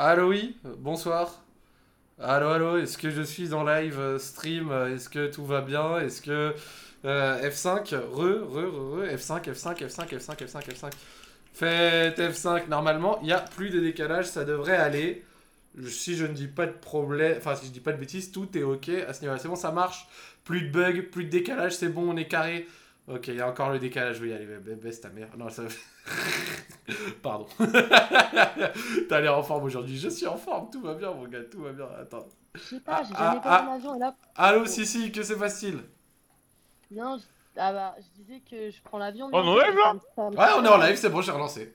[0.00, 1.42] Allô, oui, bonsoir.
[2.20, 5.98] Allô, allô, est-ce que je suis en live euh, stream Est-ce que tout va bien
[5.98, 6.54] Est-ce que
[7.04, 10.92] euh, F5, re, re, re, re, F5, F5, F5, F5, F5, F5.
[11.52, 15.24] Faites F5, normalement, il n'y a plus de décalage, ça devrait aller.
[15.88, 18.56] Si je ne dis pas de problème, enfin si je dis pas de bêtises, tout
[18.56, 19.40] est ok à ce niveau-là.
[19.40, 20.06] C'est bon, ça marche.
[20.44, 22.68] Plus de bugs, plus de décalage, c'est bon, on est carré.
[23.08, 25.28] Ok, il y a encore le décalage, oui, allez, ba- baisse ta mère.
[25.36, 25.62] Non, ça...
[27.22, 27.46] Pardon.
[29.08, 29.96] T'as l'air en forme aujourd'hui.
[29.96, 31.88] Je suis en forme, tout va bien, mon gars, tout va bien.
[31.98, 32.26] Attends.
[32.54, 34.14] Je sais pas, j'ai Ah, jamais ah, fait un avion et là.
[34.34, 35.78] Allô, Sissi, que se passe-t-il?
[36.90, 37.24] Non, je...
[37.56, 39.26] Ah bah, je disais que je prends l'avion.
[39.32, 39.94] On mais en live, là
[40.30, 41.74] Ouais, on est en live, c'est bon, j'ai relancé.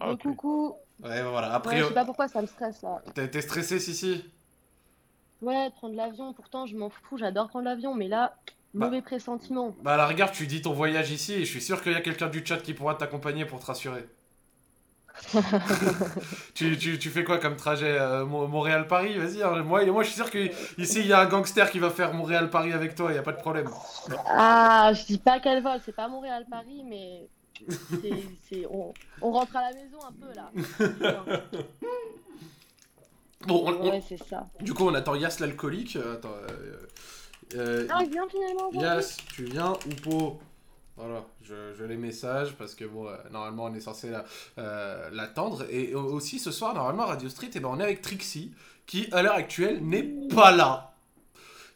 [0.00, 0.14] Ah.
[0.20, 0.74] Coucou.
[1.02, 1.48] Ouais, voilà.
[1.48, 3.02] Ouais, Après, je sais pas pourquoi ça me stresse là.
[3.14, 4.24] t'es t'es stressé, Sissi
[5.42, 8.36] Ouais, prendre l'avion, pourtant je m'en fous, j'adore prendre l'avion, mais là,
[8.74, 8.86] Bah.
[8.86, 9.74] mauvais pressentiment.
[9.82, 11.96] Bah, à la rigueur, tu dis ton voyage ici et je suis sûr qu'il y
[11.96, 14.06] a quelqu'un du chat qui pourra t'accompagner pour te rassurer.
[16.54, 19.16] tu, tu, tu fais quoi comme trajet euh, Mo- Montréal-Paris?
[19.16, 21.90] Vas-y, hein, moi, moi je suis sûr qu'ici il y a un gangster qui va
[21.90, 23.70] faire Montréal-Paris avec toi, il y a pas de problème.
[24.26, 27.28] Ah, je dis pas quel vol, c'est pas Montréal-Paris, mais.
[27.68, 28.92] c'est- c'est- On...
[29.22, 30.50] on rentre à la maison un peu là.
[33.46, 34.48] Bon, on- on- Ouais, c'est ça.
[34.60, 35.96] du coup, on attend Yas l'alcoolique.
[35.96, 36.30] Euh, Attends.
[36.50, 36.76] euh,
[37.54, 40.36] euh, Ah, il vient finalement Yas, tu viens ou pas
[40.96, 44.24] Voilà, je, je les messages parce que bon, euh, normalement on est censé la-
[44.58, 45.64] euh, l'attendre.
[45.70, 48.52] Et au- aussi ce soir, normalement, Radio Street, eh ben, on est avec Trixie
[48.86, 50.02] qui, à l'heure actuelle, n'est
[50.34, 50.92] pas là.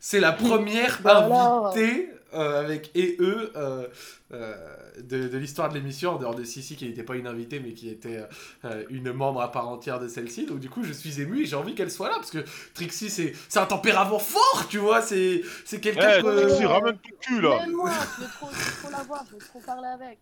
[0.00, 1.27] C'est la première Bah
[1.70, 3.87] invitée euh, avec et eux euh,
[4.33, 4.55] euh,
[5.03, 7.73] de, de l'histoire de l'émission, en dehors de Sissi qui n'était pas une invitée mais
[7.73, 8.23] qui était
[8.65, 10.47] euh, une membre à part entière de celle-ci.
[10.47, 13.11] Donc du coup, je suis ému et j'ai envie qu'elle soit là parce que Trixie,
[13.11, 15.01] c'est c'est un tempérament fort, tu vois.
[15.03, 18.91] C'est c'est quelqu'un Eh, que- Trixie, ramène ton cul là Même moi, je veux trop,
[18.91, 20.19] la voir, je veux trop parler avec.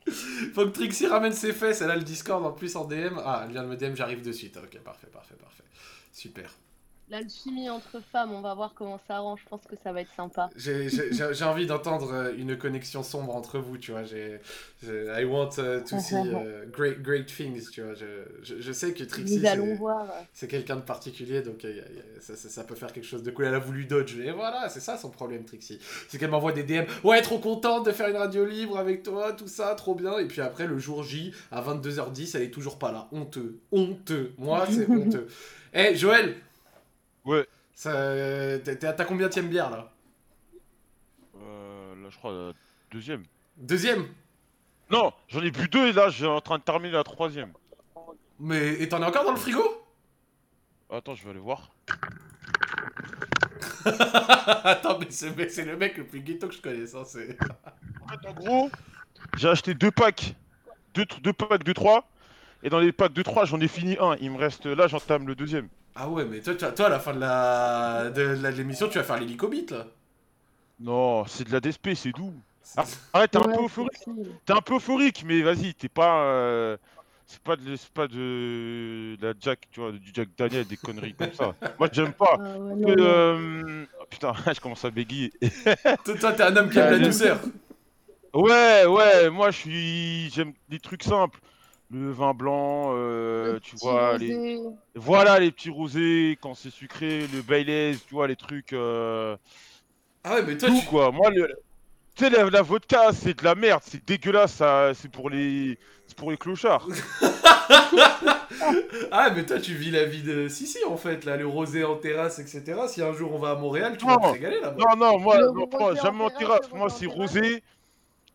[0.55, 3.19] Faut que Trixie ramène ses fesses, elle a le Discord en plus en DM.
[3.25, 4.57] Ah, elle vient de me DM, j'arrive de suite.
[4.57, 5.65] Ok, parfait, parfait, parfait.
[6.13, 6.51] Super.
[7.09, 10.11] L'alchimie entre femmes, on va voir comment ça arrange, je pense que ça va être
[10.17, 10.51] sympa.
[10.57, 14.03] J'ai j'ai- j'ai- j'ai envie d'entendre euh, une connexion sombre entre vous, tu vois.
[14.03, 14.41] J'ai
[14.83, 17.95] j'ai- I want uh, to see uh, great, great things, tu vois.
[17.95, 18.07] Je,
[18.42, 19.39] je, je sais que Trixie,
[20.33, 22.92] c'est- quelqu'un de particulier, donc euh, y a- y a- ça, ça- ça peut faire
[22.92, 23.45] quelque chose de cool.
[23.45, 25.79] Elle a voulu dodge, et voilà, c'est ça son problème, Trixie.
[26.09, 26.86] C'est qu'elle m'envoie des DM.
[27.05, 30.19] Ouais, trop contente de faire une radio libre avec toi, tout ça, trop bien.
[30.19, 33.07] Et puis après, le jour J, à 22h10, elle est toujours pas là.
[33.13, 33.61] Honteux.
[33.70, 34.33] Honteux.
[34.39, 35.29] Moi, c'est honteux.
[35.73, 36.35] Eh, Joël,
[37.27, 37.47] Ouais.
[37.83, 39.92] t'es à ta combien de bière là?
[41.37, 42.53] Euh, là, je crois, la
[42.91, 43.25] deuxième.
[43.57, 44.07] Deuxième?
[44.91, 47.53] Non, j'en ai bu deux et là, j'ai en train de terminer la troisième.
[48.39, 49.85] Mais et t'en es encore dans le frigo?
[50.89, 51.73] Attends, je vais aller voir.
[53.85, 56.95] Attends, mais c'est le mec le plus ghetto que je connaisse.
[56.95, 57.36] Hein, c'est...
[58.01, 58.70] En fait, en gros,
[59.36, 60.36] j'ai acheté deux packs.
[60.95, 62.09] Deux, deux packs de 3.
[62.63, 64.17] Et dans les packs de 3, j'en ai fini un.
[64.20, 65.69] Il me reste là, j'entame le deuxième.
[65.96, 68.23] Ah ouais, mais toi, tu- toi, à la fin de la de,
[68.57, 69.86] l'émission, tu vas faire l'hélicobite là.
[70.79, 72.42] Non, c'est de la DSP, c'est doux.
[72.77, 74.08] Ah, Arrête, t'es un Ouais, peu euphorique.
[74.46, 76.23] T'es un peu euphorique, mais vas-y, t'es pas.
[76.24, 76.77] euh,
[77.27, 80.77] C'est pas, de, c'est pas de, de la Jack, tu vois, du Jack Daniel, des
[80.79, 81.55] conneries comme ça.
[81.79, 82.39] Moi, j'aime pas.
[82.39, 83.24] Ah ouais, Euh, non, non.
[83.33, 85.35] euh, oh, putain, je commence à bégayer.
[86.05, 87.39] Toi, toi, t'es un homme qui aime la douceur.
[88.35, 90.30] Ouais, ouais, moi je suis.
[90.30, 91.40] J'aime des trucs simples.
[91.91, 94.58] Le vin blanc, euh, Le tu vois, les...
[94.97, 98.73] voilà les petits rosés quand c'est sucré, le Baileys, tu vois, les trucs.
[98.73, 99.36] euh,
[100.24, 100.86] Ah ouais, mais toi, Tout tu...
[100.86, 101.13] quoi.
[101.13, 101.47] Moi, le...
[102.17, 104.92] tu sais, la, la vodka, c'est de la merde, c'est dégueulasse, ça...
[104.95, 105.79] c'est pour les.
[106.08, 106.89] C'est pour les clochards.
[109.11, 111.97] ah mais toi, tu vis la vie de Sissi en fait, là, le rosé en
[111.97, 112.63] terrasse, etc.
[112.89, 114.18] Si un jour on va à Montréal, tu vas Non.
[114.20, 114.77] te régaler là-bas.
[114.79, 117.63] Non, non, moi, non, moi, jamais en terrasse, Moi, c'est rosé.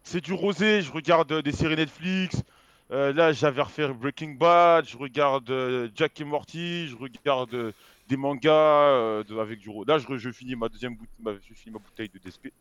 [0.03, 0.81] C'est du rosé.
[0.81, 2.41] Je regarde des séries Netflix.
[2.91, 4.85] Euh, là, j'avais refait Breaking Bad.
[4.87, 6.87] Je regarde euh, Jack et Morty.
[6.87, 7.71] Je regarde euh,
[8.09, 9.89] des mangas euh, de- avec du rosé.
[9.89, 11.15] Là, je, finis ma deuxième bouteille.
[11.21, 12.51] Ma, je finis ma bouteille de DSP.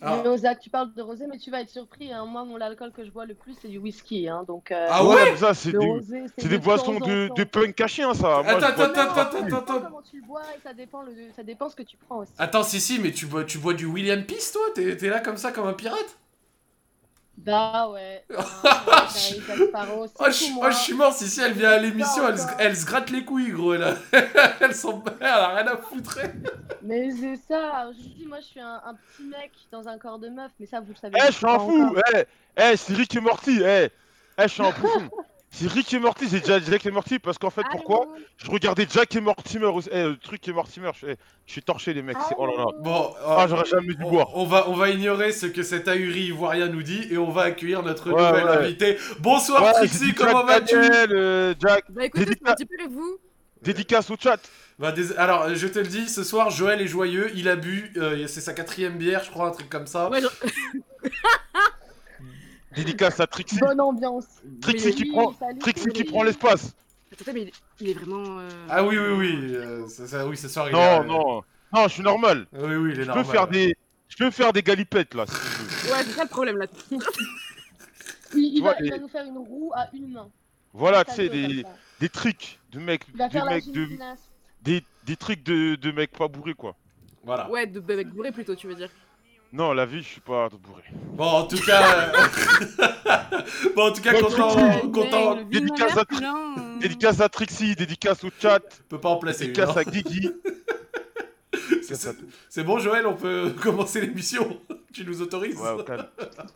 [0.00, 0.20] Ah.
[0.22, 2.12] Mais Ozak, tu parles de rosé, mais tu vas être surpris.
[2.12, 2.24] Hein.
[2.26, 4.28] Moi, mon l'alcool que je bois le plus, c'est du whisky.
[4.28, 4.44] Hein.
[4.46, 5.36] Donc, euh, Ah ouais?
[5.36, 8.40] Ça, c'est des, rosé, c'est des de boissons de, punk à chien, ça.
[8.40, 11.12] Attends, attends, attends, attends, Ça attends, comment tu le bois et ça dépend, le...
[11.34, 12.32] ça dépend ce que tu prends aussi.
[12.38, 14.62] Attends, Sissi, mais tu bois, tu bois du William Peace, toi?
[14.74, 16.18] T'es t'es là comme ça, comme un pirate?
[17.36, 18.24] Bah ouais.
[19.08, 20.70] Sparrow, Oh, je, tout, oh, moi.
[20.70, 23.74] je suis mort, Sissi, elle vient à l'émission, elle, elle se gratte les couilles, gros,
[23.74, 23.94] là.
[24.60, 26.18] elle s'en bat, elle a rien à foutre.
[26.82, 27.90] Mais c'est ça.
[27.92, 30.66] Je dis, moi, je suis un, un petit mec dans un corps de meuf, mais
[30.66, 31.16] ça, vous le savez.
[31.22, 31.96] Eh, je suis un pas fou.
[32.14, 32.24] Eh,
[32.56, 33.60] eh, c'est Rick et Morty.
[33.62, 33.88] Eh,
[34.38, 35.10] eh, je suis un bouffon.
[35.56, 36.28] C'est Rick et Morty.
[36.28, 39.66] C'est déjà Jack et Morty parce qu'en fait, pourquoi Allô Je regardais Jack et Mortimer.
[39.66, 39.88] aussi.
[39.92, 40.90] Eh, le truc et Mortimer.
[41.00, 41.16] Je, eh,
[41.46, 42.16] je suis torché, les mecs.
[42.28, 42.62] c'est- Oh là là.
[42.70, 44.36] Allô Bon, Ah, euh, j'aurais jamais dû on, boire.
[44.36, 47.42] on va, on va ignorer ce que cet ahuri ivoirien nous dit et on va
[47.42, 48.64] accueillir notre Ouais, nouvelle ouais.
[48.66, 48.98] invitée.
[49.20, 50.74] Bonsoir Ouais, Trixie, comment vas-tu?
[50.76, 51.84] Euh, Jack.
[51.90, 53.18] Bah écoutez, c'est un petit peu le vous.
[53.62, 54.40] Dédicace au chat.
[54.78, 57.92] Bah, dés- Alors, je te le dis, ce soir, Joël est joyeux, il a bu,
[57.96, 60.10] euh, c'est sa quatrième bière, je crois, un truc comme ça.
[60.10, 60.26] Ouais, je-
[62.76, 63.58] Dédicace à Trixie.
[63.58, 64.26] Bonne ambiance.
[64.60, 66.74] Trixie qui prend, Trixie qui prend l'espace.
[67.12, 67.50] Attends, mais
[67.80, 68.40] il, est vraiment.
[68.40, 71.06] euh, Ah oui, oui, oui, euh, ça, ça- oui, ce soir, il Non, est...
[71.06, 71.42] non,
[71.72, 72.46] non, je suis normal.
[72.52, 73.24] Oui, oui, il est Je peux normal.
[73.26, 73.76] faire des,
[74.08, 75.24] je peux faire des galipettes là.
[75.26, 75.38] Si tu
[75.86, 75.92] veux.
[75.92, 76.66] Ouais, c'est ça le problème là.
[76.90, 76.98] Il,
[78.34, 80.28] il Tu vois, va, il et- va nous faire une roue à une main.
[80.72, 81.64] Voilà, tu sais, des,
[82.00, 84.18] des trucs de mecs, Il va faire de la mecs, de, gymnase.
[84.62, 86.74] des, des trucs de, de mecs pas bourrés quoi.
[87.22, 87.48] Voilà.
[87.48, 88.90] Ouais, de bébé bourré plutôt, tu veux dire.
[89.56, 90.82] Non, la vie, je suis pas bourré.
[91.12, 92.08] Bon, en tout cas...
[92.08, 92.12] euh,
[93.76, 95.36] bon, en tout cas, Bon, content, Ouais, content...
[95.44, 99.44] Dédicace à- plein, euh, Dédicace à Trixie, dédicace au chat, On peut pas en placer
[99.46, 99.52] une.
[99.52, 99.80] dédicace hein.
[99.80, 100.28] à Guigui.
[102.50, 104.58] C'est- bon, Joël, on peut commencer l'émission
[104.92, 106.06] Tu nous autorises Ouais, au calme.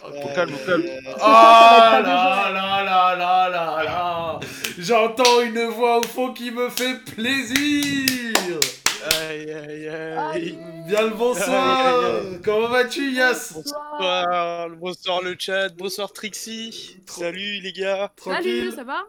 [0.05, 0.83] Au calme, au calme.
[1.07, 4.41] Oh Ça là là là là là là
[4.77, 8.59] J'entends une voix au fond qui me fait plaisir
[9.05, 10.17] Aïe aïe Aïe.
[10.35, 10.59] aïe.
[10.87, 14.69] Bien le bonsoir Comment vas-tu, Yas Bonsoir.
[14.71, 16.99] Bonsoir, le chat, bonsoir Trixie.
[17.07, 18.11] Salut les gars.
[18.23, 19.05] Salut, ça va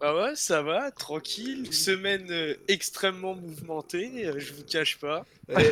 [0.00, 1.72] Bah ouais, ça va, tranquille.
[1.72, 5.24] Semaine euh, extrêmement mouvementée, euh, je vous cache pas.
[5.50, 5.70] Eh,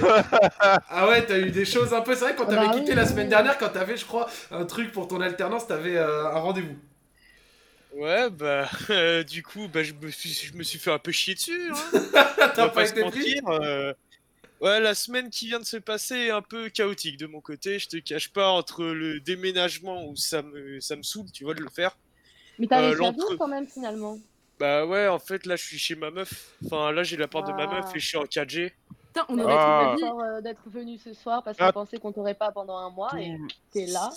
[0.88, 2.14] Ah ouais, t'as eu des choses un peu...
[2.14, 4.90] C'est vrai, quand t'avais Bah quitté la semaine dernière, quand t'avais, je crois, un truc
[4.90, 6.76] pour ton alternance, t'avais euh, un rendez-vous.
[7.96, 11.12] Ouais, bah euh, du coup, bah je me suis, je me suis fait un peu
[11.12, 11.70] chier dessus.
[11.72, 11.76] Hein.
[11.92, 13.40] On T'as pas se été pris?
[13.40, 13.92] mentir, euh,
[14.60, 17.78] Ouais, la semaine qui vient de se passer est un peu chaotique de mon côté.
[17.78, 21.52] Je te cache pas entre le déménagement où ça me, ça me saoule, tu vois,
[21.54, 21.96] de le faire.
[22.58, 24.18] Mais t'as Euh, réussi à quand même finalement.
[24.58, 26.52] Bah ouais, en fait, là, je suis chez ma meuf.
[26.64, 27.74] Enfin, là, j'ai la porte de ma Ah.
[27.82, 28.72] meuf et je suis en 4G.
[29.08, 29.94] Putain, on aurait Ah.
[30.00, 31.66] D'accord euh, d'être venu ce soir parce Ah.
[31.66, 33.36] qu'on pensait qu'on t'aurait pas pendant un mois et
[33.72, 34.10] t'es là.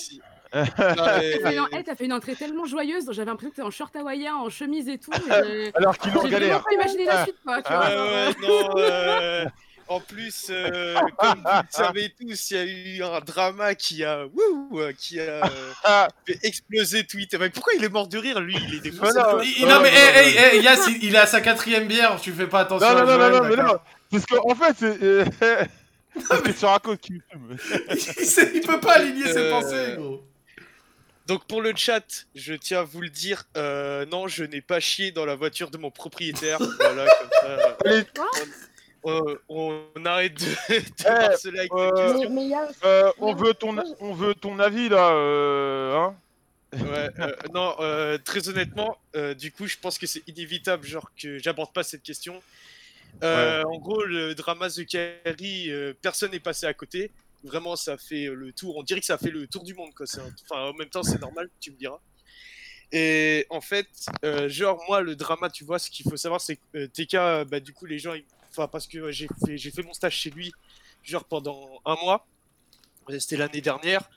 [0.51, 2.13] T'as fait, une...
[2.13, 5.11] entrée tellement joyeuse, j'avais l'impression que t'étais en short hawaïen, en chemise et tout.
[5.43, 6.59] et Alors qu'il est en J'ai galère.
[6.59, 7.57] vraiment pas imaginé la suite, quoi.
[7.61, 9.45] Tu Ah, vois, ouais, non, euh,
[9.87, 14.03] en plus, euh, comme vous le savez tous, il y a eu un drama qui
[14.03, 17.37] a, wouh, euh, qui a euh, Ah, fait exploser Twitter.
[17.39, 18.55] Mais pourquoi il est mort de rire, lui?
[18.67, 19.17] Il est défoncé.
[19.17, 19.41] Non.
[19.41, 22.45] Il- non mais hey, hey, hey, Yas, il, il a sa quatrième bière, tu fais
[22.47, 23.79] pas attention non, à non, non, Joël, non, non, mais non.
[24.11, 25.03] Parce qu'en fait, c'est.
[25.03, 25.25] euh,
[26.57, 30.21] sur un qui il, il peut pas aligner ses Euh, pensées, gros.
[31.29, 34.79] Donc pour le chat, je tiens à vous le dire, euh, non, je n'ai pas
[34.79, 36.57] chié dans la voiture de mon propriétaire.
[36.79, 37.77] voilà, comme ça.
[37.85, 38.03] Allez.
[39.03, 40.45] On, on- on arrête de,
[40.79, 42.29] de harceler avec euh, des Mais, questions.
[42.33, 45.11] mais il y a Euh, on, veut ton, moi, je- on veut ton avis là,
[45.11, 46.15] euh, hein
[46.73, 51.09] Ouais, euh, non, euh, très honnêtement, euh, du coup, je pense que c'est inévitable, genre
[51.15, 52.41] que j'aborde pas cette question.
[53.23, 57.11] Euh, En gros, le drama The Carry, euh, personne n'est passé à côté.
[57.43, 58.75] Vraiment, ça fait euh, le tour.
[58.77, 60.05] On dirait que ça fait le tour du monde, quoi.
[60.17, 61.99] Un- Enfin, en même temps, c'est normal, tu me diras.
[62.91, 63.87] Et en fait,
[64.25, 67.47] euh, genre moi, le drama, tu vois, ce qu'il faut savoir, c'est que euh, TK,
[67.49, 69.27] bah du coup, les gens, ils- enfin, parce que euh, j'ai
[69.71, 70.51] fait, mon stage chez lui,
[71.03, 72.27] genre pendant un mois.
[73.19, 74.09] C'était l'année dernière.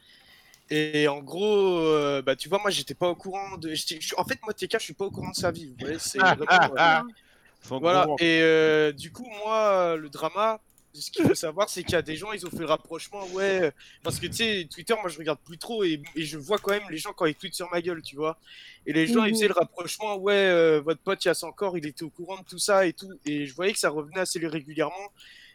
[0.70, 1.82] Et en gros,
[2.22, 3.74] bah tu vois, moi j'étais pas au courant de.
[4.16, 5.66] En fait, moi TK, je suis pas au courant de sa vie.
[5.68, 6.18] Vous voyez, c'est
[7.80, 8.06] voilà.
[8.18, 10.60] Et du coup, moi, le drama,
[10.94, 13.24] ce qu'il faut savoir, c'est qu'il y a des gens, ils ont fait le rapprochement,
[13.32, 13.72] ouais.
[14.02, 16.70] Parce que tu sais, Twitter, moi je regarde plus trop et, et je vois quand
[16.72, 18.38] même les gens quand ils tweetent sur ma gueule, tu vois.
[18.86, 19.34] Et les gens, ils Mhm.
[19.36, 22.10] faisaient le rapprochement, ouais, euh, votre pote, il y a son corps, il était au
[22.10, 23.10] courant de tout ça et tout.
[23.24, 25.12] Et je voyais que ça revenait assez régulièrement,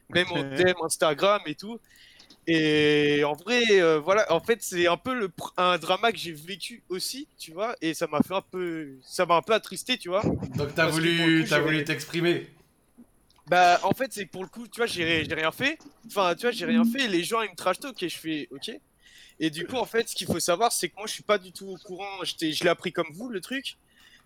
[0.10, 1.80] même en DM, Instagram et tout.
[2.50, 6.18] Et en vrai, euh, voilà, en fait, c'est un peu le, pr- un drama que
[6.18, 9.54] j'ai vécu aussi, tu vois, et ça m'a fait un peu, ça m'a un peu
[9.54, 10.24] attristé, tu vois.
[10.56, 12.48] Donc t'as voulu, coup, t'as j'ai- voulu t'exprimer.
[13.50, 15.78] Bah, en fait, c'est pour le coup, tu vois, j'ai rien fait.
[16.08, 17.04] Enfin, tu vois, j'ai rien fait.
[17.06, 18.72] et Les gens, ils me trash talk et je fais OK.
[19.40, 21.38] Et du coup, en fait, ce qu'il faut savoir, c'est que moi, je suis pas
[21.38, 22.24] du tout au courant.
[22.24, 23.78] Je l'ai appris comme vous, le truc.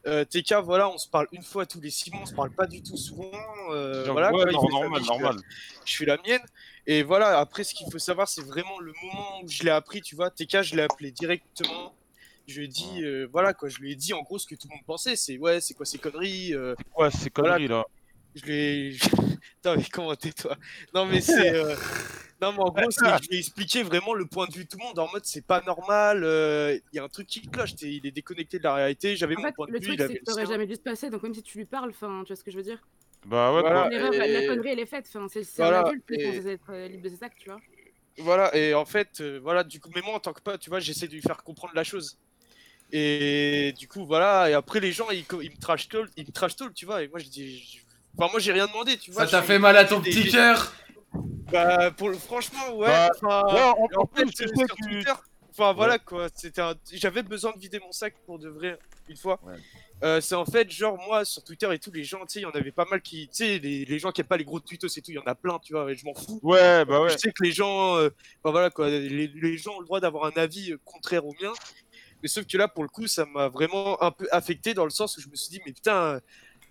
[0.07, 2.49] Euh, TK, voilà, on se parle une fois tous les six mois, on se parle
[2.51, 3.29] pas du tout souvent.
[3.69, 5.41] euh, Genre, voilà, ouais, quoi, non, normal, vie, je fais- normal.
[5.85, 6.41] je fais la mienne.
[6.87, 10.01] Et voilà, après, ce qu'il faut savoir, c'est vraiment le moment où je l'ai appris,
[10.01, 10.31] tu vois.
[10.31, 11.93] TK, je l'ai appelé directement.
[12.47, 14.55] Je lui ai dit, euh, voilà, quoi, je lui ai dit en gros ce que
[14.55, 15.15] tout le monde pensait.
[15.15, 17.85] C'est ouais, c'est quoi ces conneries euh, C'est quoi ces conneries là
[18.35, 18.97] je l'ai.
[19.55, 20.57] Putain, mais comment t'es toi?
[20.93, 21.53] Non, mais c'est.
[21.53, 21.75] euh,
[22.41, 24.63] Non, mais en gros, c'est que je lui ai expliqué vraiment le point de vue
[24.65, 27.27] de tout le monde en mode c'est pas normal, euh, il y a un truc
[27.27, 29.15] qui cloche, t'es- il est déconnecté de la réalité.
[29.15, 31.09] J'avais mon fait, point de le vue, truc, le ça aurait jamais dû se passer,
[31.09, 32.79] donc même si tu lui parles, enfin, tu vois ce que je veux dire?
[33.25, 33.89] Bah ouais, Voilà.
[33.89, 36.87] L'erreur, la, connerie, elle est faite, enfin, c'est Voilà, un adulte, et- censé être euh,
[36.87, 37.61] libre de ses actes, tu vois.
[38.17, 40.69] Voilà, et en fait, euh, voilà, du coup, mais moi en tant que pote, tu
[40.69, 42.17] vois, j'essaie de lui faire comprendre la chose.
[42.91, 46.55] Et du coup, voilà, et après les gens, ils, me trash talk, ils me trash
[46.55, 47.59] talk, tu vois, et moi je dis.
[47.59, 47.79] je-
[48.17, 49.25] Enfin, moi j'ai rien demandé, tu vois.
[49.25, 50.73] Ça t'a fait mal à ton des- petit cœur
[51.51, 52.15] Bah, pour le...
[52.17, 52.87] franchement, ouais.
[52.87, 53.61] Bah, enfin, Ouais,
[53.97, 54.83] en, en fait, euh, sur que.
[54.83, 55.11] Twitter,
[55.53, 56.75] Enfin voilà quoi, c'était un...
[56.93, 59.37] j'avais besoin de vider mon sac pour de vrai une fois.
[59.43, 59.55] Ouais.
[60.01, 62.43] Euh, c'est en fait genre moi sur Twitter et tout les gens, tu sais, il
[62.43, 64.45] y en avait pas mal qui, tu sais, les, les gens qui aiment pas les
[64.45, 66.39] gros tutos et tout, il y en a plein, tu vois, et je m'en fous.
[66.41, 67.09] Ouais, bah ouais.
[67.09, 68.09] Je sais que les gens, euh,
[68.41, 71.33] enfin voilà quoi, les, les gens ont le droit d'avoir un avis euh, contraire au
[71.41, 71.51] mien.
[72.23, 74.89] Mais sauf que là, pour le coup, ça m'a vraiment un peu affecté dans le
[74.91, 76.19] sens où je me suis dit, mais putain, euh,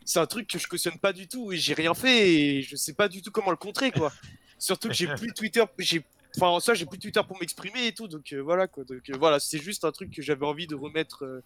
[0.04, 2.76] c'est un truc que je cautionne pas du tout et j'ai rien fait et je
[2.76, 4.12] sais pas du tout comment le contrer quoi.
[4.58, 6.04] Surtout que j'ai plus Twitter, j'ai,
[6.36, 8.84] enfin en soi, j'ai plus Twitter pour m'exprimer et tout, donc euh, voilà quoi.
[8.84, 11.42] Donc euh, voilà, c'est juste un truc que j'avais envie de remettre euh,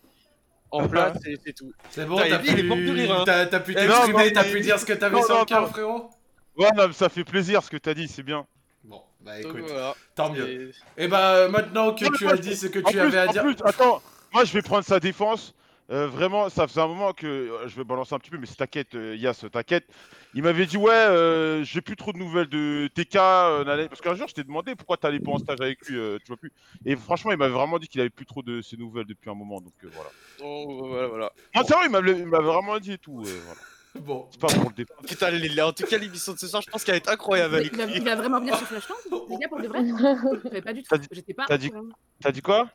[0.70, 1.72] en place et c'est tout.
[1.90, 3.24] C'est bon, t'as Evie, il est mort de pu rire, hein.
[3.24, 6.10] t'as- pu Eh, t'exprimer, t'as pu dire ce que t'avais sur le cœur, frérot
[6.56, 8.46] Ouais, non, mais ça fait plaisir ce que t'as dit, c'est bien.
[8.84, 9.94] Bon, bah Donc, écoute, voilà.
[10.14, 10.72] tant mieux.
[10.98, 13.18] Et- Et bah maintenant que Non, tu as dit ce que En tu plus, avais
[13.18, 13.42] à en dire.
[13.42, 15.54] plus, attends, moi je vais prendre sa défense.
[15.90, 18.46] Euh, vraiment, ça faisait un moment que euh, je vais balancer un petit peu, mais
[18.46, 19.86] c'est t'inquiète, euh, Yas, t'inquiète.
[20.32, 24.14] Il m'avait dit ouais, euh, j'ai plus trop de nouvelles de TK, euh, parce qu'un
[24.14, 26.50] jour je t'ai demandé pourquoi t'allais pas en stage avec lui, euh, tu vois plus.
[26.86, 29.34] Et franchement, il m'avait vraiment dit qu'il avait plus trop de ses nouvelles depuis un
[29.34, 30.10] moment, donc euh, voilà.
[30.38, 31.32] donc, voilà, voilà.
[31.54, 33.20] Non, c'est vrai, il m'avait il m'avait vraiment dit et tout.
[33.20, 33.60] euh, voilà.
[34.00, 34.96] Bon, C'est pas pour le départ.
[35.06, 37.10] Putain, les- les- en tout cas, l'émission de ce soir, je pense qu'elle va être
[37.10, 37.94] incroyable avec Il va, lui.
[37.98, 38.96] il va vraiment venir sur Flashland
[39.30, 40.88] Les gars, pour de vrai Je pas du tout.
[40.90, 41.46] T'as dit- J'étais pas.
[41.56, 42.68] dit quoi?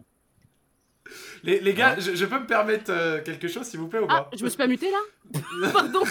[1.43, 3.99] Les, les Hein gars, je, je peux me permettre euh, quelque chose s'il vous plaît
[3.99, 5.39] ou Ah, pas je me suis pas muté là
[5.73, 6.01] Pardon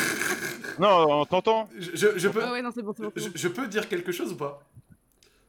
[0.78, 3.12] Non, on t'entend je, je- je peux, Ah ouais, non, c'est bon, c'est bon.
[3.17, 3.33] c'est je, bon.
[3.35, 4.62] je peux dire quelque chose ou pas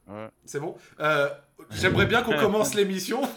[0.08, 0.28] Ouais.
[0.44, 1.28] C'est bon Euh,
[1.70, 3.22] J'aimerais bien qu'on commence l'émission.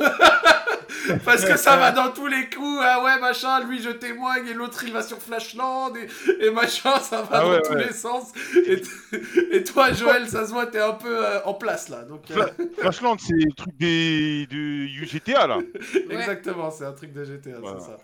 [1.26, 2.80] Parce que ça va dans tous les coups.
[2.82, 7.00] Ah ouais, machin, lui je témoigne et l'autre il va sur Flashland et, et machin,
[7.00, 7.88] ça va Ah dans ouais, tous ouais.
[7.88, 8.32] les sens.
[8.66, 12.04] Et, t- et toi, Joël, ça se voit, t'es un peu euh, en place là.
[12.04, 12.46] Donc, euh,
[12.80, 15.60] Flashland, c'est le truc des de UGTA là.
[16.10, 17.80] Exactement, c'est un truc de GTA, Voilà.
[17.80, 17.98] c'est ça.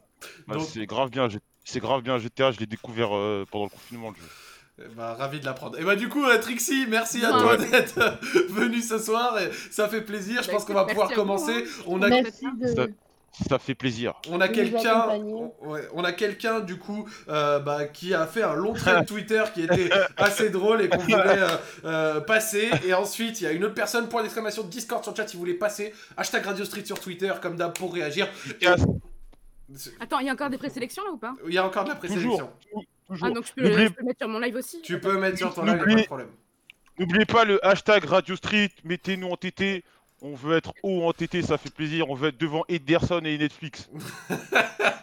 [0.47, 1.27] Bah, Donc- c'est grave bien,
[1.63, 4.21] c'est grave bien GTA, je l'ai découvert euh, pendant le confinement le jeu.
[4.81, 5.77] Eh bah, ravi de l'apprendre.
[5.79, 7.41] Et bah, du coup, euh, Trixie, merci à Ouais.
[7.41, 7.99] toi d'être
[8.49, 9.37] venu ce soir.
[9.39, 10.41] Et ça fait plaisir.
[10.41, 11.65] Je Bah, pense qu'on va pouvoir commencer.
[11.67, 11.83] hein.
[11.87, 12.45] On a Merci
[12.75, 12.93] Ça- de.
[13.47, 14.15] Ça fait plaisir.
[14.29, 18.25] On a de quelqu'un, on, ouais, on a quelqu'un du coup euh, bah, qui a
[18.25, 21.47] fait un long thread Twitter qui était assez drôle et qu'on voulait euh,
[21.85, 22.69] euh, passer.
[22.85, 25.35] Et ensuite, il y a une autre personne, point d'exclamation Discord sur le chat, si
[25.35, 25.93] vous voulez passer.
[26.17, 28.27] Hashtag Radio Street sur Twitter, comme d'hab, pour réagir.
[29.99, 31.35] Attends, il y a encore des présélections là ou pas?
[31.47, 32.49] Il y a encore de la présélection.
[32.71, 32.83] toujours.
[33.21, 35.63] Ah, donc je peux, je mettre sur mon live aussi Tu peux mettre sur ton
[35.63, 36.29] live, pas N'oublie- de problème.
[36.99, 39.83] N'oubliez pas le hashtag Radio Street, mettez-nous en TT.
[40.21, 42.09] On veut être haut en TT, ça fait plaisir.
[42.09, 43.89] On veut être devant Ederson et Netflix.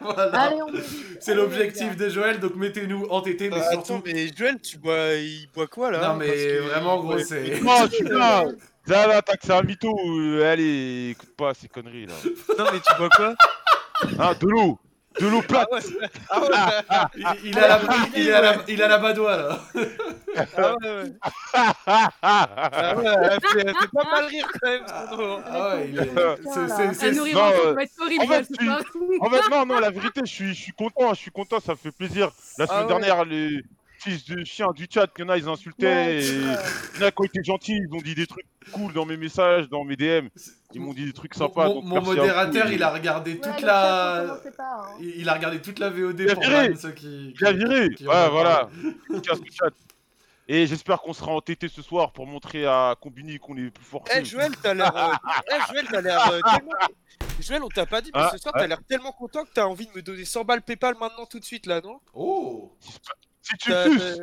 [0.01, 0.41] Voilà.
[0.41, 0.87] Allez, on mérite.
[1.21, 3.95] C'est l'objectif de Joël, donc mettez-nous en TT, mais Euh, surtout.
[3.95, 6.09] attends, mais Joël, tu bois, il boit quoi là?
[6.13, 7.61] Non, mais Parce que- vraiment, gros, c'est.
[7.61, 8.45] Non, tu là,
[8.87, 9.91] là, là, t'as que c'est un mytho.
[10.45, 12.15] allez, écoute pas ces conneries là.
[12.59, 13.35] Non, mais tu bois quoi?
[14.19, 14.79] Ah, de l'eau,
[15.21, 15.69] de l'eau plate.
[16.31, 16.49] Ah ouais,
[16.89, 17.81] ah ouais, Il, il a la,
[18.17, 19.59] il a la, il a la badoie là.
[20.57, 21.13] ah ouais, ouais.
[22.23, 24.83] Ah ouais, fait, fait pas mal rire quand même.
[25.19, 25.41] nom.
[25.47, 26.11] Ah ouais, il est.
[26.53, 28.81] C'est- c'est- c'est- non, euh, va être horrible en fait, soir.
[29.21, 31.73] En fait, non, non, la vérité, je suis, je suis content, je suis content, ça
[31.73, 32.31] me fait plaisir.
[32.59, 32.89] La semaine Ah ouais.
[32.89, 33.63] dernière, les
[34.07, 35.87] fils de chiens du chat, il y en a, ils insultaient.
[35.87, 36.29] Ouais, et...
[36.29, 39.05] Il y en a qui ont été gentils, ils ont dit des trucs cool dans
[39.07, 40.29] mes messages, dans mes DM.
[40.75, 41.69] Ils m'ont dit des trucs sympas.
[41.69, 44.25] mon- donc mon modérateur, il a regardé Ouais, toute chat, la.
[44.29, 44.99] commencez pas, hein.
[45.01, 46.69] Il a regardé toute la VOD pour viré.
[46.71, 47.35] ban ceux qui.
[47.39, 47.91] Il a qui- viré.
[47.95, 48.69] qui Ouais, voilà.
[49.27, 49.71] chat.
[50.49, 53.85] Et j'espère qu'on sera en TT ce soir pour montrer à Combini qu'on est plus
[53.85, 54.25] fort que Eh eux.
[54.25, 54.97] Joël, t'as l'air.
[54.97, 55.13] euh,
[55.51, 56.73] Eh Joël, t'as l'air euh, tellement.
[57.41, 58.61] Joël, on t'a pas dit, mais Ah, ce soir, ouais.
[58.61, 61.41] t'as l'air tellement content que t'as envie de me donner 100 balles PayPal maintenant tout
[61.41, 61.99] de suite là, non?
[62.15, 62.73] Oh
[63.49, 64.19] Si tu T'as- me suces,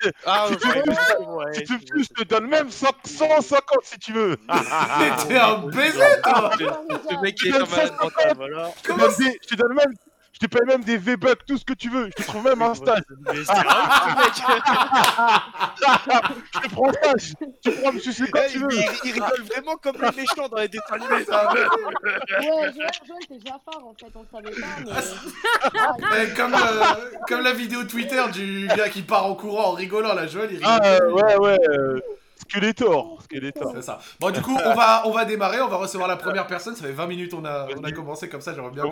[0.00, 2.22] t'as- Ah Si tu ouais, me ouais, suces, ouais, si tu me c'est suces, je
[2.24, 4.36] te donne même 100 150 si tu veux.
[4.48, 6.98] Mais t'es un baiser toi bon.
[7.10, 8.02] Ce mec qui Je est donne un malade 150.
[8.02, 8.72] mental, voilà.
[8.76, 9.94] Je te donne des- je te donne même,
[10.40, 12.06] je te paye même des V-Bucks, tout ce que tu veux.
[12.16, 13.02] Je te trouve même un stage.
[13.32, 14.34] Mais c'est grave, mec.
[16.54, 17.32] Je te prends un stage.
[17.62, 18.72] Tu pourras me sucer quand Eh, tu il, veux.
[18.72, 21.24] il- il rigole vraiment comme les méchants dans les dessins animés.
[21.30, 21.60] Ah ouais.
[22.42, 24.92] Joël, Joël, t'es Jafar en fait, on le savait pas, mais.
[25.78, 25.92] Ah,
[26.22, 26.84] Eh, comme, euh,
[27.26, 30.56] comme la vidéo Twitter du gars qui part en courant en rigolant, là, Joël, il
[30.58, 30.70] rigole.
[30.82, 31.58] Ah euh, ouais ouais.
[31.70, 32.00] euh,
[32.40, 33.20] Skeletor.
[33.22, 33.72] Skeletor.
[33.74, 33.98] C'est ça.
[34.20, 36.74] Bon, du coup, on va, on va démarrer, on va recevoir la première personne.
[36.76, 38.84] Ça fait 20 minutes on a, on a commencé comme ça, j'aimerais bien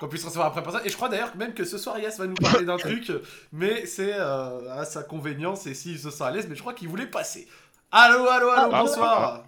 [0.00, 0.86] qu'on puisse recevoir la première personne.
[0.86, 3.10] Et je crois d'ailleurs même que ce soir, Yas va nous parler d'un truc,
[3.52, 6.74] mais c'est euh, à sa convenience et s'il se sent à l'aise, mais je crois
[6.74, 7.48] qu'il voulait passer.
[7.90, 8.80] Allô, allô, allô, Ah.
[8.82, 9.44] bonsoir.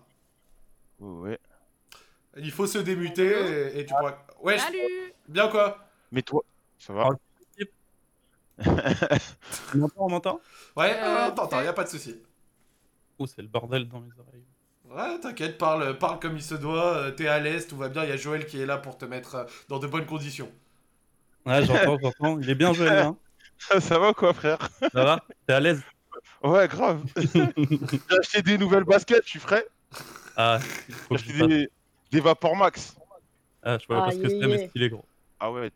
[1.01, 1.39] Ouais.
[2.37, 3.29] Il faut se démuter
[3.77, 4.15] et, et tu pourras.
[4.43, 5.79] Ouais, je- Salut bien quoi?
[6.13, 6.43] Mais toi,
[6.79, 7.09] ça va?
[8.67, 10.41] On m'entend, on m'entend
[10.77, 12.17] Ouais, Euh, euh, t'entends, y a pas de souci.
[13.19, 14.45] Oh, c'est le bordel dans mes oreilles.
[14.91, 18.05] Ouais, t'inquiète, parle, parle comme il se doit, euh, t'es à l'aise, tout va bien,
[18.05, 20.51] il y a Joël qui est là pour te mettre euh, dans de bonnes conditions.
[21.47, 22.39] Ouais, j'entends, j'entends.
[22.41, 23.17] Il est bien Joël, hein
[23.81, 24.59] Ça va quoi frère?
[24.81, 25.25] Ça va?
[25.47, 25.83] T'es à l'aise?
[26.43, 27.03] Ouais grave.
[27.17, 29.67] J'ai acheté des nouvelles baskets, je suis frais.
[30.37, 31.69] Ah, il faut J'ai acheté des,
[32.11, 32.97] Des Vapor Max.
[33.63, 35.05] Ah, je vois pas ce que c'est, mais stylé, gros.
[35.41, 35.71] Ah ouais,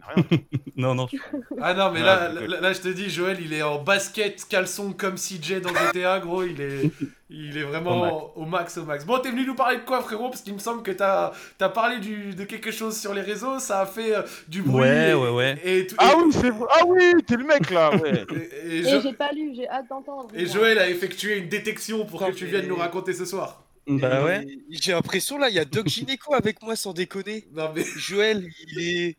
[0.00, 0.38] connais rien.
[0.76, 1.16] Non, non, je-
[1.60, 4.44] Ah non, mais Ouais, là, là, là, je te dis, Joël, il est en basket,
[4.48, 6.42] caleçon comme CJ dans GTA, gros.
[6.42, 6.90] Il est,
[7.30, 8.76] il est vraiment au max.
[8.78, 10.30] au max, Bon, t'es venu nous parler de quoi, frérot?
[10.30, 13.60] Parce qu'il me semble que t'as as parlé du, de quelque chose sur les réseaux,
[13.60, 14.82] ça a fait euh, du bruit.
[14.82, 15.58] Ouais, et, ouais, ouais.
[15.64, 16.50] Et, Ah et- oui.
[16.70, 18.24] Ah oui, t'es le mec là, ouais.
[18.64, 20.28] et- et Et Jo- j'ai pas lu, j'ai hâte d'entendre.
[20.34, 23.60] et Joël a effectué une détection pour que tu viennes nous raconter ce soir.
[23.86, 24.46] Bah ouais.
[24.70, 27.44] J'ai l'impression là, il y a Doc Gynéco avec moi sans déconner.
[27.52, 27.84] Non, mais.
[27.96, 29.16] Joël, il est.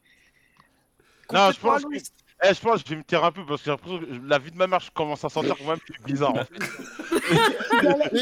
[1.33, 1.89] Non, je pense que-.
[2.43, 4.27] Eh, je pense que je vais me taire un peu parce que j'ai l'impression que
[4.27, 6.35] la vie de ma mère, je commence à sentir quand même que c'est bizarre.
[6.35, 6.59] En fait.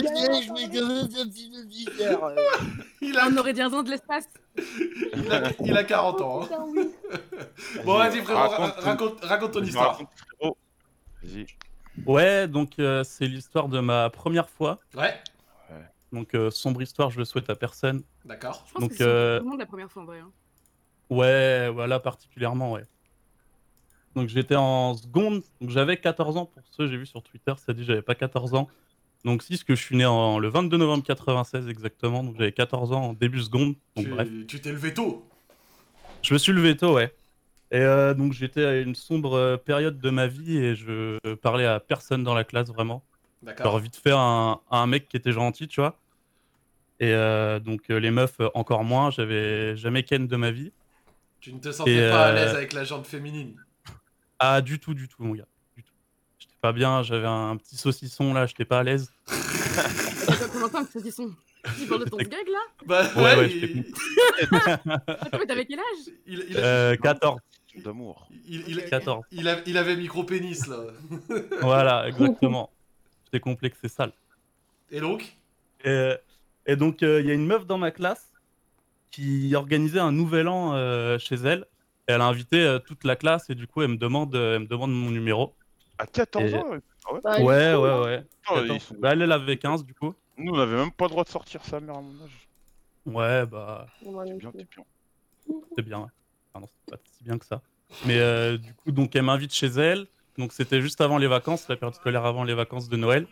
[3.01, 4.25] Il a, On aurait dit un de l'espace.
[4.55, 6.43] il a, il a 40 ans.
[6.43, 6.47] hein.
[7.85, 9.99] Bon, vas-y, frérot, ra- Raconte- raconte, raconte ton histoire.
[12.05, 14.79] Ouais, donc euh, c'est l'histoire de ma première fois.
[14.95, 15.13] Ouais,
[16.11, 18.03] Donc, euh, sombre histoire, je le souhaite à personne.
[18.25, 18.63] d'accord.
[18.67, 20.19] Je pense Donc, que c'est euh, tout le monde la première fois en vrai.
[20.19, 20.31] hein.
[21.09, 22.83] Ouais, voilà, particulièrement, ouais.
[24.15, 27.73] Donc j'étais en seconde, donc j'avais 14 ans pour ceux j'ai vu sur Twitter, ça
[27.73, 28.69] dit que j'avais pas 14 ans.
[29.25, 32.51] Donc si, parce que je suis né en, le 22 novembre 96 exactement, donc j'avais
[32.51, 33.75] 14 ans en début seconde.
[33.95, 35.25] Donc Tu bref, tu t'es levé tôt.
[36.21, 37.13] je me suis levé tôt, ouais.
[37.71, 41.65] Et euh, donc j'étais à une sombre euh, période de ma vie et je parlais
[41.65, 43.03] à personne dans la classe vraiment.
[43.41, 43.79] D'accord.
[43.79, 45.97] vite fait un, un mec qui était gentil, tu vois.
[46.99, 50.71] Et euh, donc les meufs encore moins, j'avais jamais ken de ma vie.
[51.39, 53.55] Tu ne te sentais Et, pas à l'aise avec la jante féminine.
[54.45, 55.47] Ah, du tout, du tout, mon gars.
[55.77, 55.93] Du tout.
[56.37, 59.09] J'étais pas bien, j'avais un petit saucisson là, j'étais pas à l'aise.
[59.25, 59.33] Que
[60.91, 61.33] ça dit son.
[61.79, 63.85] Tu parles de ton gag là Bah Ouais, ouais, ouais, je il,
[64.97, 65.85] Attends, mais t'avais quel âge
[66.27, 67.39] il, il, Euh, 14,
[67.85, 68.27] D'amour.
[68.45, 69.23] il, il- 14.
[69.31, 70.87] il a- il avait micro-pénis là.
[71.61, 72.69] voilà, exactement.
[73.25, 74.11] J'étais complexé sale.
[74.91, 75.37] Et donc
[75.85, 76.15] Et,
[76.65, 78.29] et donc, euh, il y a une meuf dans ma classe
[79.09, 81.65] qui organisait un nouvel an euh, chez elle.
[82.07, 84.55] Et elle a invité euh, toute la classe et du coup, elle me demande, euh,
[84.55, 85.53] elle me demande mon numéro.
[85.97, 86.79] À 14 Et- ans ouais.
[87.23, 88.01] Bah, est ouais, chaud, ouais, hein.
[88.03, 88.23] ouais.
[88.49, 88.69] Oh, 14.
[88.75, 90.13] ils sont- Bah, elle, elle avait 15 du coup.
[90.37, 92.47] Nous, on avait même pas le droit de sortir sa mère à mon âge.
[93.05, 94.83] Ouais, bah, non Bien, t'es bien.
[95.75, 95.99] c'est bien.
[95.99, 96.05] ouais.
[96.53, 97.61] Enfin, non, c'est pas si bien que ça.
[98.05, 100.07] Mais euh, du coup, donc, elle m'invite chez elle.
[100.37, 103.27] Donc, c'était juste avant les vacances, la période scolaire avant les vacances de Noël.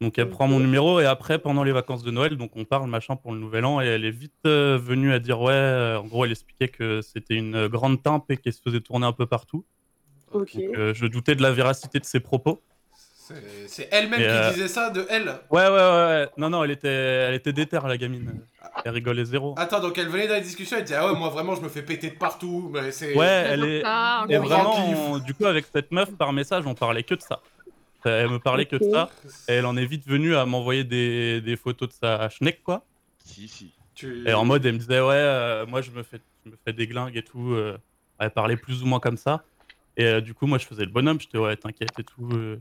[0.00, 2.88] Donc, elle prend mon numéro et après, pendant les vacances de Noël, donc on parle
[2.88, 5.52] machin pour le nouvel an et elle est vite euh, venue à dire ouais.
[5.52, 9.06] euh, en gros, elle expliquait que c'était une grande timpe et qu'elle se faisait tourner
[9.06, 9.64] un peu partout.
[10.32, 10.54] Ok.
[10.54, 12.62] Donc, euh, je doutais de la véracité de ses propos.
[13.66, 15.28] C'est elle-même qui euh, disait ça de elle.
[15.50, 15.78] Ouais, ouais, ouais.
[15.78, 16.28] ouais.
[16.36, 18.40] Non, non, elle était, elle était déterre, la gamine.
[18.84, 19.54] Elle rigolait zéro.
[19.56, 21.68] Attends, donc elle venait dans la discussion, elle disait Ah ouais, moi vraiment je me
[21.68, 22.70] fais péter de partout.
[22.72, 23.16] Mais c'est.
[23.16, 23.82] Ouais, elle est.
[23.82, 27.22] Ça, Et On vraiment, du coup, avec cette meuf, par message, on parlait que de
[27.22, 27.40] ça.
[28.10, 29.10] Elle me parlait que de ça.
[29.48, 32.84] Et elle en est vite venue à m'envoyer des, des photos de sa schneck, quoi.
[33.24, 33.72] Si, si.
[33.94, 34.28] Tu...
[34.28, 36.72] Et en mode, elle me disait, ouais, euh, moi, je me, fais, je me fais
[36.72, 37.52] des glingues et tout.
[37.52, 37.78] euh.
[38.18, 39.44] Elle parlait plus ou moins comme ça.
[39.96, 41.20] Et euh, du coup, moi, je faisais le bonhomme.
[41.20, 42.28] J'étais, ouais, t'inquiète et tout.
[42.32, 42.56] euh.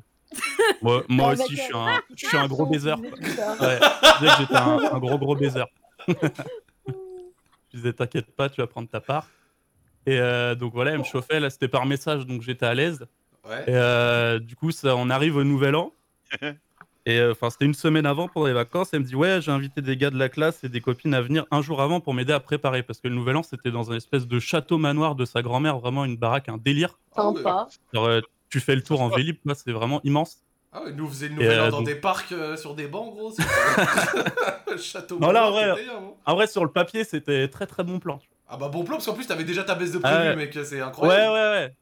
[0.81, 2.93] Moi, moi Avec aussi, je suis un, je suis un gros baiser.
[3.61, 5.63] Ouais, je disais que j'étais un, un gros, gros baiser.
[6.07, 6.93] je
[7.73, 9.27] disais, t'inquiète pas, tu vas prendre ta part.
[10.05, 11.39] Et euh, donc voilà, elle me chauffait.
[11.39, 13.05] Là, c'était par message, donc j'étais à l'aise.
[13.49, 13.61] Ouais.
[13.67, 15.93] Et euh, du coup, ça, on arrive au nouvel an.
[17.07, 18.89] Et euh, enfin, c'était une semaine avant pour les vacances.
[18.91, 21.21] Elle me dit Ouais, j'ai invité des gars de la classe et des copines à
[21.21, 22.81] venir un jour avant pour m'aider à préparer.
[22.81, 25.77] Parce que le nouvel an, c'était dans un espèce de château manoir de sa grand-mère,
[25.77, 26.97] vraiment une baraque, un délire.
[27.15, 27.67] Sympa.
[27.93, 30.37] Genre, euh, tu fais le tour en vélib, c'est vraiment immense.
[30.73, 32.57] Ah ouais, nous on faisait le Et, nouvel an euh, dans donc- des parcs euh,
[32.57, 33.31] sur des bancs, gros.
[34.77, 35.19] Château.
[35.19, 35.73] Non, là, Manoir, ouais.
[35.75, 36.15] c'était bien, bon.
[36.25, 38.19] En vrai, sur le papier, c'était très très bon plan.
[38.47, 40.35] Ah bah bon plan, parce qu'en plus t'avais déjà ta baisse de Ah prévu, ouais.
[40.35, 41.33] mec, c'est Ouais, incroyable.
[41.33, 41.75] ouais, ouais.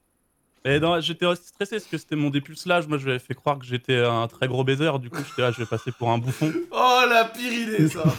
[0.65, 2.87] Et non, j'étais aussi stressé parce que c'était mon dépucelage.
[2.87, 4.89] Moi, je lui avais fait croire que j'étais un très gros baiser.
[4.99, 6.51] Du coup, j'étais là, je vais passer pour un bouffon.
[6.71, 8.03] Oh la pire idée, ça.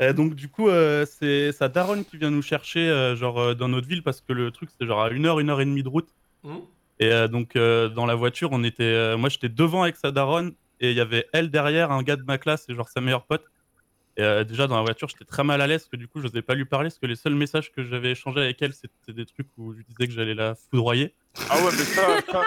[0.00, 3.54] Et donc du coup, euh, c'est sa daronne qui vient nous chercher, euh, genre euh,
[3.54, 5.64] dans notre ville, parce que le truc c'est genre à une heure, une heure et
[5.64, 6.08] demie de route.
[6.42, 6.58] Hmm.
[6.98, 10.96] Et donc dans la voiture, on était, moi j'étais devant avec sa daronne et il
[10.96, 13.44] y avait elle derrière, un gars de ma classe et genre sa meilleure pote.
[14.18, 16.20] Et euh, déjà dans la voiture, j'étais très mal à l'aise, parce que du coup,
[16.20, 18.72] je n'osais pas lui parler, parce que les seuls messages que j'avais échangés avec elle,
[18.72, 21.14] c'était des trucs où je lui disais que j'allais la foudroyer.
[21.48, 22.42] Ah ouais, mais ça, ça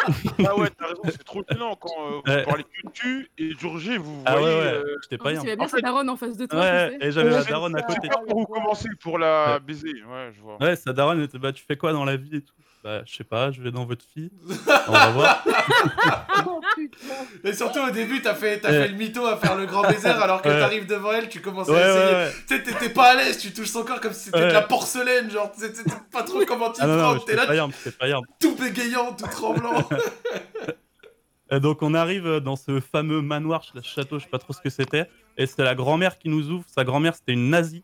[0.46, 2.40] ah ouais, t'as raison, c'est trop gênant quand euh, Ouais.
[2.40, 4.56] vous parlez que de tu et jour J, vous Ah ouais, voyez.
[4.58, 5.42] ouais, euh, j'étais pas bien.
[5.42, 7.08] il y avait bien En sa daronne en face de toi, Ouais, tu sais.
[7.08, 8.08] et j'avais la Ouais, daronne à c'est je côté.
[8.08, 9.60] sais pas pour vous commencer pour la Ouais.
[9.60, 10.58] baiser, ouais, je vois.
[10.60, 12.56] Ouais, sa daronne était, bah tu fais quoi dans la vie et tout?
[12.84, 14.32] Bah je sais pas, je vais dans votre fille.
[14.88, 15.44] On va voir.
[16.48, 16.62] Oh.
[17.44, 18.72] Et surtout au début, t'as fait, Ouais.
[18.72, 20.58] fait le mytho à faire le grand baiser alors que Ouais.
[20.60, 22.16] t'arrives devant elle, tu commences Ouais, à ouais, essayer.
[22.16, 22.32] ouais.
[22.48, 24.62] Tu sais, t'étais pas à l'aise, tu touches son corps comme si c'était de la
[24.62, 25.74] porcelaine, genre, tu sais,
[26.12, 27.46] pas trop comment tu Ah prends, t'es là
[28.40, 29.88] tout bégayant, tout tremblant.
[31.52, 34.62] Et donc on arrive dans ce fameux manoir, ch- château, je sais pas trop ce
[34.62, 35.10] que c'était.
[35.38, 36.64] et c'est la grand-mère qui nous ouvre.
[36.74, 37.84] Sa grand-mère, c'était une nazie.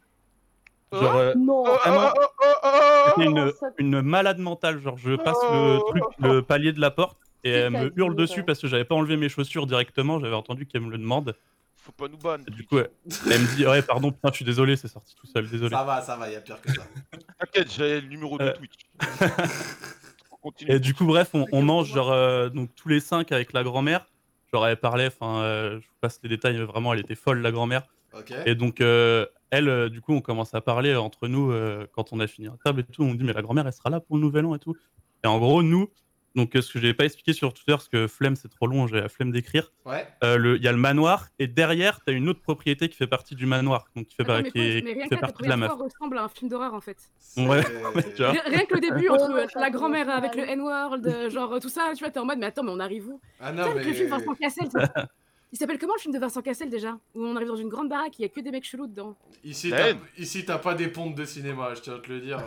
[1.02, 1.64] Genre, euh, Non.
[1.66, 4.80] Oh, vraiment, oh, oh, oh, oh, c'était une, une malade mentale.
[4.82, 8.44] Genre, je passe le truc, le palier de la porte, et elle me hurle dessus
[8.44, 10.20] parce que j'avais pas enlevé mes chaussures directement.
[10.20, 11.36] J'avais entendu qu'elle me le demande.
[11.78, 12.18] Faut pas nous
[12.52, 12.90] du coup, elle,
[13.32, 15.70] elle me dit Ouais, pardon, putain, je suis désolé, c'est sorti tout seul, désolé.
[15.70, 16.82] Ça va, ça va, y a pire que ça.
[17.40, 18.54] T'inquiète, j'ai le numéro de Euh.
[18.54, 18.74] Twitch.
[20.68, 23.64] Et du coup, bref, on, on mange genre euh, donc tous les cinq avec la
[23.64, 24.08] grand-mère.
[24.54, 27.42] Genre, elle parlait, enfin, euh, je vous passe les détails, mais vraiment, elle était folle,
[27.42, 27.84] la grand-mère.
[28.18, 28.34] Ok.
[28.46, 32.14] Et donc, euh, elle, euh, du coup, on commence à parler entre nous euh, quand
[32.14, 33.04] on a fini la table et tout.
[33.04, 34.76] On dit, mais la grand-mère, elle sera là pour le nouvel an et tout.
[35.24, 35.90] Et en gros, nous,
[36.36, 38.68] donc, euh, ce que je n'avais pas expliqué sur Twitter, parce que flemme, c'est trop
[38.68, 39.72] long, j'ai la flemme d'écrire.
[39.86, 40.06] Ouais.
[40.24, 42.98] Euh, le- Il y a le manoir, et derrière, tu as une autre propriété qui
[42.98, 45.18] fait partie du manoir, donc qui fait, Attends, mais, qui est- mais rien qui fait
[45.22, 45.72] partie de la meuf.
[45.72, 46.98] ressemble à un film d'horreur en fait.
[47.38, 47.62] Ouais,
[48.18, 48.32] tu vois.
[48.32, 50.44] Rien rien que le début entre la grand-mère avec le.
[50.44, 53.08] N-word, euh, genre tout ça, tu vois, t'es en mode, mais attends, mais on arrive
[53.08, 53.22] où?
[53.40, 53.84] Ah Tu non, avec mais.
[53.86, 54.68] le film Vincent Cassel,
[55.52, 56.98] il s'appelle comment le film de Vincent Cassel déjà?
[57.14, 59.16] Où on arrive dans une grande baraque, il y a que des mecs chelous dedans.
[59.44, 62.40] Ici, t'as ici, t'as pas des pontes de cinéma, je tiens à te le dire.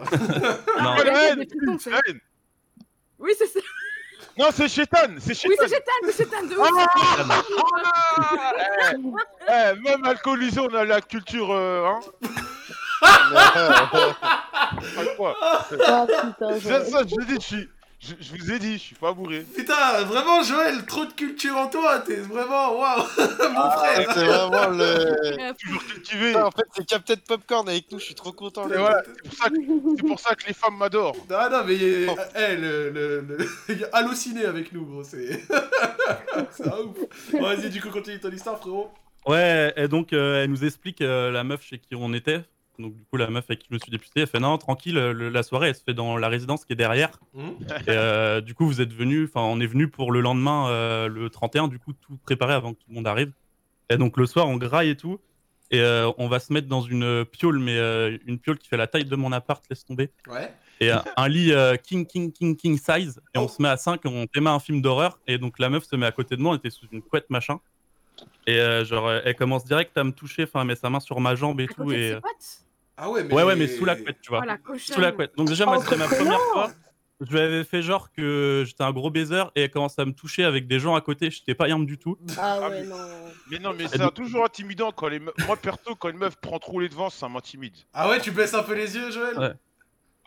[0.81, 0.95] Non.
[0.97, 2.21] Ah, haine.
[3.19, 3.61] Oui, c'est ça.
[4.39, 5.51] Non, c'est Chétan, c'est Chétan.
[5.51, 6.69] Oui, c'est Chétan, c'est Chétan de ouf.
[9.49, 11.51] Ah, eh, eh, même alcoolisé, on a la culture.
[11.51, 11.99] Euh, hein
[13.01, 13.31] Pas
[15.17, 15.35] quoi.
[15.41, 16.07] Ah, ça,
[17.03, 17.69] je, dis, je, suis,
[18.01, 19.45] je, je vous ai dit, je suis pas bourré.
[19.57, 22.79] Putain, vraiment, Joël, trop de culture en toi, t'es vraiment.
[22.79, 25.53] Waouh Mon Ah, frère c'est vraiment le.
[25.61, 26.37] Toujours cultivé.
[26.37, 28.67] En fait, c'est Captain Popcorn avec nous, je suis trop content.
[28.69, 29.57] Voilà, c'est pour, ça que-
[29.97, 31.17] c'est pour ça que les femmes m'adorent.
[31.29, 32.15] Non, non, mais il Oh.
[32.37, 33.39] eh, le, le, le...
[33.69, 35.43] il est halluciné avec nous, gros, c'est.
[36.53, 36.97] c'est un ouf.
[37.41, 38.91] Vas-y, du coup, continue ton histoire, frérot.
[39.27, 42.41] Ouais, et donc euh, elle nous explique euh, la meuf chez qui on était.
[42.79, 44.99] Donc du coup la meuf avec qui je me suis député, elle fait non tranquille,
[44.99, 47.11] euh, le- la soirée elle se fait dans la résidence qui est derrière.
[47.35, 50.69] Hum Et euh, du coup vous êtes venu, enfin on est venu pour le lendemain,
[50.69, 53.33] euh, le 31, du coup tout préparé avant que tout le monde arrive.
[53.91, 55.19] Et donc le soir on graille et tout,
[55.73, 58.77] et euh, on va se mettre dans une piole, mais euh, une piole qui fait
[58.77, 60.11] la taille de mon appart, laisse tomber.
[60.29, 60.55] Ouais.
[60.81, 63.43] Et un, un lit euh, king king king king size, et Oh.
[63.43, 65.97] on se met à 5, on démarre un film d'horreur, et donc la meuf se
[65.97, 67.59] met à côté de moi, on était sous une couette machin.
[68.47, 71.21] Et euh, genre elle commence direct à me toucher, enfin elle met sa main sur
[71.21, 72.65] ma jambe et à tout, côté de et ses potes?
[73.01, 73.33] Ah ouais, mais.
[73.33, 74.41] ouais ouais mais sous la couette tu vois.
[74.43, 74.59] Oh la.
[74.79, 75.37] Sous la couette.
[75.37, 76.71] Donc déjà, moi, Oh, c'était ma première fois.
[77.21, 80.13] Je lui avais fait genre que j'étais un gros baiser et elle commence à me
[80.13, 81.31] toucher avec des gens à côté.
[81.33, 82.17] J'étais pas yam du tout.
[82.37, 82.97] Ah Ah, ouais, mais- non.
[83.51, 85.35] Mais non, mais c'est donc- toujours intimidant quand les meufs.
[85.47, 87.75] Moi, perso, quand une meuf prend trop les devants, ça m'intimide.
[87.93, 89.37] Ah ouais, tu baisses un peu les yeux, Joël?
[89.39, 89.53] Ouais.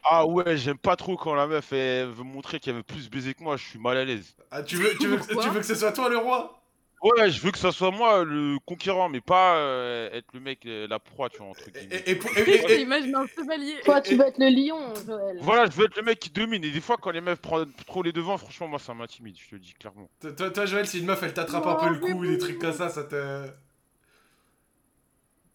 [0.03, 3.35] Ah ouais, j'aime pas trop quand la meuf elle veut montrer qu'elle veut plus baiser
[3.35, 4.35] que moi, je suis mal à l'aise.
[4.49, 6.60] Ah, tu veux, tu, veux, Pourquoi tu veux que ce soit toi le roi?
[7.01, 10.65] Ouais, je veux que ça soit moi le conquérant, mais pas euh, être le mec,
[10.67, 11.95] euh, la proie, tu vois, entre et, guillemets.
[12.05, 13.75] et, et, pour- et- et- et- J'imagine un chevalier.
[13.83, 15.37] Toi, tu veux être le lion, Joël.
[15.41, 17.73] Voilà, je veux être le mec qui domine, et des fois, quand les meufs prennent
[17.87, 20.09] trop les devants, franchement, moi ça m'intimide, je te le dis clairement.
[20.37, 22.73] toi, toi, Joël, si une meuf elle t'attrape un peu le cou, des trucs comme
[22.73, 23.47] ça, ça te.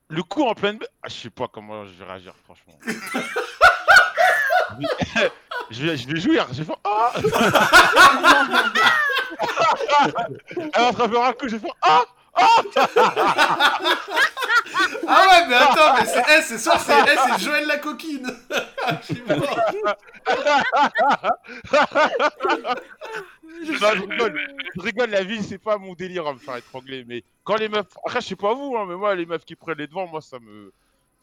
[0.08, 0.78] Le coup en pleine.
[1.02, 2.76] Ah, je sais pas comment je vais réagir, franchement.
[5.70, 6.76] je, vais, je vais jouir, je vais faire.
[6.84, 7.12] Ah
[10.56, 11.74] Elle attrapera un coup, je vais faire.
[11.82, 12.04] Ah
[15.08, 18.30] Ah ouais, mais attends, mais c'est eh, c'est sûr, c'est eh, c'est Joël la coquine
[23.62, 24.40] je rigole,
[24.76, 27.68] je rigole, la vie, c'est pas mon délire à me faire étrangler, mais quand les
[27.68, 27.86] meufs.
[28.04, 30.20] Après, je sais pas vous, hein, mais moi, les meufs qui prennent les devants, moi,
[30.20, 30.72] ça me.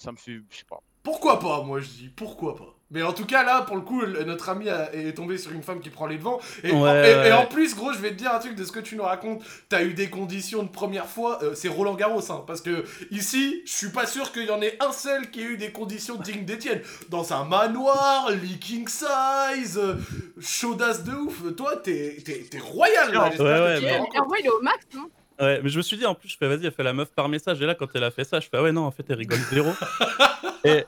[0.03, 0.39] Ça me fait.
[0.49, 0.81] Je sais pas.
[1.01, 4.05] Pourquoi pas, moi je dis, pourquoi pas Mais en tout cas, là, pour le coup,
[4.05, 6.39] notre ami a- est tombé sur une femme qui prend les devants.
[6.63, 7.27] Et, Ouais, en, et- ouais.
[7.27, 9.03] et en plus, gros, je vais te dire un truc de ce que tu nous
[9.03, 9.41] racontes.
[9.67, 13.63] T'as eu des conditions de première fois, euh, c'est Roland Garros, hein, parce que ici,
[13.65, 16.15] je suis pas sûr qu'il y en ait un seul qui ait eu des conditions
[16.15, 16.81] dignes d'Étienne.
[17.09, 19.95] Dans un manoir, leaking size, euh,
[20.39, 21.53] chaudasse de ouf.
[21.57, 23.23] Toi, t'es t'es- t'es royal, là.
[23.29, 25.09] Ouais, ouais, vrai, il est au max, non
[25.39, 27.11] Ouais, mais je me suis dit en plus, je fais vas-y, elle fait la meuf
[27.11, 27.61] par message.
[27.61, 29.17] Et là, quand elle a fait ça, je fais ah ouais, non, en fait, elle
[29.17, 29.71] rigole zéro.
[30.63, 30.85] et,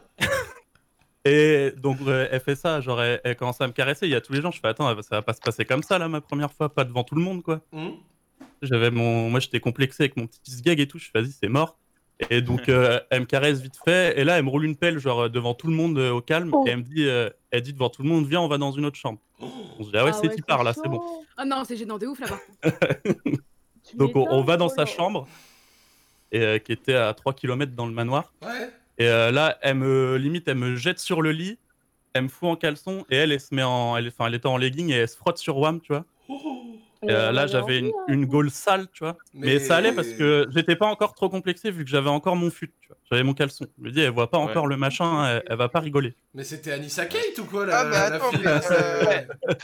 [1.26, 4.06] et donc, euh, elle fait ça, genre, elle, elle commence à me caresser.
[4.06, 5.84] Il y a tous les gens, je fais attends, ça va pas se passer comme
[5.84, 7.62] ça là, ma première fois, pas devant tout le monde quoi.
[7.74, 7.98] Hum
[8.62, 11.00] J'avais mon, moi j'étais complexé avec mon petit gag et tout.
[11.00, 11.78] Je fais vas-y, c'est mort.
[12.30, 14.20] Et donc euh, elle me caresse vite fait.
[14.20, 16.52] Et là, elle me roule une pelle genre devant tout le monde euh, au calme.
[16.54, 16.64] Oh.
[16.66, 18.72] Et elle me dit, euh, elle dit devant tout le monde, viens, on va dans
[18.72, 19.20] une autre chambre.
[19.40, 21.02] On se dit ah ouais, c'est qui part là, c'est bon.
[21.38, 22.40] Oh non, c'est gênant de ouf là-bas.
[23.93, 25.28] Donc on, on va dans sa chambre,
[26.32, 28.34] et, euh, qui était à 3 km dans le manoir.
[28.41, 28.69] Ouais.
[28.98, 31.58] Et euh, là, elle me limite, elle me jette sur le lit,
[32.13, 34.48] elle me fout en caleçon, et elle, elle se met en, elle, enfin, elle était
[34.48, 36.06] en legging et elle se frotte sur Wam, tu vois.
[36.28, 36.64] Oh.
[37.08, 38.04] Et, euh, là, j'avais une, hein.
[38.08, 39.15] une gaule sale, tu vois.
[39.34, 39.60] Mais...
[39.60, 42.74] ça allait parce que j'étais pas encore trop complexé vu que j'avais encore mon fut,
[42.82, 42.98] tu vois.
[43.12, 43.65] J'avais mon caleçon.
[43.78, 44.46] Je me dis, elle voit pas Ouais.
[44.46, 46.15] encore le machin, elle, elle va pas rigoler.
[46.34, 49.22] Mais c'était Anissa Kate ou quoi la, Ah, mais la attends, mais, là, euh,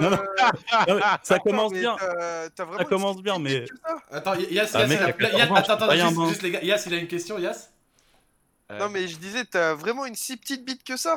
[0.00, 0.18] vraiment.
[0.88, 1.96] Euh, ça commence bien.
[1.98, 3.64] t'as- t'as vraiment Ça commence bien, mais.
[4.10, 6.28] Attends, Yass, Ah, mec, il a- à Yass- 80, attends, attends, rien, juste, hein.
[6.28, 7.72] juste les gars, Yass, il a une question, Yass
[8.78, 11.16] Non, mais je disais, t'as vraiment une si petite bite que ça?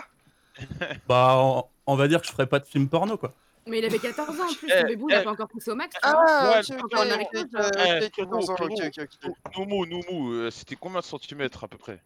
[1.07, 3.33] Bah, on, on va dire que je ferais pas de film porno, quoi.
[3.67, 5.23] Mais il avait 14 ans en plus, Eh, le bébou, il a eh.
[5.23, 5.95] pas encore poussé au max.
[6.03, 9.57] Ah, Ouais, Eh, 14 ans, Pierrot, ok, ok, ok.
[9.57, 11.99] Nomo, Nomo, euh, c'était combien de centimètres à peu près?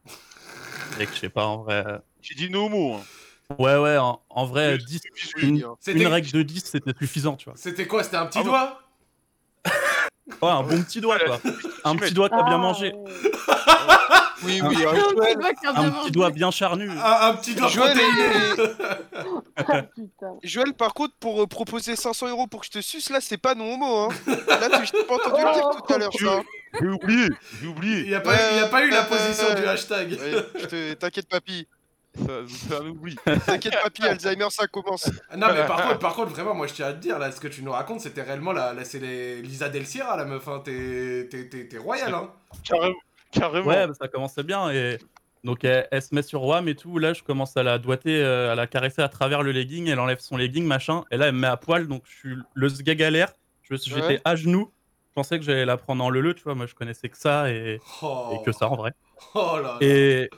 [1.00, 1.84] Et que je sais pas, en vrai.
[2.22, 2.50] J'ai dit.
[2.54, 3.00] Hein.
[3.58, 5.02] Ouais, ouais, en, en vrai, Oui, 10,
[5.36, 5.76] oui, une, hein.
[5.88, 7.56] Une règle de 10, c'était suffisant, tu vois.
[7.58, 8.82] C'était quoi C'était un petit Ah doigt?
[10.41, 11.41] Ouais, un bon petit doigt, quoi.
[11.84, 12.93] Un petit doigt, t'as bien mangé.
[14.43, 16.89] Oui, oui, Un petit doigt bien charnu.
[16.89, 16.95] un,
[17.30, 17.97] un petit doigt Joël.
[20.43, 23.38] Joël, par contre, pour euh, proposer 500 euros pour que je te suce, là, c'est
[23.38, 24.10] pas non homo.
[24.10, 24.10] Hein.
[24.47, 26.41] Là, tu- je t'ai pas entendu le dire tout à l'heure, ça.
[26.80, 28.04] J'ai oublié, j'ai Il oublié.
[28.08, 30.17] n'y a, pas eu- il y a pas eu la Euh, position euh, du hashtag.
[30.60, 31.67] Je te- T'inquiète, papy.
[32.17, 32.80] Ça.
[33.45, 35.10] T'inquiète, papy, Alzheimer, ça commence.
[35.38, 37.39] Non mais par contre, par contre, vraiment, moi je tiens à te dire, là, ce
[37.39, 40.47] que tu nous racontes, c'était réellement la, la- c'est les Lisa Del Sierra, la meuf,
[40.47, 40.62] hein.
[40.65, 42.30] T'es, t'es, t'es, t'es royal, hein.
[42.67, 42.95] Carrément.
[43.39, 43.68] Carrément.
[43.68, 44.72] Ouais, bah, ça commençait bien.
[44.72, 44.98] Et
[45.44, 46.98] donc, elle, elle se met sur WAM et tout.
[46.98, 49.88] Là, je commence à la doigter, euh, à la caresser à travers le legging.
[49.88, 51.04] Elle enlève son legging, machin.
[51.12, 51.88] Et là, elle me met à poil.
[51.88, 53.34] Donc, je suis le l'air.
[53.63, 54.22] Je- J'étais Ouais.
[54.26, 54.72] à genoux.
[55.10, 56.56] Je pensais que j'allais la prendre en leu, tu vois.
[56.56, 58.92] Moi, je connaissais que ça et, Oh, et que ça en vrai.
[59.36, 59.78] Oh là là.
[59.82, 60.30] Et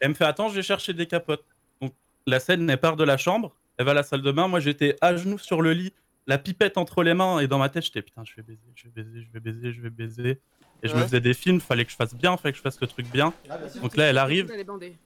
[0.00, 1.44] elle me fait Attends, je vais chercher des capotes.
[1.80, 1.92] Donc,
[2.26, 3.52] la scène, elle part de la chambre.
[3.78, 4.48] Elle va à la salle de bain.
[4.48, 5.92] Moi, j'étais à genoux sur le lit,
[6.26, 7.40] la pipette entre les mains.
[7.40, 9.72] Et dans ma tête, j'étais Putain, je vais baiser, je vais baiser, je vais baiser,
[9.72, 10.40] je vais baiser.
[10.82, 11.60] Et je me faisais des films.
[11.60, 13.32] Fallait que je fasse bien, fallait que je fasse le truc bien.
[13.48, 14.50] Ah, bah, Donc là, elle arrive.
[14.64, 14.96] Bandée.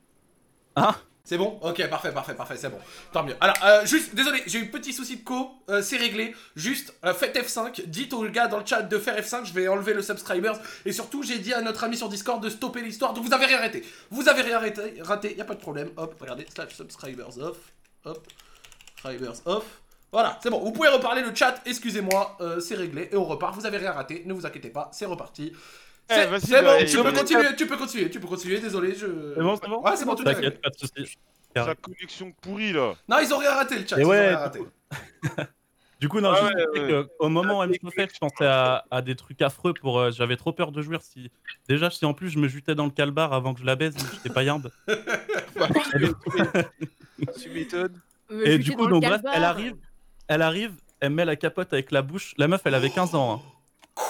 [1.24, 1.58] C'est bon?
[1.62, 2.78] Ok, parfait, parfait, parfait, c'est bon.
[3.12, 3.36] Tant mieux.
[3.40, 6.34] Alors, euh, juste, désolé, j'ai eu un petit souci de co, euh, c'est réglé.
[6.56, 9.68] Juste, euh, faites F5, dites aux gars dans le chat de faire F5, je vais
[9.68, 10.54] enlever le subscribers.
[10.84, 13.46] Et surtout, j'ai dit à notre ami sur Discord de stopper l'histoire, donc vous avez
[13.46, 13.84] rien raté.
[14.10, 15.90] Vous avez rien raté, raté, y a pas de problème.
[15.96, 17.58] Hop, regardez, slash subscribers off.
[18.04, 18.26] Hop,
[18.96, 19.80] subscribers off.
[20.12, 23.54] Voilà, c'est bon, vous pouvez reparler le chat, excusez-moi, euh, c'est réglé, et on repart,
[23.54, 25.52] vous avez rien raté, ne vous inquiétez pas, c'est reparti.
[26.10, 28.94] Eh, C'est bah, bon, et- tu peux continuer, tu peux continuer, tu peux continuer, désolé,
[28.94, 29.06] je...
[29.34, 30.24] C'est bon, c'est bon Ouais, c'est bon, tout.
[30.24, 31.16] T'inquiète, pas de soucis.
[31.56, 32.94] Sa connexion pourrie là.
[33.08, 33.96] Non, ils ont rien raté le chat.
[33.98, 34.60] Et ils ont ouais, rien raté.
[36.00, 38.44] Du coup, non, Ah juste ouais, que au moment où elle me fait, je pensais
[38.44, 40.00] à, à des trucs affreux pour.
[40.00, 41.30] euh, J'avais trop peur de jouir si.
[41.68, 43.94] Déjà, si en plus je me jutais dans le calbar avant que je la baise,
[44.12, 44.68] j'étais pas yard.
[47.40, 48.00] Tu m'étonnes.
[48.44, 49.76] Et du coup, donc bref, elle arrive,
[50.34, 52.34] elle arrive, elle met la capote avec la bouche.
[52.38, 53.34] La meuf, elle avait 15 ans.
[53.34, 53.40] hein.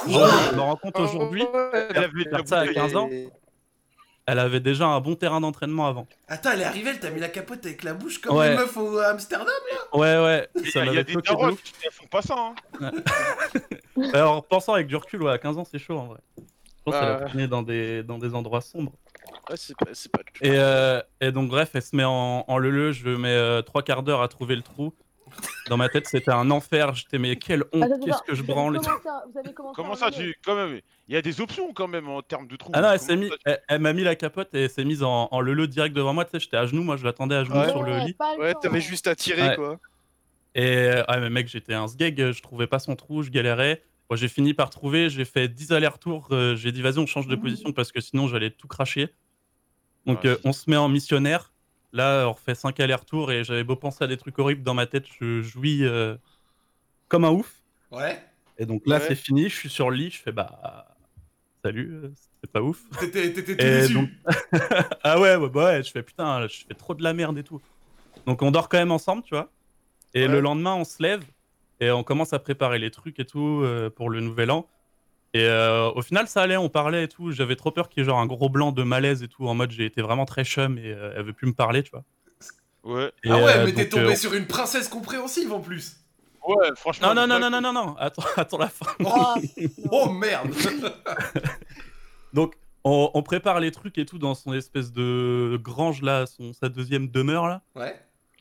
[0.06, 0.12] Je
[0.54, 1.44] me rends compte aujourd'hui,
[1.90, 3.10] Elle avait faire ça à 15 ans,
[4.26, 6.06] elle avait déjà un bon terrain d'entraînement avant.
[6.28, 8.50] Attends, elle est arrivée, elle t'a mis la capote avec la bouche comme Ouais.
[8.50, 9.48] les meufs au à Amsterdam.
[9.92, 12.22] Ouais, ouais, Il y ça a, il y a des darons qui ne font pas
[12.22, 12.36] ça.
[12.38, 12.54] Hein.
[14.14, 16.20] Alors, en pensant avec du recul, ouais, à 15 ans, c'est chaud en vrai.
[16.38, 16.42] Je
[16.84, 17.24] pense qu'elle a Ouais.
[17.26, 18.92] traîné dans des, dans des endroits sombres.
[19.50, 22.58] Ouais, c'est pas, c'est pas Et, euh, et donc, bref, elle se met en, en
[22.58, 24.92] leu je mets euh, trois quarts d'heure à trouver le trou.
[25.68, 26.94] Dans ma tête, c'était un enfer.
[26.94, 28.78] J'étais, mais quelle honte, qu'est-ce que je branle.
[29.74, 30.34] Comment ça, tu.
[30.44, 32.72] Quand même, il y a des options quand même en termes de trous.
[32.74, 34.70] Ah non, elle Comment s'est mis, ça- elle, elle m'a mis la capote et elle
[34.70, 36.24] s'est mise en, en leu direct devant moi.
[36.24, 37.68] Tu sais, j'étais à genoux, moi je l'attendais à genoux Ouais.
[37.70, 38.16] sur le lit.
[38.38, 39.56] le Ouais, t'avais juste à tirer, Ouais.
[39.56, 39.78] quoi.
[40.54, 43.82] Et euh, ouais, mais mec, j'étais un sgeg, je trouvais pas son trou, je galérais.
[44.10, 46.28] Moi, j'ai fini par trouver, j'ai fait 10 allers-retours.
[46.32, 49.08] euh, j'ai dit, vas-y, on change de position parce que sinon j'allais tout cracher.
[50.04, 51.51] Donc, Ouais, euh, on se met en missionnaire.
[51.92, 54.86] Là, on refait 5 allers-retours et j'avais beau penser à des trucs horribles dans ma
[54.86, 56.16] tête, je jouis euh,
[57.08, 57.52] comme un ouf.
[57.90, 58.22] Ouais.
[58.58, 59.04] Et donc là, Ouais.
[59.08, 60.86] c'est fini, je suis sur le lit, je fais bah.
[61.64, 62.80] Salut, euh, c'est pas ouf.
[62.98, 64.08] T'étais donc-
[65.04, 67.44] ah ouais, ouais, bah ouais, je fais putain, je fais trop de la merde et
[67.44, 67.60] tout.
[68.26, 69.50] Donc on dort quand même ensemble, tu vois.
[70.14, 70.28] Et Ouais.
[70.32, 71.22] le lendemain, on se lève
[71.80, 74.66] et on commence à préparer les trucs et tout euh, pour le nouvel an.
[75.34, 77.30] Et euh, au final, ça allait, on parlait et tout.
[77.32, 79.54] J'avais trop peur qu'il y ait genre un gros blanc de malaise et tout, en
[79.54, 82.04] mode j'ai été vraiment très chum et euh, elle veut plus me parler, tu vois.
[82.84, 85.60] Ouais, Et, ah ouais, euh, mais t'es donc, tombé euh, sur une princesse compréhensive en
[85.60, 85.96] plus.
[86.46, 87.14] ouais, franchement.
[87.14, 88.86] Non, non, non, non, non, non, non, attends, attends la fin.
[89.06, 89.36] Ah,
[89.90, 90.50] Oh merde.
[92.34, 96.52] Donc, on, on prépare les trucs et tout dans son espèce de grange là, son,
[96.52, 97.62] sa deuxième demeure là.
[97.74, 97.94] Ouais.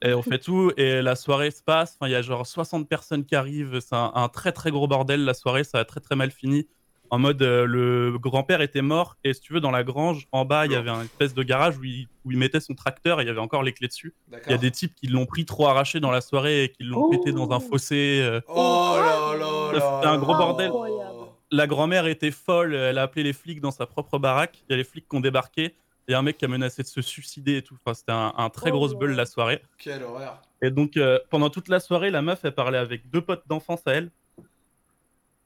[0.03, 1.95] Et on fait tout, et la soirée se passe.
[1.95, 3.79] Enfin, il y a genre 60 personnes qui arrivent.
[3.79, 5.23] C'est un, un très très gros bordel.
[5.23, 6.67] La soirée, ça a très très mal fini.
[7.11, 10.45] En mode, euh, le grand-père était mort, et si tu veux, dans la grange, en
[10.45, 13.19] bas, il y avait un espèce de garage où il, où il mettait son tracteur,
[13.19, 14.13] et il y avait encore les clés dessus.
[14.45, 16.83] Il y a des types qui l'ont pris trop arraché dans la soirée et qui
[16.83, 17.09] l'ont Oh.
[17.09, 18.21] pété dans un fossé.
[18.23, 18.39] euh.
[18.47, 19.95] Oh là là là.
[19.97, 20.71] C'était un gros bordel.
[21.51, 24.63] La grand-mère était folle, elle a appelé les flics dans sa propre baraque.
[24.69, 25.75] Il y a les flics qui ont débarqué.
[26.07, 27.75] Il y a un mec qui a menacé de se suicider et tout.
[27.85, 29.61] Enfin, c'était un, un très Oh grosse bulle la soirée.
[29.77, 30.41] Quelle horreur.
[30.61, 33.81] Et donc, euh, pendant toute la soirée, la meuf, elle parlait avec deux potes d'enfance
[33.85, 34.11] à elle.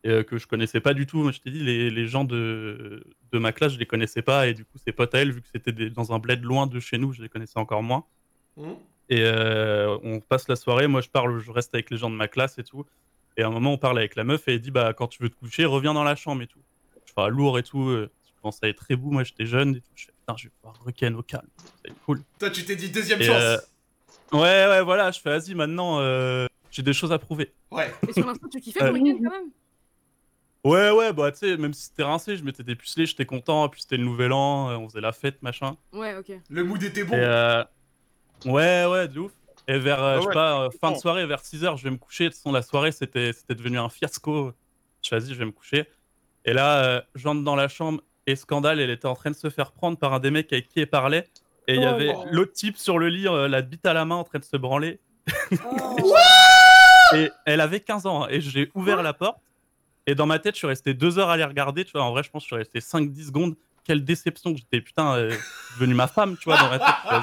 [0.06, 1.18] Et euh, que je connaissais pas du tout.
[1.18, 4.48] Moi, je t'ai dit, les, les gens de, de ma classe, je les connaissais pas,
[4.48, 6.68] et du coup, ses potes à elle, vu que c'était des- dans un bled loin
[6.68, 8.06] de chez nous, je les connaissais encore moins.
[8.56, 8.74] Hmm.
[9.10, 12.16] Et euh, on passe la soirée, moi je parle, je reste avec les gens de
[12.16, 12.86] ma classe et tout.
[13.38, 15.22] Et à un moment, on parle avec la meuf et elle dit Bah, quand tu
[15.22, 16.62] veux te coucher, reviens dans la chambre et tout.
[17.06, 17.90] Je fais lourd et tout.
[17.90, 19.92] euh, Je commence à être très beau, moi j'étais jeune et tout.
[19.96, 21.48] Je fais Putain, je vais pouvoir requin au calme.
[21.84, 22.22] C'est cool.
[22.40, 23.36] Toi, tu t'es dit deuxième Et, chance.
[23.42, 23.58] euh,
[24.34, 27.54] Ouais, ouais, voilà, je fais Vas-y, maintenant, euh, j'ai des choses à prouver.
[27.72, 27.94] Ouais.
[28.08, 29.50] Mais sur l'instant, tu kiffais le week-end quand même?
[30.66, 33.70] Ouais, ouais, bah tu sais, même si c'était rincé, je m'étais dépucelé, j'étais content.
[33.70, 35.78] Puis c'était le nouvel an, euh, on faisait la fête, machin.
[35.94, 36.32] Ouais, ok.
[36.50, 37.14] Le mood était bon.
[37.16, 37.64] Et euh,
[38.46, 39.32] ouais, ouais, de ouf.
[39.68, 41.92] Et vers, euh, Ah je sais pas, euh, fin de soirée, vers 6h, je vais
[41.92, 42.26] me coucher.
[42.26, 44.54] De toute façon, la soirée, c'était c'était devenu un fiasco.
[45.04, 45.86] Je vas-y, je vais me coucher.
[46.46, 49.50] Et là, euh, j'entre dans la chambre et scandale, elle était en train de se
[49.52, 51.28] faire prendre par un des mecs avec qui elle parlait.
[51.68, 54.06] Et il y Oh avait l'autre type sur le lit, euh, la bite à la
[54.06, 55.00] main, en train de se branler.
[55.64, 56.16] Oh.
[57.16, 58.24] Et elle avait 15 ans.
[58.24, 59.38] hein, et j'ai ouvert la porte.
[60.08, 61.84] Et dans ma tête, je suis resté deux heures à les regarder.
[61.86, 63.56] Tu vois, en vrai, je pense que je suis resté 5-10 secondes.
[63.84, 65.36] Quelle déception que j'étais, putain, euh,
[65.76, 66.88] devenue ma femme, tu vois, dans ma tête.
[67.12, 67.20] Euh,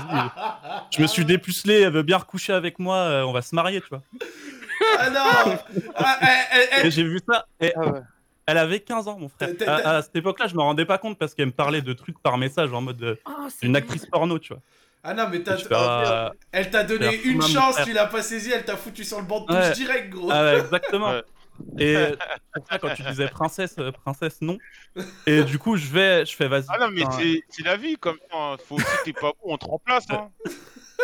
[0.96, 3.80] je me suis dépucelé, elle veut bien recoucher avec moi, euh, on va se marier,
[3.80, 4.02] tu vois.
[4.98, 5.56] Ah non
[5.96, 8.00] Ah, eh, eh, eh, Et j'ai vu ça, et Ah ouais.
[8.46, 9.48] elle avait 15 ans, mon frère.
[9.66, 12.20] À, à cette époque-là, je me rendais pas compte parce qu'elle me parlait de trucs
[12.22, 14.62] par message en mode Oh, une actrice porno, tu vois.
[15.04, 18.64] Ah non, mais t'as- ah, elle t'a donné une chance, tu l'as pas saisi, elle
[18.64, 19.72] t'a foutu sur le banc de touche Ouais.
[19.72, 20.28] direct, gros.
[20.30, 21.12] ah ouais, exactement.
[21.79, 21.94] Et
[22.55, 24.59] pour ça, quand tu disais princesse, euh, princesse, non.
[25.27, 26.66] Et du coup, je vais, je fais vas-y.
[26.68, 27.03] Ah non, mais
[27.48, 28.37] c'est la vie, comme ça.
[28.37, 28.57] hein.
[28.66, 30.05] Faut aussi, t'es pas bon, on te remplace.
[30.11, 30.29] Hein.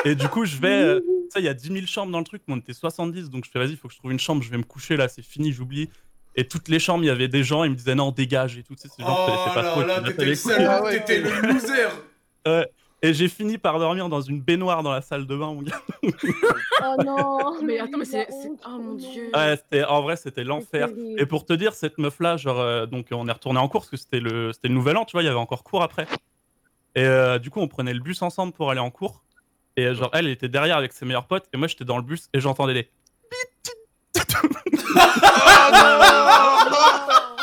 [0.04, 0.82] Et du coup, je vais.
[0.82, 2.72] euh, Tu sais, il y a 10 000 chambres dans le truc, mais on était
[2.72, 4.62] 70, donc je fais, vas-y, il faut que je trouve une chambre, je vais me
[4.62, 5.90] coucher là, c'est fini, j'oublie.
[6.36, 8.62] Et toutes les chambres, il y avait des gens, ils me disaient non, dégage et
[8.62, 9.82] tout, tu sais, ces gens je Oh connaissais pas là trop.
[9.82, 12.70] là, t'étais le Ah ouais, le ouais.
[13.00, 15.80] Et j'ai fini par dormir dans une baignoire dans la salle de bain, mon gars.
[16.80, 18.28] Oh non Mais attends, mais c'est.
[18.64, 19.30] Oh mon dieu.
[19.34, 20.88] Ouais, c'était, en vrai, c'était l'enfer.
[21.16, 23.90] Et pour te dire, cette meuf-là, genre, euh, donc on est retourné en cours parce
[23.90, 26.06] que c'était le, c'était le nouvel an, tu vois, il y avait encore cours après.
[26.94, 29.24] Et euh, du coup, on prenait le bus ensemble pour aller en cours.
[29.76, 31.96] Et euh, genre, elle, elle était derrière avec ses meilleurs potes, et moi, j'étais dans
[31.96, 32.90] le bus et j'entendais les.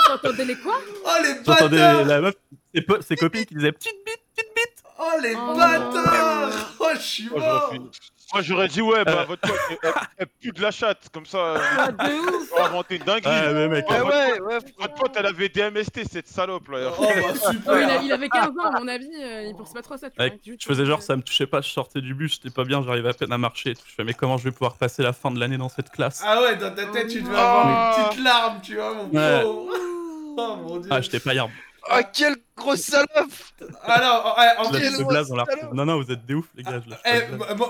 [0.07, 0.79] T'entendais les quoi?
[1.05, 2.35] Oh les J'entendais la meuf,
[2.73, 4.24] ses, ses copines qui disaient petite bite.
[4.97, 7.89] Oh les Oh bâtards Oh je suis Moi, j'aurais mort
[8.33, 9.25] Moi, j'aurais dit, ouais, bah, Euh.
[9.25, 9.77] votre pote,
[10.17, 11.09] elle, pue de la chatte.
[11.13, 13.29] Comme ça, Ah, de ouf on va inventer une dinguerie.
[13.29, 14.57] Ouais, mais mec, Ouais, Ouais, ouais, ouais.
[14.79, 16.91] Votre pote, elle avait DMST, cette salope, là.
[16.97, 19.55] Oh bah Oh, il, super a- il avait 15 ans, à mon avis, euh, il
[19.55, 20.09] pensait pas trop à ça.
[20.09, 22.53] Tu Mec, vois, je faisais genre ça me touchait pas, je sortais du bus, j'étais
[22.53, 23.73] pas bien, j'arrivais à peine à marcher.
[23.87, 26.21] Je fais mais comment je vais pouvoir passer la fin de l'année dans cette classe?
[26.25, 27.39] Ah ouais, dans ta tête, tu devais Oh.
[27.39, 29.41] avoir une petite larme, tu vois, mon Ouais.
[29.43, 29.73] pauvre
[30.37, 31.47] Oh mon dieu Ah, j'étais pas hier.
[31.89, 33.33] Ah, quelle grosse salope
[33.83, 35.73] Alors, en.
[35.73, 36.81] Non, non, vous êtes des ouf, les gars.
[37.05, 37.21] Eh,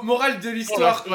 [0.03, 1.05] morale de l'histoire,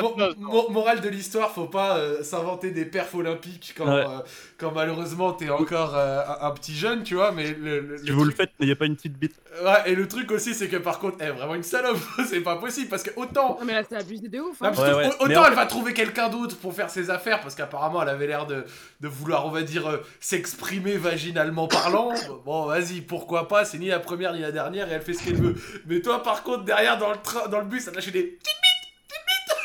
[0.51, 4.19] Oh, morale de l'histoire, faut pas euh, s'inventer des perfs olympiques quand, euh,
[4.59, 8.33] quand malheureusement t'es encore euh, un, petit jeune, tu vois, mais Si le vous le
[8.33, 9.37] faites, n'ayez pas une petite bite.
[9.63, 12.41] Ouais, et le truc aussi, c'est que par contre, elle est vraiment une salope, c'est
[12.41, 13.59] pas possible, parce que autant...
[13.61, 14.61] Non, mais là, c'est abusé de ouf.
[14.63, 14.73] Hein.
[15.21, 18.47] Autant elle va trouver quelqu'un d'autre pour faire ses affaires, parce qu'apparemment elle avait l'air
[18.47, 18.65] de,
[19.01, 22.13] de vouloir, on va dire, s'exprimer vaginalement parlant.
[22.45, 25.25] Bon, vas-y, pourquoi pas, c'est ni la première ni la dernière et elle fait ce
[25.25, 25.55] qu'elle veut.
[25.87, 28.39] Mais toi, par contre, derrière dans le, train, dans le bus, elle lâche des.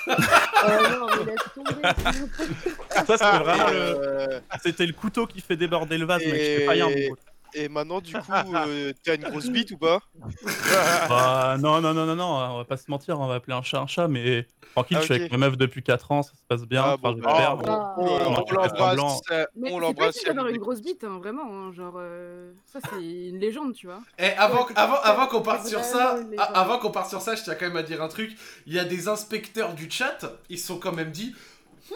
[0.07, 0.11] Oh
[0.67, 1.75] non, mais laisse tomber.
[1.81, 3.75] c'est n'importe Ça, c'était vraiment le.
[3.75, 6.33] Euh, C'était le couteau qui fait déborder le vase, mec.
[6.35, 7.19] Et- J'étais pas hier, mon pote.
[7.57, 8.31] Et maintenant, du coup,
[8.67, 10.01] euh, t'as une grosse bite ou pas?
[11.09, 13.61] Bah, non, non, non, non, non, on va pas se mentir, on va appeler un
[13.61, 16.31] chat un chat, mais tranquille, Ah, je suis avec ma meuf depuis 4 ans, ça
[16.33, 16.83] se passe bien.
[16.83, 17.55] Ah, enfin, bon, bah.
[17.97, 18.95] On, on l'embrasse, on c'est pas
[19.79, 20.15] l'embrasse.
[20.17, 21.43] utile d'avoir une grosse bite, hein, vraiment.
[21.49, 24.01] hein, genre, euh, ça, c'est une légende, tu vois.
[24.19, 26.19] Eh, avant, avant, avant qu'on parte sur ça,
[26.53, 28.35] avant qu'on parte sur ça, je tiens quand même à dire un truc.
[28.67, 31.33] Il y a des inspecteurs du chat, ils se sont quand même dit.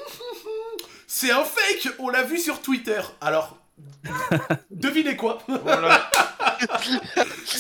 [1.08, 3.02] C'est un fake, on l'a vu sur Twitter.
[3.20, 3.58] Alors,
[4.72, 6.10] devinez quoi Voilà.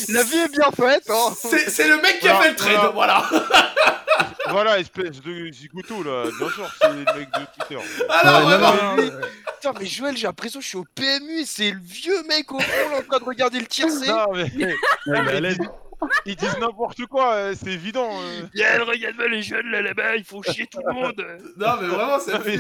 [0.09, 2.91] La vie est bien faite, hein C'est c'est le mec qui a fait le trade,
[2.93, 3.29] voilà.
[4.49, 6.25] voilà, espèce de zigoutou, là.
[6.37, 7.79] Bien sûr, c'est le mec de Twitter.
[8.09, 9.21] Alors, Ouais, non, euh,
[9.55, 12.51] Putain, mais Joël, j'ai l'impression que je suis au PMU et c'est le vieux mec
[12.51, 14.07] au fond, en train de regarder le tiercé.
[14.07, 15.55] Non, mais
[16.25, 18.09] ils disent n'importe quoi, euh, c'est évident.
[18.21, 18.41] euh.
[18.53, 21.25] Viens, regarde-moi les jeunes là, là-bas, il faut chier tout le monde.
[21.57, 22.33] Non, mais vraiment, c'est.
[22.33, 22.57] Non, mais-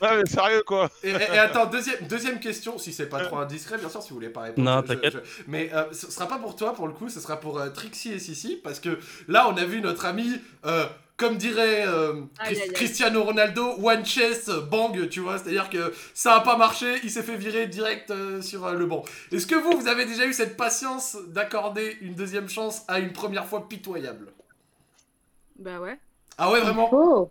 [0.00, 0.90] Ouais, mais sérieux, quoi.
[1.02, 4.10] Et, et- et attends, deuxième, deuxième question, si c'est pas trop indiscret, bien sûr, si
[4.10, 4.68] vous voulez pas répondre.
[4.70, 5.14] Non, t'inquiète.
[5.14, 7.70] je- Mais euh, ce sera pas pour toi, pour le coup, ce sera pour euh,
[7.70, 8.98] Trixie et Sissi, parce que
[9.28, 12.20] là, on a vu notre ami, euh, comme dirait euh, Aïe,
[12.54, 12.72] Chris- aïe, aïe.
[12.74, 17.24] Cristiano Ronaldo, one chess, bang, tu vois, c'est-à-dire que ça a pas marché, il s'est
[17.24, 19.04] fait virer direct euh, sur euh, le banc.
[19.32, 23.12] Est-ce que vous, vous avez déjà eu cette patience d'accorder une deuxième chance à une
[23.12, 24.28] première fois pitoyable?
[25.58, 25.98] Bah ouais.
[26.36, 26.88] Ah ouais, vraiment?
[26.92, 27.30] Oh.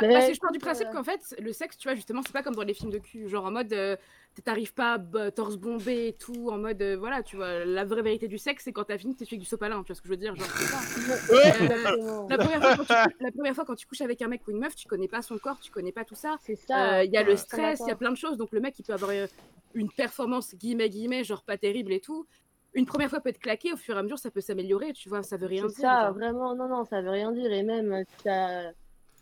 [0.00, 1.94] Bah, Mais parce que je pars du principe euh, qu'en fait, le sexe, tu vois,
[1.94, 3.28] justement, c'est pas comme dans les films de cul.
[3.28, 3.96] Genre en mode, euh,
[4.44, 4.98] t'arrives pas
[5.34, 8.64] torse bombé et tout, en mode, euh, voilà, tu vois, la vraie vérité du sexe,
[8.64, 10.34] c'est quand t'as fini, t'es avec du sopalin, tu vois ce que je veux dire
[10.36, 10.78] Genre, ça.
[11.30, 12.26] Euh.
[12.28, 14.50] La première, fois, quand tu, la première fois quand tu couches avec un mec ou
[14.50, 16.36] une meuf, tu connais pas son corps, tu connais pas tout ça.
[16.40, 17.04] C'est ça.
[17.04, 18.36] Il y a le stress, il y a plein de choses.
[18.36, 19.12] Donc le mec, il peut avoir
[19.74, 22.26] une performance guillemets guillemets, genre pas terrible et tout.
[22.74, 25.08] Une première fois peut être claqué, au fur et à mesure, ça peut s'améliorer, tu
[25.08, 25.76] vois, ça veut rien dire.
[25.76, 26.14] ça, genre.
[26.14, 27.50] vraiment, non, non, ça veut rien dire.
[27.50, 28.72] Et même, t'as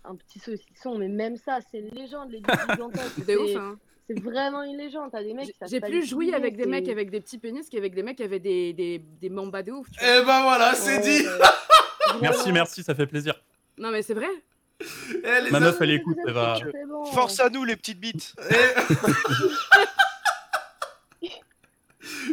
[0.09, 2.41] un petit saucisson, mais même ça, c'est une légende, les
[3.57, 3.77] hein.
[4.09, 5.11] C'est vraiment une légende.
[5.11, 8.03] T'as des mecs J'ai- plus filmer, avec des mecs avec des petits pénis qu'avec des
[8.05, 9.89] mecs qui avaient des, des, des mambas de ouf.
[9.91, 10.09] Tu vois.
[10.23, 11.27] Eh ben voilà, c'est Ouais, dit.
[11.27, 12.19] ouais.
[12.23, 13.35] Merci, merci, ça fait plaisir.
[13.79, 14.29] Non mais c'est vrai.
[14.81, 16.57] Eh, Ma meuf, elle écoute, elle va.
[17.13, 18.35] Force à nous, les petites bites.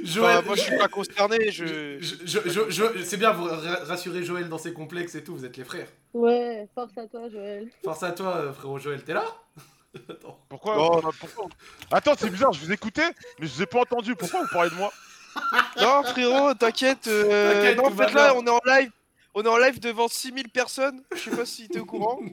[0.03, 1.51] Joël, Enfin, moi, je suis pas concerné.
[1.51, 1.97] Je...
[1.99, 5.35] je- je- je- je- c'est bien, vous ra- rassurez Joël dans ses complexes et tout,
[5.35, 5.87] vous êtes les frères.
[6.13, 7.67] Ouais, force à toi, Joël.
[7.83, 9.25] Force à toi, euh, frérot Joël, t'es là?
[10.09, 10.39] Attends.
[10.49, 11.01] Pourquoi, Oh.
[11.19, 11.47] pourquoi-
[11.91, 13.09] Attends, c'est bizarre, je vous écoutais,
[13.39, 14.15] mais je vous ai pas entendu.
[14.15, 14.91] Pourquoi vous parlez de moi?
[15.79, 17.07] Non, frérot, t'inquiète.
[17.07, 18.91] euh, non, en fait, là, on est en live.
[19.35, 21.01] On est en live devant 6000 personnes.
[21.15, 22.19] Je sais pas si t'es au courant.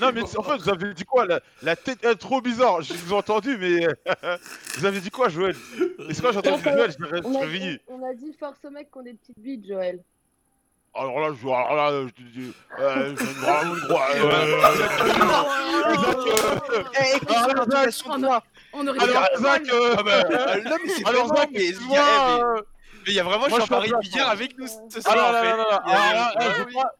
[0.00, 2.80] Non, mais en fait, vous avez dit quoi la, la tête est trop bizarre.
[2.82, 3.86] Je vous ai entendu, mais
[4.76, 5.54] vous avez dit quoi, Joël?
[6.08, 7.80] Et c'est quoi, j'ai entendu On a- Joël, je me réveillé.
[7.88, 10.00] on, on a dit force aux mecs qui ont des petites bites, Joël.
[10.96, 13.74] Alors là, je, alors là, je te dis, euh, je vraiment.
[17.00, 21.50] Eh, Zach, Alors, Zach, euh, bah, euh, non, mais c'est alors Zach,
[23.06, 24.32] mais il y a- vraiment Moi, je Jean-Marie Billard moi.
[24.32, 25.50] avec nous ce Ah soir, non, en non, fait.
[25.50, 26.90] non, non, Il y a- alors là, il y a- j'ai pas-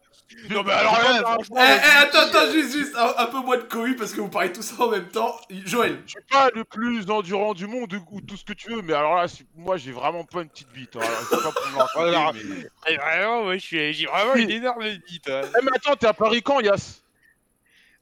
[0.50, 3.57] Non, mais alors là, franchement, Eh, eh, attends, attends, juste, juste, un, un peu moins
[3.57, 5.36] de cohue parce que vous parlez tous en même temps.
[5.64, 8.82] Joël, je suis pas le plus endurant du monde ou tout ce que tu veux,
[8.82, 10.96] mais alors là, moi, j'ai vraiment pas une petite bite.
[10.96, 11.00] hein.
[11.02, 14.50] Alors, c'est pas pour me raconter, Alors, mais- Eh, Vraiment, moi, je j'ai vraiment une
[14.50, 15.28] énorme bite.
[15.30, 15.42] hein.
[15.44, 17.02] Eh, mais attends, t'es à Paris quand, Yas?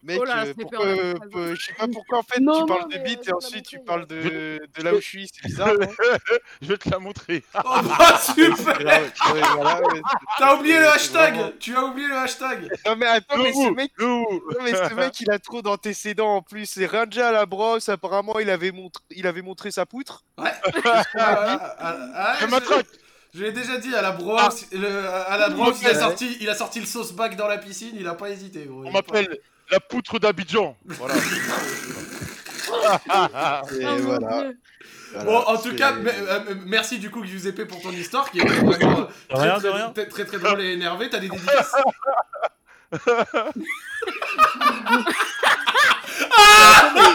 [0.05, 2.61] Mec, Oh là, euh, pourquoi, euh, euh, je sais pas pourquoi en fait Non, tu
[2.61, 5.00] non, parles de bite euh, et ensuite te tu parles de, de là où je
[5.07, 5.68] suis, c'est bizarre.
[5.80, 7.44] hein Je vais te la montrer.
[7.64, 9.11] oh bah super
[10.38, 13.70] T'as oublié le hashtag vraiment- Tu as oublié le hashtag Non mais attends, mais ce
[13.72, 14.24] mec, non,
[14.62, 16.66] mais ce mec il a trop d'antécédents en plus.
[16.66, 20.24] C'est Ranger à la brosse, apparemment il avait, montré, il avait montré sa poutre.
[20.38, 20.50] Ouais.
[20.84, 22.86] Ah, ah, ah, ah, Je je- m'attraque.
[23.34, 26.50] Je l'ai déjà dit à la brosse, le- à la brosse, il a sorti, il
[26.50, 28.84] a sorti le sauce bac dans la piscine, il a pas hésité gros.
[28.84, 29.38] On m'appelle
[29.72, 30.76] la poutre d'Abidjan.
[30.86, 31.14] Voilà.
[33.80, 34.28] Et Oh, voilà.
[35.14, 38.40] Voilà, Bon, en tout cas, me- euh, merci du coup Giuseppe pour ton histoire qui
[38.40, 39.90] est vraiment euh, très, rien, très, rien.
[39.90, 41.10] très, très, très drôle et énervé.
[41.10, 41.74] T'as des dédicaces
[42.92, 42.98] mais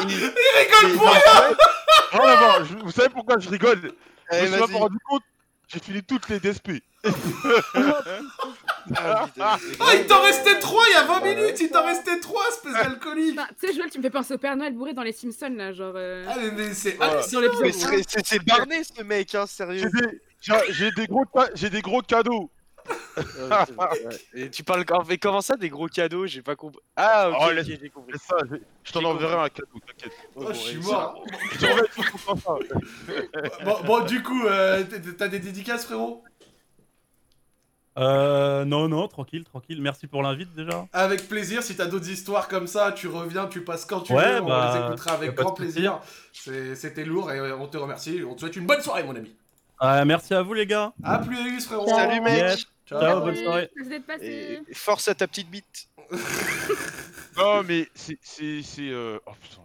[0.07, 2.63] il- Il rigole pour Rien.
[2.65, 3.91] Je- Vous savez pourquoi je rigole?
[4.31, 5.23] Je me suis pas rendu compte.
[5.67, 6.81] J'ai fini toutes les DSP.
[8.95, 9.57] Ah, Ah,
[9.95, 13.39] il t'en restait 3 il y a 20 minutes, il t'en restait 3, espèce d'alcoolique
[13.59, 15.73] Tu sais, Joël, tu me fais penser au Père Noël bourré dans les Simpsons, là,
[15.73, 15.93] genre.
[15.95, 16.97] euh, Ah, mais, mais c'est
[18.23, 19.89] c'est- Barney ce mec, hein, sérieux.
[20.69, 21.25] J'ai des, gros,
[21.55, 22.49] des gros cadeaux.
[24.33, 26.79] Et tu parles mais comment ça des gros cadeaux J'ai pas compris.
[26.95, 28.13] Ah ok, Oh, j'ai compris.
[28.19, 28.37] Ça.
[28.83, 29.67] Je, t'en enverrai un cadeau.
[29.85, 30.13] T'inquiète.
[30.35, 31.21] Oh, je suis mort.
[33.65, 34.83] Bon, bon, du coup, euh,
[35.17, 36.23] t'as des dédicaces, frérot
[37.97, 39.81] Euh, non, non, tranquille, tranquille.
[39.81, 40.85] Merci pour l'invite déjà.
[40.93, 44.33] Avec plaisir, si t'as d'autres histoires comme ça, tu reviens, tu passes quand tu Ouais,
[44.35, 45.99] veux, on bah, les écoutera avec grand plaisir.
[46.31, 48.21] C'était lourd et on te remercie.
[48.27, 49.35] On te souhaite une bonne soirée, mon ami.
[49.81, 50.93] Euh, merci à vous les gars.
[51.03, 51.87] A plus, frérot.
[51.87, 51.97] Ciao.
[51.97, 52.37] Salut mec.
[52.37, 52.65] Yes.
[52.87, 53.01] Ciao.
[53.01, 53.69] Ciao, bonne soirée.
[54.05, 54.59] passé.
[54.67, 55.87] Et force à ta petite bite.
[57.37, 58.17] Non, mais c'est
[58.79, 59.19] euh...
[59.27, 59.61] Oh putain,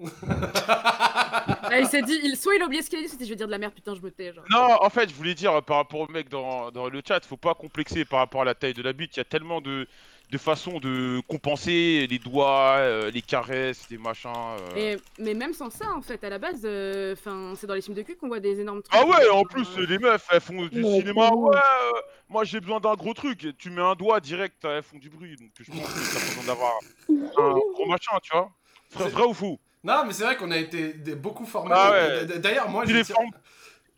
[1.78, 2.36] il s'est dit, il...
[2.36, 3.72] soit il a oublié ce qu'il a dit, c'était je vais dire de la merde,
[3.74, 4.44] putain, je me tais, genre.
[4.50, 7.24] Non, en fait, je voulais dire euh, par rapport au mec dans, dans le chat,
[7.24, 9.16] faut pas complexer par rapport à la taille de la bite.
[9.16, 9.86] Il y a tellement de,
[10.30, 14.30] de façons de compenser les doigts, euh, les caresses, les machins.
[14.74, 14.76] euh.
[14.76, 17.14] Et, mais même sans ça, en fait, à la base, euh,
[17.56, 18.98] c'est dans les films de cul qu'on voit des énormes trucs.
[19.00, 21.30] Ah ouais, en plus, euh, les meufs, elles font du Ouais, cinéma.
[21.32, 23.46] Ouais, euh, moi j'ai besoin d'un gros truc.
[23.58, 25.36] Tu mets un doigt direct, elles font du bruit.
[25.36, 26.72] Donc je pense que t'as besoin d'avoir
[27.08, 28.50] un gros machin, tu vois.
[28.92, 31.70] Vrai, vrai ou fou Non, mais c'est vrai qu'on a été beaucoup formés.
[31.74, 32.38] Ah ouais.
[32.38, 33.30] D'ailleurs, moi, Il je tiens- forme.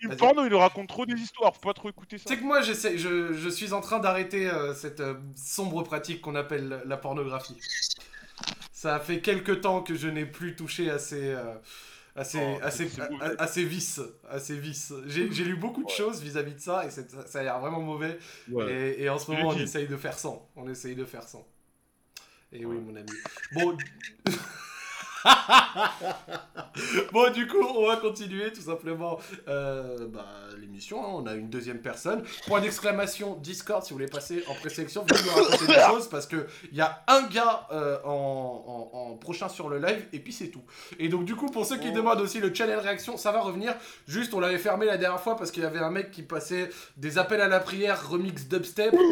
[0.00, 1.52] Il porno, il nous raconte trop des histoires.
[1.54, 2.24] Faut pas trop écouter ça.
[2.26, 5.82] Tu sais que moi, j'essaie, je, je suis en train d'arrêter euh, cette euh, sombre
[5.82, 7.56] pratique qu'on appelle la pornographie.
[8.70, 11.52] Ça fait quelques temps que je n'ai plus touché à ces, euh,
[12.14, 13.24] à ces, Oh, à ces, c'est à- mauvais.
[13.24, 14.00] à- à ces vices.
[14.30, 14.92] À ces vices.
[15.06, 18.18] J'ai lu beaucoup de choses vis-à-vis de ça et c'est- ça a l'air vraiment mauvais.
[18.70, 20.48] Et, et en ce moment, on essaye de faire sans.
[20.54, 21.44] On essaye de faire sans.
[22.52, 23.08] Et oui, mon ami.
[23.52, 23.76] Bon.
[27.12, 30.24] Bon, du coup, on va continuer tout simplement euh, bah,
[30.60, 31.02] l'émission.
[31.04, 31.08] hein.
[31.14, 32.22] On a une deuxième personne.
[32.46, 35.04] Point d'exclamation Discord si vous voulez passer en présélection.
[35.08, 39.16] Venez nous raconter des choses parce qu'il y a un gars euh, en, en- en
[39.16, 40.62] prochain sur le live et puis c'est tout.
[41.00, 43.74] Et donc, du coup, pour ceux qui demandent aussi le channel réaction, ça va revenir.
[44.06, 46.70] Juste, on l'avait fermé la dernière fois parce qu'il y avait un mec qui passait
[46.96, 48.94] des appels à la prière remix dubstep.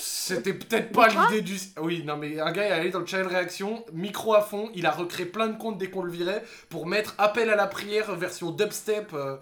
[0.00, 1.58] C'était peut-être pas l'idée du.
[1.80, 4.86] Oui, non, mais un gars est allé dans le channel réaction, micro à fond, il
[4.86, 8.14] a recréé plein de comptes dès qu'on le virait pour mettre appel à la prière
[8.14, 9.36] version dubstep, euh,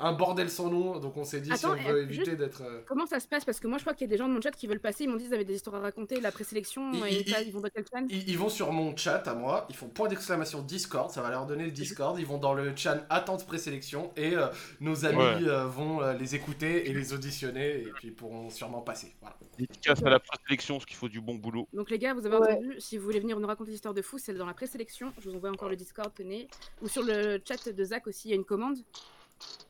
[0.00, 0.98] un bordel sans nom.
[0.98, 2.62] Donc on s'est dit Attends, si on veut euh, éviter d'être.
[2.62, 3.44] euh, Comment ça se passe?
[3.44, 4.80] Parce que moi, je crois qu'il y a des gens de mon chat qui veulent
[4.80, 5.04] passer.
[5.04, 6.92] Ils m'ont dit qu'ils avaient des histoires à raconter, la présélection.
[7.06, 9.76] Et ils vont dans quel clan Ils, ils vont sur mon chat à moi, ils
[9.76, 13.06] font point d'exclamation Discord, ça va leur donner le Discord, ils vont dans le chat
[13.10, 14.46] attente présélection et euh,
[14.80, 15.48] nos amis Ouais.
[15.48, 19.14] euh, vont euh, les écouter et les auditionner et puis pourront sûrement passer.
[19.20, 19.36] Voilà.
[19.58, 21.66] Dédicace à la présélection, parce qu'il faut du bon boulot.
[21.72, 22.52] Donc les gars, vous avez Ouais.
[22.52, 25.12] entendu, si vous voulez venir nous raconter des histoires de fous, c'est dans la présélection.
[25.18, 26.48] Je vous envoie encore le Discord, tenez.
[26.82, 28.76] Ou sur le chat de Zach aussi, il y a une commande.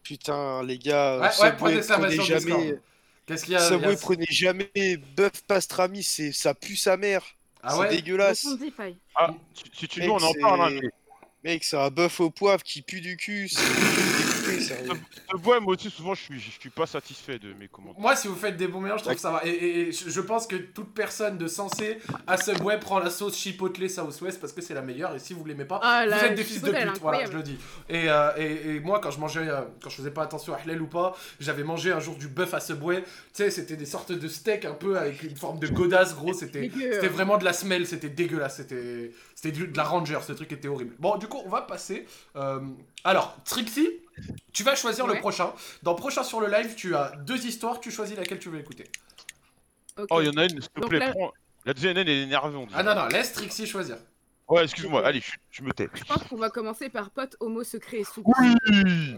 [0.02, 2.78] Putain, les gars, Ouais, Subway, prenez jamais,
[3.26, 6.76] Qu'est-ce qu'il y a, il y a- Subway, prenez jamais bœuf pastrami, c'est ça pue
[6.76, 7.22] sa mère.
[7.62, 8.44] Ah c'est ouais dégueulasse.
[8.44, 8.96] Répondez, Faye.
[9.16, 10.60] Ah, si, si tu veux, on en parle.
[10.74, 10.90] Hein, mais
[11.52, 13.48] Mec, c'est un bœuf au poivre qui pue du cul.
[15.38, 17.94] Bois, moi aussi, souvent, je suis, je suis pas satisfait de mes commandes.
[17.98, 19.42] Moi, si vous faites des bons mélanges, je trouve que ça va.
[19.44, 23.36] Et, et- et je pense que toute personne de sensé à Subway prend la sauce
[23.36, 25.14] chipotle Southwest parce que c'est la meilleure.
[25.14, 27.00] Et si vous l'aimez pas, Ah, vous la êtes des fils de pute.
[27.00, 27.58] Voilà, je le dis.
[27.88, 30.58] Et, euh, et, et moi, quand je mangeais, euh, quand je faisais pas attention à
[30.58, 33.02] halal ou pas, j'avais mangé un jour du bœuf à Subway.
[33.02, 36.32] Tu sais, c'était des sortes de steaks un peu avec une forme de godasse, gros.
[36.32, 36.70] C'était.
[36.74, 40.50] C'était vraiment de la semelle, c'était dégueulasse, c'était c'était du- de la Ranger, ce truc
[40.50, 40.96] était horrible.
[40.98, 42.06] Bon, du coup, on va passer.
[42.34, 42.58] euh,
[43.04, 43.88] Alors, Trixie,
[44.52, 45.52] tu vas choisir le prochain.
[45.84, 48.84] Dans prochain sur le live, tu as deux histoires, tu choisis laquelle tu veux écouter.
[50.10, 51.32] Oh, il y en a une, s'il te plaît, là- prends.
[51.66, 52.72] La deuxième, elle est énervée, on dit.
[52.76, 53.98] Ah non, non, laisse Trixie choisir.
[54.48, 55.88] Ouais, excuse-moi, allez, je, je me tais.
[55.92, 58.22] Je pense qu'on va commencer par pote homo secret et sous.
[58.24, 58.54] Oui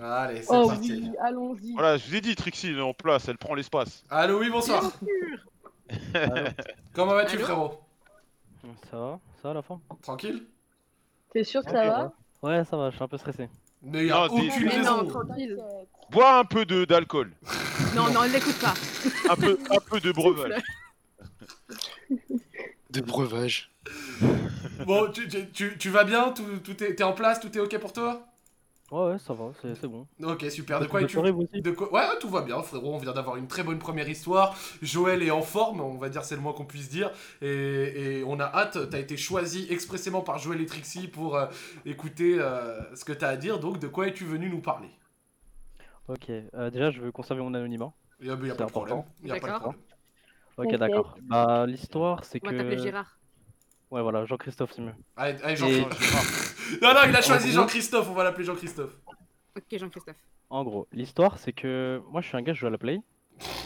[0.03, 0.93] Allez, c'est Oh parti.
[0.93, 1.75] oui, allons-y.
[1.75, 4.03] Voilà, je vous ai dit, Trixie, elle est en place, elle prend l'espace.
[4.11, 4.91] Allô, oui, bonsoir.
[6.95, 7.81] Comment vas-tu, frérot?
[8.91, 9.21] Ça va?
[9.43, 10.45] Ça va la fin Tranquille?
[11.33, 12.13] T'es sûr que ça va?
[12.43, 13.49] Ouais, ça va, je suis un peu stressé.
[13.83, 15.07] Mais y a Non, dis- aucune Mais non, raison.
[15.07, 15.57] tranquille.
[16.11, 17.33] Bois un peu de d'alcool,
[17.95, 18.75] Non, non, l'écoute pas.
[19.31, 20.55] un peu, un peu de breuvage.
[22.91, 23.71] De breuvage.
[24.87, 26.31] Bon, tu, tu, tu- tu vas bien?
[26.33, 27.39] Tout, tout est, T'es en place?
[27.39, 28.27] Tout est ok pour toi?
[28.91, 30.07] Ouais, ouais, ça va, c'est bon.
[30.23, 30.81] Ok, super.
[30.81, 31.93] De quoi es-tu De quoi...
[31.93, 32.95] Ouais, tout va bien, frérot.
[32.95, 34.57] On vient d'avoir une très bonne première histoire.
[34.81, 37.11] Joël est en forme, on va dire, c'est le moins qu'on puisse dire.
[37.43, 37.49] Et,
[38.21, 38.79] et on a hâte.
[38.89, 41.47] T'as été choisi expressément par Joël et Trixie pour euh,
[41.85, 43.59] écouter euh, ce que t'as à dire.
[43.61, 44.89] Donc, de quoi es-tu venu nous parler?
[46.09, 47.93] Ok, euh, déjà, je veux conserver mon anonymat.
[48.23, 48.99] Y a, y a C'est pas de problème.
[48.99, 49.15] important.
[49.23, 49.61] Y a pas de D'accord.
[49.61, 49.83] problème.
[50.57, 51.19] Ok, d'accord.
[51.23, 52.83] Bah, l'histoire, c'est On va t'appeler que.
[52.83, 53.19] Gérard.
[53.91, 54.95] Ouais, voilà, Jean-Christophe, c'est mieux.
[55.17, 55.87] Allez, allez, Jean Et-
[56.83, 58.09] Non, non, il a choisi Jean-Christophe.
[58.11, 58.97] On va l'appeler Jean-Christophe.
[59.57, 60.17] Ok, Jean-Christophe.
[60.51, 63.01] En gros, l'histoire, c'est que moi, je suis un gars, je joue à la Play.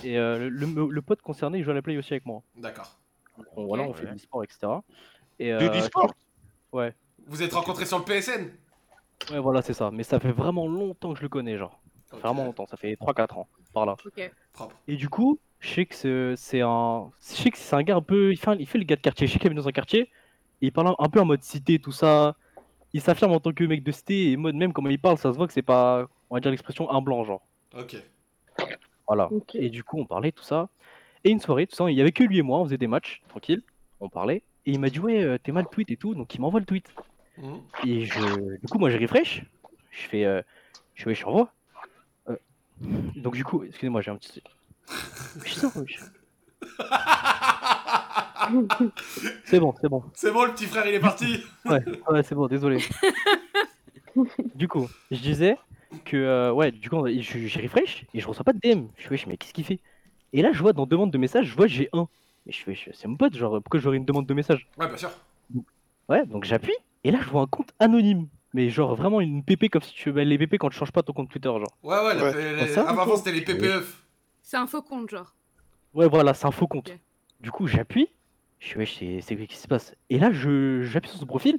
[0.05, 2.43] Et euh, le, le- le pote concerné, il joue à la Play aussi avec moi.
[2.57, 2.99] D'accord.
[3.57, 3.95] Bon, voilà, on Ouais.
[3.95, 4.59] fait de l'e-sport, etc.
[5.39, 6.13] Et, De euh, l'e-sport
[6.73, 6.95] Ouais,
[7.27, 8.51] Vous êtes rencontrés sur le PSN
[9.31, 9.91] ouais, voilà, c'est ça.
[9.91, 11.81] Mais ça fait vraiment longtemps que je le connais, genre.
[12.11, 13.97] Ça fait vraiment longtemps, ça fait 3-4 ans, par là.
[14.05, 14.31] Ok.
[14.53, 14.77] Propre.
[14.89, 18.03] Et du coup, je sais que c'est- un, je sais que c'est un gars un
[18.03, 19.27] peu, il fait, un- il fait le gars de quartier.
[19.27, 21.43] Je sais qu'il est dans un quartier, et il parle un- un peu en mode
[21.43, 22.35] cité, tout ça.
[22.95, 25.33] Il s'affirme en tant que mec de cité, et mode même comment il parle, ça
[25.33, 27.43] se voit que c'est pas, on va dire l'expression un blanc, genre.
[27.77, 27.97] Ok.
[29.07, 29.29] Voilà.
[29.55, 30.69] Et du coup, on parlait tout ça.
[31.25, 32.87] Et une soirée, tout ça, il y avait que lui et moi, on faisait des
[32.87, 33.63] matchs, tranquille,
[34.01, 34.43] on parlait.
[34.67, 36.67] Et il m'a dit ouais, euh, t'es mal tweet et tout, donc il m'envoie le
[36.67, 36.93] tweet.
[37.39, 37.61] Mhm.
[37.87, 39.45] Et je, du coup, moi, je refresh.
[39.91, 40.43] Je fais, euh,
[40.95, 41.53] je fais, je renvoie.
[42.29, 42.37] Euh,
[42.81, 44.43] donc du coup, excusez-moi, j'ai un petit.
[45.87, 45.97] Je.
[49.45, 50.03] C'est bon, c'est bon.
[50.15, 52.79] C'est bon, le petit frère, il est parti Ouais, ouais, c'est bon, désolé.
[54.55, 55.57] du coup, je disais
[56.05, 58.87] que, euh, ouais, du coup, je, je refresh et je reçois pas de DM.
[58.97, 59.81] Je fais, wesh, mais qu'est-ce qu'il fait?
[60.33, 62.09] Et là, je vois dans demande de message, je vois j'ai un.
[62.47, 64.67] Et je fais, wesh, c'est mon pote, genre, pourquoi j'aurais une demande de message?
[64.79, 65.11] Ouais, bien sûr.
[66.09, 66.75] Ouais, donc j'appuie
[67.05, 68.29] et là, je vois un compte anonyme.
[68.55, 70.13] Mais genre, vraiment une PP comme si tu.
[70.13, 71.79] bah, les PP quand tu changes pas ton compte Twitter, genre.
[71.83, 72.53] Ouais, ouais, la- Ouais.
[72.57, 74.03] la- Ah, ça, avant, c'était les PPF.
[74.43, 75.35] C'est un faux compte, genre.
[75.95, 76.91] Ouais, voilà, c'est un faux compte.
[77.41, 78.09] Du coup, j'appuie.
[78.63, 79.93] Je suis, wesh, c'est c'est quoi qui se passe?
[80.09, 81.59] Et là, je j'appuie sur son profil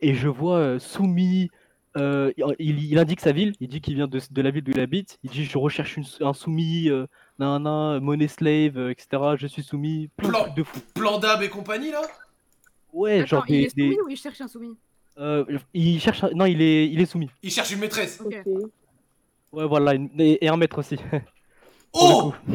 [0.00, 1.50] et je vois euh, soumis.
[1.98, 3.52] euh, il, il indique sa ville.
[3.60, 5.18] Il dit qu'il vient de, de la ville où il habite.
[5.22, 7.06] Il dit Je recherche une- un soumis, euh,
[7.38, 9.34] nanana, money slave, euh, etc.
[9.36, 10.08] Je suis soumis.
[10.16, 10.42] Plein de Plan.
[10.44, 10.80] trucs de fou.
[10.94, 12.00] Plan d'ab et compagnie, là?
[12.94, 13.62] Ouais, Attends, genre il des.
[13.64, 14.74] est soumis des- ou il cherche un soumis
[15.18, 16.24] euh, il cherche.
[16.24, 17.28] un- Non, il est, il est soumis.
[17.42, 18.18] Il cherche une maîtresse.
[18.24, 18.34] Ok.
[18.46, 18.70] Ok.
[19.52, 19.92] Ouais, voilà.
[19.92, 20.96] une- et, et un maître aussi.
[21.94, 22.52] Oh coup.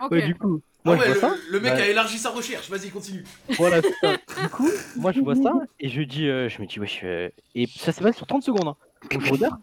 [0.00, 0.10] Ok.
[0.12, 1.36] Ouais, du coup, Moi, ah ouais, je le, vois ça.
[1.50, 3.24] le mec bah, a élargi sa recherche, vas-y, continue.
[3.58, 4.16] Voilà, c'est ça.
[4.42, 7.28] Du coup, moi je vois ça et je dis, euh, je me dis, wesh, euh,
[7.54, 8.68] et ça s'est passé sur 30 secondes.
[8.68, 8.76] hein.
[9.10, 9.60] Donc je regarde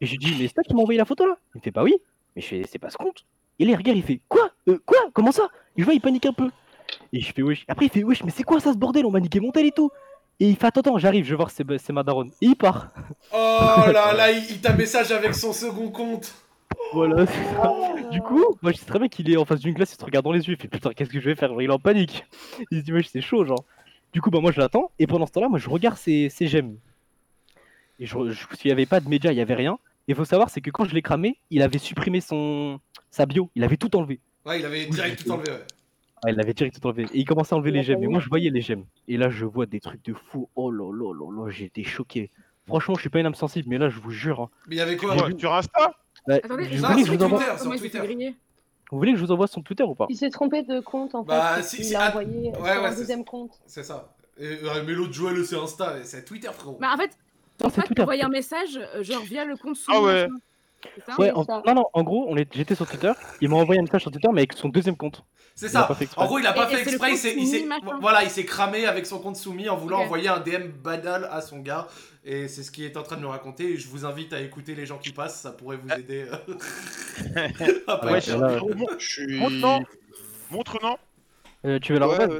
[0.00, 1.36] et je dis, mais c'est toi qui m'as envoyé la photo là?
[1.54, 1.94] Il me fait, bah oui.
[2.36, 3.24] Mais je fais, c'est pas ce compte.
[3.58, 4.50] Et là, il regarde, il fait, quoi?
[4.68, 4.98] Euh, Quoi?
[5.12, 5.48] Comment ça?
[5.76, 6.48] Et je vois, il panique un peu.
[7.12, 7.64] Et je fais, wesh.
[7.68, 9.04] Après, il fait, wesh, mais c'est quoi ça ce bordel?
[9.06, 9.90] On m'a niqué mon tel et tout.
[10.40, 12.30] Et il fait, attends, attends, j'arrive, je vais voir, c'est c'est ma daronne.
[12.40, 12.90] Et il part.
[13.32, 13.36] Oh
[13.92, 16.32] là là, il, il t'a message avec son second compte.
[16.92, 17.94] Voilà, c'est ça.
[18.10, 20.04] Du coup, moi je sais très bien qu'il est en face d'une glace, il se
[20.04, 21.50] regarde dans les yeux, il fait putain, qu'est-ce que je vais faire?
[21.50, 22.24] Genre, Il est en panique.
[22.70, 23.64] Il se dit, wesh, c'est chaud, genre.
[24.12, 26.46] Du coup, bah moi je l'attends, et pendant ce temps-là, moi je regarde ses, ses
[26.48, 26.76] gemmes.
[28.00, 29.78] Et je, je, s'il n'y avait pas de média, il n'y avait rien.
[30.06, 32.80] Et faut savoir, c'est que quand je l'ai cramé, il avait supprimé son
[33.10, 34.20] sa bio, il avait tout enlevé.
[34.46, 35.64] Ouais, il avait direct tout enlevé, ouais.
[36.24, 37.04] Ouais, il avait direct tout enlevé.
[37.12, 38.02] Et il commençait à enlever les gemmes.
[38.02, 38.84] Et moi je voyais les gemmes.
[39.08, 40.48] Et là, je vois des trucs de fou.
[40.56, 42.30] Oh là là là là, j'étais choqué.
[42.66, 44.40] Franchement, je suis pas une âme sensible, mais là, je vous jure.
[44.40, 44.50] hein.
[44.68, 45.14] Mais il y avait quoi?
[45.38, 45.94] Sur Insta?
[46.28, 47.38] Bah, Attendez, vous, voulez que je vous envoie...
[47.38, 48.34] Twitter, sur il s'est fait Twitter.
[48.90, 51.14] vous voulez que je vous envoie son Twitter ou pas Il s'est trompé de compte
[51.14, 51.28] en fait.
[51.30, 53.52] Bah, parce si, qu'il si, l'a ah, envoyé ouais, sur ouais, un deuxième compte.
[53.66, 54.14] C'est ça.
[54.38, 56.76] Et, euh, mais l'autre Joël, c'est Insta, c'est Twitter, frérot.
[56.78, 57.16] Bah en fait,
[57.60, 60.28] Non, en c'est fait, envoyer un message, euh, genre via le compte sous Ah ouais.
[61.06, 61.62] Ça Ouais, en- ça.
[61.66, 62.48] non, non, en gros, on est...
[62.54, 65.24] j'étais sur Twitter, il m'a envoyé un message sur Twitter, mais avec son deuxième compte.
[65.54, 65.88] C'est ça.
[66.16, 67.36] En gros, il a pas Et- fait exprès, il s'est,
[68.00, 71.40] voilà, il s'est cramé avec son compte soumis en voulant envoyer un DM banal à
[71.40, 71.88] son gars.
[72.24, 73.72] Et c'est ce qu'il est en train de nous raconter.
[73.72, 76.26] Et je vous invite à écouter les gens qui passent, ça pourrait vous aider.
[76.30, 77.48] euh,
[77.88, 79.38] à pas Ouais, Je suis.
[79.38, 79.82] Montre non
[80.50, 80.96] Montre non
[81.64, 82.34] Euh, tu veux la Ouais, remettre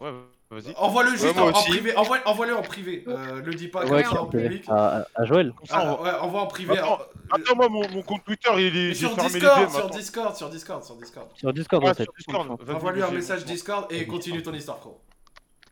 [0.00, 0.08] ouais.
[0.10, 0.10] Ouais,
[0.50, 0.74] vas-y.
[0.76, 1.96] Envoie-le juste moi en, privé.
[1.96, 3.04] Envoie, envoie-le en privé.
[3.08, 4.64] Euh, le dis pas Ouais, en public.
[4.68, 5.52] à, Joël.
[5.70, 6.78] Ah, ouais, envoie en privé.
[6.78, 6.98] Attends,
[7.30, 8.94] Attends, moi, mon, mon compte Twitter, il est.
[8.94, 9.74] Sur fermé les Discord, DM.
[9.74, 9.90] sur.
[9.90, 11.28] Discord, sur Discord, sur Discord.
[11.34, 12.48] Sur Discord, sur Discord.
[12.60, 15.00] vas-y, Envoie-lui un message Discord et continue ton histoire, frérot.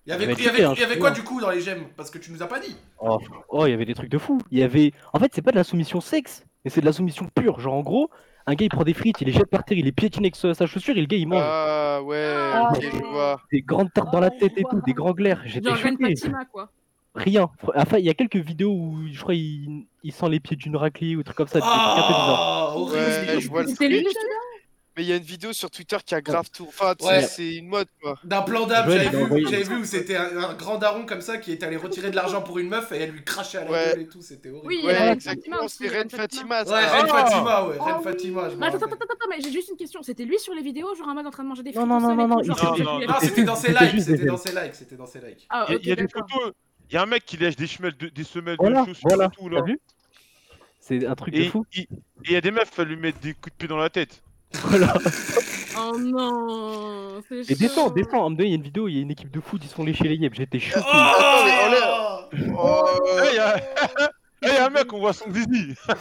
[0.05, 1.41] Il y avait, vais il y avait, checker, il y avait je quoi du coup
[1.41, 1.87] dans les gemmes?
[1.97, 2.77] Parce que tu nous as pas dit.
[2.99, 4.41] Oh, oh, il y avait des trucs de fou.
[4.51, 4.93] Il y avait.
[5.13, 7.61] En fait, c'est pas de la soumission sexe, mais c'est de la soumission pure.
[7.61, 8.11] Genre, en gros,
[8.47, 10.37] un gars il prend des frites, il les jette par terre, il les piétine avec
[10.37, 11.43] sa chaussure et le gars il mange.
[11.45, 13.41] Ah ouais, Ah, ok, je vois.
[13.53, 15.43] Des grandes tartes dans la tête et tout, des grands glaires.
[15.47, 16.15] J'étais choqué.
[16.53, 16.71] Quoi.
[17.15, 17.51] Rien.
[17.77, 20.77] Enfin, il y a quelques vidéos où je crois il, il sent les pieds d'une
[20.77, 21.61] raclée ou des trucs comme ça.
[21.63, 22.97] Ah, horrible.
[22.97, 24.17] Ouais, je vois le C'était lui, truc.
[24.97, 26.67] Mais il y a une vidéo sur Twitter qui a grave tout.
[26.69, 27.23] Enfin, tu Ouais.
[27.23, 28.19] sais, c'est une mode quoi.
[28.25, 31.39] D'un plan d'âme, j'avais vu, j'avais vu où c'était un, un grand daron comme ça
[31.39, 33.71] qui est allé retirer de l'argent pour une meuf et elle lui crachait à la
[33.71, 33.85] Ouais.
[33.93, 34.67] gueule et tout, c'était horrible.
[34.67, 36.63] Oui, Ouais, Reine exactement, c'est Reine Reine Fatima.
[36.65, 36.87] Ouais.
[36.87, 37.25] Reine Ah.
[37.25, 38.05] Fatima, ouais, Ah Reine oui.
[38.05, 40.03] Fatima, je attends, attends, attends, attends, mais j'ai juste une question.
[40.03, 41.99] C'était lui sur les vidéos, genre en mode en train de manger des frites non,
[41.99, 45.21] non, non, non, fait- c'était dans ses likes, c'était dans ses likes, c'était dans ses
[45.21, 45.47] likes.
[45.49, 46.53] Ah, Il y a- des photos.
[46.91, 49.09] Il y a un mec qui lèche des semelles de, des semelles Voilà, de chaussures
[49.09, 49.25] voilà.
[49.33, 49.61] et tout là.
[49.61, 49.81] T'as vu?
[50.81, 51.65] C'est un truc de fou.
[51.75, 51.87] et
[52.25, 54.23] il y a des meufs à lui mettre des coups de pied dans la tête.
[54.65, 54.95] Voilà.
[55.79, 58.31] Oh non, c'est Et descends, descends.
[58.39, 59.85] Il y a une vidéo, il y a une équipe de foot, ils se font
[59.85, 60.31] lécher les yeux.
[60.33, 60.85] J'étais choqué.
[60.87, 62.19] Oh
[62.57, 62.85] Oh,
[63.25, 65.75] Eh, il y a eh, il y a un mec, on voit son zizi.
[65.89, 65.95] Oh,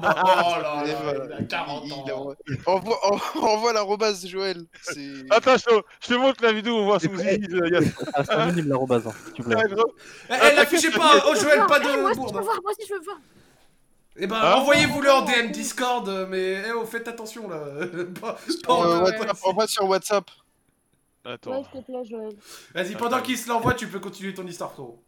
[0.00, 2.04] bah, oh là là, il a 40 Il- ans.
[2.06, 4.62] envoie- Envoie, en- envoie l'arrobase Joël.
[5.30, 5.70] Attends, je te,
[6.02, 7.46] je te montre la vidéo, on voit son Eh, zizi.
[7.54, 9.56] euh, a- Ah, c'est anonyme l'arrobase, hein, s'il te plaît.
[9.58, 10.30] Ah.
[10.30, 12.70] Eh, eh, l'affichez pas, oh Joël, pas Eh, moi de aussi je veux voir, moi
[12.72, 13.16] aussi je veux voir.
[14.18, 14.58] Eh ben, Ah.
[14.60, 17.58] envoyez-vous-le en DM Discord, euh, mais eh, oh, faites attention là.
[18.20, 18.38] Pas-
[18.70, 20.30] Euh, WhatsApp, envoie sur WhatsApp.
[21.24, 21.64] Attends.
[22.74, 25.02] Vas-y, pendant qu'il se l'envoie, tu peux continuer ton histoire, frérot.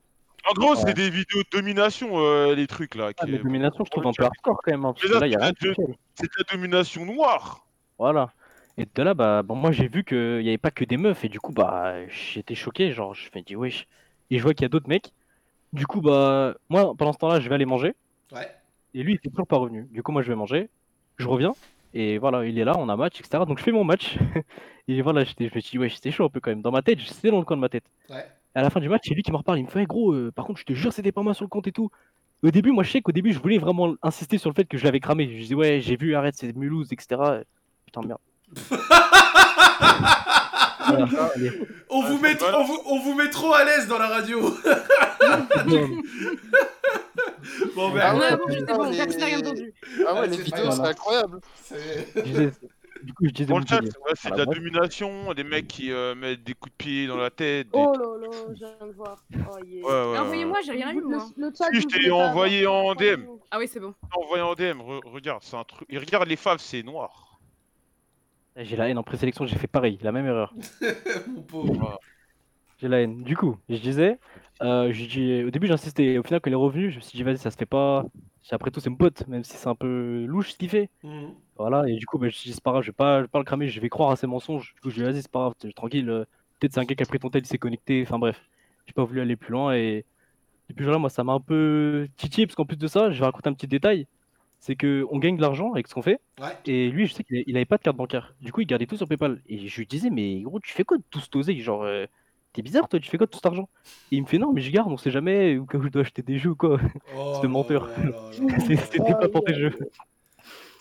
[0.50, 0.82] En gros, Ouais.
[0.84, 3.10] c'est des vidéos de domination, euh, les trucs là.
[3.18, 4.84] Ah, qui- mais domination, je trouve un peu hardcore quand même.
[4.84, 5.74] hein, de.
[6.14, 7.66] C'est de la domination noire.
[7.98, 8.32] Voilà.
[8.76, 11.24] Et de là, bah, bon, moi j'ai vu qu'il n'y avait pas que des meufs,
[11.24, 13.86] et du coup, bah, j'étais choqué, genre, je me dis, wesh.
[14.30, 15.12] Et je vois qu'il y a d'autres mecs.
[15.72, 17.94] Du coup, bah, moi, pendant ce temps-là, je vais aller manger,
[18.32, 18.48] Ouais.
[18.98, 19.86] Et lui, il était toujours pas revenu.
[19.92, 20.68] Du coup, moi, je vais manger,
[21.18, 21.52] je reviens,
[21.94, 23.44] et voilà, il est là, on a match, etc.
[23.46, 24.18] Donc, je fais mon match,
[24.88, 26.62] et voilà, j'étais- je me suis dit, wesh, c'était chaud un peu quand même.
[26.62, 27.84] Dans ma tête, c'était dans le coin de ma tête.
[28.10, 28.26] Ouais.
[28.54, 30.12] À la fin du match, c'est lui qui me reparle, il me fait, hey, gros,
[30.12, 31.90] euh, par contre, je te jure, c'était pas moi sur le compte et tout.
[32.42, 34.76] Au début, moi, je sais qu'au début, je voulais vraiment insister sur le fait que
[34.78, 35.28] je l'avais cramé.
[35.32, 37.20] Je disais, ouais, j'ai vu, arrête, c'est Mulhouse, etc.
[37.86, 38.20] Putain de merde.
[40.88, 41.06] Voilà.
[41.90, 44.40] On vous, met, on, vous, on vous met trop à l'aise dans la radio.
[47.74, 49.74] bon, ben, Ah Ouais, ouais, bon, putain, c'est bon, mais- personne n'a rien entendu.
[50.06, 51.40] Ah ouais, Ah, les vidéos, c'est incroyable.
[53.02, 53.80] du coup, je disais Dans le chat,
[54.14, 57.30] c'est de la domination, des mecs qui euh, mettent des coups de pied dans la
[57.30, 57.66] tête.
[57.70, 59.16] des- Oh là là, je viens de voir.
[59.34, 59.84] Oh, yeah.
[59.84, 60.18] Ouais, ouais, Mais ouais.
[60.18, 61.26] Envoyez-moi, j'ai rien eu Le, moi.
[61.36, 63.24] le chat, Si, je t'ai envoyé en DM.
[63.50, 63.94] Ah oui, c'est bon.
[64.16, 65.86] Envoyé en DM, re- regarde, c'est un truc.
[65.90, 67.27] Et regarde les faves, c'est noir.
[68.58, 70.52] J'ai la haine en présélection, j'ai fait pareil, la même erreur.
[71.28, 72.00] Mon pauvre.
[72.78, 73.22] J'ai la haine.
[73.22, 74.18] Du coup, je disais,
[74.62, 77.16] euh, je dis, au début j'insistais, au final quand il est revenu, je me suis
[77.16, 78.04] dit vas-y ça se fait pas.
[78.50, 80.88] Après tout c'est mon pote, même si c'est un peu louche ce qu'il fait.
[81.02, 81.34] Mhm.
[81.56, 83.18] Voilà, et du coup bah, je me suis dit c'est pas grave, je vais pas,
[83.18, 84.72] je vais pas le cramer, je vais croire à ses mensonges.
[84.74, 86.24] Du coup je lui ai dit vas-y c'est pas grave, tranquille, euh,
[86.58, 88.40] peut-être c'est un gars qui a pris ton tel, il s'est connecté, enfin bref.
[88.86, 90.04] J'ai pas voulu aller plus loin et
[90.70, 93.18] depuis ce jour-là moi ça m'a un peu titillé parce qu'en plus de ça, je
[93.18, 94.06] vais raconter un petit détail.
[94.60, 96.20] C'est que on gagne de l'argent avec ce qu'on fait.
[96.40, 96.56] Ouais.
[96.66, 98.34] Et lui, je sais qu'il il avait pas de carte bancaire.
[98.40, 99.40] Du coup, il gardait tout sur PayPal.
[99.46, 101.60] Et je lui disais, mais gros, tu fais quoi de tout cet oseille?
[101.60, 102.06] Genre, euh,
[102.52, 103.68] t'es bizarre, toi, tu fais quoi de tout cet argent?
[104.10, 105.88] Et il me fait, non, mais je garde, on sait jamais, ou cas où je
[105.88, 106.78] dois acheter des jeux ou quoi.
[107.14, 107.90] Oh C'est de là menteur.
[108.66, 109.72] C'est- C'était pas pour tes jeux.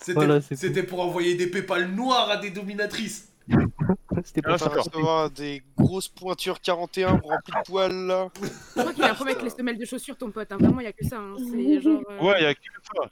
[0.00, 3.32] C'était Voilà, c'était pour envoyer des PayPal noirs à des dominatrices.
[4.24, 8.28] C'était Ah, pas ça Ça recevoir des grosses pointures 41 remplies de poils là.
[8.76, 10.50] Je crois qu'il a un problème avec les semelles de chaussures, ton pote.
[10.52, 10.56] hein.
[10.58, 11.18] Vraiment, il y a que ça.
[11.18, 11.36] hein.
[11.80, 12.02] Genre.
[12.10, 12.60] euh, Ouais, il y a que
[12.94, 13.10] ça.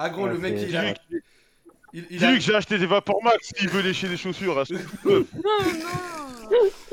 [0.00, 0.94] Ah gros, Ouais, le mec, il a...
[1.92, 2.38] Il, il a...
[2.38, 4.60] j'ai acheté des Vapormax s'il veut lécher des chaussures.
[4.60, 4.64] hein.
[5.04, 5.24] Non,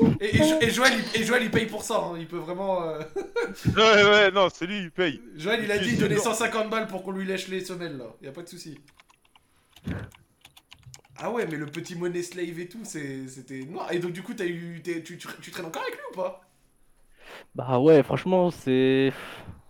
[0.00, 1.98] non Et, et, Jo- et Joël, il, et Joël, il paye pour ça.
[1.98, 2.16] hein.
[2.18, 2.82] Il peut vraiment...
[2.82, 2.98] euh,
[3.76, 5.20] ouais, ouais, non, c'est lui, il paye.
[5.36, 6.34] Joël, il a dit donner énorme.
[6.34, 8.06] 150 balles pour qu'on lui lèche les semelles, là.
[8.22, 8.78] Y a pas de souci.
[11.18, 13.90] Ah ouais, mais le petit money slave et tout, c'est- c'était noir.
[13.92, 14.80] Et donc, du coup, t'as eu...
[14.82, 16.40] t'es- tu, tu, tu traînes encore avec lui ou pas?
[17.54, 19.12] Bah ouais, franchement, c'est.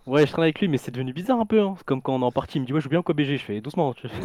[0.07, 1.59] Ouais, je traîne avec lui, mais c'est devenu bizarre un peu.
[1.61, 1.75] Hein.
[1.85, 3.37] Comme quand on est en partie, il me dit, ouais, je veux bien quoi BG.
[3.37, 3.93] Je fais doucement.
[3.93, 4.15] Tu vois,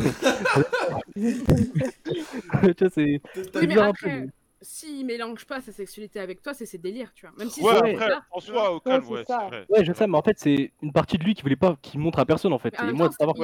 [2.74, 3.02] tu vois, c'est.
[3.04, 3.20] Oui,
[3.54, 4.28] mais bizarre un peu, après, mais-
[4.64, 7.34] s'il mélange pas sa sexualité avec toi, c'est ses délires, tu vois.
[7.36, 9.66] Même si Ouais, après, bizarre, François, au calme, ouais, c'est vrai.
[9.68, 11.98] Ouais, je sais, mais en fait, c'est une partie de lui qui voulait pas, qui
[11.98, 12.72] montre à personne en fait.
[12.74, 13.36] mais en Et moi, savoir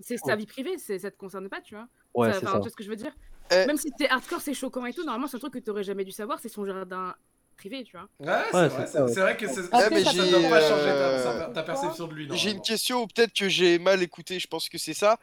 [0.00, 1.88] c'est sa vie privée, c'est- ça te concerne pas, tu vois.
[2.14, 2.52] Ouais, c'est ça.
[2.52, 3.12] Tu vois ce que je veux dire
[3.52, 3.64] Eh.
[3.66, 6.04] Même si c'est hardcore, c'est choquant et tout, normalement, c'est un truc que t'aurais jamais
[6.04, 7.14] dû savoir, c'est son jardin
[7.56, 8.06] privé, tu vois.
[8.20, 8.98] Ouais, c'est Ouais, vrai, c'est
[9.36, 12.28] que c'est- Après, mais ça j'ai, doit pas changer ta, euh, ta perception de lui,
[12.32, 15.18] J'ai une question, ou peut-être que j'ai mal écouté, je pense que c'est ça.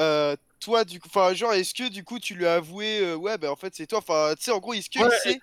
[0.00, 3.14] Euh, toi, du coup, enfin, genre, est-ce que du coup tu lui as avoué, euh,
[3.16, 5.38] ouais, bah en fait c'est toi, enfin, tu sais, en gros, est-ce qu'il Ouais, sait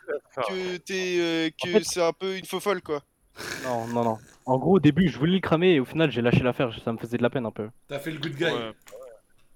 [0.47, 3.01] que t'es, euh, que En fait- c'est un peu une faux folle, quoi?
[3.63, 4.17] Non, non, non.
[4.45, 6.73] En gros, au début, je voulais le cramer et au final, j'ai lâché l'affaire.
[6.83, 7.69] Ça me faisait de la peine un peu.
[7.87, 8.43] T'as fait le good guy.
[8.45, 8.71] Ouais.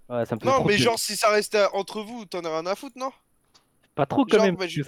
[0.07, 2.65] Ouais, ça me faisait Non, mais genre, si ça restait entre vous, t'en as rien
[2.67, 3.11] à foutre, non?
[3.95, 4.55] Pas trop quand genre, même.
[4.55, 4.81] bah, je-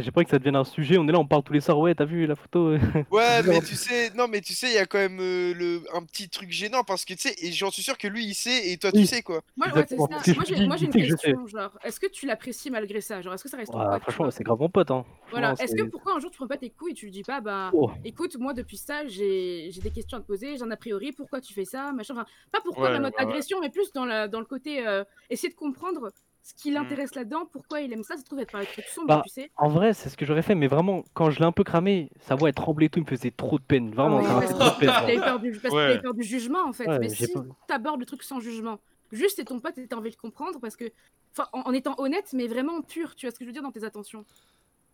[0.00, 0.96] J'ai pas envie que ça devienne un sujet.
[0.96, 1.78] On est là, on parle tous les soirs.
[1.80, 2.78] Ouais, t'as vu la photo Ouais,
[3.44, 6.04] mais tu sais, non, mais tu sais, il y a quand même euh, le, un
[6.04, 8.70] petit truc gênant parce que tu sais, et j'en suis sûr que lui il sait
[8.70, 9.40] et toi tu sais quoi.
[9.56, 9.96] Moi, ouais, ça.
[9.96, 13.20] Moi, j'ai une question, genre, est-ce que tu l'apprécies malgré ça?
[13.20, 14.90] Genre, est-ce que ça reste ton Ouais, pote, Franchement, c'est grave mon pote.
[14.92, 15.04] Hein.
[15.30, 17.24] Voilà, est-ce que pourquoi un jour tu prends pas tes couilles et tu lui dis
[17.24, 17.90] pas, bah, Oh.
[18.04, 21.40] écoute, moi depuis ça, j'ai j'ai des questions à te poser, j'en a priori, pourquoi
[21.40, 23.12] tu fais ça, machin, enfin, pas pourquoi Ouais, dans ouais.
[23.16, 26.10] agression, mais plus dans, la, dans le côté euh, essayer de comprendre
[26.42, 26.74] ce qui Mm.
[26.74, 29.22] l'intéresse là-dedans, pourquoi il aime ça, ça se trouve être par les trucs sombres, Bah,
[29.24, 29.50] tu sais.
[29.56, 32.10] En vrai, c'est ce que j'aurais fait, mais vraiment, quand je l'ai un peu cramé,
[32.20, 33.92] sa voix elle tremblait et tout, il me faisait trop de peine.
[33.94, 35.20] Vraiment, Ouais, ça trop de peine.
[35.20, 35.86] peur du, parce que Ouais.
[35.88, 36.86] t'avais peur du jugement en fait.
[36.88, 38.80] Ouais, mais si pas- t'abordes le truc sans jugement,
[39.12, 40.90] juste c'est ton pote et t'as envie de comprendre parce que,
[41.36, 43.62] enfin, en, en étant honnête, mais vraiment pur, tu vois ce que je veux dire
[43.62, 44.24] dans tes attentions.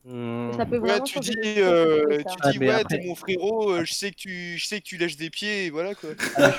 [0.04, 0.52] Hmm.
[0.56, 2.24] Ça peut Ouais, vraiment tu dis, euh, tu.
[2.40, 4.78] Ah, dis mais ouais, après- t'es mon frérot, euh, je sais que tu, je sais
[4.80, 6.10] que tu lèches des pieds, et voilà quoi.
[6.36, 6.52] Ah,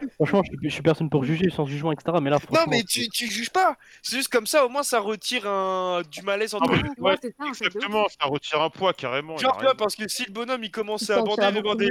[0.21, 2.15] Franchement, je suis, je suis personne pour juger, sans jugement, etc.
[2.21, 3.75] Mais là, Non, mais tu, tu juges pas.
[4.03, 7.03] C'est juste comme ça, au moins ça retire un du malaise entre Ah, vous.
[7.03, 7.17] Ouais.
[7.47, 9.37] Exactement, ça retire un poids carrément.
[9.37, 9.73] Genre, raison.
[9.75, 11.89] parce que si le bonhomme il commence Il à aborder devant des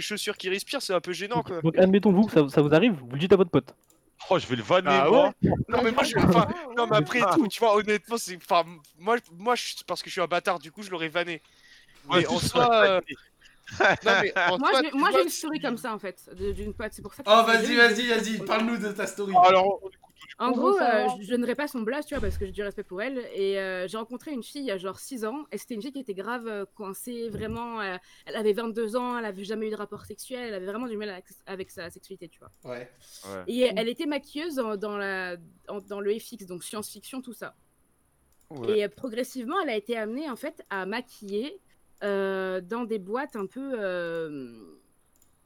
[0.00, 1.60] chaussures qui respirent, c'est un peu gênant quoi.
[1.60, 3.74] donc admettons-vous que ça, ça vous arrive, vous le dites à votre pote.
[4.28, 5.32] Oh, je vais le vanner, Ah moi.
[5.68, 6.16] Non, mais moi je.
[6.18, 6.46] Enfin,
[6.76, 8.36] non, mais après tout, tu vois, honnêtement, c'est.
[8.36, 8.64] Enfin,
[8.98, 9.82] moi, moi je...
[9.86, 11.40] parce que je suis un bâtard, du coup, je l'aurais vanné.
[12.08, 12.84] Ouais, Mais en soi.
[12.84, 13.00] euh,
[14.04, 17.02] Non, mais en Moi, j'ai moi, une story comme ça en fait, d'une pote, c'est
[17.02, 17.28] pour ça que.
[17.30, 19.34] Oh, vas-y, vas-y, vas-y, parle-nous de ta story.
[19.44, 19.80] Alors,
[20.38, 22.62] En gros, euh, je je donnerai pas son blast, tu vois, parce que j'ai du
[22.62, 23.18] respect pour elle.
[23.34, 25.82] Et euh, j'ai rencontré une fille il y a genre 6 ans, et c'était une
[25.82, 27.80] fille qui était grave euh, coincée, vraiment.
[27.80, 27.96] euh,
[28.26, 30.96] elle avait 22 ans, elle avait jamais eu de rapport sexuel, elle avait vraiment du
[30.96, 32.50] mal avec, avec sa sexualité, tu vois.
[32.64, 32.90] Ouais.
[33.26, 33.44] Ouais.
[33.48, 35.36] Et elle était maquilleuse en- dans, la,
[35.68, 37.54] en- dans le FX, donc science-fiction, tout ça.
[38.50, 38.80] Ouais.
[38.80, 41.60] Et progressivement, elle a été amenée en fait à maquiller
[42.02, 43.74] dans des boîtes un peu.
[43.78, 44.76] euh,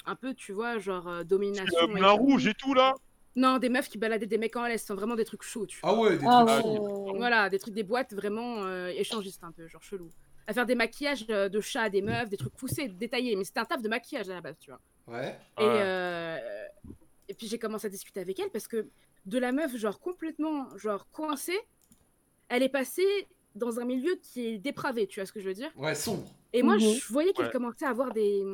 [0.07, 1.87] un peu, tu vois, genre euh, domination.
[1.95, 2.95] Le rouge et tout là?
[3.37, 5.81] Non, des meufs qui baladaient des mecs en laisse, sont vraiment des trucs chauds, tu
[5.81, 5.91] vois.
[5.91, 6.77] Ah ouais, des Ah trucs ouais.
[6.77, 7.15] chauds.
[7.17, 10.11] Voilà, des trucs, des boîtes vraiment euh, échangistes un peu, genre chelou.
[10.47, 13.35] À faire des maquillages euh, de chats, des meufs, des trucs poussés, détaillés.
[13.35, 14.81] Mais c'était un taf de maquillage à la base, tu vois.
[15.07, 15.37] Ouais.
[15.59, 15.81] Et, Ouais.
[15.83, 16.39] euh,
[17.29, 18.87] et puis j'ai commencé à discuter avec elle parce que
[19.25, 21.59] de la meuf, genre complètement genre coincée,
[22.51, 25.55] elle est passée dans un milieu qui est dépravé, tu vois ce que je veux
[25.55, 25.71] dire?
[25.77, 26.29] Ouais, sombre.
[26.53, 26.81] Et moi, Mhm.
[26.81, 27.53] je voyais qu'elle Ouais.
[27.53, 28.45] commençait à avoir des.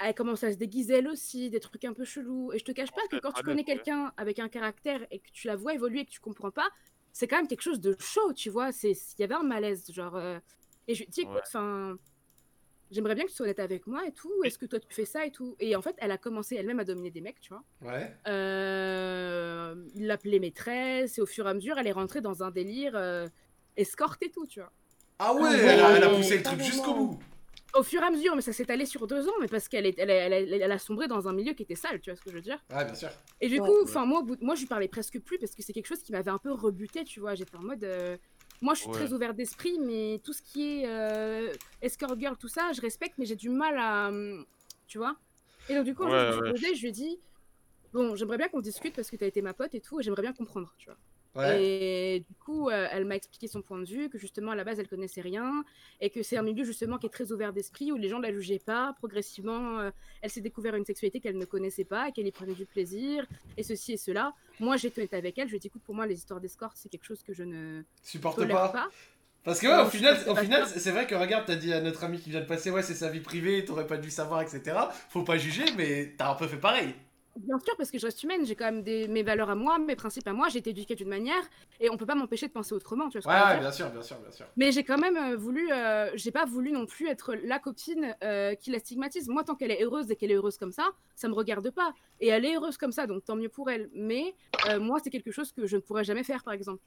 [0.00, 2.52] Elle, commençait à se déguiser elle aussi, des trucs un peu chelous.
[2.52, 5.20] Et je te cache pas que quand tu honnête, connais quelqu'un avec un caractère et
[5.20, 6.68] que tu la vois évoluer et que tu comprends pas,
[7.12, 8.72] c'est quand même quelque chose de chaud, tu vois.
[8.72, 10.16] C'est Il y avait un malaise, genre.
[10.16, 10.38] euh,
[10.88, 11.40] Et je lui dis, écoute, Ouais.
[11.46, 11.96] enfin.
[12.90, 14.32] J'aimerais bien que tu sois honnête avec moi et tout.
[14.44, 15.54] Est-ce que toi tu fais ça et tout?
[15.60, 17.62] Et en fait, elle a commencé elle-même à dominer des mecs, tu vois.
[17.82, 18.16] Ouais.
[18.26, 22.50] Euh, il l'appelait maîtresse et au fur et à mesure, elle est rentrée dans un
[22.50, 23.28] délire euh,
[23.78, 24.72] escorte et tout, tu vois.
[25.18, 27.18] Ah ouais, Ah elle, a, elle a ouais, poussé le truc jusqu'au bout.
[27.74, 29.86] Au fur et à mesure, mais ça s'est allé sur deux ans, mais parce qu'elle
[29.86, 32.10] est, elle, a- elle, a- elle a sombré dans un milieu qui était sale, tu
[32.10, 33.10] vois ce que je veux dire Ouais, bien sûr.
[33.40, 33.68] Et du Ouais.
[33.68, 36.12] coup, enfin moi, moi, je lui parlais presque plus parce que c'est quelque chose qui
[36.12, 37.34] m'avait un peu rebuté, tu vois.
[37.34, 38.16] J'étais en mode, euh,
[38.62, 38.94] moi, je suis Ouais.
[38.94, 43.14] très ouverte d'esprit, mais tout ce qui est euh, escort girl, tout ça, je respecte,
[43.18, 44.44] mais j'ai du mal à, hum,
[44.86, 45.16] tu vois.
[45.68, 46.50] Et donc du coup, Ouais, je ouais.
[46.50, 47.20] posée, je lui ai dit,
[47.92, 50.02] bon, j'aimerais bien qu'on discute parce que tu as été ma pote et tout, et
[50.02, 50.98] j'aimerais bien comprendre, tu vois.
[51.38, 51.62] Ouais.
[51.62, 54.64] Et du coup, euh, elle m'a expliqué son point de vue, que justement à la
[54.64, 55.64] base elle connaissait rien,
[56.00, 58.24] et que c'est un milieu justement qui est très ouvert d'esprit, où les gens ne
[58.24, 58.94] la jugeaient pas.
[58.98, 62.66] Progressivement, euh, elle s'est découvert une sexualité qu'elle ne connaissait pas, qu'elle y prenait du
[62.66, 63.24] plaisir,
[63.56, 64.34] et ceci et cela.
[64.58, 66.88] Moi, j'étais avec elle, je lui ai dit écoute, pour moi, les histoires d'escorte, c'est
[66.88, 68.68] quelque chose que je ne Supporte pas.
[68.70, 68.88] pas.
[69.44, 71.80] Parce que ouais, au final, c'est au final, c'est vrai que regarde, t'as dit à
[71.80, 74.42] notre ami qui vient de passer, ouais, c'est sa vie privée, t'aurais pas dû savoir,
[74.42, 74.76] etc.
[75.08, 76.94] Faut pas juger, mais t'as un peu fait pareil.
[77.38, 79.78] Bien sûr, parce que je reste humaine, j'ai quand même des, mes valeurs à moi,
[79.78, 81.42] mes principes à moi, j'ai été éduquée d'une manière,
[81.80, 83.54] et on peut pas m'empêcher de penser autrement, tu vois ce que Ouais, je veux
[83.54, 84.46] ouais, bien sûr, bien sûr, bien sûr.
[84.56, 88.14] Mais j'ai quand même euh, voulu, euh, j'ai pas voulu non plus être la copine
[88.24, 89.28] euh, qui la stigmatise.
[89.28, 90.84] Moi, tant qu'elle est heureuse et qu'elle est heureuse comme ça,
[91.14, 91.94] ça me regarde pas.
[92.20, 93.88] Et elle est heureuse comme ça, donc tant mieux pour elle.
[93.94, 94.34] Mais
[94.68, 96.82] euh, moi, c'est quelque chose que je ne pourrais jamais faire, par exemple.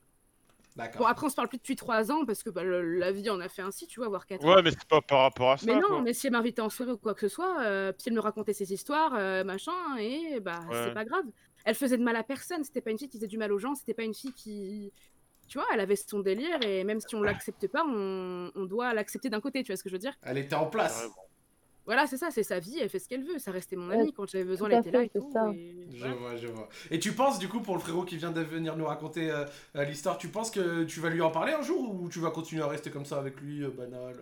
[0.97, 3.29] Bon, après, on se parle plus depuis trois ans parce que bah, le- la vie
[3.29, 4.45] en a fait ainsi, tu vois, voire quatre.
[4.45, 5.65] Ouais, mais c'est pas par rapport à ça.
[5.65, 6.01] Mais non, quoi.
[6.01, 8.21] mais si elle m'invitait en soirée ou quoi que ce soit, euh, puis elle me
[8.21, 10.85] racontait ses histoires, euh, machin, et bah Ouais.
[10.85, 11.25] c'est pas grave.
[11.65, 13.59] Elle faisait de mal à personne, c'était pas une fille qui faisait du mal aux
[13.59, 14.91] gens, c'était pas une fille qui.
[15.47, 18.93] Tu vois, elle avait son délire, et même si on l'accepte pas, on, on doit
[18.93, 20.13] l'accepter d'un côté, tu vois ce que je veux dire?
[20.21, 21.09] Elle était en place.
[21.91, 23.99] Voilà, c'est ça, c'est sa vie, elle fait ce qu'elle veut, ça restait mon Ouais,
[23.99, 25.29] amie, quand j'avais besoin, elle était là et tout.
[25.33, 25.53] ça.
[25.57, 26.69] et Je vois, je vois.
[26.89, 29.43] Et tu penses, du coup, pour le frérot qui vient de venir nous raconter euh,
[29.75, 32.31] euh, l'histoire, tu penses que tu vas lui en parler un jour ou tu vas
[32.31, 34.15] continuer à rester comme ça avec lui, euh, banal?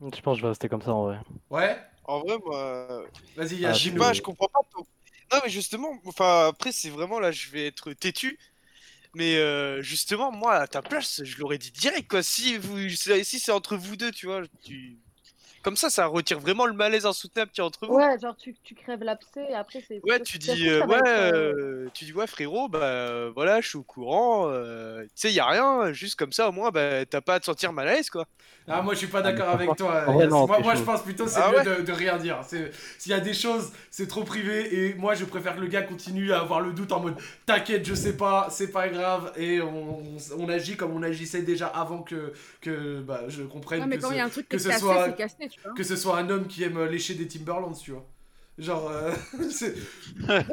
[0.00, 1.18] Je pense que je vais rester comme ça en vrai.
[1.50, 1.76] Ouais?
[2.04, 3.04] En vrai, moi.
[3.34, 4.60] Vas-y, Ah, Je sais pas, je comprends pas.
[4.72, 4.86] ton-
[5.32, 8.38] Non, mais justement, enfin, après, c'est vraiment là, je vais être têtu.
[9.14, 12.22] Mais euh, justement, moi, à ta place, je l'aurais dit direct, quoi.
[12.22, 14.98] Si, vous, si c'est entre vous deux, tu vois, tu...
[15.62, 17.94] comme ça, ça retire vraiment le malaise insoutenable qu'il y a entre vous.
[17.94, 20.00] Ouais, genre tu, tu crèves l'abcès et après c'est.
[20.04, 21.52] Ouais, tu dis, euh, ouais, être, euh,
[21.86, 24.48] euh, tu dis, ouais, frérot, bah euh, voilà, je suis au courant.
[24.48, 27.40] euh, tu sais, y a rien, juste comme ça, au moins, bah t'as pas à
[27.40, 28.26] te sentir mal à l'aise, quoi.
[28.68, 30.04] Ah, moi je suis pas Ah, d'accord avec toi.
[30.06, 32.40] non, moi, moi, je pense plutôt c'est Ah mieux ouais de, de rien dire.
[32.98, 35.82] S'il y a des choses, c'est trop privé et moi je préfère que le gars
[35.82, 39.60] continue à avoir le doute en mode t'inquiète, je sais pas, c'est pas grave et
[39.60, 43.86] on, on- on agit comme on agissait déjà avant que, que bah, je comprenne Ouais,
[43.86, 45.06] mais que, quand ce, il y a un truc qui que est ce cassé, soit-
[45.06, 45.74] c'est cassé, tu vois.
[45.74, 48.06] que ce soit un homme qui aime lécher des Timberlands, tu vois.
[48.58, 49.10] Genre, euh,
[49.50, 49.74] c'est-
[50.28, 50.44] Ah,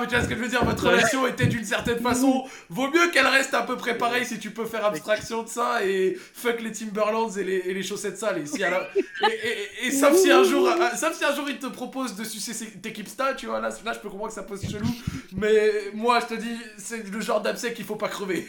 [0.00, 2.44] mais tu vois ce que je veux dire, votre relation était d'une certaine façon.
[2.68, 5.84] Vaut mieux qu'elle reste à peu près pareille si tu peux faire abstraction de ça
[5.86, 8.38] et fuck les Timberlands et les, et les chaussettes sales.
[8.42, 11.24] Et, si elle a- et, et- et- et sauf, si un jour, euh, sauf si
[11.24, 12.52] un jour il te propose de sucer
[12.82, 14.88] tes kipstas, tu vois, là, là je peux comprendre que ça pose chelou.
[15.36, 18.48] Mais moi je te dis, c'est le genre d'abcès qu'il faut pas crever.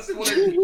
[0.00, 0.56] c'est mon avis.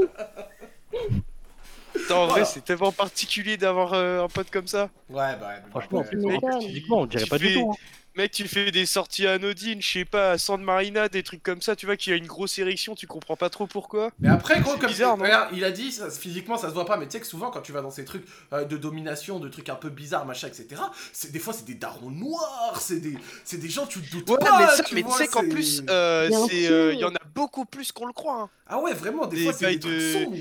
[2.03, 4.91] Putain, en vrai, c'est tellement particulier d'avoir euh, un pote comme ça.
[5.11, 6.05] Ouais, bah, Franchement.
[6.11, 6.63] Tu m'étonnes.
[6.63, 7.71] Physiquement, on dirait pas du fais- tout.
[7.73, 7.77] hein.
[8.17, 11.63] Mec, tu fais des sorties anodines, je sais pas, à San Marina, des trucs comme
[11.63, 14.11] ça, tu vois, qu'il y a une grosse érection, tu comprends pas trop pourquoi.
[14.19, 16.85] Mais après, gros, comme bizarre, non regarde, il a dit, ça, physiquement ça se voit
[16.87, 19.39] pas, mais tu sais que souvent quand tu vas dans ces trucs euh, de domination,
[19.39, 20.83] de trucs un peu bizarres, machin, etc.,
[21.13, 24.29] c'est des fois c'est des darons noirs, c'est des, c'est des gens tu te doutes
[24.31, 24.59] Ouais, pas.
[24.59, 27.21] mais ça, tu mais tu vois, sais qu'en plus, euh, euh, il y en a
[27.37, 28.41] beaucoup plus qu'on le croit.
[28.41, 28.51] hein.
[28.67, 30.37] Ah ouais, vraiment, des, des fois c'est des trucs de- sombres.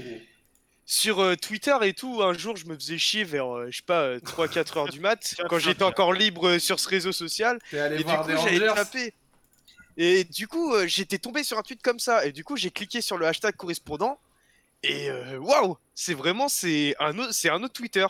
[0.90, 3.84] Sur euh, Twitter et tout, un jour, je me faisais chier vers, euh, je sais
[3.86, 7.60] pas, 3-4 heures du mat, quand j'étais encore libre euh, sur ce réseau social.
[7.70, 9.14] T'es allé Et du coup, j'avais tapé.
[9.98, 12.26] Et du coup, euh, j'étais tombé sur un tweet comme ça.
[12.26, 14.18] Et du coup, j'ai cliqué sur le hashtag correspondant.
[14.82, 18.06] Et euh, waouh, c'est vraiment c'est un autre, c'est un autre Twitter.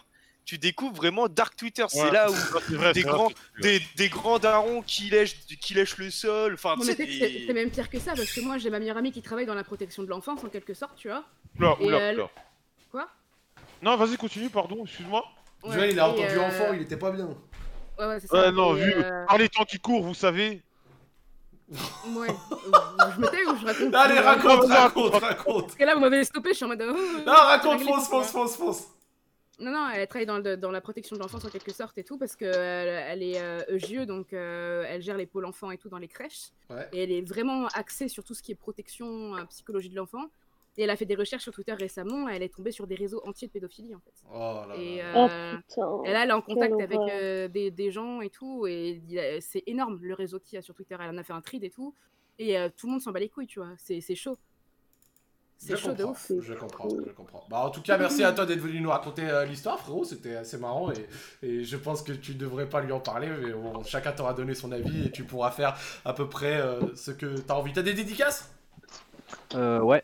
[0.45, 1.85] Tu découvres vraiment dark Twitter.
[1.89, 2.11] C'est Ouais.
[2.11, 2.33] là où
[2.75, 6.53] vrai, des grands, des, des grands darons qui lèchent, qui lèchent le sol.
[6.53, 9.45] Enfin, c'est même pire que ça, parce que moi j'ai ma meilleure amie qui travaille
[9.47, 11.23] dans la protection de l'enfance en quelque sorte, tu vois.
[11.57, 12.29] Oula, Et oula, elle- oula.
[12.91, 13.07] Quoi?
[13.81, 15.23] Non, vas-y, continue, pardon, excuse-moi.
[15.63, 17.27] Joël, il a entendu euh, enfant, il était pas bien.
[17.99, 18.51] Ouais, ouais, c'est Ouais, ça.
[18.51, 20.61] non, et, vu euh, par les temps qui courent, vous savez.
[21.69, 22.27] Ouais.
[23.15, 25.61] je me tais ou je raconte Allez, euh, raconte, raconte, raconte.
[25.63, 26.81] Parce que là, vous m'avez stoppé, je suis en mode.
[26.87, 26.93] oh,
[27.25, 28.87] Non, raconte, fonce, fonce, fonce, fonce.
[29.59, 32.03] Non, non, elle travaille dans, le- dans la protection de l'enfance en quelque sorte et
[32.03, 35.77] tout, parce qu'elle elle est euh, EGE, donc euh, elle gère les pôles enfants et
[35.79, 36.51] tout dans les crèches.
[36.69, 36.87] Ouais.
[36.93, 40.25] Et elle est vraiment axée sur tout ce qui est protection, euh, psychologie de l'enfant.
[40.77, 42.95] Et elle a fait des recherches sur Twitter récemment, et elle est tombée sur des
[42.95, 44.13] réseaux entiers de pédophilie en fait.
[44.31, 45.13] Oh là Et, là.
[45.15, 46.03] Oh euh, putain.
[46.05, 49.01] et là, elle est en contact avec euh, des, des gens et tout, et
[49.41, 50.95] c'est énorme le réseau qu'il y a sur Twitter.
[50.99, 51.95] Elle en a fait un trade et tout,
[52.37, 53.73] et euh, tout le monde s'en bat les couilles, tu vois.
[53.77, 54.37] C'est chaud.
[55.59, 56.31] Je C'est chaud de ouf.
[56.39, 57.43] je comprends, je comprends.
[57.49, 60.03] Bah, en tout cas, merci à toi d'être venu nous raconter euh, l'histoire, frérot.
[60.03, 61.07] C'était assez marrant et,
[61.41, 63.27] et je pense que tu devrais pas lui en parler.
[63.41, 65.75] Mais bon, chacun t'aura donné son avis et tu pourras faire
[66.05, 67.73] à peu près euh, ce que t'as envie.
[67.73, 68.53] T'as des dédicaces?
[69.55, 70.03] Euh, ouais,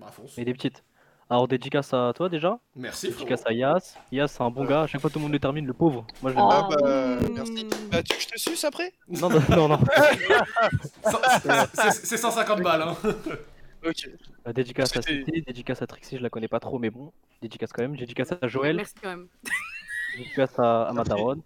[0.00, 0.36] Bah, fonce.
[0.38, 0.82] et des petites.
[1.28, 2.58] Alors, dédicace à toi déjà.
[2.74, 3.20] Merci, frérot.
[3.28, 3.94] Dédicace à Yas.
[4.10, 4.82] Yas, c'est un bon gars.
[4.82, 6.04] À chaque fois, tout le monde le termine, le pauvre.
[6.22, 6.68] Moi, je l'aime Ah.
[6.72, 7.66] Ah bah, merci.
[7.92, 8.92] Bah, tu veux que je te suce après?
[9.08, 9.68] Non, non, non.
[9.68, 9.78] non.
[11.74, 12.96] C'est- C'est 150 balles, hein.
[13.86, 14.08] Ok.
[14.46, 17.12] Euh, dédicace à City, dédicace à Trixie, je la connais pas trop, mais bon.
[17.40, 17.96] Dédicace quand même.
[17.96, 19.28] Dédicace à Joël, Merci quand même.
[20.18, 21.42] dédicace à, à ma daronne.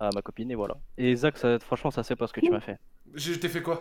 [0.00, 0.76] à ma copine et voilà.
[0.96, 2.78] Et Zach, ça, franchement, ça c'est pas ce que tu m'as fait.
[3.14, 3.80] Je t'ai fait quoi?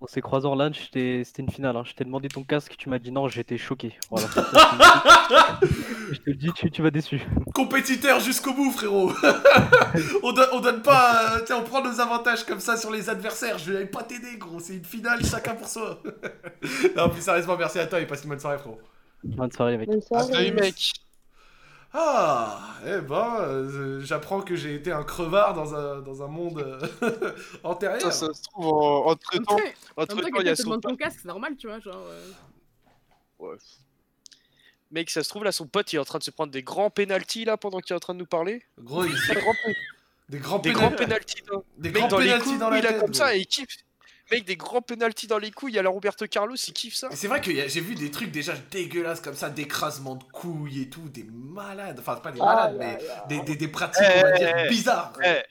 [0.00, 1.76] On s'est croisés en lunch, c'était une finale.
[1.76, 1.82] Hein.
[1.86, 3.96] Je t'ai demandé ton casque, tu m'as dit non, j'étais choqué.
[4.10, 4.26] Voilà.
[6.10, 7.22] je te le dis, tu, tu vas déçu.
[7.54, 9.12] Compétiteur jusqu'au bout, frérot.
[10.22, 11.36] on, donne, on donne pas.
[11.36, 13.56] euh, tiens, on prend nos avantages comme ça sur les adversaires.
[13.58, 14.60] Je vais pas t'aider, gros.
[14.60, 16.02] C'est une finale, chacun pour soi.
[16.96, 18.80] non, plus sérieusement, merci à toi et passe une bonne soirée, frérot.
[19.22, 19.88] Bonne soirée, mec.
[19.88, 20.32] Bonne soirée.
[20.32, 20.92] Salut mec.
[21.96, 26.58] Ah, eh ben, euh, j'apprends que j'ai été un crevard dans un, dans un monde
[26.58, 27.32] euh,
[27.62, 28.00] antérieur.
[28.02, 29.62] Ça, ça se trouve, en- entre temps, temps,
[29.96, 31.94] en entre temps, il y a son ton casque, c'est normal, tu vois, genre...
[32.08, 32.30] euh,
[33.38, 33.56] Ouais.
[34.90, 36.62] Mec, ça se trouve là, son pote il est en train de se prendre des
[36.62, 38.62] grands pénalties là pendant qu'il est en train de nous parler.
[38.80, 39.54] Gros, il- Des grands,
[40.28, 41.42] des grands, des grands pénalties.
[41.42, 43.40] dans- des Mec, grands dans les pénaltys couilles, dans la il a comme ça et
[43.40, 43.83] il kiffe.
[44.30, 46.94] Mec, des grands pénalties dans les couilles, il y a la Roberto Carlos, il kiffe
[46.94, 47.08] ça.
[47.12, 50.88] C'est vrai que j'ai vu des trucs déjà dégueulasses comme ça, d'écrasement de couilles et
[50.88, 51.98] tout, des malades.
[52.00, 52.98] Enfin, pas des malades, mais
[53.28, 55.12] des, des, des pratiques, on va Eh, dire, eh, bizarres.
[55.22, 55.42] Eh, eh,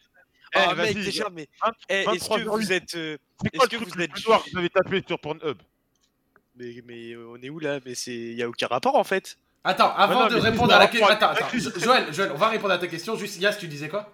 [0.55, 1.47] Ah mec, déjà, mais
[1.89, 2.95] eh, est-ce 23 que vous êtes.
[2.95, 3.17] euh,
[3.53, 5.57] Est-ce que vous êtes noir vous avez tapé sur Pornhub?
[6.55, 7.79] Mais, mais euh, on est où là?
[7.85, 9.37] Mais c'est, y a aucun rapport en fait.
[9.63, 11.07] Attends, avant non, de répondre à la question.
[11.07, 11.47] à- Attends, attends.
[11.57, 13.15] Jo- Joël, Joël, on va répondre à ta question.
[13.15, 14.11] Juste, Yas, tu disais quoi?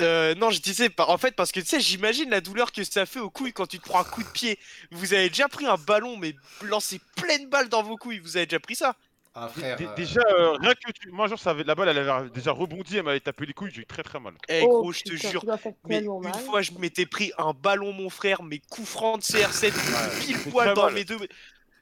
[0.00, 1.06] Euh, non, je disais pas.
[1.08, 3.66] En fait, parce que tu sais, j'imagine la douleur que ça fait aux couilles quand
[3.66, 4.58] tu te prends un coup de pied.
[4.90, 8.18] Vous avez déjà pris un ballon, mais lancé pleine balle dans vos couilles.
[8.18, 8.96] Vous avez déjà pris ça?
[9.36, 9.76] Ah, frère.
[9.80, 11.10] Euh, Déjà, euh, rien que tu.
[11.10, 11.64] Moi, genre, ça avait...
[11.64, 14.20] la balle, elle avait déjà rebondi, elle m'avait tapé les couilles, j'ai eu très très
[14.20, 14.34] mal.
[14.48, 15.44] Eh Oh, gros, je te jure.
[15.88, 16.32] Mais une mal.
[16.44, 19.72] fois, je m'étais pris un ballon, mon frère, mais coup franc de CR7,
[20.20, 20.94] pile poil dans mal.
[20.94, 21.18] mes deux.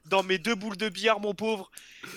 [0.05, 1.71] Dans mes deux boules de billard, mon pauvre.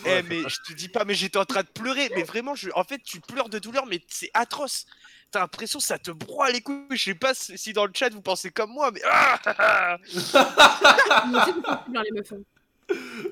[0.04, 2.10] Ouais, eh, mais je te dis pas, mais j'étais en train de pleurer.
[2.16, 2.70] Mais vraiment, je...
[2.74, 4.86] en fait, tu pleures de douleur, mais c'est atroce.
[5.30, 6.86] T'as l'impression que ça te broie les couilles.
[6.90, 9.00] Je sais pas si dans le chat vous pensez comme moi, mais.
[9.04, 9.98] Ah, ah, ah.
[11.24, 12.32] Hein, les meufs.
[12.32, 12.36] hein.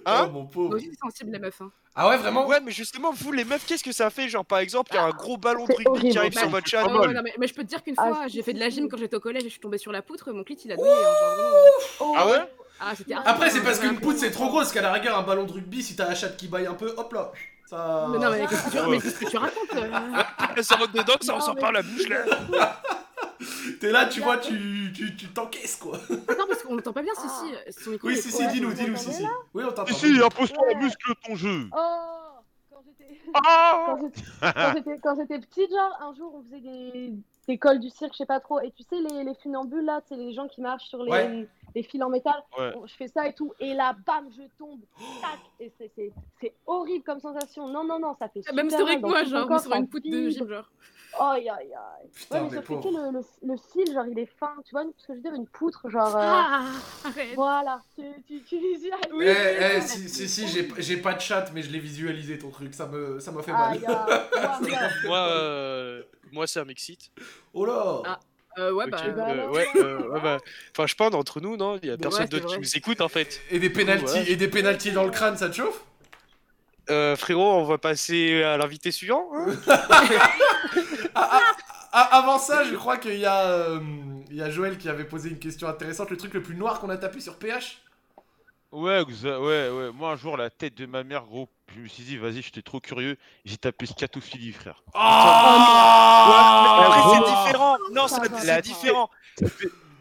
[0.06, 0.78] Hein oh, mon Moi pauvre.
[1.02, 1.60] sensible, les meufs.
[1.60, 1.70] hein.
[1.94, 2.46] Ah ouais, vraiment?
[2.48, 4.28] Ouais, mais justement, vous les meufs, qu'est-ce que ça fait?
[4.28, 6.48] Genre, par exemple, il y a un gros ballon de rugby qui arrive sur Bah,
[6.48, 6.82] votre chat.
[6.82, 8.58] pas Non, non, mais, mais je peux te dire qu'une Ah, fois, j'ai fait de
[8.58, 10.58] la gym quand j'étais au collège et je suis tombée sur la poutre, mon clit
[10.64, 10.90] il a douillé.
[10.90, 11.84] hein.
[12.00, 12.40] Oh, Ah ouais?
[12.80, 15.44] Ah, c'était Après, c'est parce qu'une poutre, c'est trop grosse qu'à la rigueur, un ballon
[15.44, 17.30] de rugby, si t'as la chatte qui baille un peu, hop là.
[17.66, 18.08] Ça.
[18.10, 21.14] Mais non, mais qu'est-ce que tu, mais qu'est-ce que tu racontes euh Ça rentre dedans,
[21.20, 22.24] ça Non, ressort mais- par la bouche là.
[23.80, 25.98] T'es là, tu vois, tu tu tu t'encaisses quoi.
[26.28, 27.82] Attends, parce qu'on l'entend pas bien, si, si.
[27.84, 29.24] Son micro, Oui, si, si, dis-nous, vous dis-nous, si, si.
[29.54, 29.86] Oui, on t'entend.
[29.94, 30.74] Si, si, impose-toi, Ouais.
[30.76, 31.68] muscle ton jeu.
[31.72, 31.76] Oh
[32.70, 36.60] Quand j'étais- Ah quand j'étais- quand j'étais quand j'étais petite, genre, un jour, on faisait
[36.60, 37.12] des,
[37.48, 38.60] des cols du cirque, je sais pas trop.
[38.60, 41.48] Et tu sais, les, les funambules, là, c'est les gens qui marchent sur les, Ouais.
[41.74, 42.42] Les fils en métal.
[42.58, 42.72] Ouais.
[42.86, 43.52] Je fais ça et tout.
[43.60, 44.80] Et là, bam, je tombe.
[45.20, 47.68] Tac Et c'est- horrible comme sensation.
[47.68, 50.08] Non, non, non, ça fait super Même mal que moi, genre, corps, sur une poutre
[50.08, 50.70] de gym, genre.
[51.20, 52.08] Aïe, aïe, aïe.
[52.12, 53.12] Putain, Ouais, mais mais sauf que tu sais, pauvre.
[53.12, 54.52] le, le, le fil, genre, il est fin.
[54.64, 56.16] Tu vois ce que je veux dire Une poutre, genre.
[56.16, 56.64] euh, Ah,
[57.04, 57.34] arrête.
[57.36, 57.80] Voilà.
[57.94, 59.06] Tu, tu, tu visualises.
[59.20, 62.50] Eh, eh, si, si, si, j'ai j'ai pas de chat, mais je l'ai visualisé ton
[62.50, 63.74] truc, ça me ça m'a fait mal.
[63.74, 64.90] Aïe, aïe, aïe, aïe.
[65.06, 66.02] Moi, euh,
[66.32, 67.12] moi ça m'excite.
[67.52, 68.18] Oh là Ah.
[68.58, 68.98] Euh, ouais, bah.
[69.04, 70.38] euh, ouais, euh, ouais, bah,
[70.72, 73.00] enfin, je pense entre nous, non, il y a personne ouais, d'autre qui nous écoute
[73.00, 73.40] en fait.
[73.50, 75.80] Et des pénalties et des pénalties dans le crâne, ça te chauffe?
[76.90, 79.28] Euh, frérot, on va passer à l'invité suivant.
[79.34, 79.46] hein?
[81.16, 81.40] Ah, ah,
[81.92, 83.78] ah, Avant ça, je crois qu'il y a euh,
[84.30, 86.10] il y a Joël qui avait posé une question intéressante.
[86.10, 87.83] Le truc le plus noir qu'on a tapé sur PH
[88.74, 89.90] Ouais, exa- ouais, ouais.
[89.92, 92.60] Moi, un jour, la tête de ma mère, gros, je me suis dit, vas-y, j'étais
[92.62, 93.16] trop curieux.
[93.44, 94.82] J'ai tapé scatophilie, frère.
[94.94, 97.14] Ah Après, gros.
[97.14, 97.76] c'est différent.
[97.92, 99.10] Non, Ça c'est va, c'est ça différent.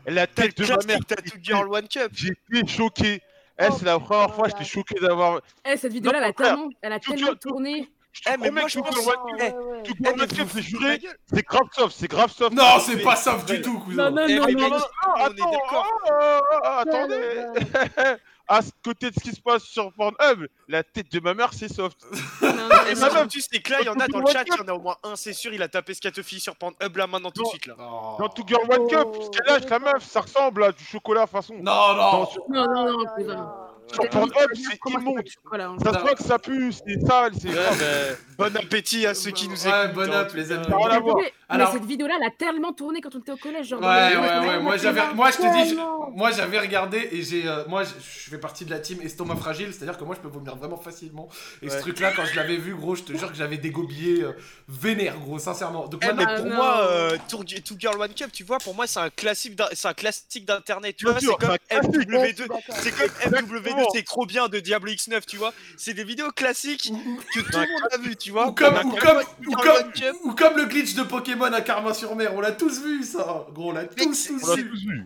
[0.08, 2.12] La T'as tête de ma mère, classique Tattoo Girl One Cup.
[2.14, 3.22] j'étais choqué.
[3.60, 5.40] Eh, Oh, c'est la première fois, j'étais choqué d'avoir.
[5.66, 7.90] Eh, cette vidéo-là, elle a Non, frère, tellement, elle a tout- tellement tout- tourné.
[8.12, 9.56] Je te Eh, mais promets moi, que je tout pense- One Oh, Cup,
[9.86, 11.02] tout le One Cup, c'est juré,
[11.32, 12.54] c'est grave soft, c'est grave soft.
[12.56, 14.10] Non, c'est pas soft du tout, cousin.
[14.10, 14.70] Non, non, Eh, non, mais non.
[14.70, 15.88] non, non, on est attends, d'accord.
[16.06, 17.46] oh, oh, oh, attendez.
[18.48, 21.54] À ce côté de ce qui se passe sur Pornhub, la tête de ma mère,
[21.54, 21.98] c'est soft.
[22.12, 22.50] Non, non,
[22.90, 23.14] Et non, ma non.
[23.16, 24.68] meuf, tu sais que là, il y en a dans le chat, il y en
[24.68, 27.42] a au moins un, c'est sûr, il a tapé Scatophy sur Pornhub là maintenant tout
[27.42, 27.50] de Non.
[27.52, 27.76] suite là.
[27.80, 28.16] Oh.
[28.20, 30.84] Dans Two Girl One Cup, Oh, ce qu'elle lâche, la meuf, ça ressemble à du
[30.84, 31.54] chocolat façon.
[31.56, 31.96] Non, non.
[32.12, 33.46] Dans- sur- Non, non, non,
[33.92, 35.20] Sur Pornhub, c'est immonde.
[35.54, 35.76] hein.
[35.84, 39.32] Ça se voit que ça pue, c'est sale, c'est Ouais, bah, bon appétit à ceux
[39.32, 39.72] qui nous écoutent.
[39.72, 40.66] Ouais, bon hein, app, les amis.
[40.68, 40.90] Voir.
[41.18, 43.68] Mais Alors- cette vidéo-là, elle a tellement tourné quand on était au collège.
[43.68, 45.78] Genre, Ouais, ouais, ouais, c'était moi j'avais, moi je te dis,
[46.16, 47.90] moi j'avais regardé et j'ai, euh, moi je
[48.32, 51.30] fais partie de la team estomac fragile, c'est-à-dire que moi je peux vomir vraiment facilement.
[51.62, 51.82] Et ce Ouais.
[51.82, 54.32] truc-là, quand je l'avais vu, gros, je te jure que j'avais dégobillé euh,
[54.68, 55.88] vénère, gros, sincèrement.
[55.88, 56.56] Donc Eh, moi, mais Ah, pour non.
[56.56, 59.88] moi, euh, Tour- Two Girl One Cup, tu vois, pour moi, c'est un classique, c'est
[59.88, 60.96] un classique d'internet.
[60.98, 61.50] Tu vois, c'est comme.
[61.50, 62.48] Ouais, suis MW2.
[62.48, 62.62] d'accord.
[62.70, 65.54] C'est comme MW2, C'est trop bien de Diablo X9, tu vois.
[65.78, 66.92] C'est des vidéos classiques
[67.34, 68.48] que tout le monde a vu, tu vois.
[68.48, 69.92] ou comme, Bah, ou comme, ou comme,
[70.24, 73.74] ou comme le glitch de Pokémon à Carmin-sur-Mer, on l'a tous vu ça, gros, on
[73.74, 74.40] l'a tous, tous vu.
[74.40, 75.06] tous vu.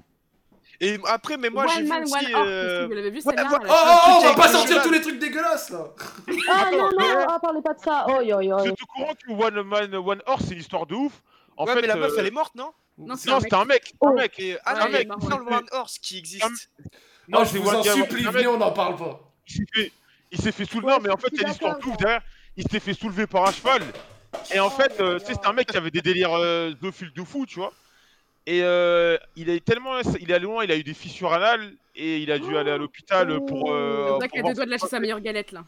[0.79, 2.13] Et après, mais moi, j'ai vu Man, aussi.
[2.13, 3.33] One Horse, euh, vous vu ouais, ouais.
[3.35, 3.73] elle Oh, oh,
[4.07, 4.83] oh, on va pas sortir cheval.
[4.83, 5.87] tous les trucs dégueulasses là
[6.49, 8.05] Ah non, non, ah, parlez pas de ça.
[8.09, 8.71] Oh, yo, yo, Vous yo.
[8.73, 11.13] êtes au courant que One Man, One Horse, c'est une histoire de ouf?
[11.55, 12.71] En ouais, fait, mais la meuf, euh, elle est morte, non?
[12.99, 13.93] Non, c'est Non, un c'était un mec.
[14.01, 14.09] Oh.
[14.09, 14.39] Un mec.
[14.39, 14.79] Et- Ah non,
[15.27, 15.55] Carl ouais.
[15.55, 16.69] One Horse qui existe.
[17.33, 19.19] Oh, je c'est vous en supplie, venez, on n'en parle pas.
[19.47, 19.91] Il s'est fait,
[20.31, 20.87] il soulever.
[20.87, 22.05] Ouais, non, mais en je fait, il y a l'histoire de d'accord, ouf moi.
[22.05, 22.21] derrière.
[22.55, 23.81] Il s'est fait soulever par un cheval.
[24.53, 27.59] Et en fait, euh, c'est un mec qui avait des délires euh, de fou, tu
[27.59, 27.73] vois.
[28.45, 31.73] Et euh, il est tellement, il est allé loin, il a eu des fissures anales
[31.95, 33.71] et il a dû aller à l'hôpital pour.
[33.73, 35.65] euh, pour qu'il a deux doigts de lâcher sa meilleure galette là.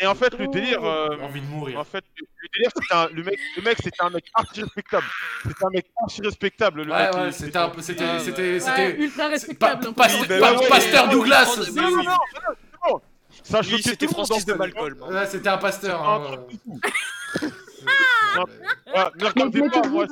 [0.00, 1.78] Et en fait, le délire, euh, J'ai envie de mourir.
[1.80, 5.06] en fait, le, délire, c'était un, le mec, le mec, c'était un mec archi respectable.
[5.42, 6.82] C'était un mec archi respectable.
[6.82, 7.82] Le Ouais, mec, ouais, c'était un peu.
[7.82, 8.04] C'était.
[8.04, 8.18] Ouais.
[8.20, 8.52] C'était.
[8.54, 8.90] Ouais, C'était.
[8.96, 9.92] ultra c'est respectable.
[9.94, 10.20] pas- plus.
[10.20, 11.46] Oui, bah ouais, Pasteur ouais, Douglas.
[11.46, 13.00] c'est- Non, non, non, non, c'est bon.
[13.42, 14.06] Ça Oui, c'était.
[14.06, 15.02] Francis de Malcolm.
[15.02, 16.08] Ouais, c'était un pasteur.
[16.08, 16.38] un hein, truc
[16.72, 16.90] ouais.
[17.78, 17.86] C'est-
[18.86, 20.06] Mais, regardez pas, moi.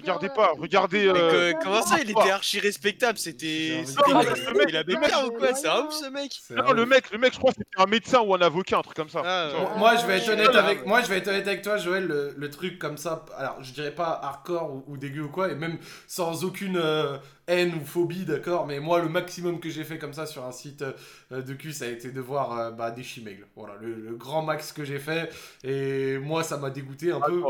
[0.00, 3.82] Regardez pas, regardez, euh, Que- comment ça, il était archi respectable C'était.
[4.06, 7.32] Il mec- bien ou quoi C'est un ouf ce mec Non, le mec, le mec,
[7.34, 9.22] je crois que c'était un médecin ou un avocat, un truc comme ça.
[9.24, 9.78] Ah, ouais.
[9.78, 12.06] Moi, je vais être honnête avec moi, je vais être honnête avec toi, Joël.
[12.06, 15.50] Le, le truc comme ça, alors je dirais pas hardcore ou, ou dégueu ou quoi,
[15.50, 18.66] et même sans aucune euh, haine ou phobie, d'accord.
[18.66, 20.82] Mais moi, le maximum que j'ai fait comme ça sur un site
[21.32, 23.46] euh, de cul, ça a été de voir bah, des chimègles.
[23.56, 25.30] Voilà, le, le grand max que j'ai fait.
[25.64, 27.42] Et moi, ça m'a dégoûté un peu.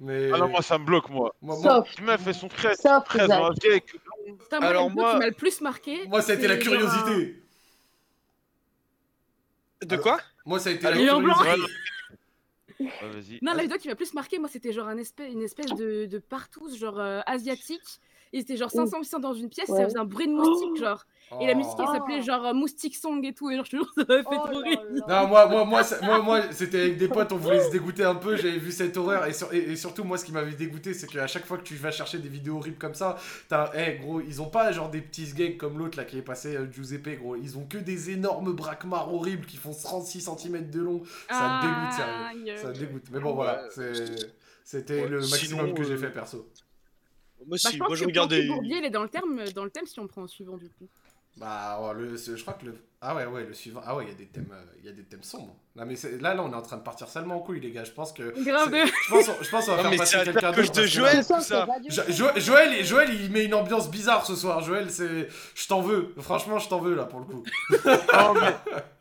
[0.00, 1.34] Mais Ah non, moi, ça me bloque, moi.
[1.40, 3.40] moi, moi, Sauf, Tu m'as fait son 13, sauf 13 Zach.
[3.42, 3.96] un gay que-
[4.42, 6.06] Putain, moi, Alors, le moi- qui m'a le plus marqué.
[6.08, 7.42] moi, ça a été la curiosité.
[9.82, 11.72] De quoi Moi, ça a été Ah, la curiosité.
[12.80, 13.38] Vas-y.
[13.42, 16.06] Non, la vidéo qui m'a plus marqué, moi, c'était genre un espèce, une espèce de,
[16.06, 18.00] de partous, genre euh, asiatique.
[18.32, 19.78] Ils étaient genre 500 800 dans une pièce, Ouais.
[19.78, 21.04] ça faisait un bruit de moustique, genre.
[21.40, 21.92] Et la musique, elle Oh.
[21.92, 23.50] s'appelait genre euh, Moustique Song et tout.
[23.50, 24.80] Et genre, je te jure, ça m'avait fait Oh trop rire.
[25.08, 28.14] Non, moi, moi, moi, moi, moi c'était avec des potes, on voulait se dégoûter un
[28.14, 30.94] peu, j'avais vu cette horreur, et, sur- et- et surtout, moi, ce qui m'avait dégoûté,
[30.94, 33.16] c'est qu'à chaque fois que tu vas chercher des vidéos horribles comme ça,
[33.48, 36.22] t'as, eh, gros, ils ont pas genre des petits gags comme l'autre là qui est
[36.22, 40.70] passé, euh, Giuseppe, gros, ils ont que des énormes braquemars horribles qui font 36 cm
[40.70, 43.04] de long, ça te dégoûte, sérieux, ça te dégoûte.
[43.10, 43.62] Mais bon, voilà,
[44.64, 46.48] c'était Ouais, le maximum sinon, que j'ai euh, fait perso.
[47.46, 48.46] Moi, Bah, si, je pense moi je que regardais.
[48.46, 50.68] Bourbier, il est dans le, terme, dans le thème si on prend en suivant du
[50.70, 50.86] coup.
[51.36, 52.74] Bah, oh, le, je crois que le.
[53.06, 53.82] Ah ouais, ouais, le suivant.
[53.84, 55.54] Ah ouais, il y a des thèmes, euh, il y a des thèmes sombres.
[55.76, 57.70] Non, mais c'est- là, là, on est en train de partir salement en couille, les
[57.70, 57.84] gars.
[57.84, 58.22] Je pense que.
[58.44, 58.72] Grave.
[58.72, 60.72] Je pense, je pense qu'on va Non, faire passer quelqu'un d'autre.
[60.72, 61.26] de Joël.
[61.26, 61.66] Tout ça.
[61.88, 64.60] Jo- Jo- Joël, Joël, il met une ambiance bizarre ce soir.
[64.62, 65.28] Joël, c'est.
[65.54, 66.14] Je t'en veux.
[66.20, 67.42] Franchement, je t'en veux là pour le coup.
[67.84, 68.54] Non, mais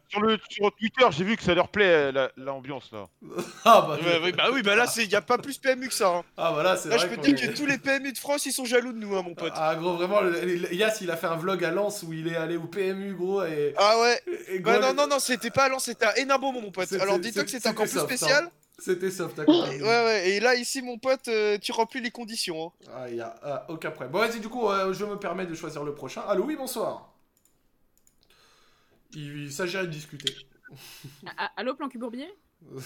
[0.09, 3.07] sur, le, sur Twitter, j'ai vu que ça leur plaît la- l'ambiance là.
[3.65, 5.93] Ah bah, Ouais, ouais, bah oui, bah là, il n'y a pas plus PMU que
[5.93, 6.09] ça.
[6.17, 6.23] hein.
[6.37, 8.11] ah, bah là, c'est Là, vrai je peux qu'on dire est- que tous les PMU
[8.13, 9.53] de France, ils sont jaloux de nous, hein, mon pote.
[9.55, 12.27] Ah, gros, vraiment, le- le- Yass, il a fait un vlog à Lens où il
[12.27, 13.43] est allé au PMU, gros.
[13.43, 13.73] Et.
[13.77, 16.71] Ah ouais et Bah non, non, non, c'était pas à Lens, c'était à Beaumont, mon
[16.71, 16.91] pote.
[16.93, 18.43] Alors dis-toi que c'était- c'était encore plus c'était soft, spécial.
[18.45, 18.51] hein.
[18.79, 19.81] C'était soft, t'as compris.
[19.81, 22.67] Ouais, ouais, et là, ici, mon pote, euh, tu remplis les conditions.
[22.67, 22.87] hein.
[22.95, 24.11] Ah, il y a ah, aucun problème.
[24.11, 26.21] Bon, vas-y, du coup, euh, je me permets de choisir le prochain.
[26.27, 27.12] Allô, oui, bonsoir.
[29.15, 30.33] Il, il s'agirait de discuter.
[31.37, 32.33] Ah, Allô, Plancky Bourbier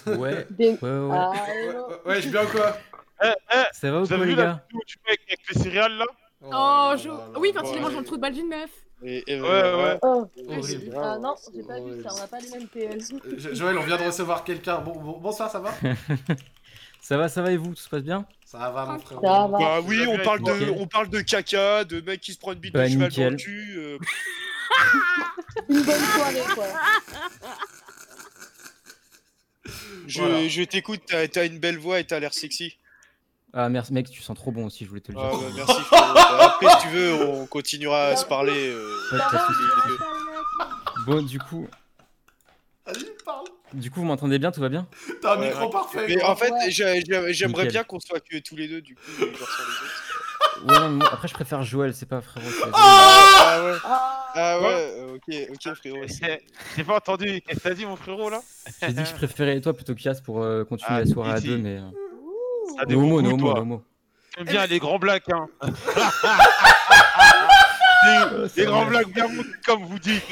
[0.07, 1.09] Ouais, Des- ouais, ouais.
[1.11, 2.77] Ah, Ouais, ouais, ouais, je viens ou quoi
[3.23, 4.97] Eh, eh, Ça va ou vous quoi, avez les vu la gars vidéo où tu
[5.05, 6.05] fais avec, les céréales là
[6.41, 7.07] Oh, là je...
[7.07, 8.69] là là Oui, quand il est mangé dans le trou de balle d'une meuf.
[9.03, 9.99] Et, et, Ouais, euh, ouais.
[10.01, 10.97] Oh, Horrible.
[11.01, 12.99] ah non, j'ai pas vu ça, on n'a pas les mêmes PL.
[13.25, 14.79] Euh, Jo- Joël, on vient de recevoir quelqu'un.
[14.79, 15.71] Bon, bon- bonsoir, ça va
[17.01, 19.19] Ça va, ça va et vous Tout se passe bien Ça va, mon frère.
[19.21, 19.47] Ça va.
[19.47, 22.59] Bah oui, on parle, de, on parle de caca, de mec qui se prend une
[22.59, 23.79] bite Bah, de cheval dans le cul.
[24.71, 26.65] euh, Une bonne soirée, quoi.
[30.07, 30.47] je Voilà.
[30.47, 32.77] je t'écoute, t'as t'as une belle voix et t'as l'air sexy.
[33.53, 35.25] Ah merci mec, tu sens trop bon aussi, je voulais te le dire.
[35.25, 35.81] Ah, bah, merci.
[35.83, 36.13] frérot.
[36.13, 38.69] Bah, après, si tu veux, on continuera à se parler.
[38.69, 39.63] euh, soucis.
[39.73, 39.97] on se mec
[41.05, 41.67] Bon, du coup,
[42.85, 43.45] Vas-y, parle.
[43.73, 44.87] du coup, vous m'entendez bien, tout va bien?
[45.21, 45.71] T'as un Ouais, micro ouais.
[45.71, 46.05] parfait.
[46.07, 46.69] Mais en fait, Ouais.
[46.71, 47.71] j'ai- j'ai- j'aimerais Nickel.
[47.71, 50.03] bien qu'on soit que tous les deux, du coup, genre sur les autres.
[50.65, 52.49] Ouais, non, mais moi, après je préfère Joël, c'est pas frérot.
[52.49, 56.03] c'est- Ah ouais, Ah, ah ouais, euh, ok, ok, frérot.
[56.23, 56.39] Eh,
[56.75, 57.41] J'ai pas entendu.
[57.41, 58.41] Qu'est-ce que t'as dit, mon frérot là
[58.81, 61.37] J'ai dit que je préférais toi plutôt qu'Yas pour euh, continuer Ah, la soirée à
[61.37, 61.47] easy.
[61.47, 61.77] deux, mais.
[61.77, 61.89] euh,
[62.79, 63.55] Ah, des No homo, bons no coups, homo, toi.
[63.55, 63.83] no homo.
[64.37, 65.47] J'aime bien les grands blacks, hein.
[68.03, 69.27] Des c'est grands blacks bien
[69.65, 70.23] comme vous dites.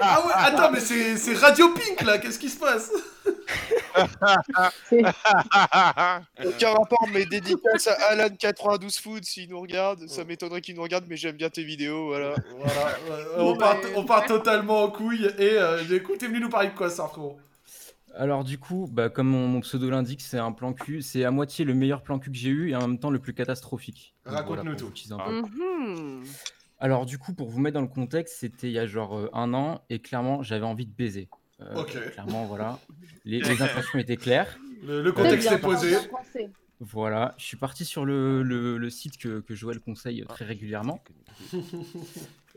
[0.00, 2.90] Ah ouais, attends, mais c'est c'est Radio Pink là, qu'est-ce qui se passe?
[6.44, 10.08] Aucun rapport, mais dédicace à Alan92 Food s'il nous regarde.
[10.08, 12.34] Ça m'étonnerait qu'il nous regarde, mais j'aime bien tes vidéos, voilà.
[12.58, 12.98] Voilà,
[13.38, 15.26] on, part, on part totalement en couille.
[15.38, 17.38] Et euh, écoute, t'es venu nous parler de quoi, ça, frérot?
[18.16, 21.02] Alors du coup, bah, comme mon, mon pseudo l'indique, c'est un plan cul.
[21.02, 23.18] C'est à moitié le meilleur plan cul que j'ai eu et en même temps le
[23.18, 24.14] plus catastrophique.
[24.24, 24.92] Raconte-nous pour tout.
[24.92, 25.42] peu.
[25.42, 26.24] Mhm.
[26.78, 29.30] Alors du coup, pour vous mettre dans le contexte, c'était il y a genre euh,
[29.32, 31.28] un an et clairement j'avais envie de baiser.
[31.60, 31.96] Euh, Ok.
[32.12, 32.78] Clairement, voilà.
[33.24, 34.58] Les, les intentions étaient claires.
[34.84, 35.96] Le, contexte est posé.
[36.80, 41.02] Voilà, je suis parti sur le, le- le site que, que Joël conseille très régulièrement.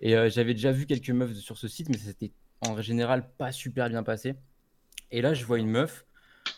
[0.01, 2.31] Et euh, j'avais déjà vu quelques meufs sur ce site, mais ça s'était
[2.67, 4.35] en général pas super bien passé.
[5.11, 6.05] Et là, je vois une meuf.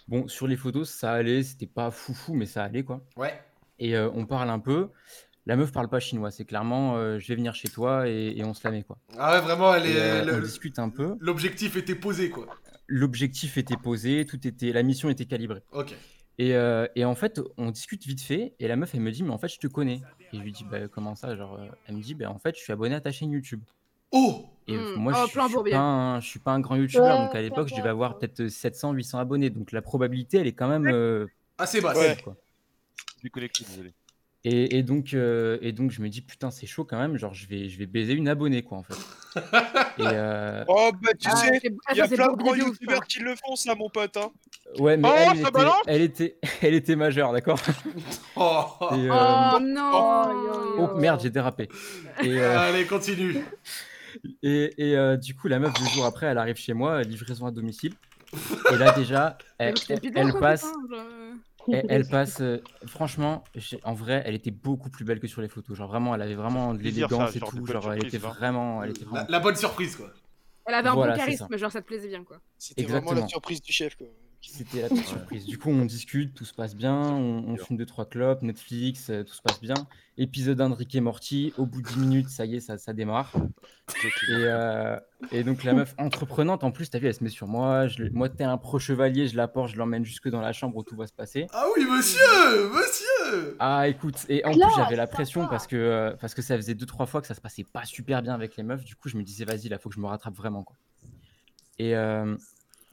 [0.07, 3.05] Bon, sur les photos, ça allait, c'était pas foufou, mais ça allait quoi.
[3.15, 3.39] Ouais.
[3.77, 4.89] Et euh, on parle un peu.
[5.49, 8.43] La meuf parle pas chinois, c'est clairement euh, je vais venir chez toi et, et
[8.43, 8.99] on se la met quoi.
[9.17, 9.99] Ah ouais, vraiment, elle Et, est.
[9.99, 11.15] euh, le- on discute un peu.
[11.19, 12.45] L'objectif était posé, quoi.
[12.87, 15.63] L'objectif était posé, tout était, la mission était calibrée.
[15.71, 15.95] Ok.
[16.37, 19.23] Et, euh, et en fait, on discute vite fait, et la meuf, elle me dit,
[19.23, 20.01] mais en fait, je te connais.
[20.31, 22.61] Et je lui dis, bah, comment ça Genre, elle me dit, bah, en fait, je
[22.61, 23.61] suis abonné à ta chaîne YouTube.
[24.11, 24.93] Oh Et Hmm.
[24.97, 27.33] moi, Oh, je, je suis pas un, je suis pas un grand youtubeur, Ouais, donc
[27.33, 29.49] à l'époque, je devais avoir peut-être 700, 800 abonnés.
[29.49, 31.25] Donc la probabilité, elle est quand même euh,
[31.57, 31.97] Assez basse.
[31.97, 32.15] Ouais.
[32.23, 32.35] quoi.
[33.23, 33.93] Déconnecté, désolé.
[34.45, 37.17] Et, et donc, euh, et donc, je me dis, putain, c'est chaud quand même.
[37.17, 38.93] Genre, je vais, je vais baiser une abonnée, quoi, en fait.
[39.97, 43.05] et euh, Oh, bah, tu Ah, sais, ah, il y a plein de ouf, youtubeurs
[43.05, 44.15] qui le font, ça, mon pote.
[44.15, 44.31] Hein.
[44.79, 47.59] ouais, mais Oh, elle, était, elle, était, elle était majeure, d'accord?
[48.37, 48.63] Oh.
[48.93, 49.91] Euh, Oh non
[50.77, 51.67] oh, merde, j'ai dérapé.
[52.23, 53.43] Et, euh, Allez, continue.
[54.41, 57.45] Et, et, euh, du coup, la meuf, deux jours après, elle arrive chez moi, livraison
[57.45, 57.93] à domicile.
[58.71, 59.75] Et là, déjà, elle,
[60.39, 61.05] passe, putain.
[61.71, 62.41] Elle, elle passe.
[62.41, 63.43] euh, franchement,
[63.83, 65.77] en vrai, elle était beaucoup plus belle que sur les photos.
[65.77, 67.65] Genre vraiment, elle avait vraiment de l'élégance et tout.
[67.65, 68.33] Genre, elle était hein.
[68.35, 69.27] vraiment, elle était La, vraiment.
[69.29, 70.11] la bonne surprise, quoi.
[70.65, 72.39] Elle avait un Voilà, bon charisme, genre ça te plaisait bien quoi.
[72.57, 74.07] C'était vraiment la surprise du chef, quoi.
[74.41, 75.45] C'était la petite surprise.
[75.45, 79.09] Du coup, on discute, tout se passe bien, on, on fume deux trois clopes, Netflix,
[79.09, 79.73] euh, tout se passe bien.
[80.17, 81.53] Épisode 1 de Rick et Morty.
[81.57, 83.31] Au bout de 10 minutes, ça y est, ça, ça démarre.
[83.35, 84.97] Et, euh,
[85.31, 87.87] et donc la meuf entreprenante, en plus, t'as vu, elle se met sur moi.
[87.87, 90.53] Je, le- moi, t'es un pro chevalier, je la porte, je l'emmène jusque dans la
[90.53, 91.47] chambre où tout va se passer.
[91.53, 95.51] Ah oui, monsieur Monsieur Ah, écoute, et en Classe, plus, j'avais la pression sympa.
[95.51, 97.85] parce que, euh, parce que ça faisait deux trois fois que ça se passait pas
[97.85, 98.83] super bien avec les meufs.
[98.85, 100.75] Du coup, je me disais, vas-y, là, faut que je me rattrape vraiment, quoi.
[101.77, 102.35] Et euh,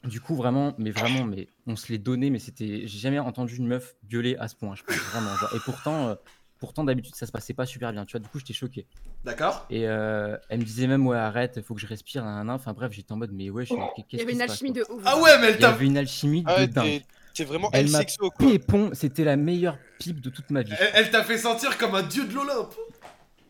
[0.06, 3.56] du coup, vraiment, mais vraiment, mais on se les donnait, mais c'était, j'ai jamais entendu
[3.56, 5.34] une meuf gueuler à ce point, je pense, vraiment.
[5.36, 5.50] genre.
[5.54, 6.14] et pourtant, euh,
[6.58, 8.20] pourtant, d'habitude, ça se passait pas super bien, tu vois.
[8.20, 8.86] Du coup, j'étais choqué.
[9.24, 9.66] D'accord.
[9.70, 12.56] Et euh, elle me disait même, ouais, arrête, faut que je respire, nan, nan.
[12.56, 14.72] Enfin bref, j'étais en mode, mais ouais, je suis, Il y qu'est-ce avait une alchimie
[14.72, 15.02] de ouf.
[15.04, 16.84] Ah ouais, mais elle Il y avait une alchimie de Ah, dingue.
[16.84, 17.02] t'es-
[17.34, 18.00] t'es vraiment Elle El m'a.
[18.38, 20.72] Pépon, c'était la meilleure pipe de toute ma vie.
[20.78, 22.74] Elle, elle t'a fait sentir comme un dieu de l'Olympe.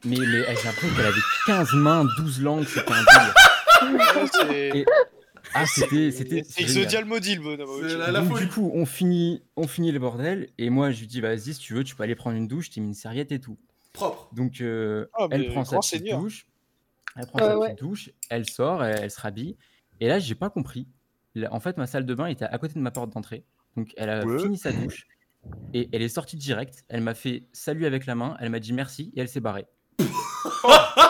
[0.04, 3.34] Mais, mais elle- j'ai l'impression qu'elle avait 15 mains, 12 langues, c'était un délire.
[3.82, 4.86] Ouais, c'est- Et-
[5.56, 6.10] Ah, c'était.
[6.10, 6.58] c'était génial.
[6.58, 7.68] Exodial Maudit, le bonhomme.
[7.88, 7.98] C'est ok.
[7.98, 11.06] la, la Donc, du coup, on finit, on finit le bordel, et moi, je lui
[11.06, 13.32] dis, vas-y, si tu veux, tu peux aller prendre une douche, t'es mis une serviette
[13.32, 13.58] et tout.
[13.92, 14.28] Propre.
[14.34, 16.20] Donc, euh, Ah, elle prend sa petite seigneur.
[16.20, 16.46] douche,
[17.16, 17.68] elle prend sa ouais.
[17.68, 19.56] petite douche, elle sort, elle, elle se rhabille,
[20.00, 20.86] et là, j'ai pas compris.
[21.50, 23.44] En fait, ma salle de bain était à côté de ma porte d'entrée,
[23.76, 24.38] donc elle a Ouais.
[24.42, 25.06] fini sa douche,
[25.74, 28.72] et elle est sortie direct, elle m'a fait salut avec la main, elle m'a dit
[28.72, 29.66] merci, et elle s'est barrée.
[30.64, 30.68] Oh,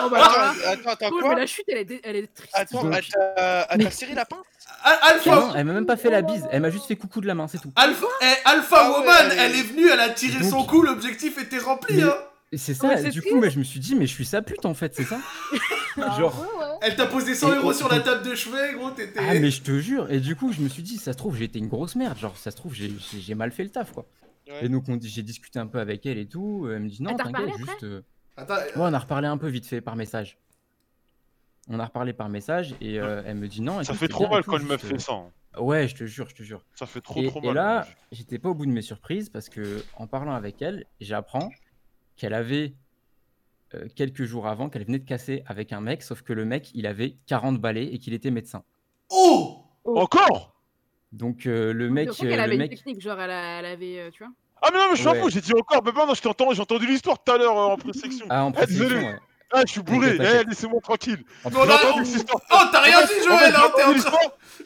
[0.09, 2.33] bah, alors là, Attends, attends, attends, cool, quoi mais la chute elle est, elle est
[2.33, 2.51] triste.
[2.53, 4.39] Attends, Donc- elle t'a serré la pince
[4.83, 6.95] Al- Ah Alpha, non, elle m'a même pas fait la bise, elle m'a juste fait
[6.95, 7.71] coucou de la main, c'est tout.
[7.75, 10.49] Alpha, eh, Alpha Ah ouais, Woman, elle est- elle est venue, elle a tiré Donc-
[10.49, 12.13] son coup, l'objectif était rempli, Mais- hein.
[12.53, 14.65] Et c'est ça, du coup, mais je me suis dit, mais je suis sa pute
[14.65, 15.17] en fait, c'est ça
[15.97, 16.71] Bah, Genre- ouais, ouais.
[16.81, 19.19] Elle t'a posé 100 Et- euros sur la table de chevet, gros, t'étais.
[19.19, 21.35] Ah mais je te jure et du coup je me suis dit ça se trouve
[21.35, 24.05] j'ai été une grosse merde genre ça se trouve j'ai- mal fait le taf quoi
[24.47, 24.65] Ouais.
[24.65, 27.57] et donc j'ai discuté un peu avec elle et tout elle me dit non t'inquiète
[27.57, 28.01] juste euh,
[28.37, 30.37] Attends, ouais on a reparlé un peu vite fait par message
[31.69, 34.25] on a reparlé par message et euh, elle me dit non Ça fait c'est trop
[34.27, 35.13] et mal quand une meuf juste, fait ça.
[35.13, 35.31] hein.
[35.57, 37.55] euh, ouais je te jure je te jure Ça fait trop et, trop et mal.
[37.55, 41.49] là j'étais pas au bout de mes surprises parce que en parlant avec elle j'apprends
[42.15, 42.73] qu'elle avait
[43.73, 46.71] euh, quelques jours avant qu'elle venait de casser avec un mec sauf que le mec
[46.73, 48.63] il avait 40 balais et qu'il était médecin
[49.09, 50.53] Oh Encore?
[51.11, 53.65] Donc euh, le Je mec crois qu'elle euh, avait une technique, genre elle, a- elle
[53.65, 54.33] avait, euh, tu vois.
[54.61, 55.19] Ah mais non mais je suis Ouais.
[55.21, 56.21] fou, j'ai dit encore, mais non, je
[56.55, 58.25] j'ai entendu l'histoire tout à l'heure euh, en pré-section.
[58.29, 59.15] Ah, en précision, ouais.
[59.53, 61.23] Ah, je suis bourré, eh, laissez-moi tranquille.
[61.45, 63.71] Oh, t'as rien En dit, Joël, hein,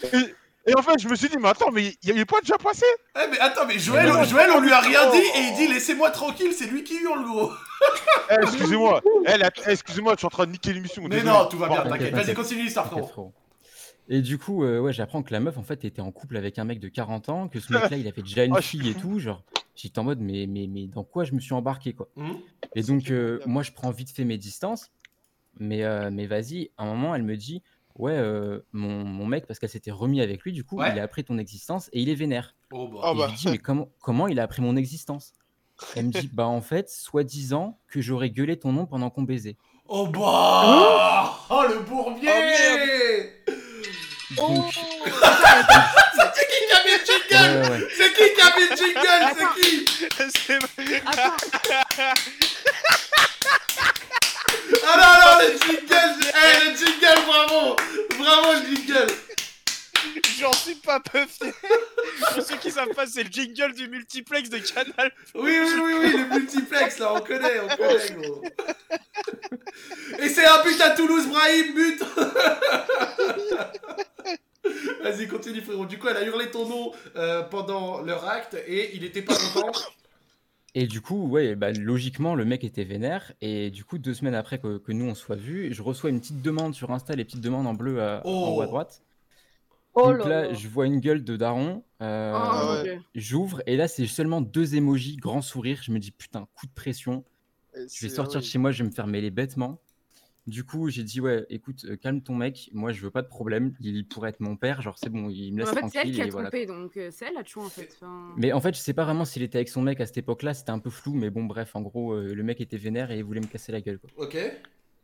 [0.01, 0.35] t'es
[0.67, 2.57] Et, en fait, je me suis dit, mais attends, mais il y avait pas déjà
[2.57, 2.85] passé?
[3.15, 4.23] Eh, mais attends, mais Joël, Mais non.
[4.23, 7.23] Joël, on lui a rien dit et il dit laissez-moi tranquille, c'est lui qui hurle,
[7.25, 7.51] gros.
[8.31, 11.03] Eh, excusez-moi, eh, la- eh, excusez-moi, je suis en train de niquer l'émission.
[11.03, 11.31] Mais désolé.
[11.31, 12.13] non, tout va bien, t'inquiète.
[12.13, 13.33] Vas-y, continue l'histoire, T'inquiète, frérot.
[14.13, 16.59] Et du coup, euh, ouais, j'apprends que la meuf, en fait, était en couple avec
[16.59, 18.93] un mec de 40 ans, que ce mec-là, il avait déjà une suis fille et
[18.93, 19.19] tout.
[19.19, 19.41] Genre,
[19.73, 22.09] j'étais en mode, mais, mais, mais dans quoi je me suis embarqué, quoi.
[22.17, 22.35] Mhm.
[22.75, 24.91] Et donc, euh, moi, je prends vite fait mes distances.
[25.59, 27.63] Mais, euh, mais vas-y, à un moment, elle me dit,
[27.95, 30.91] ouais, euh, mon, mon mec, parce qu'elle s'était remis avec lui, du coup, Ouais.
[30.91, 32.53] il a appris ton existence et il est vénère.
[32.73, 32.99] Oh, bah.
[33.03, 33.25] Ah et bah.
[33.27, 35.31] je lui dis, mais comment, comment il a appris mon existence?
[35.95, 39.55] Elle me dit, bah en fait, soi-disant que j'aurais gueulé ton nom pendant qu'on baisait.
[39.87, 41.37] Oh, bah.
[41.49, 42.29] Oh, le bourbier.
[42.29, 43.51] Oh,
[44.37, 47.87] Donc, C'est qui qui a mis le jingle ouais, ouais, ouais.
[47.97, 49.69] C'est qui qui a mis le jingle C'est qui
[50.17, 51.01] C'est-
[54.83, 57.75] Ah non, non, le jingle Eh, le jingle, bravo.
[58.17, 59.07] Bravo, le jingle
[60.39, 61.53] J'en suis pas peu fier.
[62.33, 65.11] Pour ceux qui savent pas, c'est le jingle du multiplex de Canal.
[65.35, 68.41] Oui, oui, oui, oui, le multiplex, là, on connaît, on connaît, gros.
[70.19, 72.03] Et c'est un but à Toulouse, Brahim, but
[75.03, 75.85] Vas-y, continue, frérot.
[75.85, 79.35] Du coup, elle a hurlé ton nom euh, pendant leur acte et il était pas
[79.35, 79.71] content.
[80.73, 83.33] Et du coup, ouais, bah, logiquement, le mec était vénère.
[83.41, 86.19] Et du coup, deux semaines après que, que nous on soit vus, je reçois une
[86.21, 88.67] petite demande sur Insta, les petites demandes en bleu à- en haut à Oh.
[88.67, 89.01] droite.
[89.93, 91.83] Oh Donc là je vois une gueule de daron.
[92.01, 92.83] euh, Oh, ouais.
[92.83, 93.01] Dieu.
[93.15, 95.81] J'ouvre et là, c'est seulement deux émojis, grand sourire.
[95.83, 97.23] Je me dis, putain, coup de pression.
[97.75, 99.79] Et Je vais sortir de chez moi, je vais me faire mêler bêtement.
[100.47, 102.69] Du coup, j'ai dit, ouais, écoute, euh, calme ton mec.
[102.73, 103.75] Moi, je veux pas de problème.
[103.79, 104.81] Il pourrait être mon père.
[104.81, 106.15] Genre, c'est bon, il me laisse En fait, c'est elle tranquille.
[106.15, 106.49] qui a voilà.
[106.49, 107.89] trompé, donc euh, c'est elle la chou en fait.
[107.95, 110.17] Enfin, Mais en fait, je sais pas vraiment s'il était avec son mec à cette
[110.17, 110.53] époque-là.
[110.55, 111.13] C'était un peu flou.
[111.13, 113.81] Mais bon, bref, en gros, le mec était vénère et il voulait me casser la
[113.81, 113.99] gueule.
[113.99, 114.09] Quoi.
[114.25, 114.37] Ok.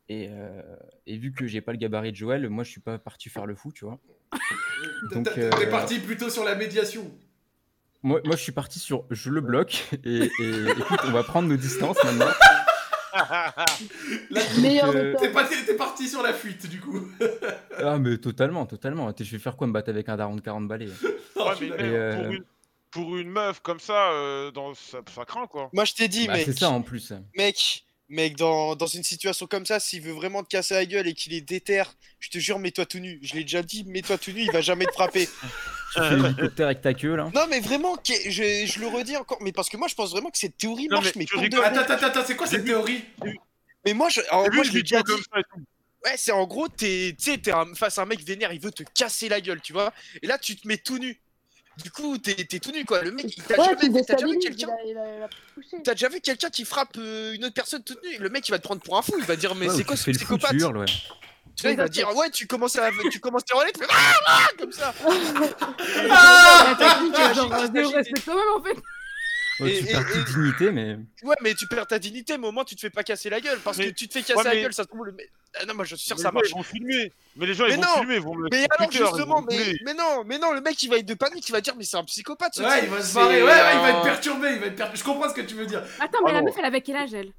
[0.10, 0.62] Et, euh,
[1.06, 3.46] et vu que j'ai pas le gabarit de Joël, moi, je suis pas parti faire
[3.46, 4.00] le fou, tu vois.
[5.12, 7.06] Donc, T'es euh, t'es parti plutôt sur la médiation.
[8.04, 11.50] Moi, moi, je suis parti sur je le bloque et, et écoute, on va prendre
[11.50, 12.28] nos distances maintenant.
[13.16, 13.50] Euh.
[15.20, 17.08] T'es pas- t'es parti sur la fuite du coup.
[17.80, 19.14] Ah, mais totalement, totalement.
[19.14, 20.88] T'es- Je vais faire quoi me battre avec un daron de 40 balais?
[21.36, 21.68] Ouais, mais.
[21.68, 22.44] Et, pour, une,
[22.90, 25.70] pour une meuf comme ça, euh, dans, ça, ça craint quoi.
[25.74, 26.46] Moi, je t'ai dit, Bah, mec.
[26.46, 27.14] C'est ça en plus.
[27.38, 31.08] Mec, mec, dans, dans une situation comme ça, s'il veut vraiment te casser la gueule
[31.08, 31.84] et qu'il est déter,
[32.20, 33.20] je te jure, mets-toi tout nu.
[33.22, 35.28] Je l'ai déjà dit, mets-toi tout nu, il va jamais te frapper.
[35.94, 37.32] Tu fais l'hélicoptère avec ta queue là.
[37.34, 40.12] Non, mais vraiment, que- je, je le redis encore, mais parce que moi, je pense
[40.12, 41.60] vraiment que cette théorie Non, marche, mais mais tu pour de rigoles.
[41.62, 41.70] vrai.
[41.80, 43.06] Attends, attends, attends, c'est quoi cette théorie
[43.86, 45.12] Mais moi, je, alors, Et lui, moi, je l'ai déjà dit dit.
[45.14, 45.64] comme ça et tout.
[46.04, 48.60] Ouais, c'est en gros, t'es, tu sais, t'es un- face à un mec vénère, il
[48.60, 49.94] veut te casser la gueule, tu vois.
[50.22, 51.20] Et là, tu te mets tout nu.
[51.84, 53.04] Du coup, t'es, t'es tout nu, quoi.
[53.04, 54.68] Le mec, il t'a Ouais, jamais, t'as déjà vu quelqu'un.
[55.84, 58.18] T'as déjà vu quelqu'un qui frappe euh, une autre personne toute nue?
[58.20, 59.84] Le mec il va te prendre pour un fou, il va dire mais Ouais, c'est
[59.84, 60.52] quoi ce psychopathe?
[60.52, 60.86] tu hurles, ouais.
[61.56, 63.88] Tu vois, il va dire ouais tu commences à tu commences à hurler, tu fais
[63.90, 64.94] ah, ah comme ça.
[66.10, 67.68] Ah Ah,
[69.60, 70.98] Ouais, Et- tu et- perds toute dignité, mais.
[71.24, 73.40] Ouais mais tu perds ta dignité, mais au moins tu te fais pas casser la
[73.42, 75.06] gueule parce que Mais- tu te fais casser ouais, la mais- gueule, ça se trouve
[75.06, 75.18] le.
[75.60, 76.50] Ah, non moi je suis sûr Les ça marche.
[76.50, 77.12] Ils vont filmer.
[77.36, 78.00] Mais les gens, ils Mais vont non.
[78.02, 78.16] filmer.
[78.16, 80.62] Ils vont me Mais alors Twitter, ils vont justement, mais, mais non, mais non, le
[80.62, 82.82] mec il va être de panique, il va dire mais c'est un psychopathe ce Ouais,
[82.82, 82.84] type.
[82.84, 83.42] il va se barrer.
[83.44, 84.50] Ouais, ouais, il va être perturbé.
[84.54, 84.98] Il va être perturbé.
[85.00, 85.84] Je comprends ce que tu veux dire.
[86.00, 87.32] Attends, mais la meuf, elle avait quel âge elle?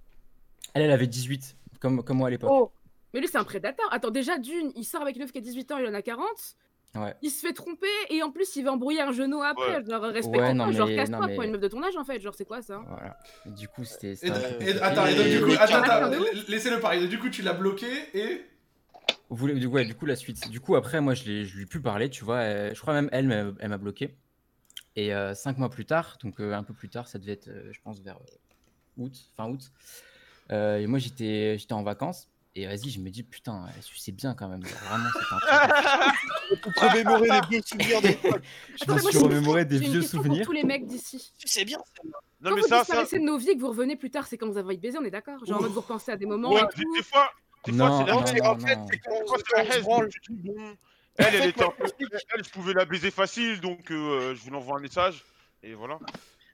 [0.75, 2.51] Elle, elle avait 18, comme, comme moi à l'époque.
[2.53, 2.71] Oh,
[3.15, 3.87] Mais lui, c'est un prédateur.
[3.93, 6.03] Attends, déjà, d'une, il sort avec une meuf qui a 18 ans, il en a
[6.03, 6.27] 40.
[6.95, 7.15] Ouais.
[7.23, 9.77] Il se fait tromper et en plus, il va embrouiller un genou après.
[9.79, 9.85] Ouais.
[9.85, 11.97] Genre, Ouais, respecte-toi, non, genre, mais- casse-toi non, mais- pour une meuf de ton âge
[11.97, 12.21] en fait.
[12.21, 13.19] Genre, c'est quoi ça Voilà.
[13.47, 14.15] Et du coup, c'était.
[14.81, 16.11] Attends, et donc du coup, attends, attends,
[16.49, 17.07] laissez-le parler.
[17.07, 18.47] Du coup, tu l'as bloqué et.
[19.31, 20.49] Vous ouais, du coup, la suite.
[20.51, 22.37] Du coup, après, moi, je, lui ai plus parlé, tu vois.
[22.37, 24.15] euh, je crois même elle, m'a- elle m'a bloqué.
[24.97, 27.49] Et euh, cinq mois plus tard, donc euh, un peu plus tard, ça devait être,
[27.49, 29.71] euh, je pense, vers euh, août, fin août.
[30.51, 32.29] euh, et moi, j'étais en vacances.
[32.61, 34.61] Et vas-y, je me dis, putain, suçait bien quand même.
[34.65, 36.61] Vraiment, c'était un truc.
[36.61, 38.01] Pour remémorer les vieux souvenirs.
[38.85, 40.39] Je me suis remémoré des vieux souvenirs.
[40.39, 41.33] pour tous les mecs d'ici.
[41.39, 41.79] Tu sais bien.
[42.41, 44.37] Non, Quand mais vous ça, de nos vies et que vous revenez plus tard, c'est
[44.37, 45.39] quand vous avez baiser, on est d'accord?
[45.47, 47.31] Genre, en mode vous repensez à des moments Ouais, et des, fois,
[47.65, 49.83] des fois, Non, c'est c'est- en fait, c'est quand c'est
[51.17, 51.85] Elle, elle était un peu.
[52.35, 55.25] Elle, je pouvais la baiser facile, donc euh, je vous envoie un message.
[55.63, 56.01] Et voilà.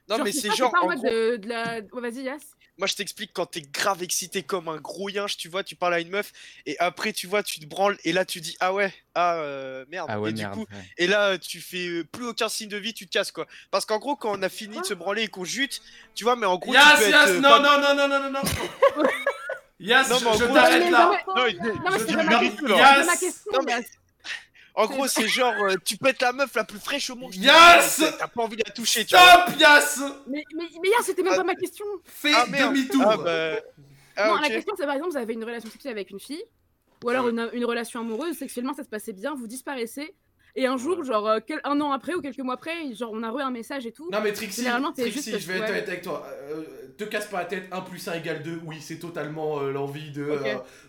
[0.09, 0.71] Non, mais c'est genre.
[0.71, 1.81] pas en mode gros, de, de la.
[1.93, 2.37] Vas-y, Yas.
[2.77, 5.93] Moi, je t'explique quand t'es grave excité comme un gros yinche, tu vois, tu parles
[5.93, 6.33] à une meuf,
[6.65, 9.85] et après, tu vois, tu te branles, et là, tu dis, ah ouais, ah euh,
[9.87, 10.07] merde.
[10.11, 10.89] Ah ouais, et du coup, ouais.
[10.97, 13.47] et là, tu fais euh, plus aucun signe de vie, tu te casses, quoi.
[13.71, 15.81] Parce qu'en gros, quand on a fini de se branler et qu'on jute,
[16.15, 17.95] tu vois, mais en gros, tu Yas, peux Yas, être, euh, non, pas- non, non,
[17.95, 19.03] non, non, non, non.
[19.79, 21.23] Yas, Non, je, mais en je gros, t'arrête mais là.
[21.27, 22.67] non, Non, il- Non, mais je c'est dis pas une ma vérité, question.
[22.67, 22.77] là.
[22.77, 22.99] Yas.
[23.01, 23.51] C'est ma question.
[23.53, 23.81] Non, mais- Yas.
[24.77, 27.33] En gros, c'est genre, euh, tu pètes la meuf la plus fraîche au monde.
[27.35, 29.45] Yes T'as pas envie de la toucher, tu vois.
[29.47, 31.37] Stop, Yas Mais, mais, mais Yas, c'était même Ah.
[31.37, 31.85] pas ma question.
[32.03, 32.73] Fais Ah, merde.
[32.73, 33.03] demi-tour.
[33.07, 33.55] Ah, bah.
[34.17, 36.43] Ah, non, la question, c'est par exemple, vous avez une relation sexuelle avec une fille,
[37.03, 37.31] ou alors Ouais.
[37.31, 40.13] une, une relation amoureuse, sexuellement ça se passait bien, vous disparaissez,
[40.55, 43.23] et un jour, genre euh, quel- un an après ou quelques mois après, genre on
[43.23, 44.09] a re un message et tout.
[44.11, 44.63] Non mais Trixie,
[45.11, 45.69] Trixie, juste- je vais être ouais.
[45.69, 46.25] honnête avec toi.
[46.51, 46.63] Euh,
[46.97, 48.61] te casse pas la tête, 1 plus 1 égale 2.
[48.65, 50.37] Oui, c'est totalement euh, l'envie de euh,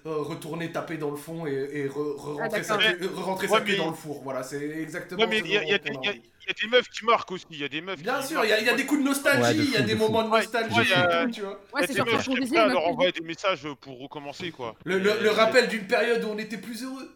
[0.07, 3.09] euh, retourner taper dans le fond et, et re- re- Ah, rentrer sa, queue- euh,
[3.17, 4.23] rentrer Ouais, sa queue mais- dans le four.
[4.23, 6.11] Voilà, c'est exactement Ouais, mais ce il y, a- il y a dont des- y
[6.47, 7.45] y a meufs qui marquent aussi.
[7.51, 8.87] Il y a des meufs Bien qui sûr, il y, a- il y a des
[8.87, 10.27] coups de nostalgie, il y a des de moments fou.
[10.27, 11.61] de nostalgie, tu vois.
[11.75, 14.77] Ouais, c'est genre a leur envoyer des messages pour recommencer, quoi.
[14.85, 17.11] Le, le- Et- le rappel d'une période où on était plus heureux.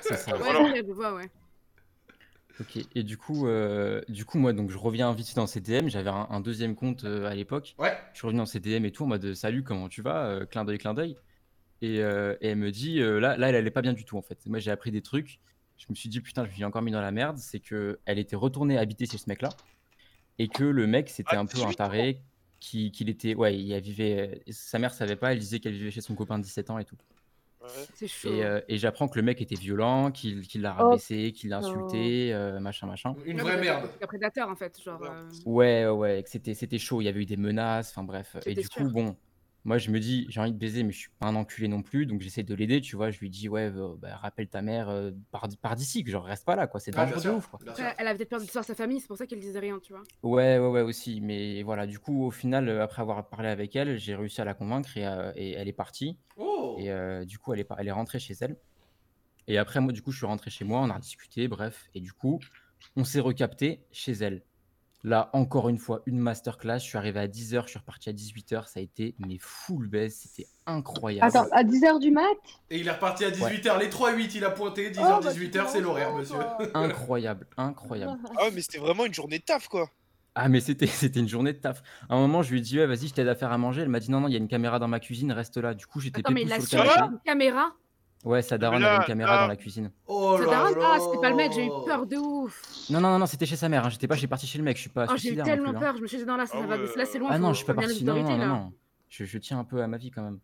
[0.00, 0.32] C'est ça.
[0.32, 0.62] Ouais, Voilà.
[0.62, 1.30] ouais, je vois, ouais.
[2.60, 5.88] Ok, et du coup, euh, du coup, moi, donc, je reviens vite dans CDM.
[5.88, 7.74] J'avais un, un deuxième compte euh, à l'époque.
[7.78, 7.96] Ouais.
[8.12, 10.64] Je suis revenu dans CDM et tout en mode salut, comment tu vas Euh, Clin
[10.64, 11.16] d'œil, clin d'œil.
[11.82, 14.16] Et, euh, et elle me dit, euh, là, là, elle allait pas bien du tout
[14.16, 14.38] en fait.
[14.46, 15.40] Moi, j'ai appris des trucs.
[15.78, 17.38] Je me suis dit, putain, je me suis encore mis dans la merde.
[17.38, 19.48] C'est que elle était retournée habiter chez ce mec-là.
[20.38, 22.20] Et que le mec, c'était Ah, un peu 18 un taré.
[22.60, 23.34] qui- Qu'il était.
[23.34, 24.42] Ouais, il vivait.
[24.50, 26.84] Sa mère savait pas, elle disait qu'elle vivait chez son copain de 17 ans et
[26.84, 26.96] tout.
[27.64, 27.84] Ouais.
[27.94, 28.28] C'est chaud.
[28.32, 31.58] Et, euh, et j'apprends que le mec était violent, qu'il l'a Oh, rabaissé, qu'il l'a
[31.58, 33.14] insulté, euh, machin, machin.
[33.24, 33.88] Une vraie merde.
[34.02, 35.00] Un prédateur en fait, genre.
[35.46, 35.84] Ouais.
[35.84, 38.36] euh, Ouais, que c'était c'était chaud, il y avait eu des menaces, enfin bref.
[38.46, 39.16] Et du coup, bon,
[39.64, 41.82] Moi, je me dis, j'ai envie de baiser, mais je suis pas un enculé non
[41.82, 43.10] plus, donc j'essaie de l'aider, tu vois.
[43.10, 46.10] Je lui dis, ouais, euh, bah, rappelle ta mère, euh, pars, d- pars d'ici, que
[46.10, 46.80] genre reste pas là, quoi.
[46.80, 47.60] C'est Ah, dangereux de ouf, quoi.
[47.98, 49.94] elle avait peut-être peur d'histoire de sa famille, c'est pour ça qu'elle disait rien, tu
[49.94, 50.02] vois.
[50.22, 51.20] Ouais, ouais, ouais, aussi.
[51.22, 54.44] Mais voilà, du coup, au final, euh, après avoir parlé avec elle, j'ai réussi à
[54.44, 56.18] la convaincre et, euh, et elle est partie.
[56.36, 58.58] Oh Et euh, du coup, elle est, par- elle est rentrée chez elle.
[59.46, 61.88] Et après, moi, du coup, je suis rentré chez moi, on a discuté, bref.
[61.94, 62.40] Et du coup,
[62.96, 64.42] on s'est recapté chez elle.
[65.06, 66.78] Là, encore une fois, une masterclass.
[66.78, 68.66] Je suis arrivé à 10h, je suis reparti à 18h.
[68.68, 71.28] Ça a été, mais full baisse, c'était incroyable.
[71.28, 72.24] Attends, à 10h du mat?
[72.70, 73.78] Et il est reparti à 18h.
[73.80, 74.90] Les 3-8, il a pointé.
[74.90, 76.36] 10h, Oh, bah, 18h, tu c'est l'horaire, monsieur.
[76.74, 78.18] Incroyable, incroyable.
[78.38, 79.90] Ah ouais, mais c'était vraiment une journée de taf, quoi.
[80.34, 81.82] Ah, mais c'était, c'était une journée de taf.
[82.08, 83.82] À un moment, je lui ai dit, ouais, vas-y, je t'aide à faire à manger.
[83.82, 85.74] Elle m'a dit, non, non, il y a une caméra dans ma cuisine, reste là.
[85.74, 87.12] Du coup, j'étais Attends, mais il a sur le su canapé.
[87.12, 87.72] une caméra?
[88.24, 89.92] Ouais, sa daronne là, avait une caméra là- dans la cuisine.
[90.06, 92.62] Oh Sa daronne là Ah, c'était pas le mec, j'ai eu peur de ouf.
[92.90, 93.84] Non, non, non, non, c'était chez sa mère.
[93.84, 93.90] hein.
[93.90, 94.76] J'étais pas, j'ai parti chez le mec.
[94.76, 95.80] Je suis pas Oh, j'ai eu tellement plus, hein.
[95.80, 97.28] peur, je me suis dit, non, là, ça Ah va, là, c'est loin.
[97.32, 98.02] Ah non, je suis pas parti.
[98.04, 98.72] Non, non, non, non.
[99.08, 100.40] Je, je tiens un peu à ma vie quand même.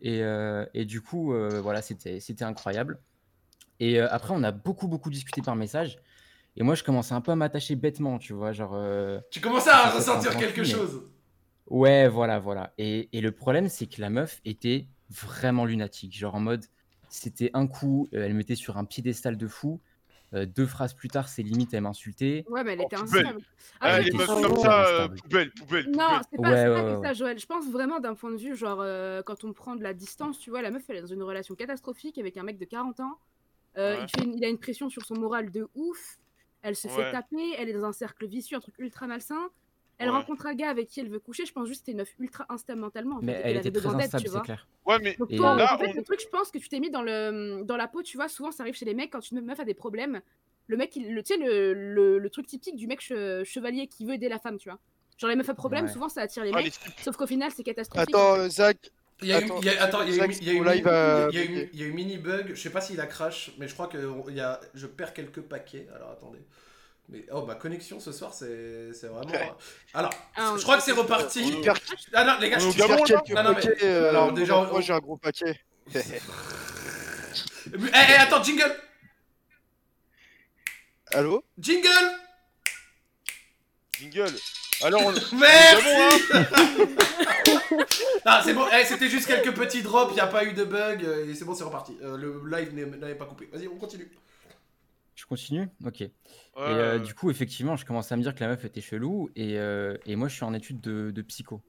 [0.00, 3.00] Et, euh, et du coup, euh, voilà, c'était c'était incroyable.
[3.80, 5.98] Et euh, après, on a beaucoup, beaucoup discuté par message.
[6.56, 8.52] Et moi, je commençais un peu à m'attacher bêtement, tu vois.
[8.52, 8.72] Genre.
[8.74, 11.02] euh, Tu commençais à ressentir quelque chose.
[11.66, 12.72] Ouais, voilà, voilà.
[12.78, 16.16] Et, et le problème, c'est que la meuf était vraiment lunatique.
[16.16, 16.64] Genre en mode,
[17.10, 19.80] c'était un coup, euh, elle mettait sur un piédestal de fou.
[20.32, 22.44] euh, deux phrases plus tard, c'est limite, elle m'insultait.
[22.48, 23.26] Ouais, mais elle Oh, était poubelle.
[23.26, 23.44] instable.
[23.80, 26.94] Ah, les meufs comme ça, euh, poubelle, poubelle, Non, c'est pas, Ouais, c'est pas ouais,
[26.94, 27.06] que ouais.
[27.08, 27.38] ça, Joël.
[27.40, 30.38] Je pense vraiment d'un point de vue, genre, euh, quand on prend de la distance,
[30.38, 33.00] tu vois, la meuf, elle est dans une relation catastrophique avec un mec de 40
[33.00, 33.18] ans.
[33.76, 34.04] Euh, Ouais.
[34.04, 36.18] il, fait une- il a une pression sur son moral de ouf.
[36.62, 39.48] Elle se fait taper, elle est dans un cercle vicieux, un truc ultra malsain.
[40.02, 40.16] Elle Ouais.
[40.16, 41.44] rencontre un gars avec qui elle veut coucher.
[41.44, 43.16] Je pense juste que c'était une meuf ultra instable mentalement.
[43.16, 44.40] en Mais fait, elle avait était très instable, tu c'est vois.
[44.40, 44.66] clair.
[44.86, 46.80] Ouais, mais Donc toi, là, en fait, on- le truc, je pense que tu t'es
[46.80, 49.30] mis dans, le, dans la peau, tu vois, souvent ça arrive chez les mecs quand
[49.30, 50.20] une meuf a des problèmes.
[50.68, 53.86] Le mec, il, le, tu sais, le, le, le truc typique du mec che- chevalier
[53.88, 54.78] qui veut aider la femme, tu vois.
[55.18, 55.92] Genre les meufs à problème, Ouais.
[55.92, 56.72] souvent ça attire les Ah, mecs,
[57.02, 58.08] sauf qu'au final c'est catastrophique.
[58.14, 58.78] Attends, euh, Zach,
[59.22, 61.84] Il y a eu, Attends, il y a- attends, il y a eu- il y
[61.84, 62.52] a mini bug.
[62.54, 63.98] Je sais pas s'il a crash, mais je crois que
[64.30, 65.86] il y a, je perds quelques paquets.
[65.94, 66.38] Alors attendez.
[67.12, 69.30] Mais oh ma connexion ce soir c'est c'est vraiment.
[69.32, 69.52] Ouais.
[69.94, 71.54] Alors, Ah, je crois que c'est reparti.
[71.58, 71.78] on perd,
[72.14, 73.76] Ah non les gars, On je suis quelques Non, non, mais- paquets.
[73.84, 75.58] euh, alors, déjà, moi, on- j'ai un gros paquet.
[77.72, 78.74] Eh, eh, attends, jingle
[81.12, 81.44] Allô?
[81.58, 81.88] Jingle
[83.98, 84.32] Jingle.
[84.82, 85.12] Alors, on...
[85.36, 85.86] Merci
[88.24, 90.64] Ah, c'est bon, eh, c'était juste quelques petits drops, il n'y a pas eu de
[90.64, 91.96] bug, euh, et c'est bon, c'est reparti.
[92.02, 93.48] Euh, le live n'est- n'avait pas coupé.
[93.52, 94.10] Vas-y, on continue.
[95.20, 96.00] Je continue Ok.
[96.00, 96.10] Et
[96.56, 99.28] euh, du coup, effectivement, je commençais à me dire que la meuf était chelou.
[99.36, 101.60] Et, euh, et moi, je suis en étude de, de psycho.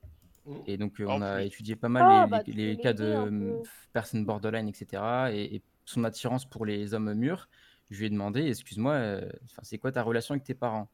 [0.45, 0.55] Mmh.
[0.67, 1.45] Et donc, euh, En on a plus.
[1.47, 3.61] étudié pas mal Ah, les, bah, les- tu les peux cas de peu.
[3.91, 5.03] personnes borderline, etc.
[5.33, 7.49] Et, et son attirance pour les hommes mûrs.
[7.89, 9.29] Je lui ai demandé, excuse-moi, euh,
[9.63, 10.89] c'est quoi ta relation avec tes parents?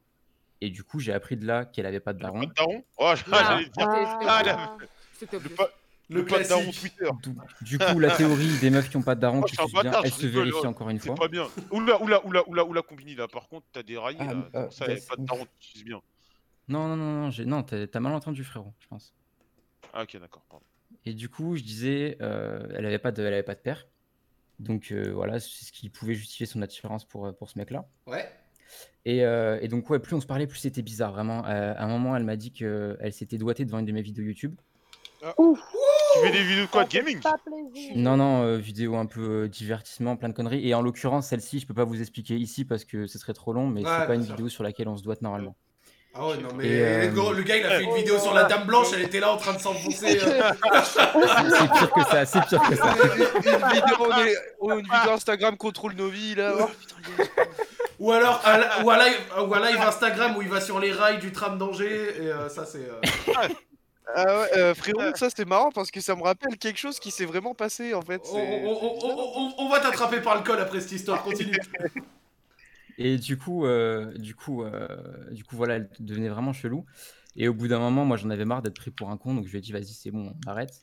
[0.60, 2.40] Et du coup, j'ai appris de là qu'elle avait pas de Pas daron.
[2.40, 2.82] de daron?
[2.98, 3.60] Oh, Ah.
[3.60, 3.70] dire.
[3.78, 4.76] Ah, Ah, la-
[5.12, 5.38] C'était
[6.10, 6.70] Le Le pas de daron.
[6.70, 7.08] Twitter.
[7.22, 9.66] Du, du coup, la théorie des meufs qui ont pas de daron, Oh, un sucent
[9.82, 11.16] bien, elle se vérifie oh, encore une C'est fois.
[11.16, 11.46] pas bien.
[11.70, 13.28] Oula, oula, oula, oula, oula, Combini, là.
[13.28, 14.48] Par contre, t'as déraillé, Ah, là.
[14.54, 16.00] euh, ça, bah, pas de daron, tu bien.
[16.66, 19.12] Non, non, non, non, j'ai- non t'as mal entendu, frérot, je pense.
[19.92, 20.42] Ah, ok, d'accord.
[20.48, 20.64] pardon.
[21.04, 23.86] Et du coup, je disais, euh, elle avait pas de, elle avait pas de père.
[24.58, 27.86] Donc euh, voilà, c'est ce qui pouvait justifier son attirance pour, euh, pour ce mec-là.
[28.06, 28.28] Ouais.
[29.04, 31.46] Et, euh, et donc, ouais, plus on se parlait, plus c'était bizarre, vraiment.
[31.46, 34.24] Euh, à un moment, elle m'a dit qu'elle s'était doigtée devant une de mes vidéos
[34.24, 34.56] YouTube.
[35.38, 35.58] Ouf,
[36.14, 37.92] Tu fais des vidéos de quoi de gaming Pas plaisir.
[37.96, 40.66] Non, non, euh, vidéo un peu euh, divertissement, plein de conneries.
[40.68, 43.52] Et en l'occurrence, celle-ci, je peux pas vous expliquer ici parce que ce serait trop
[43.52, 44.34] long, mais Ouais, c'est pas bien une sûr.
[44.36, 45.54] vidéo sur laquelle on se doite normalement.
[46.14, 48.32] Ah ouais, non, mais Et, euh, gros, le gars il a fait une vidéo sur
[48.34, 50.18] la dame blanche, elle était là en train de s'enfoncer.
[50.20, 50.50] euh.
[50.82, 52.94] C'est pire que ça, c'est pire que ça.
[52.94, 53.22] une,
[53.52, 56.54] une vidéo, on est- oh, une vidéo Instagram contrôle nos vies là.
[56.58, 57.24] Oh, putain,
[58.00, 59.16] Ou alors un, ou un live,
[59.46, 62.48] ou un live Instagram où il va sur les rails du tram d'Angers, et euh,
[62.48, 62.78] ça c'est.
[62.88, 63.48] euh,
[64.14, 67.10] Ah ouais, euh, frérot, ça c'est marrant parce que ça me rappelle quelque chose qui
[67.10, 68.22] s'est vraiment passé en fait.
[68.24, 71.22] On, c'est- on- on- on- on- on va t'attraper par le col après cette histoire,
[71.22, 71.56] continue.
[72.98, 74.88] Et du coup, euh, du coup, euh,
[75.30, 76.84] du coup, voilà, elle devenait vraiment chelou.
[77.36, 79.46] Et au bout d'un moment, moi, j'en avais marre d'être pris pour un con, donc
[79.46, 80.82] je lui ai dit, vas-y, c'est bon, on arrête.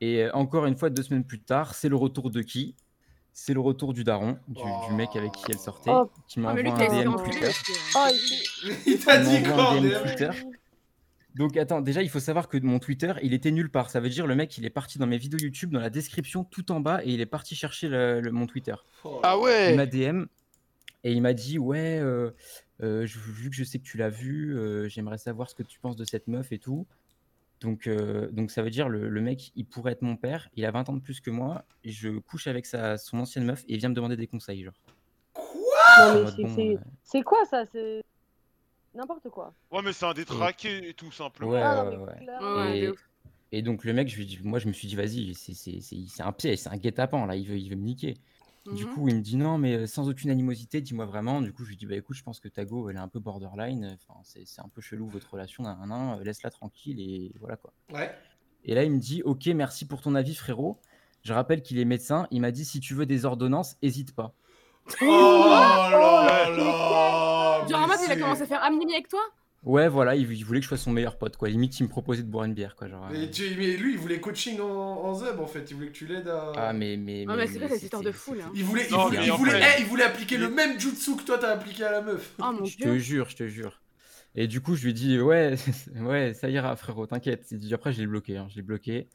[0.00, 2.76] Et encore une fois, deux semaines plus tard, c'est le retour de qui?
[3.32, 6.10] C'est le retour du daron, du, du mec avec qui elle sortait, Oh.
[6.28, 7.50] qui Ah, qui a un DM Twitter.
[7.96, 8.06] Oh,
[8.86, 9.80] il t'a dit m'envoie
[10.16, 10.30] quoi
[11.36, 13.90] Donc attends, déjà, il faut savoir que mon Twitter, il était nulle part.
[13.90, 16.44] Ça veut dire le mec, il est parti dans mes vidéos YouTube, dans la description,
[16.44, 18.74] tout en bas, et il est parti chercher le- le- mon Twitter.
[19.04, 20.24] Oh, Ah Il ouais m'a DM
[21.04, 22.30] et il m'a dit ouais euh,
[22.82, 25.62] euh, je- vu que je sais que tu l'as vu euh, j'aimerais savoir ce que
[25.62, 26.86] tu penses de cette meuf et tout
[27.62, 30.48] donc euh, donc ça veut dire le, le mec il pourrait être mon père.
[30.56, 31.64] Il a 20 ans de plus que moi.
[31.84, 34.64] Et je couche avec sa son ancienne meuf et il vient me demander des conseils
[34.64, 34.74] genre.
[35.36, 35.42] Non,
[36.04, 37.64] En mais mode, c'est- bon, quoi ça?
[37.70, 38.02] C'est
[38.94, 39.54] n'importe quoi.
[39.70, 41.50] Ouais, mais c'est un détraqué et tout, simplement.
[41.52, 42.92] Ouais, Ah, ouais,
[43.52, 45.80] Et- donc le mec, je lui dis, moi je me suis dit, vas-y, c'est- c'est
[45.80, 48.14] c'est- c'est un piège, c'est un guet-apens là, il veut, il veut me niquer.
[48.70, 48.92] Du Mhm.
[48.92, 51.40] coup, il me dit non, mais euh, sans aucune animosité, dis-moi vraiment.
[51.42, 53.08] Du coup, je lui dis, bah écoute, je pense que ta go, elle est un
[53.08, 53.96] peu borderline.
[54.06, 57.32] Enfin, c'est c'est un peu chelou votre relation, nan, nan, nan, euh, laisse-la tranquille et
[57.40, 57.72] voilà quoi.
[57.92, 58.14] Ouais.
[58.62, 60.78] Et là, il me dit, ok, merci pour ton avis, frérot.
[61.24, 62.28] Je rappelle qu'il est médecin.
[62.30, 64.34] Il m'a dit, si tu veux des ordonnances, hésite pas.
[65.02, 69.20] Oh là là Genre en mode, il a commencé à faire amnimi avec toi?
[69.62, 71.48] Ouais, voilà, il, il voulait que je sois son meilleur pote, quoi.
[71.50, 72.88] Limite, il me proposait de boire une bière, quoi.
[72.88, 75.70] Genre, euh, Mais, tu- mais lui, il voulait coaching en, en Zeb en fait.
[75.70, 76.52] Il voulait que tu l'aides à.
[76.56, 76.96] Ah, mais.
[76.96, 79.18] mais, Ah, mais c'est quoi cette histoire de fou là Il voulait, il Non, voulait,
[79.18, 81.50] mais il en voulait, fait- eh, il voulait appliquer le même jutsu que toi t'as
[81.52, 82.32] appliqué à la meuf.
[82.42, 82.98] Oh mon Je te dieu.
[82.98, 83.82] jure, je te jure.
[84.34, 85.56] Et du coup, je lui dis, ouais,
[86.00, 87.52] ouais, ça ira, frérot, t'inquiète.
[87.52, 89.08] Et puis Après, je l'ai bloqué, hein, je l'ai bloqué.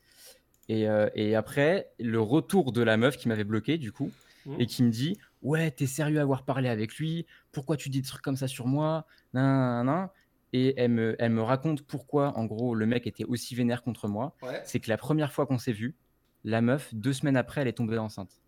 [0.70, 4.12] Et, euh, et après, le retour de la meuf qui m'avait bloqué, du coup,
[4.46, 4.62] Mhm.
[4.62, 7.26] et qui me dit, ouais, t'es sérieux à avoir parlé avec lui?
[7.52, 9.06] Pourquoi tu dis des trucs comme ça sur moi?
[9.34, 10.10] Nan, nan, nan.
[10.54, 14.08] Et elle me, elle me raconte pourquoi, en gros, le mec était aussi vénère contre
[14.08, 14.36] moi.
[14.42, 14.62] Ouais.
[14.66, 15.96] C'est que la première fois qu'on s'est vu,
[16.44, 18.40] la meuf, deux semaines après, elle est tombée enceinte.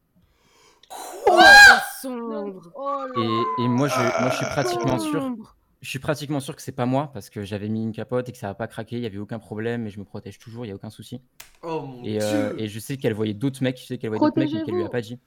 [2.02, 2.72] Sombre.
[2.76, 3.22] Oh là
[3.58, 5.22] Et, et moi, je, moi, je suis pratiquement sûr.
[5.22, 5.56] Sombre.
[5.82, 8.32] Je suis pratiquement sûr que c'est pas moi parce que j'avais mis une capote et
[8.32, 10.66] que ça n'a pas craqué, il y avait aucun problème et je me protège toujours,
[10.66, 11.22] il y a aucun souci.
[11.62, 12.64] Oh mon Et, euh, dieu.
[12.64, 14.74] et je sais qu'elle voyait d'autres mecs, je sais qu'elle voyait d'autres mecs mais qu'elle
[14.76, 15.20] lui a pas dit.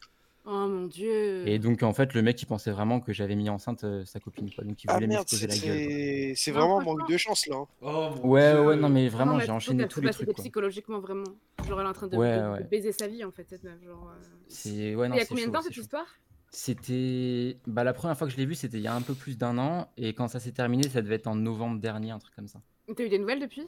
[0.46, 1.46] Oh mon dieu.
[1.46, 4.20] Et donc en fait le mec il pensait vraiment que j'avais mis enceinte euh, sa
[4.20, 6.36] copine quoi, donc il Ah voulait merde, m'exploser c'est la gueule.
[6.36, 7.56] c'est- vraiment manque de chance là.
[7.56, 7.66] hein.
[7.82, 8.60] Oh Ouais dieu.
[8.66, 10.42] ouais non mais vraiment j'ai enchaîné tous les trucs quoi.
[10.42, 11.24] psychologiquement vraiment.
[11.68, 12.64] Genre elle est en train de, Ouais, de- de ouais.
[12.64, 13.82] baiser sa vie en fait cette meuf.
[13.84, 14.24] Genre, euh.
[14.48, 15.82] C'est ouais non il y a c'est combien de temps cette chaud.
[15.82, 16.06] histoire?
[16.52, 19.14] C'était bah la première fois que je l'ai vu c'était il y a un peu
[19.14, 22.18] plus d'un an et quand ça s'est terminé ça devait être en novembre dernier un
[22.18, 22.60] truc comme ça.
[22.96, 23.66] T'as eu des nouvelles depuis?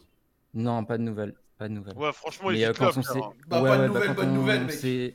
[0.55, 1.97] Non pas de nouvelles, pas de nouvelles.
[1.97, 3.33] Ouais, franchement, il euh, est quand on s'est hein.
[3.47, 5.15] Bah, ouais, pas de bah, nouvelles, bonne on nouvelle, mec.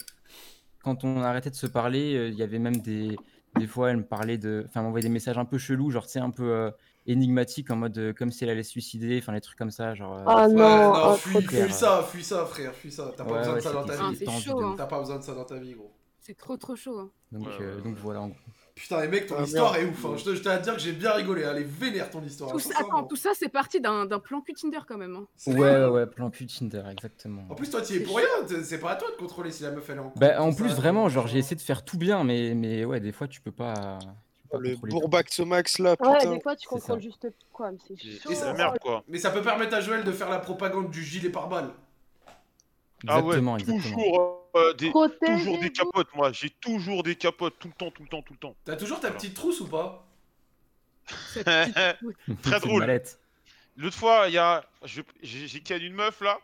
[0.88, 3.18] Quand on a arrêté de se parler, euh, il y avait même des
[3.55, 6.11] des fois elle me parlait de enfin m'envoyait des messages un peu chelous, genre tu
[6.14, 6.72] sais un peu euh,
[7.05, 9.95] énigmatiques en mode euh, comme si elle allait se suicider, enfin les trucs comme ça,
[9.95, 13.11] genre euh, Ah Ouais, non, non, oh, fuis, ça, fuis ça, frère, fuis ça.
[13.15, 14.15] T'as pas Ouais, besoin de ça dans ta vie.
[14.15, 14.76] c'est pas envie chaud, de- hein.
[14.77, 15.91] T'as pas besoin de ça dans ta vie, gros.
[16.19, 16.99] C'est trop trop chaud.
[16.99, 17.09] hein.
[17.31, 18.22] donc Ouais, euh, ouais, donc voilà.
[18.22, 18.38] en gros.
[18.78, 19.86] Putain, les mecs, ton Ah, histoire merde.
[19.88, 20.06] est ouf.
[20.06, 20.16] Hein.
[20.18, 21.41] Je tiens à dire que j'ai bien rigolé.
[21.41, 22.52] Elle est vénère ton histoire.
[22.52, 25.16] Tout hein, ça, attends, tout ça c'est parti d'un plan cul Tinder quand même.
[25.16, 25.26] hein.
[25.48, 27.41] Ouais ouais ouais, plan cul Tinder exactement.
[27.49, 28.28] En plus, toi, tu y es pour rien.
[28.64, 30.20] C'est pas à toi de contrôler si la meuf elle est en couple.
[30.20, 31.34] Bah en plus ça, vraiment genre machin.
[31.34, 34.44] j'ai essayé de faire tout bien mais mais ouais des fois tu peux pas, tu
[34.44, 36.34] peux pas Le bourbax max là, Ouais, putain.
[36.36, 38.30] des fois tu contrôles juste quoi, mais c'est chaud.
[38.30, 39.04] Et c'est ça- la merde, quoi.
[39.08, 41.72] Mais ça peut permettre à Joël de faire la propagande du gilet pare-balles.
[43.08, 43.82] Ah ouais, Exactement exactement.
[43.95, 46.32] toujours, euh, des, toujours des capotes, moi.
[46.32, 48.56] J'ai toujours des capotes, tout le temps, tout le temps, tout le temps.
[48.65, 49.19] T'as toujours ta Voilà.
[49.19, 50.06] petite trousse ou pas?
[52.41, 53.02] Très drôle.
[53.78, 54.65] L'autre fois, il y a,
[55.22, 56.40] j'ai ken une meuf là,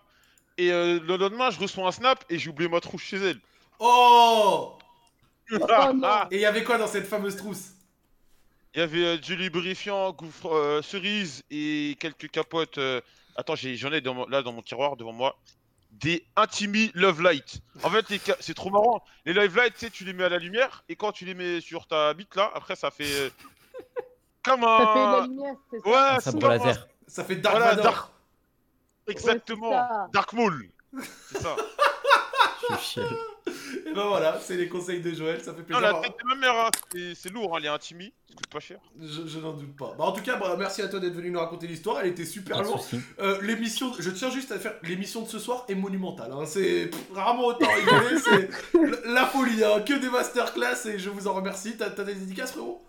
[0.58, 3.40] et euh, le lendemain, je reçois un snap et j'ai oublié ma trousse chez elle.
[3.80, 4.78] Oh
[5.52, 5.58] Oh.
[6.32, 7.72] Et il y avait quoi dans cette fameuse trousse?
[8.74, 12.78] Il y avait euh, du lubrifiant, gouffre, euh, cerise et quelques capotes.
[12.78, 13.02] euh,
[13.36, 15.36] Attends, j'ai- j'en ai dans mon- là dans mon tiroir devant moi.
[15.94, 17.62] Des Intimi Love Light.
[17.84, 18.06] En fait,
[18.40, 19.04] c'est trop marrant.
[19.26, 21.34] Les Love Light, tu sais, tu les mets à la lumière et quand tu les
[21.34, 23.30] mets sur ta bite là, après ça fait euh,
[24.44, 25.28] comme Ça fait de la un.
[25.28, 26.88] lumière, c'est ça Ouais, Un c'est sabre comme un- laser.
[27.08, 27.76] Ça fait Dark Voilà.
[27.76, 28.12] Dark-
[29.08, 29.70] Exactement.
[29.70, 30.08] Ouais, c'est ça.
[30.14, 30.70] Dark Maul.
[31.32, 31.56] C'est ça.
[33.86, 35.82] Et ben voilà, c'est les conseils de Joël, ça fait Non, plaisir.
[35.82, 38.14] la Bah, tête de ma mère, hein, c'est- c'est lourd, hein, les Intimi.
[38.30, 38.80] Ça coûte pas cher.
[39.00, 39.94] Je, je n'en doute pas.
[39.98, 42.00] Bah, en tout cas, bah, merci à toi d'être venu nous raconter l'histoire.
[42.02, 42.82] Elle était super lourde.
[43.20, 46.32] Euh, l'émission, je tiens juste à faire l'émission de ce soir est monumentale.
[46.32, 46.46] hein.
[46.46, 48.50] C'est pff, rarement autant rigolé, c'est
[49.06, 49.82] la folie, hein.
[49.82, 51.76] que des masterclass et je vous en remercie.
[51.78, 52.84] T'as t'as des dédicaces, frérot?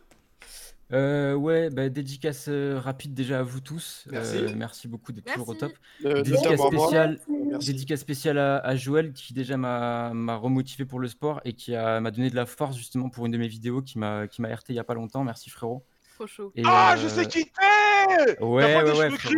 [0.93, 4.05] Euh, ouais, bah, dédicace euh, rapide déjà à vous tous.
[4.11, 4.37] Merci.
[4.37, 5.73] Euh, merci beaucoup d'être toujours au top.
[6.05, 7.73] Euh, Dédicace spéciale, Merci.
[7.73, 12.11] dédicace spéciale à, à Joël qui déjà m'a remotivé pour le sport et qui m'a
[12.11, 14.65] donné de la force justement pour une de mes vidéos qui m'a qui m'a RT
[14.71, 15.25] il y a pas longtemps.
[15.25, 15.85] Merci frérot.
[16.17, 16.53] Trop chaud.
[16.55, 19.35] Et, Ah, euh, je sais qui t'es Ouais, ouais, ouais, frérot.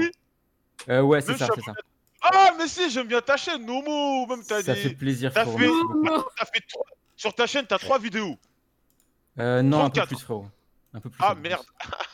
[0.88, 1.72] Euh, ouais, c'est ça, c'est ça.
[2.22, 4.26] Ah, mais si, j'aime bien ta chaîne, Nomo.
[4.26, 4.80] Même t'as Ça des.
[4.80, 5.56] fait plaisir, frérot.
[5.58, 6.64] fait- fait
[7.16, 8.36] Sur ta chaîne, t'as trois vidéos.
[9.38, 10.08] Euh, non, un peu 34.
[10.08, 10.46] plus, frérot.
[10.94, 11.22] Un peu plus.
[11.22, 11.64] Ah, merde.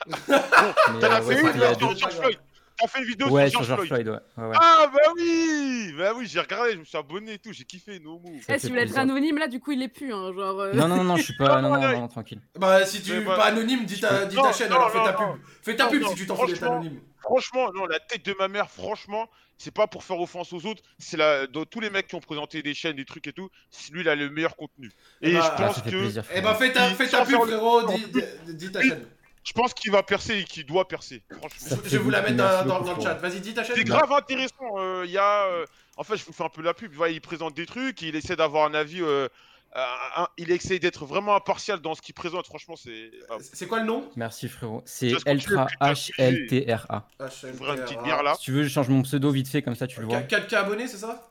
[0.26, 2.38] T'en as fait une George Floyd.
[2.78, 4.06] T'as fait une vidéo Ouais, sur sur George George Floyd.
[4.06, 4.42] Floyd, ouais.
[4.44, 4.56] ouais, ouais.
[4.60, 7.98] Ah, bah oui Bah oui, j'ai regardé, je me suis abonné et tout, j'ai kiffé,
[8.00, 8.22] Nomo.
[8.24, 10.12] Ça Eh, fait si vous voulez être anonyme là, du coup il est plus.
[10.12, 11.60] Hein, genre, euh, Non, non, non, non, je suis pas.
[11.62, 12.40] Non, Non, non, non, tranquille.
[12.58, 13.38] Bah, si tu es voilà.
[13.42, 15.32] pas anonyme, dis ta, dis ta Non, chaîne, non, alors fais ta non.
[15.34, 15.42] pub.
[15.62, 17.00] Fais ta Non, pub non, si tu t'en fous d'être franchement, anonyme.
[17.20, 19.28] Franchement, non, la tête de ma mère, franchement,
[19.58, 21.46] c'est pas pour faire offense aux autres, c'est la...
[21.46, 24.00] dans tous les mecs qui ont présenté des chaînes, des trucs et tout, c'est- lui,
[24.00, 24.90] il a le meilleur contenu.
[25.20, 26.20] Eh Et bah, je Ah, Ah, pense que.
[26.34, 27.82] Eh bah, fais ta, fais ta pub, frérot,
[28.48, 29.06] dis ta chaîne.
[29.44, 31.22] Je pense qu'il va percer et qu'il doit percer.
[31.38, 31.76] Franchement.
[31.84, 33.14] Je vais vous la mettre dans, dans- beaucoup, dans le chat.
[33.14, 33.76] Vas-y, dis ta chaîne.
[33.76, 34.78] C'est grave intéressant.
[34.78, 35.46] euh, Il y a.
[35.46, 35.66] euh,
[35.96, 36.92] En fait, je vous fais un peu la pub.
[36.94, 39.28] Voilà, il présente des trucs, il essaie d'avoir un avis euh,
[39.76, 39.84] euh,
[40.16, 42.46] un- il essaye d'être vraiment impartial dans ce qu'il présente.
[42.46, 43.10] Franchement, c'est.
[43.30, 44.08] ah, C'est quoi le nom?
[44.16, 44.82] Merci frérot.
[44.86, 47.08] C'est Eltra H-L-T-R-A.
[47.54, 48.34] Ouvre une petite bière là.
[48.36, 50.20] Si tu veux, je change mon pseudo vite fait, comme ça tu le vois.
[50.20, 51.28] 4K abonnés, c'est ça?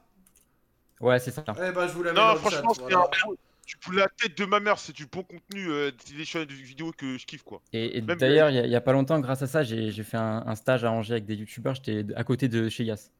[1.00, 1.44] Ouais, c'est ça.
[1.50, 3.08] Eh ben, je vous la mets Non, dans le franchement, chat, c'est voilà.
[3.66, 5.70] Tu fous la tête de ma mère, c'est du bon contenu.
[5.70, 7.62] euh, des chaînes de vidéos que je kiffe quoi.
[7.74, 10.56] Et, d'ailleurs, il y, a- pas longtemps, grâce à ça, j'ai j'ai fait un, un
[10.56, 11.76] stage à Angers avec des youtubeurs.
[11.76, 13.12] J'étais à côté de chez Yas.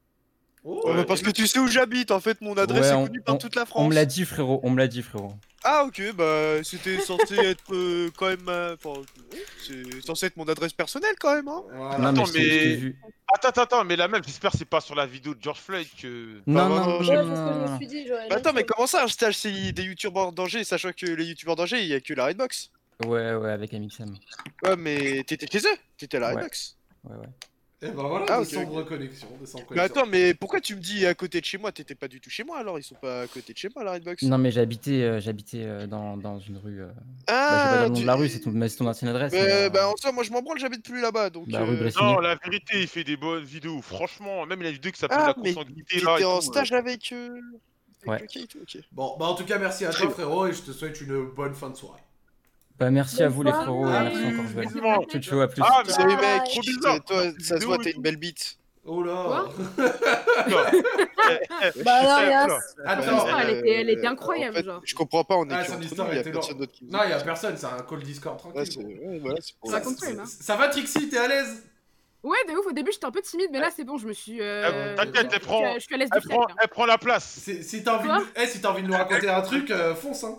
[0.64, 2.94] Oh, Ouais, mais parce que tu sais où j'habite, en fait, mon adresse Ouais, est
[2.94, 3.90] on- connue par on- toute la On France.
[3.90, 4.60] me l'a dit, frérot.
[4.64, 5.34] On me l'a dit, frérot.
[5.64, 8.48] Ah ok, bah c'était censé être euh, quand même...
[8.48, 8.76] euh,
[9.66, 11.98] c'est censé être mon adresse personnelle quand même, hein Voilà.
[11.98, 13.00] Non, mais Attends, mais- vu.
[13.34, 15.60] Attends, attends, attends, mais la même, j'espère que c'est pas sur la vidéo de George
[15.60, 16.42] Floyd que.
[16.46, 17.12] Non, bah, non, non, que je
[17.72, 18.28] me suis dit, Joël.
[18.30, 21.56] Bah attends, mais comment ça, un stage c'est des youtubeurs d'Angers, sachant que les youtubeurs
[21.56, 22.70] d'Angers, il y a que la Redbox?
[23.06, 24.16] Ouais, ouais, avec MXM.
[24.64, 26.36] Ouais, mais t'étais chez eux, t'étais à la Ouais.
[26.36, 26.76] Redbox.
[27.06, 27.26] Ouais, ouais.
[27.84, 30.02] Eh ben voilà, Ah, de ok, sombres connexions, de sombres Mais connexions.
[30.02, 32.30] attends, mais pourquoi tu me dis à côté de chez moi T'étais pas du tout
[32.30, 34.22] chez moi alors, ils sont pas à côté de chez moi, la Redbox?
[34.24, 36.84] Non, mais j'habitais euh, j'habitais euh, dans, dans une rue.
[36.84, 36.88] euh,
[37.26, 39.10] Bah, je sais pas Ah, le nom tu- de la rue, c'est ton, ton ancienne
[39.10, 39.34] adresse.
[39.34, 41.48] mais, Mais, euh, bah en soi, moi je m'en branle, j'habite plus là-bas, donc...
[41.50, 41.90] Bah, euh.
[42.00, 43.82] Non, la vérité, il fait des bonnes vidéos.
[43.82, 46.12] Franchement, même la vidéo qui s'appelle Ah, La consanguinité là.
[46.18, 47.14] T'étais et en tout, stage avec...
[48.06, 48.24] Ouais.
[48.24, 48.80] et.
[48.92, 51.54] Bon, bah en tout cas, merci à toi, frérot, et je te souhaite une bonne
[51.56, 52.02] fin de soirée.
[52.82, 53.88] Bah, merci à vous, les frérots.
[53.88, 54.68] et merci encore, Joël.
[55.08, 55.62] Ciao, ciao, à plus.
[55.64, 57.04] Ah, mais Salut mec, Trop bizarre.
[57.06, 58.58] toi, ça se voit, t'as une belle bite.
[58.84, 59.44] Oh là
[60.50, 60.66] Quoi
[61.86, 62.48] Bah Yas.
[62.48, 62.60] voilà.
[62.84, 64.82] Attends, elle était- elle était incroyable, en fait, genre.
[64.84, 67.20] Je comprends pas, on est Ah, y a était personne d'autre qui Non, y a
[67.20, 68.88] personne, c'est un call Discord tranquille.
[68.88, 69.90] ouais, voilà, pour Ça ça.
[70.20, 70.24] hein.
[70.26, 71.62] Ça va, Trixie, t'es à l'aise?
[72.24, 74.14] Ouais, de ouf, au début j'étais un peu timide, mais là c'est bon, je me
[74.14, 74.42] suis.
[74.42, 76.58] euh, Ah, t'inquiète, je- elle prend- Je suis à l'aise Elle du prend, fiac.
[76.64, 77.24] elle prend la place.
[77.44, 78.14] Si si t'as envie, de...
[78.16, 80.36] Nous- eh, si t'as envie de nous raconter un truc, euh, fonce, hein.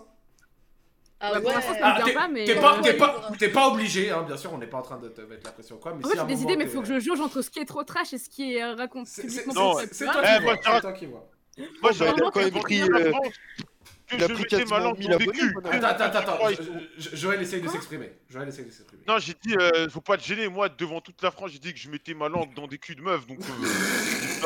[1.25, 1.53] Ah Ouais, ouais.
[1.81, 2.43] Ah, me t'es vient pas, mais.
[2.45, 4.97] t'es pas, euh, pas, t'es pas obligé, hein, bien sûr, on n'est pas en train
[4.99, 5.93] de te mettre la pression, quoi.
[5.93, 7.59] Mais En si fait, j'ai des idées, mais faut que je jauge entre ce qui
[7.59, 9.83] est trop trash et ce qui est euh, raconté C'est toi
[10.21, 11.25] Eh, qui vois, je c'est rac- toi qui vois.
[11.57, 13.62] Moi, Moi, bah, j'ai
[14.07, 15.53] que il a je pris mettais ma langue 1000 dans des culs.
[15.65, 18.11] Attends, attends, attends, je- je- Joël essaye de s'exprimer.
[18.29, 19.03] Joël essaye de s'exprimer.
[19.07, 20.47] Non, j'ai dit, euh, faut pas te gêner.
[20.47, 22.95] Moi, devant toute la France, j'ai dit que je mettais ma langue dans des culs
[22.95, 23.25] de meufs.
[23.27, 23.43] Donc, euh,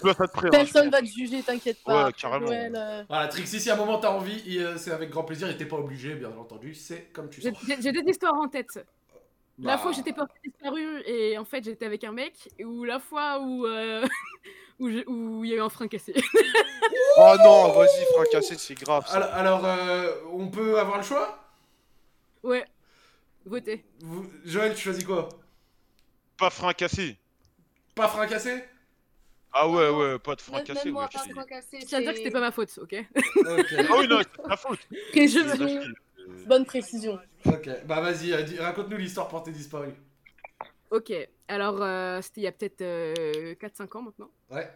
[0.00, 0.46] place ça de près.
[0.48, 2.06] hein, Personne va te juger, t'inquiète pas.
[2.06, 2.46] Ouais, carrément.
[2.46, 5.24] Joël, euh, Voilà, Trixie, si à un moment t'as envie, il, euh, c'est avec grand
[5.24, 7.58] plaisir, et t'es pas obligé, bien entendu, c'est comme tu J'ai sens.
[7.66, 8.84] j'ai- j'ai deux histoires en tête.
[9.58, 12.32] La Bah, fois où j'étais portée disparue et en fait j'étais avec un mec,
[12.64, 14.02] ou la fois où euh,
[14.86, 16.14] où il y a eu un frein cassé.
[17.18, 19.06] Oh non, vas-y, fracassé, c'est grave.
[19.06, 19.16] ça.
[19.16, 21.38] Alors, alors, euh, on peut avoir le choix?
[22.42, 22.64] Ouais.
[23.44, 23.84] Votez.
[24.00, 25.28] Vous- Joël, tu choisis quoi?
[26.38, 27.18] Pas frein cassé.
[27.94, 28.64] Pas frein cassé?
[29.52, 30.90] Ah ouais, ouais, pas de frein Même cassé.
[30.90, 31.54] moi, ouais, pas que
[32.16, 32.94] c'était pas ma faute, ok?
[32.94, 34.80] Ok, Ah oui, non, c'est ta faute.
[35.10, 35.82] Précision.
[36.46, 37.18] Bonne précision.
[37.44, 37.68] ok.
[37.84, 39.92] Bah vas-y, euh, raconte-nous l'histoire pour tes disparus.
[40.92, 41.10] Ok,
[41.48, 44.30] alors euh, c'était il y a peut-être euh, 4-5 ans maintenant.
[44.50, 44.70] Ouais.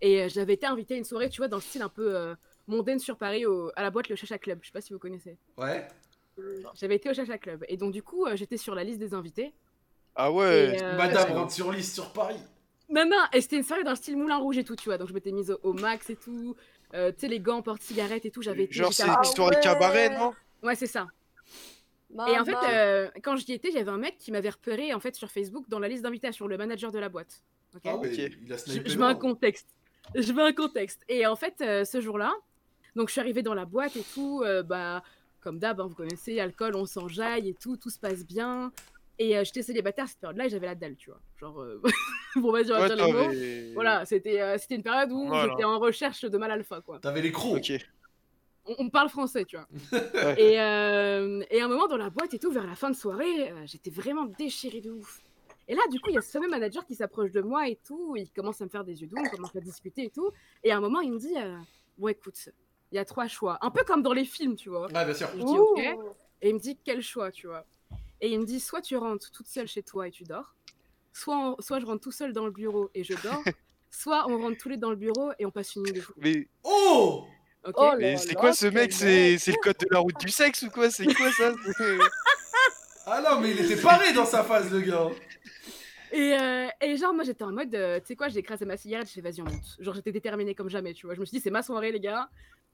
[0.00, 2.16] Et euh, j'avais été invitée à une soirée, tu vois, dans le style un peu
[2.16, 2.34] euh,
[2.66, 4.58] mondaine sur Paris, au- à la boîte Le Chacha Club.
[4.62, 5.38] Je sais pas si vous connaissez.
[5.56, 5.86] Ouais.
[6.74, 7.64] J'avais été au Chacha Club.
[7.68, 9.52] Et donc, du coup, euh, j'étais sur la liste des invités.
[10.16, 10.74] Ah ouais.
[10.76, 12.40] Et, euh, Madame rentre sur liste sur Paris.
[12.90, 14.98] Non, non, et c'était une soirée dans le style Moulin Rouge et tout, tu vois.
[14.98, 16.56] Donc, je m'étais mise au, au max et tout.
[16.94, 18.42] Euh, tu sais, les gants, porte-cigarettes et tout.
[18.42, 18.74] J'avais été.
[18.74, 19.62] Genre, c'est une soirée ouais.
[19.62, 20.34] cabaret, non?
[20.64, 21.06] Ouais, c'est ça.
[22.14, 22.32] Maman.
[22.32, 24.94] Et en fait, euh, quand j'y étais, il y avait un mec qui m'avait repéré
[24.94, 27.42] en fait sur Facebook dans la liste d'invitation, le manager de la boîte.
[27.74, 28.32] Ok Ah ouais, Ok.
[28.42, 29.68] il a je, je mets un contexte.
[30.14, 31.02] Je mets un contexte.
[31.08, 32.32] Et en fait, euh, ce jour-là,
[32.94, 35.02] donc je suis arrivée dans la boîte et tout, euh, bah,
[35.40, 38.70] comme d'hab, hein, vous connaissez, alcool, on s'enjaille et tout, tout se passe bien.
[39.18, 41.20] Et euh, j'étais célibataire à cette période-là et j'avais la dalle, tu vois.
[41.40, 41.80] Genre, euh,
[42.36, 43.74] bon, vas-y, on va dire les mots.
[43.74, 45.50] Voilà, c'était euh, c'était une période où Voilà.
[45.50, 46.98] j'étais en recherche de mal alpha, quoi.
[47.00, 47.56] T'avais les crocs.
[47.58, 47.72] Ok.
[48.66, 49.68] On, on parle français, tu vois.
[50.38, 52.96] et, euh, et à un moment dans la boîte et tout, vers la fin de
[52.96, 55.22] soirée, euh, j'étais vraiment déchirée de ouf.
[55.68, 57.76] Et là, du coup, il y a ce fameux manager qui s'approche de moi et
[57.86, 60.30] tout, il commence à me faire des yeux doux, on commence à discuter et tout.
[60.62, 61.56] Et à un moment, il me dit euh,
[61.96, 62.50] Bon, écoute,
[62.92, 63.58] il y a trois choix.
[63.62, 64.86] Un peu comme dans les films, tu vois.
[64.92, 65.28] Ouais, bien sûr.
[65.34, 65.78] Je dis Ok.
[66.42, 67.64] Et il me dit Quel choix, tu vois.
[68.20, 70.54] Et il me dit Soit tu rentres toute seule chez toi et tu dors,
[71.12, 73.42] soit, on- soit je rentre tout seul dans le bureau et je dors,
[73.90, 76.00] soit on rentre tous les deux dans le bureau et on passe une nuit de
[76.02, 76.12] fou.
[76.18, 77.24] Mais, Oh
[77.64, 78.92] Ok Oh c'est quoi ce mec?
[78.92, 80.90] C'est c'est le code de la route du sexe ou quoi?
[80.90, 81.52] C'est quoi ça?
[83.06, 85.08] Ah non, mais il était paré dans sa phase, le gars.
[86.10, 88.78] Et, euh, et genre, moi j'étais en mode, euh, tu sais quoi, j'ai écrasé ma
[88.78, 89.76] cigarette, j'ai fait vas-y, on monte.
[89.78, 91.14] Genre, j'étais déterminée comme jamais, tu vois.
[91.14, 92.30] Je me suis dit, c'est ma soirée, les gars.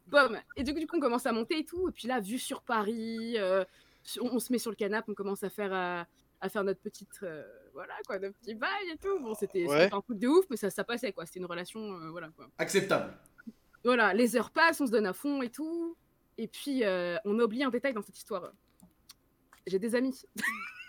[0.07, 1.89] Boum Et du coup, du coup, on commence à monter et tout.
[1.89, 3.65] Et puis là, vue sur Paris, euh,
[4.21, 6.05] on, on se met sur le canapé, on commence à faire, euh,
[6.41, 7.09] à faire notre petite.
[7.25, 7.43] euh,
[7.75, 9.19] voilà, quoi, notre petit bail et tout.
[9.21, 9.89] Bon, c'était Ouais.
[9.93, 11.27] un truc de ouf, mais ça, ça passait, quoi.
[11.27, 12.47] C'était une relation, euh, voilà, quoi.
[12.59, 13.15] Acceptable.
[13.85, 15.97] Voilà, les heures passent, on se donne à fond et tout.
[16.39, 18.53] Et puis, euh, on a oublié un détail dans cette histoire.
[19.67, 20.23] J'ai des amis.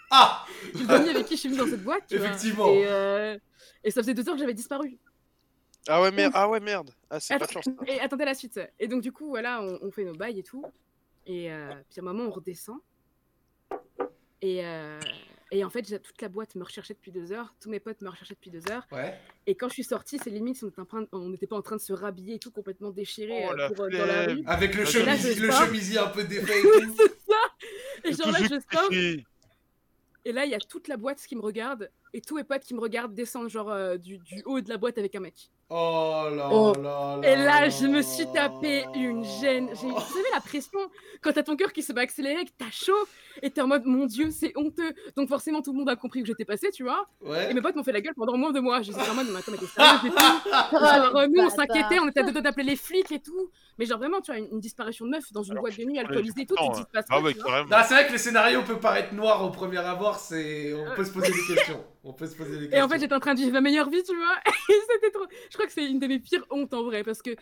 [0.09, 0.45] Ah
[0.75, 2.03] J'ai des amis avec qui je suis venue dans cette boîte.
[2.07, 2.27] tu vois.
[2.27, 2.67] Effectivement.
[2.67, 3.37] Et, euh,
[3.83, 4.97] et ça faisait deux heures que j'avais disparu.
[5.87, 6.31] Ah ouais, merde.
[6.35, 6.91] Ah ouais, merde.
[7.09, 7.65] Ah, c'est pas de chance.
[7.87, 8.59] Et attendez la suite.
[8.79, 10.63] Et donc, du coup, voilà, on, on fait nos bails et tout.
[11.25, 12.77] Et euh, puis à un moment, on redescend.
[14.41, 14.99] Et, euh,
[15.51, 17.53] et en fait, j'ai- toute la boîte me recherchait depuis deux heures.
[17.59, 18.87] Tous mes potes me recherchaient depuis deux heures.
[18.91, 19.17] Ouais.
[19.45, 20.63] Et quand je suis sortie, c'est limite,
[21.11, 23.85] on n'était pas en train de se rhabiller et tout, complètement déchiré Oh, euh, pour,
[23.85, 24.37] euh, dans la flemme.
[24.39, 24.43] rue.
[24.47, 25.65] Avec le, là, chemisier, je le sors.
[25.65, 26.95] chemisier un peu défait et Oui, tout.
[26.97, 27.37] c'est ça.
[28.05, 28.91] Et genre là, je sors.
[30.23, 31.89] Et là, il y a toute la boîte qui me regarde.
[32.13, 34.77] Et tous mes potes qui me regardent descendre, genre, euh, du, du haut de la
[34.77, 35.49] boîte avec un mec.
[35.73, 36.73] Oh là Oh.
[36.83, 39.69] là Et là, là je me suis tapé une gêne.
[39.69, 40.79] J'ai- Vous savez, la pression,
[41.21, 42.91] quand t'as ton cœur qui se bat accélérer, que t'as chaud,
[43.41, 44.93] et t'es en mode, mon Dieu, c'est honteux.
[45.15, 47.07] Donc forcément, tout le monde a compris que j'étais passé, tu vois.
[47.21, 47.49] Ouais.
[47.49, 48.81] Et mes potes m'ont fait la gueule pendant moins de mois.
[48.81, 49.71] J'étais en mode, mais attends, mais t'es tout?
[50.71, 53.49] Genre, euh, nous, on s'inquiétait, on était à deux doigts d'appeler les flics et tout.
[53.77, 55.85] Mais genre, vraiment, tu vois, une, une disparition de meuf dans une Alors, boîte de
[55.85, 57.33] nuit alcoolisée et tout, tu te dis, Ah ouais.
[57.33, 60.73] Non, c'est vrai que le scénario peut paraître noir au premier abord, c'est...
[60.73, 61.83] on peut se poser des questions.
[62.03, 62.77] On peut se poser des questions.
[62.77, 64.35] Et en fait, j'étais en train de vivre ma meilleure vie, tu vois.
[64.69, 65.25] Et c'était trop.
[65.51, 67.03] Je crois que c'est une de mes pires hontes en vrai.
[67.03, 67.35] Parce que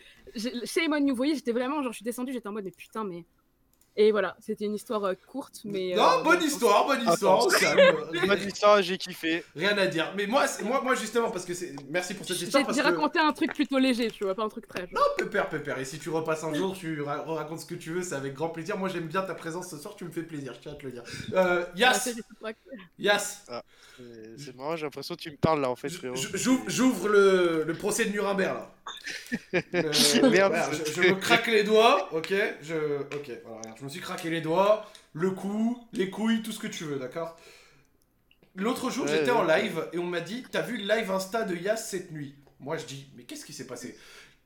[0.64, 1.82] chez Emon New, voyez, j'étais vraiment.
[1.82, 3.24] Genre, je suis descendue, j'étais en mode, mais putain, mais.
[3.96, 5.94] Et voilà, c'était une histoire euh, courte, mais.
[5.96, 7.46] Non, euh, bonne histoire, bonne histoire,
[8.26, 9.44] Bonne histoire, j'ai kiffé.
[9.56, 10.12] Rien à dire.
[10.16, 11.74] Mais moi, moi, moi justement, parce que c'est...
[11.90, 12.88] Merci pour cette histoire, parce j'ai que...
[12.88, 14.82] raconté un truc plutôt léger, tu vois, pas un truc très.
[14.92, 15.78] Non, pépère, pépère.
[15.78, 18.32] Et si tu repasses un jour, tu ra- racontes ce que tu veux, c'est avec
[18.34, 18.78] grand plaisir.
[18.78, 20.86] Moi, j'aime bien ta présence ce soir, tu me fais plaisir, je tiens à te
[20.86, 21.02] le dire.
[21.34, 22.08] Euh, Ah, Yas.
[22.98, 26.14] Yas, C'est- C'est marrant, j'ai l'impression que tu me parles là en fait, frérot.
[26.16, 28.70] j'ouvre j'ouvre le, le procès de Nuremberg, là.
[29.74, 30.52] Euh, Merde.
[30.52, 32.74] voilà, je, je me craque les doigts, ok je,
[33.14, 36.58] Ok, voilà, regarde, je me suis craqué les doigts, le cou, les couilles, tout ce
[36.60, 37.36] que tu veux, d'accord
[38.56, 39.36] L'autre jour, Ouais, j'étais ouais.
[39.36, 42.34] en live et on m'a dit T'as vu le live Insta de Yas cette nuit
[42.58, 43.96] Moi, je dis Mais qu'est-ce qui s'est passé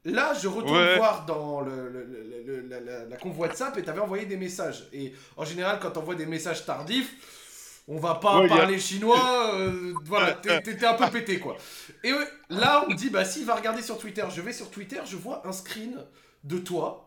[0.04, 0.96] Là, je retourne Ouais.
[0.98, 4.36] voir dans le, le- le- le- la, la, la convoi WhatsApp et t'avais envoyé des
[4.36, 4.86] messages.
[4.92, 9.54] Et en général, quand t'envoies des messages tardifs, on va pas Ouais, a- parler chinois,
[9.54, 11.56] euh, voilà, t'es un peu pété quoi.
[12.02, 12.12] Et
[12.50, 14.24] là, on me dit, bah si, va regarder sur Twitter.
[14.30, 15.96] Je vais sur Twitter, je vois un screen
[16.44, 17.03] de toi,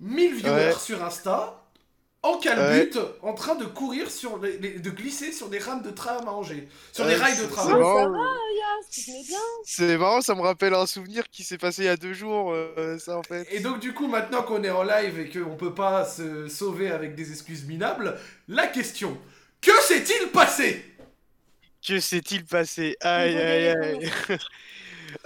[0.00, 0.72] 1000 viewers Ouais.
[0.78, 1.60] sur Insta,
[2.22, 5.90] en calbute, en train de courir sur les, les- de glisser sur des rames de
[5.90, 7.66] tram à Angers, sur des rails de tram.
[7.66, 8.04] c'est marrant.
[8.04, 9.38] ça va, Yas, tu te mets bien.
[9.64, 12.52] C'est marrant, ça me rappelle un souvenir qui s'est passé il y a deux jours,
[12.54, 13.46] euh, ça en fait.
[13.50, 16.90] Et donc du coup, maintenant qu'on est en live et qu'on peut pas se sauver
[16.90, 18.18] avec des excuses minables,
[18.48, 19.18] la question,
[19.60, 20.82] que s'est-il passé?
[21.86, 22.96] Que s'est-il passé?
[23.02, 24.10] Aïe aïe aïe.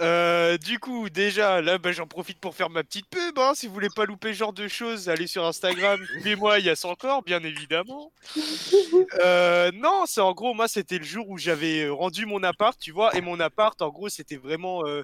[0.00, 3.38] Euh, du coup, déjà, là, bah, j'en profite pour faire ma petite pub.
[3.38, 3.52] Hein.
[3.54, 6.00] Si vous voulez pas louper ce genre de choses, allez sur Instagram.
[6.12, 8.12] Suivez-moi, il y a ça encore, bien évidemment.
[9.20, 12.78] Euh, non, c'est en gros, moi, c'était le jour où j'avais euh, rendu mon appart,
[12.78, 13.16] tu vois.
[13.16, 14.86] Et mon appart, en gros, c'était vraiment.
[14.86, 15.02] euh,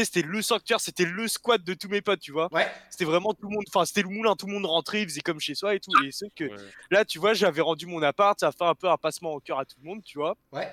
[0.00, 2.48] sais, c'était le sanctuaire, c'était le squat de tous mes potes, tu vois.
[2.52, 2.70] Ouais.
[2.90, 5.20] C'était vraiment tout le monde, enfin, c'était le moulin, tout le monde rentrait, il faisait
[5.20, 5.90] comme chez soi et tout.
[6.04, 6.56] Et sauf que Ouais.
[6.90, 9.40] là, tu vois, j'avais rendu mon appart, ça a fait un peu un passement au
[9.40, 10.36] cœur à tout le monde, tu vois.
[10.52, 10.70] Ouais.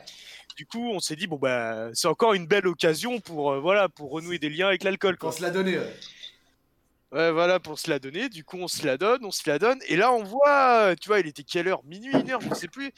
[0.58, 3.88] Du coup, on s'est dit, bon, bah, c'est encore une belle occasion pour, euh, voilà,
[3.90, 5.32] pour renouer des liens avec l'alcool, quoi.
[5.32, 5.78] se l'a donné.
[5.78, 5.94] ouais.
[7.12, 8.30] Ouais, voilà, pour se la donner.
[8.30, 9.80] Du coup, on se la donne, on se la donne.
[9.88, 11.84] Et là, on voit, tu vois, il était quelle heure?
[11.84, 12.86] Minuit, une heure, je ne sais plus.
[12.86, 12.91] Ouais.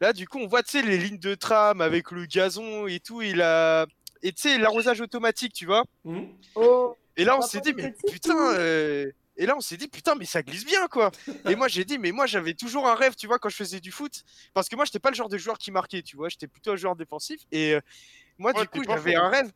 [0.00, 3.00] Là, du coup, on voit, tu sais, les lignes de tram avec le gazon et
[3.00, 3.20] tout.
[3.20, 3.86] Et, la...
[4.22, 5.84] et tu sais, l'arrosage automatique, tu vois.
[6.04, 6.28] Mhm.
[6.54, 8.54] Oh, Et là, on s'est dit, mais putain.
[8.54, 11.10] euh, Et là, on s'est dit, putain, mais ça glisse bien, quoi.
[11.48, 13.78] Et moi, j'ai dit, mais moi, j'avais toujours un rêve, tu vois, quand je faisais
[13.80, 14.12] du foot.
[14.52, 16.28] Parce que moi, j'étais pas le genre de joueur qui marquait, tu vois.
[16.28, 17.40] J'étais plutôt un joueur défensif.
[17.52, 17.80] Et euh,
[18.38, 19.50] moi, Ouais, du coup, j'avais un rêve.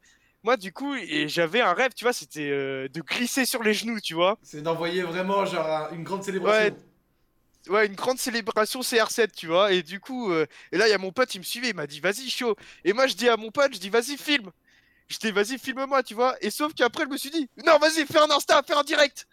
[0.44, 3.74] Moi, du coup, et j'avais un rêve, tu vois, c'était euh, de glisser sur les
[3.74, 4.38] genoux, tu vois.
[4.42, 6.64] C'est d'envoyer vraiment genre un- une grande célébration.
[6.66, 6.72] Ouais,
[7.68, 9.72] une grande célébration CR7, tu vois.
[9.72, 11.76] Et du coup, euh, et là, il y a mon pote, il me suivait, il
[11.76, 12.56] m'a dit, vas-y, chaud.
[12.84, 14.50] Et moi, je dis à mon pote, je dis, vas-y, filme.
[15.08, 16.36] Je dis, vas-y, filme-moi, tu vois.
[16.40, 19.26] Et sauf qu'après, je me suis dit, non, vas-y, fais un Insta, fais un direct.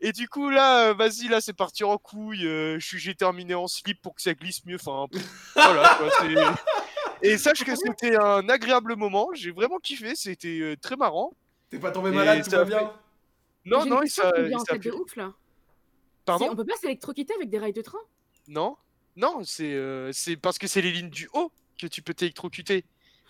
[0.00, 2.46] Et du coup, là, euh, vas-y, là, c'est parti en couille.
[2.46, 4.76] euh, je suis, j'ai terminé en slip pour que ça glisse mieux.
[4.84, 5.06] Enfin,
[5.54, 9.28] voilà, quoi, c'est- Et sache que c'était un agréable moment.
[9.34, 10.16] J'ai vraiment kiffé.
[10.16, 11.32] C'était euh, très marrant.
[11.70, 12.92] T'es pas tombé Et malade, tout ça va fait- bien?
[13.64, 15.32] Non, non, il ça, ça tête de ouf là.
[16.24, 17.98] Pardon On peut pas s'électrocuter avec des rails de train
[18.48, 18.76] Non,
[19.16, 21.50] non, c'est euh, c'est parce que c'est les lignes du haut
[21.80, 22.84] que tu peux t'électrocuter,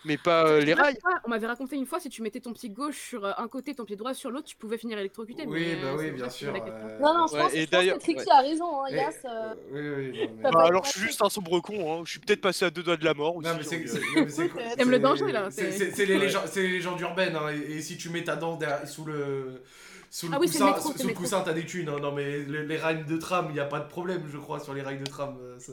[0.04, 0.98] mais pas euh, les rails.
[1.24, 3.74] On m'avait raconté une fois, si tu mettais ton pied gauche sur euh, un côté,
[3.74, 5.44] ton pied droit sur l'autre, tu pouvais finir électrocuté.
[5.46, 6.54] Oui, mais, bah oui, bien sûr.
[6.54, 8.32] euh, Non, non, je Ouais, pense, et je pense d'ailleurs- que Trixie ouais.
[8.32, 9.12] a raison, hein, et- Yas.
[9.24, 11.94] euh, euh, oui, oui, non, mais- T'as Bah, alors je suis juste un sombre con,
[12.00, 12.02] hein.
[12.04, 13.48] je suis peut-être passé à deux doigts de la mort aussi.
[13.48, 15.70] Non, mais c'est T'aimes le danger, là, C'est
[16.04, 17.36] les, légendes- c'est les légendes urbaines.
[17.36, 19.62] hein, et, et si tu mets ta dent derrière- sous le.
[20.14, 21.88] Sous le Ah oui, c'est le coussin, métro, sous, le coussin, t'as des thunes.
[21.88, 21.96] hein.
[21.98, 24.60] Non, mais les, les rails de tram, il n'y a pas de problème, je crois,
[24.60, 25.38] sur les rails de tram.
[25.40, 25.72] euh, ça-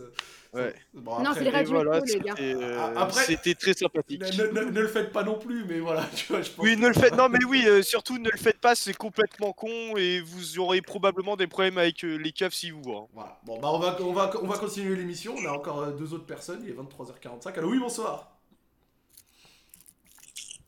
[0.53, 0.73] Ouais.
[0.93, 2.33] Bon, Non, c'est les rails du voilà, métro, les gars.
[2.37, 4.21] c'était euh, Après- c'était très sympathique.
[4.21, 6.65] Ne, ne- ne- ne le faites pas non plus, mais voilà, tu vois, je pense.
[6.65, 7.13] Oui, que- ne le faites.
[7.17, 10.81] Non, mais oui, euh, surtout ne le faites pas, c'est complètement con et vous aurez
[10.81, 13.07] probablement des problèmes avec euh, les keufs si vous voient.
[13.13, 13.37] Voilà.
[13.43, 15.35] Bon, bah, on va, on va, on va continuer l'émission.
[15.37, 16.61] On a encore deux autres personnes.
[16.63, 17.57] Il est 23h45.
[17.57, 18.31] Allô, oui, bonsoir.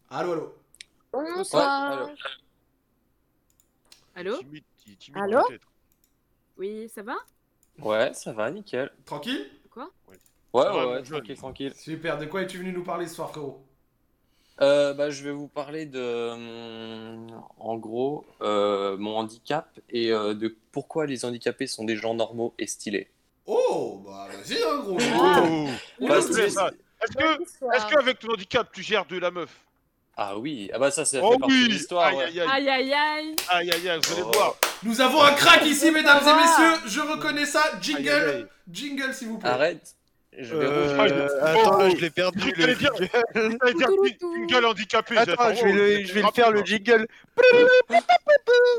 [0.09, 0.53] Allô, allô.
[1.13, 1.91] Bonsoir.
[1.93, 2.07] Allô
[4.15, 5.67] Timide, ti- timide Allô peut-être.
[6.57, 7.15] Oui, ça va
[7.79, 8.91] Ouais, ça va, nickel.
[9.05, 10.15] Tranquille Quoi Ouais,
[10.53, 11.73] ouais, va, ouais, tranquille, tranquille.
[11.75, 13.65] Super, de quoi es-tu venu nous parler ce soir, frérot
[14.59, 16.31] Euh, bah, je vais vous parler de,
[17.57, 22.53] en gros, euh, mon handicap et euh, de pourquoi les handicapés sont des gens normaux
[22.59, 23.09] et stylés.
[23.47, 24.97] Oh, bah vas-y, un gros.
[24.99, 25.43] Ah.
[26.01, 26.17] Oh Bah.
[26.19, 29.65] Est-ce que, est-ce qu'avec ton handicap, tu gères de la meuf?
[30.23, 32.07] Ah oui, ah bah ça, fait Oh partie de l'histoire.
[32.09, 32.23] Aïe, ouais.
[32.25, 32.47] aïe, aïe.
[32.49, 34.31] Aïe aïe aïe Aïe, aïe, aïe, vous allez Oh.
[34.33, 34.55] voir.
[34.83, 36.79] Nous avons un crack ici, mesdames et messieurs.
[36.85, 37.63] Je reconnais ça.
[37.81, 38.45] Jingle, Aïe, aïe, aïe.
[38.71, 39.49] jingle, s'il vous plaît.
[39.49, 39.95] Arrête.
[40.37, 42.39] Je vais Euh, attends, là, Oh, je l'ai perdu.
[42.39, 42.93] je le voulais dire-
[44.47, 44.65] jingle.
[44.65, 45.17] Handicapée.
[45.17, 47.07] Attends, je vais, le, je vais le faire le jingle.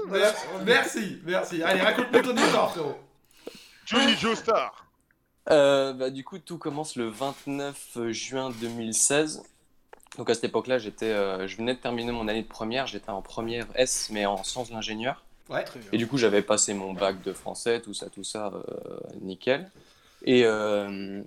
[0.09, 1.63] Mer- Merci, merci.
[1.63, 2.99] Allez, raconte-nous ton histoire, frérot.
[3.87, 4.87] Johnny Joestar.
[5.51, 7.77] Euh, bah, du coup, tout commence le 29
[8.11, 9.43] juin 2016.
[10.19, 12.87] Donc à cette époque-là, j'étais, euh, je venais de terminer mon année de première.
[12.87, 15.25] J'étais en première S, mais en sciences de l'ingénieur.
[15.49, 15.65] Ouais.
[15.93, 19.71] Et du coup, j'avais passé mon bac de français, tout ça, tout ça, euh, nickel.
[20.25, 21.21] Et, euh,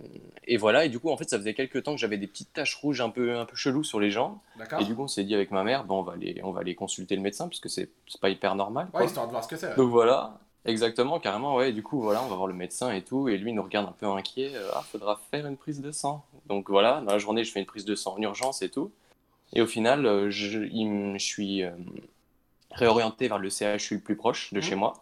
[0.48, 2.54] et voilà, et du coup, en fait, ça faisait quelques temps que j'avais des petites
[2.54, 4.38] taches rouges un peu, un peu cheloues sur les jambes.
[4.58, 4.80] D'accord.
[4.80, 6.62] Et du coup, on s'est dit avec ma mère, bon, on va aller, on va
[6.62, 8.88] aller consulter le médecin, parce que c'est c'est pas hyper normal.
[8.92, 9.02] quoi.
[9.02, 9.68] Ouais, histoire de voir ce que c'est.
[9.68, 9.76] ouais.
[9.76, 11.70] Donc voilà, exactement, carrément, ouais.
[11.70, 13.30] Et du coup, voilà, on va voir le médecin et tout.
[13.30, 14.52] Et lui, il nous regarde un peu inquiet.
[14.56, 16.26] euh, ah, faudra faire une prise de sang.
[16.48, 18.92] Donc voilà, dans la journée, je fais une prise de sang en urgence et tout.
[19.54, 21.72] Et au final, euh, je, je suis euh,
[22.72, 24.64] réorienté vers le CHU le plus proche de Mhm.
[24.64, 24.94] chez moi.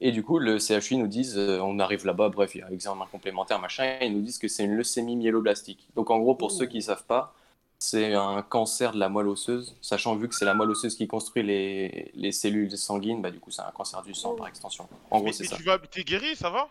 [0.00, 3.06] Et du coup, le CHU nous disent, on arrive là-bas, bref, il y a examen
[3.12, 5.88] complémentaire, machin, et ils nous disent que c'est une leucémie myéloblastique.
[5.94, 7.34] Donc en gros, pour ceux qui ne savent pas,
[7.82, 11.08] c'est un cancer de la moelle osseuse, sachant vu que c'est la moelle osseuse qui
[11.08, 14.86] construit les, les cellules sanguines, bah du coup c'est un cancer du sang par extension.
[15.10, 15.56] En gros Mais, c'est mais ça.
[15.56, 16.68] tu vas, t'es guéri, ça va?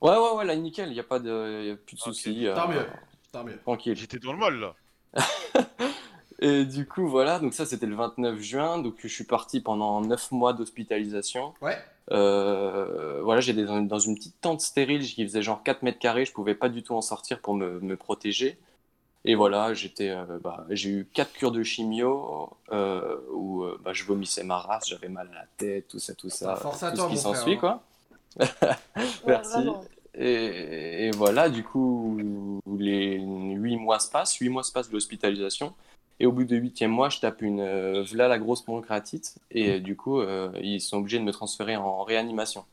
[0.00, 2.14] Ouais ouais ouais là nickel, il y a pas de, y a plus de Ok.
[2.14, 2.46] soucis.
[2.46, 2.86] euh, Tant mieux.
[3.32, 3.58] Tant mieux.
[3.60, 3.96] Tranquille.
[3.96, 4.74] J'étais dans le mal là.
[6.40, 10.00] Et du coup voilà, donc ça c'était le 29 juin, donc je suis parti pendant
[10.00, 11.54] 9 mois d'hospitalisation.
[11.60, 11.76] Ouais.
[12.10, 16.24] Euh, voilà, j'étais dans, dans une petite tente stérile qui faisait genre 4 mètres carrés,
[16.24, 18.58] je pouvais pas du tout en sortir pour me, me protéger.
[19.24, 23.92] Et voilà, j'étais, euh, bah, j'ai eu 4 cures de chimio euh, où euh, bah,
[23.92, 26.90] je vomissais ma race, j'avais mal à la tête, tout ça, tout ça, Force à
[26.90, 27.56] tout toi, ce qui s'ensuit hein.
[27.56, 27.82] quoi.
[29.26, 29.68] Merci.
[30.14, 34.94] Et, et voilà, du coup, les 8 mois se passent, 8 mois se passent de
[34.94, 35.74] l'hospitalisation.
[36.20, 39.36] Et au bout de 8 mois, je tape une euh, v'là la grosse pancréatite.
[39.50, 42.64] Et du coup, euh, ils sont obligés de me transférer en réanimation.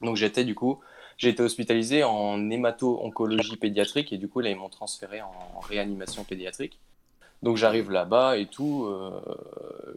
[0.00, 0.80] Donc j'étais du coup,
[1.20, 4.10] j'ai été hospitalisé en hémato-oncologie pédiatrique.
[4.14, 6.78] Et du coup, là, ils m'ont transféré en réanimation pédiatrique.
[7.42, 8.86] Donc j'arrive là-bas et tout.
[8.86, 9.20] euh,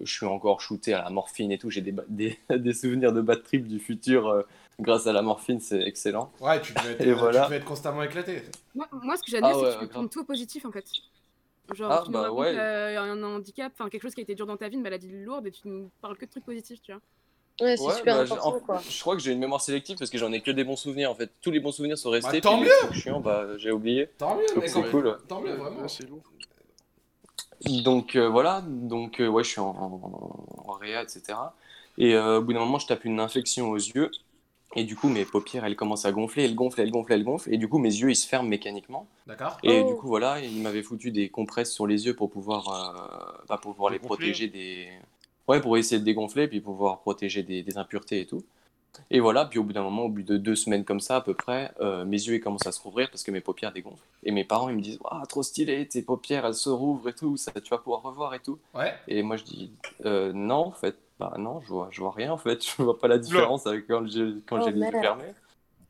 [0.02, 1.70] je suis encore shooté à la morphine et tout.
[1.70, 4.44] J'ai des, des, des souvenirs de bad trip du futur euh,
[4.82, 6.30] grâce à la morphine, c'est excellent.
[6.41, 7.40] Ouais, tu devais être, Et voilà.
[7.41, 8.44] tu devais être constamment éclaté.
[8.76, 10.72] Moi, moi, ce que j'admire, Ah c'est ouais, que tu prendre tout au positif en
[10.72, 10.86] fait.
[11.74, 12.58] Genre, Ah, tu bah racontes ouais.
[12.58, 15.10] euh, un handicap, enfin quelque chose qui a été dur dans ta vie, une maladie
[15.24, 17.02] lourde, et tu nous parles que de trucs positifs, tu vois.
[17.62, 18.82] Ouais, c'est Ouais, super bah, important, en- quoi.
[18.90, 21.12] Je crois que j'ai une mémoire sélective parce que j'en ai que des bons souvenirs
[21.12, 21.30] en fait.
[21.42, 22.42] Tous les bons souvenirs sont restés.
[22.42, 24.10] Bah, tant trucs chiants, bah, j'ai oublié.
[24.18, 24.70] Tant mieux, mec.
[24.70, 25.18] c'est cool.
[25.28, 25.88] Tant mieux, vraiment.
[25.88, 26.22] c'est lourd.
[27.84, 31.38] Donc euh, voilà, donc euh, ouais, je suis en, en, en réa, etc.
[31.98, 34.12] Et euh, au bout d'un moment, je tape une infection aux yeux.
[34.76, 37.54] Et du coup, mes paupières, elles commencent à gonfler, elles gonflent, elles gonflent, elles gonflent.
[37.54, 39.08] Et du coup, mes yeux, ils se ferment mécaniquement.
[39.28, 39.58] D'accord.
[39.62, 39.88] Et Oh.
[39.90, 43.60] du coup, voilà, il m'avait foutu des compresses sur les yeux pour pouvoir, euh, bah,
[43.62, 44.90] pour pouvoir les protéger des.
[45.48, 48.44] Ouais, pour essayer de dégonfler, puis pouvoir protéger des, des impuretés et tout.
[49.11, 51.22] Et voilà, puis au bout d'un moment, au bout de deux semaines comme ça à
[51.22, 54.03] peu près, euh, mes yeux ils commencent à se rouvrir parce que mes paupières dégonflent.
[54.24, 57.14] Et mes parents ils me disent Waouh, trop stylé, tes paupières elles se rouvrent et
[57.14, 58.60] tout, ça, tu vas pouvoir revoir et tout.
[58.74, 58.94] Ouais.
[59.07, 59.72] Et moi je dis
[60.06, 62.98] Euh, Non, en fait, bah non, je vois, je vois rien en fait, je vois
[62.99, 65.34] pas la différence avec quand j'ai quand Oh, j'ai les yeux fermés.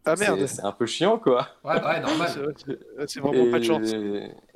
[0.05, 0.47] Ah C'est- merde.
[0.47, 1.47] C'est un peu chiant quoi.
[1.63, 2.55] Ouais, ouais, normal.
[3.07, 3.91] C'est vraiment pas de chance.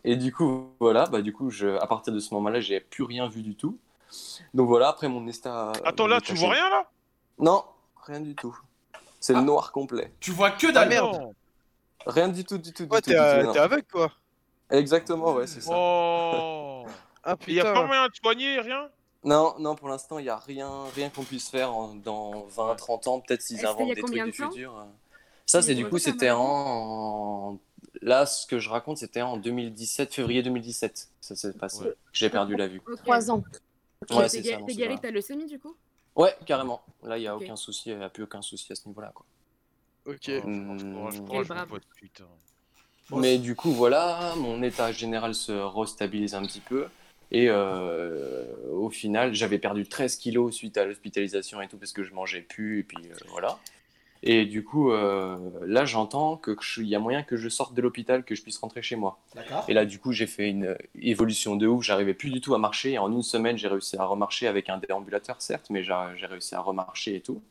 [0.03, 2.80] Et, et du coup, voilà, bah du coup, je, à partir de ce moment-là, j'ai
[2.80, 3.78] plus rien vu du tout.
[4.54, 5.72] Donc voilà, après mon état.
[5.84, 6.90] Attends, là, tu vois rien là?
[7.40, 7.64] Non,
[8.06, 8.58] rien du tout.
[9.20, 9.40] C'est Ah.
[9.40, 10.12] le noir complet.
[10.20, 10.90] Tu vois que Ah dalle.
[10.90, 11.14] merde.
[11.22, 11.34] Non.
[12.06, 13.10] Rien du tout, du tout, du Ouais, tout.
[13.12, 13.54] t'es du tout, non.
[13.54, 14.12] t'es aveugle, quoi.
[14.70, 15.72] Exactement, ouais, c'est ça.
[15.74, 16.86] Oh
[17.24, 17.86] Ah Il y a pas putain.
[17.88, 18.90] moyen de soigner, rien?
[19.24, 22.76] Non, non, pour l'instant, il n'y a rien, rien qu'on puisse faire en- dans 20,
[22.76, 23.20] 30 ans.
[23.20, 24.52] Peut-être s'ils inventent a des combien trucs du de temps?
[24.52, 24.78] futur.
[24.78, 24.84] euh.
[25.46, 27.58] Ça, c'est est du coup, c'était en.
[28.02, 31.10] Là, ce que je raconte, c'était en 2017, février 2017.
[31.20, 31.84] Ça s'est passé.
[31.84, 31.96] Ouais.
[32.14, 32.82] J'ai perdu la vue.
[33.04, 33.44] Trois ans.
[34.11, 34.60] Ouais, T'es c'est gué- ça.
[34.60, 35.76] non, T'es c'est guéri pas- de ta leucémie du coup?
[36.15, 36.82] Ouais, carrément.
[37.03, 39.11] Là, il n'y a aucun souci, il n'y a plus aucun souci à ce niveau-là.
[39.14, 39.26] Quoi.
[40.06, 40.30] Ok.
[40.30, 41.53] Oh, je je je.
[43.10, 46.88] Bon, Mais du coup, voilà, mon état général se restabilise un petit peu.
[47.32, 52.03] Et euh, au final, j'avais perdu 13 kilos suite à l'hospitalisation et tout, parce que
[52.03, 53.60] je mangeais plus, et puis euh, voilà.
[54.23, 57.73] Et du coup, euh, là, j'entends que je- il y a moyen que je sorte
[57.73, 59.19] de l'hôpital, que je puisse rentrer chez moi.
[59.68, 61.84] Et là, du coup, j'ai fait une évolution de ouf.
[61.84, 62.94] J'arrivais plus du tout à marcher.
[62.94, 66.56] Et en une semaine, j'ai réussi à remarcher avec un déambulateur, certes, mais j'ai réussi
[66.56, 67.41] à remarcher et tout.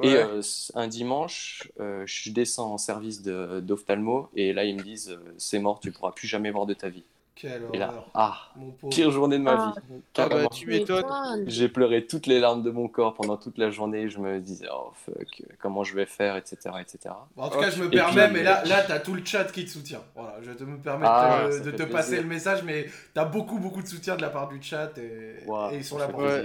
[0.00, 0.40] Et euh,
[0.74, 4.30] un dimanche, euh, je descends en service d'ophtalmo.
[4.36, 6.88] Et là, ils me disent euh, C'est mort, tu pourras plus jamais voir de ta
[6.88, 7.04] vie.
[7.34, 8.10] Quelle Et là, horreur.
[8.14, 8.92] ah, Mon pauvre.
[8.94, 9.74] pire journée de ma Ah.
[9.88, 10.02] vie.
[10.18, 11.06] Ah bah, tu m'étonnes.
[11.46, 14.08] J'ai pleuré toutes les larmes de mon corps pendant toute la journée.
[14.10, 16.58] Je me disais, oh fuck, comment je vais faire, etc.
[16.80, 17.14] etc.
[17.36, 19.24] Bon, en tout cas, je me Et permets, puis- mais là, là t'as tout le
[19.24, 20.02] chat qui te soutient.
[20.14, 21.88] Voilà, je te me permets Ah, de, te plaisir.
[21.88, 25.36] passer le message, mais t'as beaucoup, beaucoup de soutien de la part du chat et,
[25.72, 26.40] ils sont là pour toi.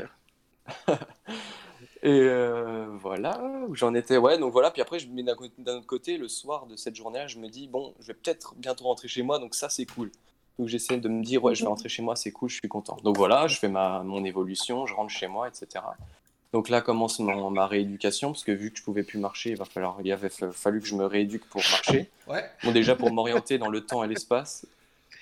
[2.03, 4.17] Et euh, voilà où j'en étais.
[4.17, 4.69] Ouais, donc voilà.
[4.69, 7.67] Puis après, je, co- d'un autre côté, le soir de cette journée-là, je me dis,
[7.67, 10.11] bon, je vais peut-être bientôt rentrer chez moi, donc ça, c'est cool.
[10.57, 12.67] Donc j'essaie de me dire, ouais, je vais rentrer chez moi, c'est cool, je suis
[12.69, 12.97] content.
[13.03, 15.83] Donc voilà, je fais ma, mon évolution, je rentre chez moi, etc.
[16.53, 19.57] Donc là commence mon- ma rééducation, parce que vu que je pouvais plus marcher, il,
[19.57, 22.09] va falloir, il avait fa- fallu que je me rééduque pour marcher.
[22.27, 22.49] Ouais.
[22.63, 24.65] Bon, déjà pour m'orienter dans le temps et l'espace.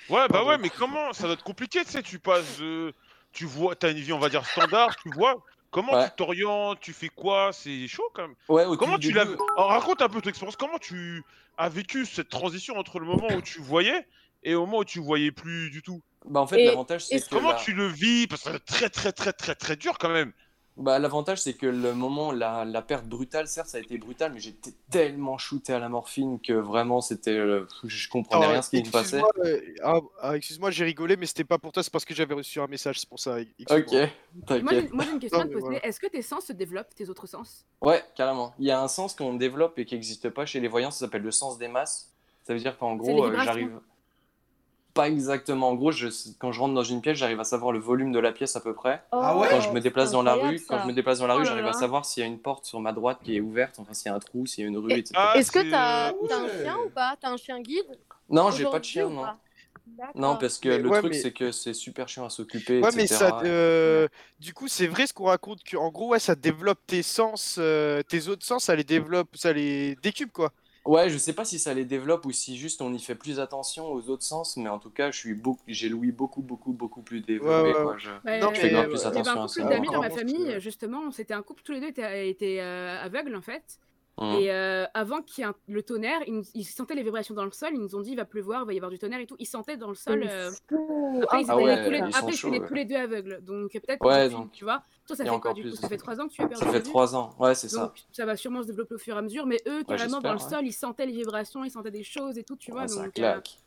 [0.09, 2.93] Ouais, bah ouais, mais comment Ça doit être compliqué, tu sais, tu passes de...
[3.31, 5.41] Tu vois, t'as une vie, on va dire, standard, tu vois
[5.71, 6.05] Comment Ouais.
[6.09, 7.49] tu t'orientes, tu fais quoi?
[7.51, 8.35] C'est chaud quand même.
[8.47, 9.25] Ouais, au Comment tu l'as...
[9.57, 11.23] raconte un peu ton expérience, comment tu
[11.57, 14.05] as vécu cette transition entre le moment où tu voyais
[14.43, 17.35] et au moment où tu voyais plus du tout Bah, en fait, l'avantage, c'est que.
[17.35, 18.27] Comment la- tu le vis?
[18.27, 20.31] Parce que c'est très très très très très dur quand même.
[20.75, 24.33] Bah, l'avantage, c'est que le moment, la, la perte brutale, certes, ça a été brutal,
[24.33, 27.37] mais j'étais tellement shooté à la morphine que vraiment, c'était.
[27.37, 29.19] euh, je comprenais Ah, rien ce qui me passait.
[29.19, 32.15] excuse-moi, euh, ah, ah, excuse-moi, j'ai rigolé, mais c'était pas pour toi, c'est parce que
[32.15, 33.37] j'avais reçu un message, c'est pour ça.
[33.69, 34.09] Ok, Moi,
[34.41, 34.93] j'ai t'inquiète.
[34.93, 35.61] moi, j'ai une question à te poser.
[35.67, 35.85] voilà.
[35.85, 37.65] Est-ce que tes sens se développent, tes autres sens?
[37.81, 38.55] Ouais, carrément.
[38.57, 40.99] Il y a un sens qu'on développe et qui n'existe pas chez les voyants, ça
[41.05, 42.11] s'appelle le sens des masses.
[42.47, 43.79] Ça veut dire qu'en gros, euh, j'arrive.
[44.93, 45.69] Pas exactement.
[45.69, 46.07] En gros, je...
[46.37, 48.61] quand je rentre dans une pièce, j'arrive à savoir le volume de la pièce à
[48.61, 49.01] peu près.
[49.11, 51.33] Ah ouais Quand je me déplace dans la rue, quand je me déplace dans la
[51.33, 53.35] Oh rue, là j'arrive à savoir s'il y a une porte sur ma droite qui
[53.35, 55.13] est ouverte, enfin s'il y a un trou, s'il y a une rue, Et- etc.
[55.15, 57.15] Ah, Est-ce que t'as euh, t'as un chien ou pas?
[57.19, 57.97] T'as un chien guide
[58.29, 59.25] Non, j'ai pas de chien, non.
[60.15, 62.81] Non, parce que Mais le ouais, truc, mais- c'est que c'est super chiant à s'occuper,
[62.81, 62.95] Ouais, etc.
[62.97, 64.07] mais ça, euh,
[64.39, 67.57] du coup, c'est vrai ce qu'on raconte que, en gros, ouais, ça développe tes sens,
[67.59, 70.51] euh, tes autres sens, ça les développe, ça les décupe, quoi.
[70.85, 73.39] Ouais, je sais pas si ça les développe ou si juste on y fait plus
[73.39, 76.73] attention aux autres sens, mais en tout cas, je suis beaucoup, j'ai l'ouïe beaucoup, beaucoup,
[76.73, 77.47] beaucoup plus développé.
[77.47, 77.93] Ouais, ouais, quoi.
[77.93, 77.99] ouais.
[77.99, 78.09] Je...
[78.25, 79.89] Ouais, Non, je fais grave euh, plus Il y avait attention un à couple d'amis
[79.89, 83.35] dans ma famille, c'est- justement, c'était un couple, tous les deux étaient, étaient, euh, aveugles
[83.35, 83.79] en fait.
[84.17, 84.35] Hum.
[84.35, 87.51] Et euh, avant qu'il y ait un- le tonnerre, ils, sentaient les vibrations dans le
[87.51, 89.25] sol, ils nous ont dit il va pleuvoir, il va y avoir du tonnerre et
[89.25, 89.35] tout.
[89.39, 90.23] Ils sentaient dans le sol.
[90.23, 90.51] euh,
[91.23, 92.95] Après, ils Ah étaient ouais, tous les, ils après, sont ils étaient tous les deux
[92.95, 93.39] aveugles.
[93.41, 94.83] Donc peut-être Ouais, donc, tu vois.
[95.07, 95.75] Toi, ça fait quoi du coup?
[95.75, 97.93] Ça fait trois ans que tu as perdu Ça fait trois ans, ouais, c'est ça.
[98.11, 99.47] Ça va sûrement se développer au fur et à mesure.
[99.47, 102.43] Mais eux, carrément, dans le sol, ils sentaient les vibrations, ils sentaient des choses et
[102.43, 102.85] tout, tu vois.
[102.85, 103.62] Donc, euh, claque.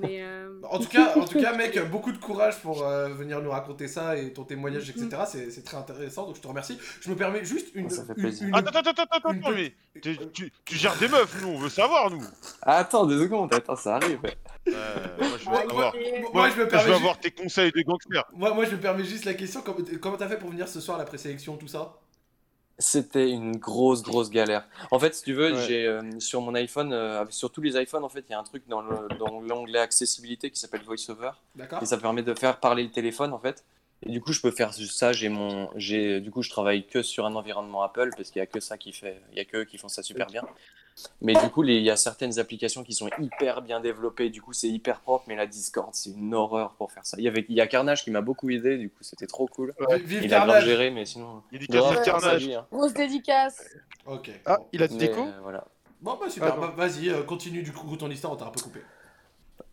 [0.00, 3.40] Mais euh, En tout cas, en tout cas, mec, beaucoup de courage pour euh, venir
[3.40, 5.08] nous raconter ça et ton témoignage, etc.
[5.26, 6.78] C'est c'est très intéressant, donc je te remercie.
[7.00, 7.88] Je me permets juste une.
[7.90, 8.48] Ça fait une- plaisir.
[8.48, 11.42] une- Attends, attends, attends, attends, une attends, petite- mais tu, tu- tu gères des meufs,
[11.42, 12.22] nous, on veut savoir, nous.
[12.62, 14.20] Attends deux secondes, attends, ça arrive.
[14.68, 15.76] Euh, moi, je veux Moi, savoir.
[15.76, 18.24] moi- Moi, moi, je me je permets veux ju- avoir tes conseils de gangster.
[18.34, 19.62] moi, moi, je me permets juste la question.
[19.62, 21.94] Comment comment t'as fait pour venir ce soir à la présélection, tout ça?
[22.78, 24.66] C'était une grosse, grosse galère.
[24.90, 25.66] En fait, si tu veux, Ouais.
[25.66, 28.38] j'ai euh, sur mon iPhone, euh, sur tous les iPhones, en fait, il y a
[28.40, 31.30] un truc dans le- dans l'onglet accessibilité qui s'appelle VoiceOver.
[31.54, 33.64] D'accord Et ça permet de faire parler le téléphone en fait.
[34.04, 35.12] Et du coup, je peux faire ça.
[35.12, 38.42] J'ai mon, j'ai, du coup, je travaille que sur un environnement Apple parce qu'il y
[38.42, 40.42] a que ça qui fait, il y a que eux qui font ça super bien.
[41.20, 44.30] Mais du coup, il y a certaines applications qui sont hyper bien développées.
[44.30, 45.24] Du coup, c'est hyper propre.
[45.28, 47.16] Mais la Discord, c'est une horreur pour faire ça.
[47.18, 48.76] Il y avait, il y a Carnage qui m'a beaucoup aidé.
[48.78, 49.74] Du coup, c'était trop cool.
[49.78, 51.42] Il a bien Carnage géré, mais sinon.
[51.50, 52.48] Il dit grave, Carnage.
[52.48, 52.66] hein.
[52.70, 53.62] Grosse dédicace.
[54.06, 54.30] Ok.
[54.46, 54.66] Ah, bon.
[54.72, 55.64] il a du déco euh, voilà.
[56.00, 56.54] Bon, bah super.
[56.56, 56.60] Ah.
[56.60, 58.80] Bah, Vas-y, euh, continue du coup ton histoire, on t'a un peu coupé.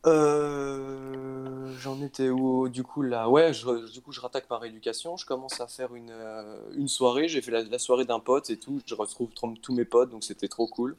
[0.06, 3.30] Euh, j'en étais où du coup là?
[3.30, 6.88] Ouais je, du coup je rattaque ma rééducation je commence à faire une, euh, une
[6.88, 9.86] soirée j'ai fait la, la soirée d'un pote et tout je retrouve tr- tous mes
[9.86, 10.96] potes donc c'était trop cool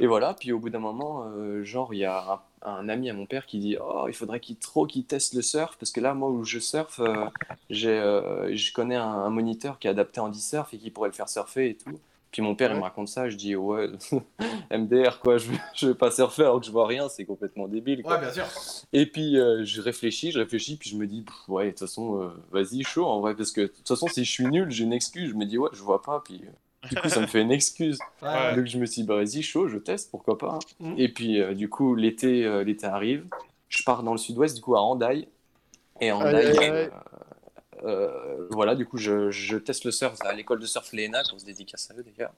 [0.00, 3.10] et voilà puis au bout d'un moment euh, genre il y a un, un ami
[3.10, 5.92] à mon père qui dit oh il faudrait qu'il trop qu'il teste le surf parce
[5.92, 7.26] que là moi où je surfe euh,
[7.70, 11.10] j'ai euh, je connais un, un moniteur qui est adapté en surf et qui pourrait
[11.10, 11.98] le faire surfer et tout
[12.32, 13.90] puis mon père il me raconte ça je dis ouais
[14.70, 17.68] MDR quoi je, vais- je vais pas surfer alors que je vois rien c'est complètement
[17.68, 18.14] débile quoi.
[18.14, 18.44] Ouais, bien sûr.
[18.92, 22.82] Et puis je réfléchis, je réfléchis, puis je me dis, ouais, de toute façon, vas-y,
[22.84, 25.30] chaud en vrai, parce que de toute façon, si je suis nul, j'ai une excuse.
[25.30, 26.42] Je me dis, ouais, je vois pas, puis
[26.88, 27.98] du coup, ça me fait une excuse.
[28.22, 28.54] Ouais.
[28.56, 30.54] Donc je me suis dit, bah vas-y, chaud, je teste, pourquoi pas.
[30.54, 30.58] hein.
[30.80, 30.94] Mhm.
[30.98, 33.26] Et puis euh, du coup, l'été euh, l'été arrive,
[33.68, 35.28] je pars dans le sud-ouest, du coup, à Hendaye.
[36.00, 36.88] Et Hendaye, euh,
[37.84, 41.38] euh, voilà, du coup, je, je teste le surf à l'école de surf Léna, qu'on
[41.38, 42.32] se dédicace à eux d'ailleurs.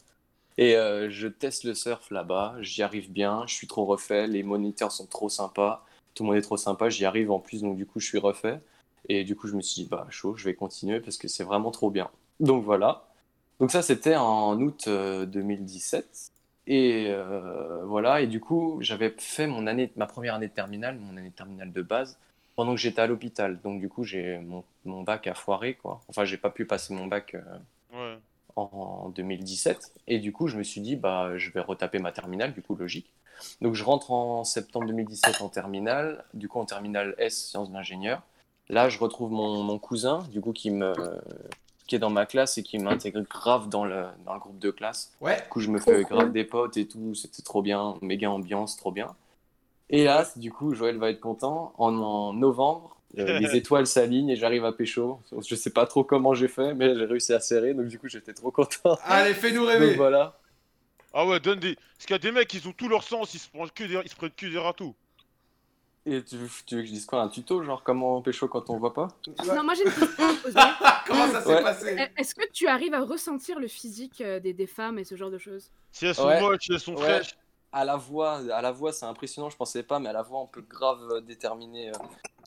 [0.59, 4.43] Et euh, je teste le surf là-bas, j'y arrive bien, je suis trop refait, les
[4.43, 7.77] moniteurs sont trop sympas, tout le monde est trop sympa, j'y arrive en plus, donc
[7.77, 8.61] du coup, je suis refait.
[9.09, 11.45] Et du coup, je me suis dit, bah, chaud, je vais continuer parce que c'est
[11.45, 12.09] vraiment trop bien.
[12.41, 13.07] Donc voilà.
[13.61, 16.33] Donc ça, c'était en août euh, 2017.
[16.69, 20.99] Et euh, voilà, et du coup, j'avais fait mon année, ma première année de terminale,
[20.99, 22.19] mon année de terminale de base,
[22.57, 23.61] pendant que j'étais à l'hôpital.
[23.63, 26.01] Donc du coup, j'ai mon, mon bac a foiré, quoi.
[26.09, 27.41] Enfin, j'ai pas pu passer mon bac euh,
[27.95, 28.19] Ouais.
[28.57, 29.93] en 2017.
[30.09, 32.75] Et du coup, je me suis dit, bah, je vais retaper ma terminale, du coup,
[32.75, 33.07] logique.
[33.61, 38.23] Donc, je rentre en septembre 2017 en terminale, du coup, en terminale S, sciences d'ingénieur.
[38.69, 40.93] Là, je retrouve mon, mon cousin, du coup, qui, me,
[41.87, 44.71] qui est dans ma classe et qui m'intègre grave dans le, dans le groupe de
[44.71, 45.13] classe.
[45.21, 45.37] Ouais.
[45.43, 48.77] Du coup, je me fais grave des potes et tout, c'était trop bien, méga ambiance,
[48.77, 49.15] trop bien.
[49.89, 51.73] Et là, du coup, Joël va être content.
[51.79, 55.21] En, en novembre, euh, les étoiles s'alignent et j'arrive à pécho.
[55.47, 58.09] Je sais pas trop comment j'ai fait, mais j'ai réussi à serrer, donc du coup,
[58.09, 58.99] j'étais trop content.
[59.05, 59.95] Allez, fais-nous Donc rêver.
[59.95, 60.39] voilà.
[61.15, 61.77] Ah ouais, donne des.
[61.77, 63.85] Parce qu'il y a des mecs, ils ont tout leur sens, ils se prennent que
[63.85, 64.95] des, ils se prennent que des râteaux.
[66.09, 68.79] Et tu, tu veux que je dise quoi Un tuto, genre comment pécho quand on
[68.79, 69.09] voit pas?
[69.45, 70.59] Non, moi j'ai une question à poser.
[71.07, 71.63] Comment ça s'est Ouais.
[71.63, 72.11] passé?
[72.17, 75.31] Est-ce que tu arrives à ressentir le physique euh, des, des femmes et ce genre
[75.31, 75.71] de choses?
[75.93, 76.41] Si elles sont Ouais.
[76.41, 77.01] moches, si elles sont Ouais.
[77.03, 77.37] fraîches.
[77.73, 79.51] À la voix, à la voix, c'est impressionnant.
[79.51, 81.99] Je pensais pas, mais à la voix, on peut grave euh, déterminer euh,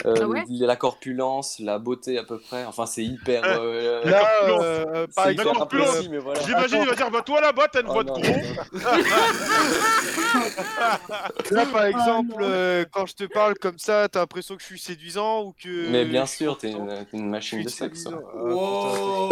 [0.06, 2.64] euh, Ah ouais la corpulence, la beauté à peu près.
[2.66, 3.44] Enfin, c'est hyper.
[3.46, 4.62] euh, Là, corpulence.
[4.66, 6.08] euh, exemple, hyper corpulence.
[6.22, 6.42] voilà.
[6.42, 8.24] J'imagine, il va dire, bah toi là-bas, t'as une Oh voix de non, gros.
[8.24, 8.80] non,
[11.52, 12.48] là, par exemple, non.
[12.50, 15.90] euh, quand je te parle comme ça, t'as l'impression que je suis séduisant ou que.
[15.90, 16.72] Mais bien sûr, t'es
[17.14, 18.08] une, machine de sexe.
[18.08, 18.20] hein.
[18.34, 19.30] Ah, Wow.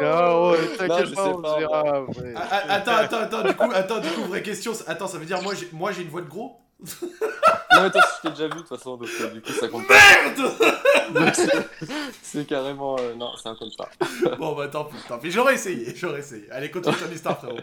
[0.00, 1.80] Ah ouais, Non, t'inquiète pas, on pas, se verra.
[1.96, 2.34] après.
[2.36, 4.72] Ah, ah, Attends, attends, attends, du coup, attends, du coup, vraie question.
[4.86, 5.54] Attends, ça veut dire moi
[5.92, 6.63] j'ai une voix de gros?
[6.80, 9.68] Non, mais toi, je t'ai déjà vu de toute façon, donc euh, du coup, ça
[9.68, 9.94] compte pas.
[11.12, 11.68] Merde c'est-
[12.22, 12.96] C'est carrément.
[12.98, 13.88] euh, non, ça compte pas.
[14.38, 15.30] Bon bah tant pis, tant pis.
[15.30, 16.50] J'aurais essayé, j'aurais essayé.
[16.50, 17.58] Allez, continue ton histoire, frérot.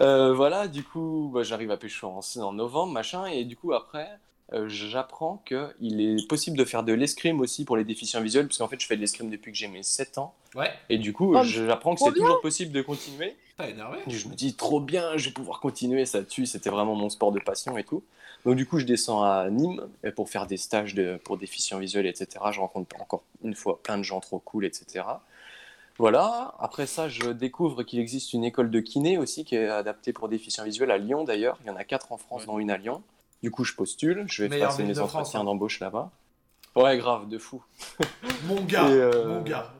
[0.00, 3.72] Euh, voilà, du coup, bah, j'arrive à pécho en, en novembre, machin, et du coup,
[3.72, 4.08] après,
[4.52, 8.58] euh, j'apprends qu'il est possible de faire de l'escrime aussi pour les déficients visuels, parce
[8.58, 11.12] qu'en fait, je fais de l'escrime depuis que j'ai mes 7 ans, Ouais, et du
[11.12, 13.36] coup, Oh, j'apprends que c'est toujours possible de continuer.
[13.58, 16.70] t'as énervé Et je me dis, trop bien, je vais pouvoir continuer, ça tue, c'était
[16.70, 18.02] vraiment mon sport de passion et tout.
[18.44, 22.06] Donc, du coup, je descends à Nîmes pour faire des stages de, pour déficients visuels,
[22.06, 22.44] etc.
[22.52, 25.04] Je rencontre encore une fois plein de gens trop cool, etc.
[25.98, 30.12] Voilà, après ça, je découvre qu'il existe une école de kiné aussi qui est adaptée
[30.12, 31.58] pour déficients visuels à Lyon d'ailleurs.
[31.64, 33.02] Il y en a quatre en France, dont une à Lyon.
[33.42, 36.10] Du coup, je postule, je vais Meilleure passer mes de entretiens d'embauche là-bas.
[36.74, 37.62] Ouais, grave, de fou.
[38.46, 39.72] Mon gars, Et, euh, mon gars.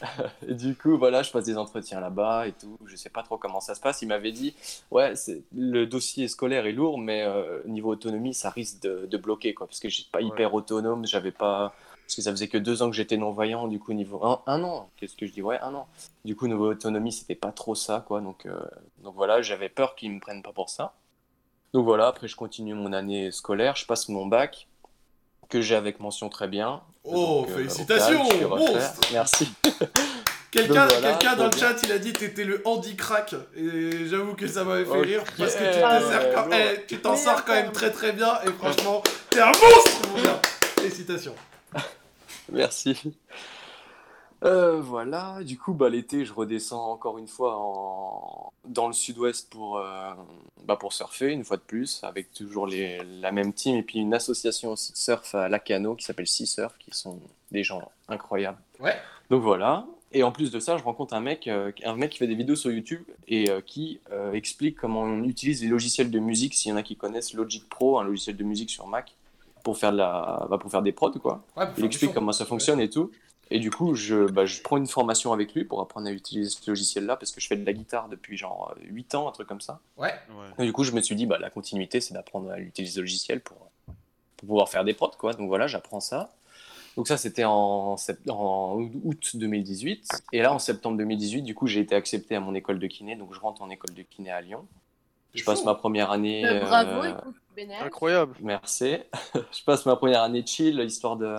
[0.48, 2.78] Et du coup, voilà, je passe des entretiens là-bas et tout.
[2.86, 4.02] Je sais pas trop comment ça se passe.
[4.02, 4.54] Il m'avait dit,
[4.90, 5.14] ouais,
[5.54, 9.66] le dossier scolaire est lourd, mais euh, niveau autonomie, ça risque de, de bloquer, quoi.
[9.66, 11.74] Parce que je suis pas hyper autonome, j'avais pas.
[12.06, 14.22] Parce que ça faisait que deux ans que j'étais non-voyant, du coup, niveau.
[14.24, 15.42] Un, un an, qu'est-ce que je dis?
[15.42, 15.86] Ouais, un an.
[16.24, 18.20] Du coup, niveau autonomie, c'était pas trop ça, quoi.
[18.20, 18.60] Donc, euh,
[19.02, 20.94] donc voilà, j'avais peur qu'ils me prennent pas pour ça.
[21.74, 24.68] Donc voilà, après, je continue mon année scolaire, je passe mon bac,
[25.48, 26.80] que j'ai avec mention très bien.
[27.02, 28.74] Oh, Donc, euh, félicitations, calme, refaire.
[28.74, 29.52] monstre Merci.
[30.52, 33.34] Quelqu'un voilà, dans le chat, il a dit que t'étais le handi-crack.
[33.56, 36.86] Et j'avoue que ça m'avait fait rire parce que tu ouais, t'en sers quand- ouais.
[36.88, 38.38] eh, t'en sors quand même très très bien.
[38.46, 40.40] Et franchement, t'es un monstre, mon gars.
[40.78, 41.34] Félicitations.
[42.52, 42.96] Merci.
[44.44, 48.52] Euh, voilà, du coup, bah, l'été, je redescends encore une fois en...
[48.66, 50.12] dans le sud-ouest pour, euh,
[50.64, 52.98] bah, pour surfer, une fois de plus, avec toujours les...
[53.20, 56.46] la même team, et puis une association aussi de surf à Lacano qui s'appelle Sea
[56.46, 57.20] Surf, qui sont
[57.52, 58.58] des gens incroyables.
[58.80, 58.96] Ouais.
[59.30, 62.18] Donc voilà, et en plus de ça, je rencontre un mec, euh, un mec qui
[62.18, 63.98] fait des vidéos sur YouTube et qui
[64.34, 67.66] explique comment on utilise les logiciels de musique, s'il y en a qui connaissent Logic
[67.68, 69.14] Pro, un logiciel de musique sur Mac,
[69.64, 70.46] pour faire, de la...
[70.50, 71.42] bah, pour faire des prods, quoi.
[71.56, 73.10] Ouais, Il explique comment ça fonctionne et tout.
[73.50, 76.48] Et du coup, je, bah, je prends une formation avec lui pour apprendre à utiliser
[76.50, 79.46] ce logiciel-là parce que je fais de la guitare depuis genre 8 ans, un truc
[79.46, 79.80] comme ça.
[79.96, 80.14] Ouais.
[80.30, 80.64] Ouais.
[80.64, 83.00] Et du coup, je me suis dit, bah, la continuité, c'est d'apprendre à utiliser ce
[83.00, 83.58] logiciel pour,
[84.36, 85.34] pour pouvoir faire des prods, quoi.
[85.34, 86.30] Donc voilà, j'apprends ça.
[86.96, 90.08] Donc ça, c'était en, sept- en août 2018.
[90.32, 93.16] Et là, en septembre 2018, du coup, j'ai été accepté à mon école de kiné.
[93.16, 94.64] Donc je rentre en école de kiné à Lyon.
[95.34, 96.46] Je passe ma première année.
[96.46, 97.34] Euh, bravo, euh, écoute.
[97.82, 98.36] Incroyable.
[98.40, 98.98] Merci.
[99.34, 101.36] je passe ma première année chill, histoire de,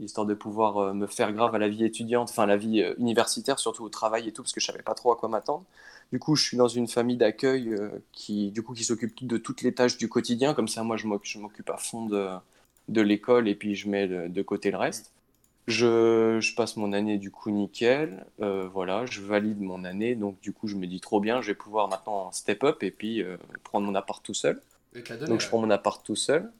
[0.00, 2.94] histoire de pouvoir euh, me faire grave à la vie étudiante, enfin la vie euh,
[2.98, 5.64] universitaire, surtout au travail et tout, parce que je savais pas trop à quoi m'attendre.
[6.12, 9.36] Du coup, je suis dans une famille d'accueil euh, qui, du coup, qui s'occupe de
[9.38, 10.54] toutes les tâches du quotidien.
[10.54, 12.28] Comme ça, moi, je m'oc- je m'occupe à fond de,
[12.88, 15.12] de l'école et puis je mets de, côté le reste.
[15.66, 20.38] Je, je passe mon année du coup nickel, euh, voilà, je valide mon année, donc
[20.40, 23.20] du coup je me dis trop bien, je vais pouvoir maintenant step up et puis
[23.20, 24.60] euh, prendre mon appart tout seul.
[25.26, 26.52] Donc je prends mon appart tout seul.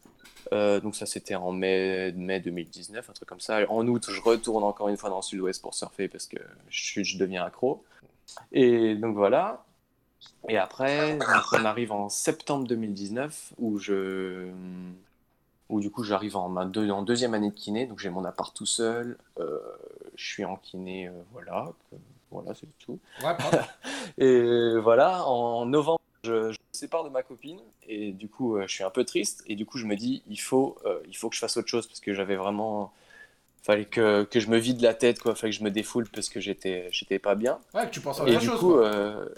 [0.53, 3.61] Euh, donc ça c'était en mai, mai 2019, un truc comme ça.
[3.71, 7.19] En août, je retourne encore une fois dans le sud-ouest pour surfer parce que je,
[7.19, 7.85] deviens accro.
[8.53, 9.65] Et donc voilà.
[10.49, 11.19] Et après,
[11.53, 14.49] on arrive en septembre 2019 où je,
[15.69, 17.87] où du coup j'arrive en, deux- en deuxième année de kiné.
[17.87, 19.19] Donc j'ai mon appart tout seul.
[19.39, 19.59] Euh,
[20.15, 21.73] je suis en kiné, euh, voilà,
[22.31, 22.99] Voilà, c'est tout.
[23.23, 23.37] Ouais.
[24.19, 28.65] Et voilà, en novembre, je, je me sépare de ma copine et du coup, euh,
[28.67, 31.17] je suis un peu triste et du coup, je me dis, il faut, euh, il
[31.17, 32.93] faut que je fasse autre chose parce que j'avais vraiment,
[33.63, 36.29] fallait que, que je me vide la tête, quoi, fallait que je me défoule parce
[36.29, 37.59] que j'étais, j'étais pas bien.
[37.75, 38.61] Ouais, que tu penses à autre chose.
[38.61, 38.87] coup, quoi.
[38.87, 39.29] euh,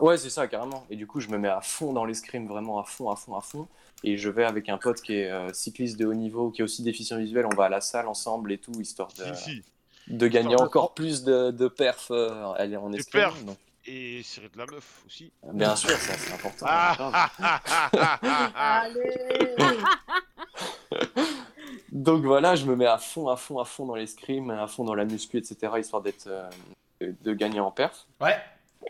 [0.00, 0.86] ouais, c'est ça, carrément.
[0.90, 3.34] Et du coup, je me mets à fond dans l'escrime, vraiment à fond, à fond,
[3.36, 3.66] à fond.
[4.04, 6.64] Et je vais avec un pote qui est euh, cycliste de haut niveau, qui est
[6.64, 7.46] aussi déficient visuel.
[7.46, 9.62] On va à la salle ensemble et tout, histoire de, Si, si.
[10.06, 13.24] de gagner encore plus de, de perf euh, aller en escrime.
[13.44, 13.56] Donc,
[13.90, 15.32] Et serrer de la meuf aussi.
[15.54, 16.66] bien sûr, ça c'est important.
[16.68, 18.86] Ah,
[21.92, 24.84] Donc voilà, je me mets à fond, à fond, à fond dans l'escrime, à fond
[24.84, 26.48] dans la muscu, etc., histoire d'être, euh,
[27.00, 28.06] de, de gagner en perf.
[28.20, 28.36] Ouais.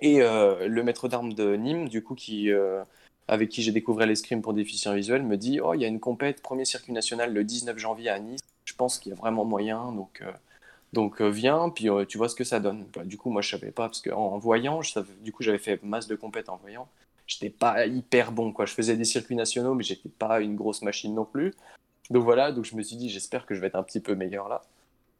[0.03, 2.83] Et euh, le maître d'armes de Nîmes, du coup, qui, euh,
[3.29, 6.01] avec qui j'ai découvert l'escrime pour déficients visuels, me dit Oh, il y a une
[6.01, 8.41] compète, premier circuit national le 19 janvier à Nice.
[8.65, 10.33] Je pense qu'il y a vraiment moyen, donc, euh,
[10.93, 12.87] donc euh, viens, puis euh, tu vois ce que ça donne.
[12.95, 15.43] Bah, du coup, moi, je savais pas, parce qu'en en voyant, je savais- du coup,
[15.43, 16.89] j'avais fait masse de compètes en voyant.
[17.27, 18.65] J'étais pas hyper bon, quoi.
[18.65, 21.55] Je faisais des circuits nationaux, mais j'étais pas une grosse machine non plus.
[22.11, 24.15] Donc voilà, donc je me suis dit, j'espère que je vais être un petit peu
[24.15, 24.63] meilleur là.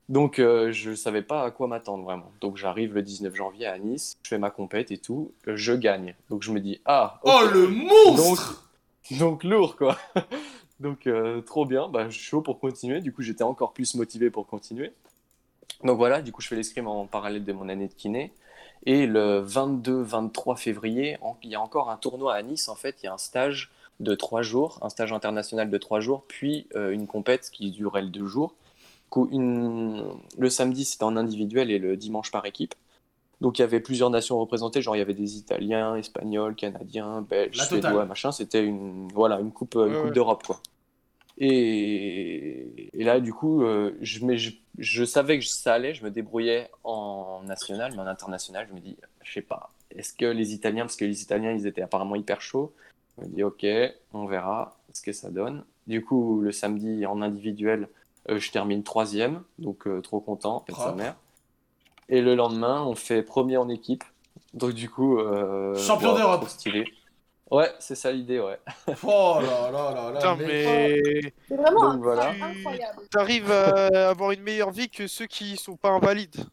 [0.09, 2.33] Donc euh, je savais pas à quoi m'attendre vraiment.
[2.41, 6.15] Donc j'arrive le 19 janvier à Nice, je fais ma compète et tout, je gagne.
[6.31, 7.21] Donc je me dis, ah.
[7.25, 8.71] Oh le monstre
[9.11, 9.99] donc, donc lourd quoi.
[10.81, 13.03] donc euh, trop bien, bah, je suis chaud pour continuer.
[13.03, 14.93] Du coup j'étais encore plus motivé pour continuer.
[15.85, 18.33] Donc voilà, du coup je fais l'escrime en parallèle de mon année de kiné.
[18.87, 22.69] Et le 22-23 février, en- il y a encore un tournoi à Nice.
[22.69, 23.71] En fait, il y a un stage
[24.01, 28.03] de trois jours, un stage international de trois jours, puis euh, une compète qui durait
[28.03, 28.55] le deux jours.
[29.31, 30.05] Une-
[30.39, 32.75] Le samedi, c'était en individuel et le dimanche par équipe.
[33.41, 37.23] Donc il y avait plusieurs nations représentées, genre il y avait des Italiens, Espagnols, Canadiens,
[37.23, 37.57] Belges.
[37.63, 38.33] Suédois, machin.
[38.33, 40.11] C'était une voilà une coupe, une Ouais, coupe ouais.
[40.13, 40.61] d'Europe quoi.
[41.41, 42.91] Et...
[42.99, 46.11] et là du coup, euh, je, mais je, je savais que ça allait, je me
[46.11, 50.53] débrouillais en national, mais en international, je me dis, je sais pas, est-ce que les
[50.53, 52.73] Italiens, parce que les Italiens ils étaient apparemment hyper chauds,
[53.17, 53.67] je me dis ok,
[54.13, 55.65] on verra ce que ça donne.
[55.87, 57.89] Du coup, le samedi en individuel,
[58.29, 61.17] euh, je termine troisième, donc euh, trop content, pète sa mère.
[62.09, 64.05] Et le lendemain, on fait premier en équipe.
[64.55, 65.19] Donc du coup,
[65.77, 66.49] Champion d'Europe.
[66.49, 66.85] stylé.
[67.51, 68.59] Ouais, c'est ça l'idée, ouais.
[69.05, 70.13] Oh là là là là.
[70.19, 71.01] Putain, mais
[71.49, 72.31] C'est vraiment Donc, voilà.
[72.43, 73.03] incroyable.
[73.11, 76.45] t'arrives à avoir une meilleure vie que ceux qui sont pas invalides.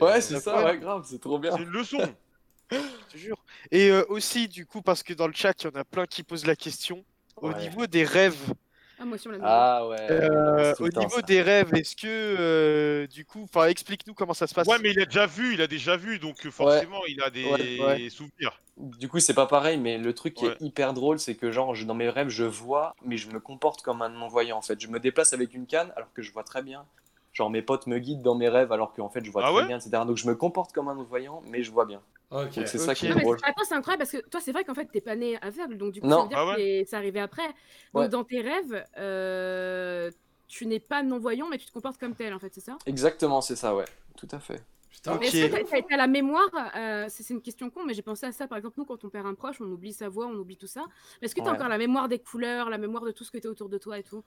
[0.00, 0.78] Ouais, c'est ça, Ouais.
[0.78, 1.52] grave, c'est trop bien.
[1.56, 1.98] C'est une leçon.
[2.72, 2.78] Je
[3.12, 3.36] te jure.
[3.70, 6.06] Et euh, aussi, du coup, parce que dans le chat, il y en a plein
[6.06, 7.04] qui posent la question.
[7.36, 8.52] Au niveau des rêves,
[9.02, 9.38] Ah, moi aussi, on.
[9.42, 9.96] Ah ouais.
[10.10, 11.22] euh, au temps, niveau ça.
[11.22, 14.68] des rêves, est-ce que, euh, du coup, enfin, explique-nous comment ça se passe.
[14.68, 17.30] Ouais, mais il a déjà vu, il a déjà vu, donc euh, forcément, il a
[17.30, 18.10] des Ouais, ouais.
[18.10, 18.60] souvenirs.
[18.76, 20.52] Du coup, c'est pas pareil, mais le truc qui Ouais.
[20.60, 23.40] est hyper drôle, c'est que genre, je- dans mes rêves, je vois, mais je me
[23.40, 24.78] comporte comme un non-voyant en fait.
[24.78, 26.84] Je me déplace avec une canne alors que je vois très bien.
[27.32, 29.60] Genre, mes potes me guident dans mes rêves alors qu'en fait, je vois Ah très
[29.60, 30.04] ouais bien, etc.
[30.04, 32.02] Donc, je me comporte comme un non-voyant, mais je vois bien.
[32.32, 32.54] Ok.
[32.56, 33.38] Donc, c'est ça qui est drôle.
[33.38, 35.78] c'est- attends, c'est incroyable parce que toi, c'est vrai qu'en fait, t'es pas né aveugle,
[35.78, 36.16] donc du coup, Non.
[36.18, 37.46] ça veut dire Ah ouais que c'est- arrivé après.
[37.46, 38.08] Donc, Ouais.
[38.08, 40.10] dans tes rêves, euh,
[40.48, 42.76] tu n'es pas non-voyant, mais tu te comportes comme tel, en fait, c'est ça?
[42.86, 43.84] Exactement, c'est ça, ouais.
[44.16, 44.62] Tout à fait.
[44.90, 45.14] Putain.
[45.14, 45.20] Ok.
[45.20, 48.02] Mais est-ce que t'as- t'as t'as la mémoire euh, C'est une question con, mais j'ai
[48.02, 48.48] pensé à ça.
[48.48, 50.66] Par exemple, nous, quand on perd un proche, on oublie sa voix, on oublie tout
[50.66, 50.84] ça.
[51.20, 51.56] Mais est-ce que tu as Ouais.
[51.56, 53.98] encore la mémoire des couleurs, la mémoire de tout ce qui était autour de toi
[53.98, 54.24] et tout?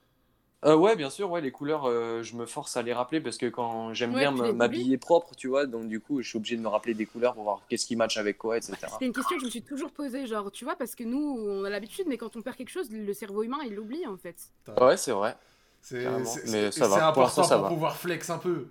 [0.64, 3.36] Euh, ouais, bien sûr, ouais, les couleurs, euh, je me force à les rappeler parce
[3.36, 6.56] que quand j'aime Ouais, bien m'habiller propre, tu vois, donc du coup, je suis obligé
[6.56, 8.76] de me rappeler des couleurs pour voir qu'est-ce qui match avec quoi, etc.
[8.98, 11.36] C'est une question que je me suis toujours posée, genre, tu vois, parce que nous,
[11.38, 14.16] on a l'habitude, mais quand on perd quelque chose, le cerveau humain, il l'oublie, en
[14.16, 14.36] fait.
[14.80, 15.36] Ouais, c'est vrai.
[15.82, 16.06] C'est
[16.50, 17.68] Mais ça pour important l'instant, ça pour va.
[17.68, 18.68] pouvoir flex un peu.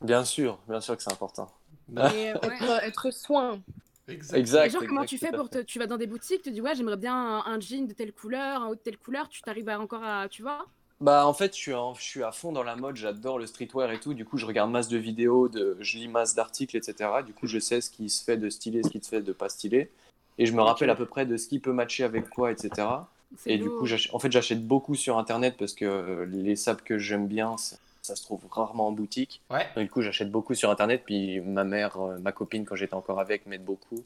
[0.00, 1.50] Bien sûr, bien sûr que c'est important.
[1.92, 3.60] Et, euh, être, être soin.
[4.08, 4.38] Exact.
[4.38, 4.70] Exact.
[4.72, 5.58] Genre, comment tu fais pour te.
[5.58, 8.12] Tu vas dans des boutiques, tu dis, ouais, j'aimerais bien un, un jean de telle
[8.12, 10.28] couleur, un haut de telle couleur, tu t'arrives encore à.
[10.30, 10.66] Tu vois?
[11.00, 13.46] Bah en fait je suis, en- je suis à fond dans la mode, j'adore le
[13.46, 16.76] streetwear et tout, du coup je regarde masse de vidéos, de, je lis masse d'articles,
[16.76, 17.22] etc.
[17.22, 19.32] Du coup je sais ce qui se fait de stylé, ce qui se fait de
[19.32, 19.90] pas stylé.
[20.36, 23.08] Et je me rappelle à peu près de ce qui peut matcher avec quoi, etc.
[23.46, 26.98] Et du coup en fait j'achète beaucoup sur internet parce que euh, les sapes que
[26.98, 29.40] j'aime bien, ça, ça se trouve rarement en boutique.
[29.50, 29.66] Ouais.
[29.74, 32.94] Donc, du coup j'achète beaucoup sur internet, puis ma mère, euh, ma copine quand j'étais
[32.94, 34.04] encore avec m'aide beaucoup.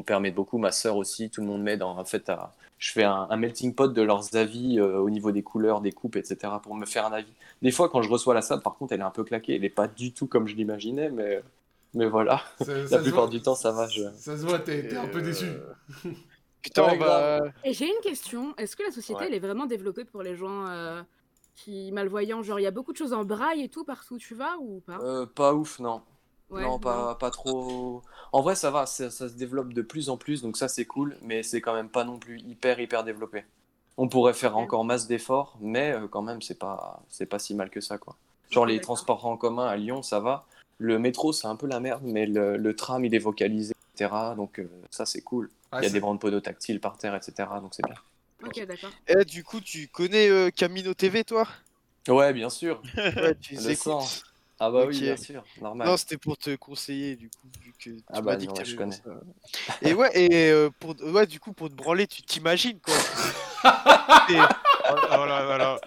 [0.00, 1.82] Père m'aide beaucoup, ma sœur aussi, tout le monde m'aide.
[1.82, 5.10] En en fait, à- je fais un, un melting pot de leurs avis euh, au
[5.10, 6.60] niveau des couleurs, des coupes, etc.
[6.62, 7.32] pour me faire un avis.
[7.60, 9.54] Des fois, quand je reçois la sable, par contre, elle est un peu claquée.
[9.56, 11.42] Elle n'est pas du tout comme je l'imaginais, mais,
[11.94, 12.42] mais voilà.
[12.60, 13.86] Ça- La plupart voit- du temps, ça va.
[13.88, 14.02] Je...
[14.16, 15.46] Ça se voit, t'es un peu Euh, déçu.
[16.62, 17.40] Putain, Ouais, bah.
[17.64, 18.54] Et j'ai une question.
[18.56, 19.26] Est-ce que la société, Ouais.
[19.28, 21.02] elle est vraiment développée pour les gens euh,
[21.56, 24.18] qui malvoyants Genre, il y a beaucoup de choses en braille et tout partout où
[24.18, 24.98] tu vas ou pas?
[25.02, 26.02] Euh, pas ouf, non.
[26.52, 28.02] Ouais, non, pas, pas trop.
[28.30, 30.84] En vrai, ça va, ça, ça se développe de plus en plus, donc ça c'est
[30.84, 33.44] cool, mais c'est quand même pas non plus hyper hyper développé.
[33.96, 37.54] On pourrait faire encore masse d'efforts, mais euh, quand même c'est pas c'est pas si
[37.54, 38.16] mal que ça quoi.
[38.50, 40.46] Genre les transports en commun à Lyon, ça va,
[40.78, 44.34] le métro, c'est un peu la merde, mais le, le tram, il est vocalisé, etc.
[44.36, 45.50] Donc euh, ça, c'est cool.
[45.72, 47.48] Ouais, il y a des bandes podotactiles par terre, etc.
[47.60, 47.94] Donc c'est bien.
[48.44, 48.90] Ok, d'accord.
[49.06, 51.46] Eh, du coup, tu connais euh, Camino TV, toi?
[52.08, 52.82] Ouais, bien sûr.
[52.96, 53.76] Ouais, tu les.
[54.64, 55.88] Ah bah oui, bien sûr, normal.
[55.88, 58.54] Non, c'était pour te conseiller, du coup, vu que tu Ah m'as bah dit non,
[58.54, 58.94] que je connais.
[58.94, 59.10] ça.
[59.82, 62.94] Et ouais, et euh, pour, ouais, du coup, pour te branler, tu t'imagines, quoi.
[64.30, 64.38] Et-
[64.84, 65.78] Ah, voilà, voilà.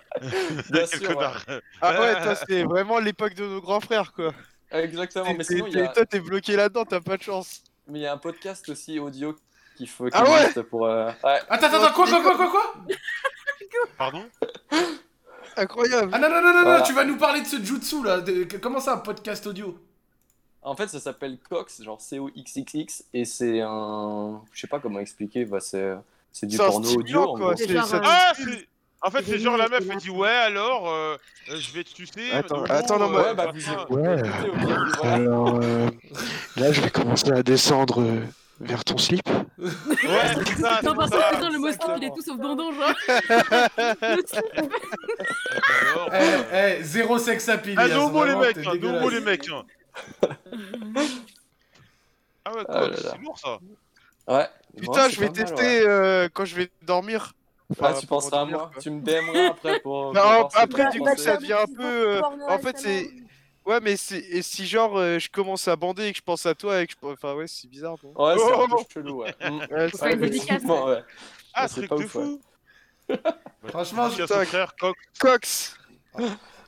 [0.72, 1.62] Bien Quel sûr, ouais.
[1.82, 4.34] Ah ouais, toi, c'était vraiment l'époque de nos grands frères, quoi.
[4.72, 5.88] Exactement, mais sinon, il y a...
[5.88, 7.62] Toi, t'es bloqué là-dedans, t'as pas de chance.
[7.88, 9.38] mais il y a un podcast aussi audio
[9.78, 10.86] qu'il faut Ah qui ouais existe pour.
[10.86, 11.40] euh, ouais.
[11.48, 12.74] Attends, attends, attends, quoi, quoi, quoi, quoi, quoi?
[13.98, 14.26] Pardon?
[15.58, 16.12] Incroyable.
[16.14, 16.80] Ah non, non, non, non, Voilà.
[16.80, 18.20] non, tu vas nous parler de ce jutsu là.
[18.22, 19.78] de- Comment ça, un podcast audio?
[20.62, 24.42] En fait, ça s'appelle Cox, genre C-O-X-X-X, et c'est un.
[24.52, 25.96] Je sais pas comment expliquer, bah, c'est
[26.32, 27.22] c'est du porno audio.
[27.22, 28.68] en genre, euh, Ah, c'est.
[29.02, 31.16] En fait, c'est genre la meuf, elle dit Ouais, alors, euh,
[31.52, 32.32] euh, je vais te sucer.
[32.32, 34.22] Attends, Nono, attends, non, mais- euh, Ouais, bah, vous- Ouais.
[35.04, 35.90] Alors euh,
[36.58, 38.22] là, je vais commencer à descendre euh,
[38.60, 39.28] vers ton slip.
[39.58, 39.70] Ouais,
[40.46, 41.16] c'est ça, Non, c'est par ça.
[41.18, 42.40] contre, putain, le mot slip, il est tout sauf.
[45.82, 47.76] Alors, Eh, eh, zéro sex appeal.
[47.78, 49.50] Ah, Elias, no more les mecs, t'es hein, les mecs.
[49.50, 49.64] hein.
[52.46, 52.90] Ah ouais, là.
[52.96, 53.58] c'est lourd ça.
[54.28, 54.48] Ouais.
[54.80, 55.88] Putain, je vais tester ouais.
[55.88, 57.34] euh, quand je vais dormir.
[57.82, 58.70] Ah, tu penseras à moi.
[58.74, 58.82] quoi.
[58.82, 60.14] Tu me DMeras après pour.
[60.14, 61.84] Non, après, du coup, ça devient un peu.
[62.18, 63.10] euh, en fait, c'est.
[63.66, 66.46] Ouais, mais c'est et si genre euh, je commence à bander et que je pense
[66.46, 67.08] à toi et que je.
[67.08, 68.14] Enfin, ouais, c'est bizarre, non?
[68.16, 69.34] Ouais, c'est un Oh, peu chelou, ouais.
[69.42, 69.60] Mm.
[69.72, 71.04] Ouais, c'est- ouais.
[71.54, 72.24] Ah, Ouais, c'est truc pas de ouf, ouais.
[72.24, 72.42] fou.
[73.70, 74.12] Franchement, au
[74.46, 74.96] frère, coq.
[75.20, 75.78] Cox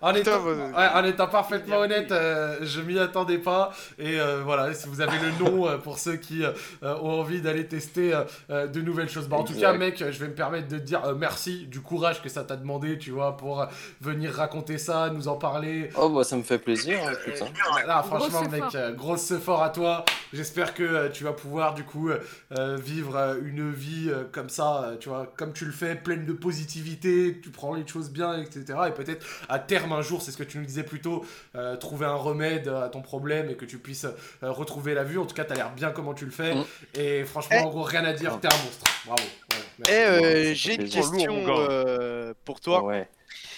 [0.02, 3.72] En Putain, étant, en étant parfaitement honnête, euh, je m'y attendais pas.
[3.98, 6.52] Et euh, voilà, si vous avez le nom euh, pour ceux qui euh,
[6.84, 8.14] ont envie d'aller tester
[8.50, 9.28] de nouvelles choses.
[9.28, 11.82] Bah, en tout cas, mec, je vais me permettre de te dire euh, merci du
[11.82, 13.66] courage que ça t'a demandé, tu vois, pour
[14.02, 15.90] venir raconter ça, nous en parler.
[15.96, 17.82] Oh, bah, ça me fait plaisir, hein, écoute, hein.
[17.88, 18.72] Là, franchement, mec, effort.
[18.76, 20.06] euh, grosse effort à toi.
[20.34, 22.10] J'espère que euh, tu vas pouvoir, du coup,
[22.52, 26.26] vivre euh, une vie euh, comme ça, euh, tu vois, comme tu le fais, pleine
[26.26, 28.66] de positivité, tu prends les choses bien, etc.
[28.88, 31.76] Et peut-être à terme, un jour, c'est ce que tu nous disais plus tôt, euh,
[31.78, 35.20] trouver un remède à ton problème et que tu puisses euh, retrouver la vue.
[35.20, 36.56] En tout cas, t'as l'air bien comment tu le fais.
[36.56, 36.66] Mm.
[36.96, 37.64] Et franchement, Eh.
[37.66, 38.84] en gros, rien à dire, t'es un monstre.
[39.06, 39.22] Bravo.
[39.24, 39.94] Ouais, merci.
[39.94, 42.84] Eh, euh, j'ai une question Lourd, euh, pour toi.
[42.84, 43.08] Ouais.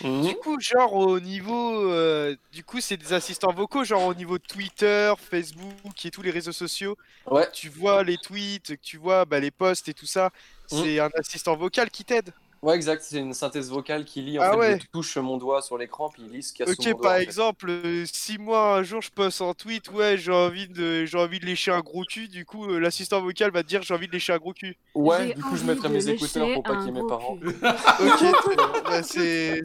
[0.02, 0.34] Du Mhm.
[0.36, 4.44] coup, genre au niveau, euh, du coup, c'est des assistants vocaux, genre au niveau de
[4.44, 6.98] Twitter, Facebook et tous les réseaux sociaux.
[7.30, 7.48] Ouais.
[7.52, 10.28] Tu vois les tweets, que tu vois bah, les posts et tout ça.
[10.72, 10.84] Mm.
[10.84, 12.32] C'est un assistant vocal qui t'aide.
[12.61, 14.38] Ouais, exact, c'est une synthèse vocale qui lit.
[14.38, 14.80] En Ah fait, ouais.
[14.81, 16.90] je touche mon doigt sur l'écran, puis il lit ce qu'il y a sous mon
[16.90, 17.02] Ok, doigt.
[17.03, 17.23] par en fait.
[17.23, 21.18] exemple, euh, si moi un jour je poste un tweet, ouais, j'ai envie de, j'ai
[21.18, 23.94] envie de lécher un gros cul, du coup, euh, l'assistant vocal va te dire j'ai
[23.94, 24.76] envie de lécher un gros cul.
[24.94, 26.90] Ouais, J'ai du coup, je envie mettrai de mes écouteurs pour pas un qu'il y
[26.90, 27.38] ait mes gros parents.
[27.38, 27.48] cul.
[28.02, 28.72] Ok, très bien.
[28.84, 29.61] Bah, c'est,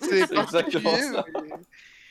[0.00, 1.24] c'est exactement ça.
[1.34, 1.52] mais-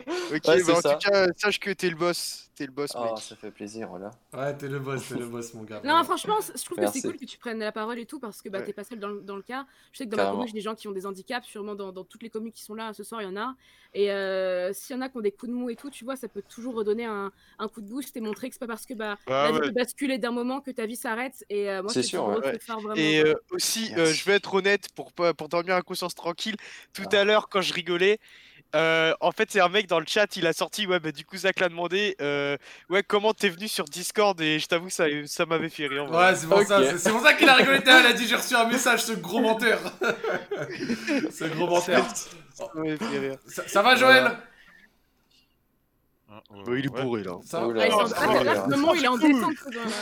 [0.07, 0.95] Ok, Ouais, bah, c'est en ça.
[0.95, 3.19] tout cas, sache que t'es le boss, t'es le boss, Ah, mec.
[3.19, 4.09] ça fait plaisir, voilà.
[4.33, 5.79] Ouais, t'es le boss, t'es le boss, mon gars.
[5.83, 8.41] Non, franchement, je trouve que c'est cool que tu prennes la parole et tout parce
[8.41, 8.65] que bah, Ouais.
[8.65, 9.65] t'es pas seul dans, le- dans le cas.
[9.91, 10.37] Je sais que dans ma Carrément.
[10.39, 12.63] commune, j'ai des gens qui ont des handicaps, sûrement dans, dans toutes les communes qui
[12.63, 13.55] sont là ce soir, il y en a.
[13.93, 16.03] Et euh, s'il y en a qui ont des coups de mou et tout, tu
[16.03, 18.67] vois, ça peut toujours redonner un, un coup de boost et montrer que c'est pas
[18.67, 19.71] parce que bah, Bah la vie ouais.
[19.71, 21.45] basculer d'un moment que ta vie s'arrête.
[21.49, 22.57] Et euh, moi, C'est sûr, ouais.
[22.59, 22.95] faire vraiment.
[22.95, 26.55] Et euh, aussi, euh, je vais être honnête pour, pas- pour dormir à conscience tranquille.
[26.93, 27.17] Tout Ah.
[27.17, 28.19] à l'heure, quand je rigolais,
[28.75, 31.25] euh, en fait, c'est un mec dans le chat, il a sorti, ouais, bah du
[31.25, 32.57] coup, Zach l'a demandé, euh,
[32.89, 36.09] ouais, comment t'es venu sur Discord et je t'avoue, ça, ça m'avait fait rire.
[36.11, 38.55] Ouais, c'est pour, ça, c'est- pour ça qu'il a rigolé Il a dit J'ai reçu
[38.55, 39.79] un message, ce gros menteur.
[41.31, 42.05] ce gros menteur.
[42.53, 43.37] Ça m'avait fait rire.
[43.47, 44.29] Ça, ça va, Joël Voilà.
[44.29, 44.41] Hein, ouais, Bah,
[46.67, 47.01] il est ouais.
[47.03, 47.37] bourré là.
[47.45, 47.61] Ça.
[47.63, 49.53] Ah, il est en- ah, là, ce moment, il est en descente,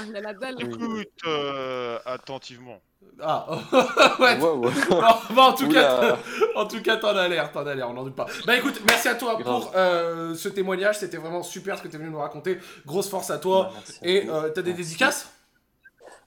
[0.09, 0.55] il a la dalle.
[0.61, 2.79] Écoute euh, attentivement.
[3.21, 3.45] Ah,
[4.19, 4.39] ouais.
[4.41, 4.71] Ouais, ouais.
[5.37, 6.17] En tout cas, Oula.
[6.55, 8.25] en tout cas, t'en as l'air, t'en as l'air, on n'en doute pas.
[8.47, 9.43] Bah écoute, merci à toi Grave.
[9.61, 12.57] pour euh, ce témoignage, c'était vraiment super ce que t'es venu nous raconter.
[12.85, 13.65] Grosse force à toi.
[13.65, 13.99] Bah, merci.
[14.01, 15.29] Et euh, t'as des dédicaces?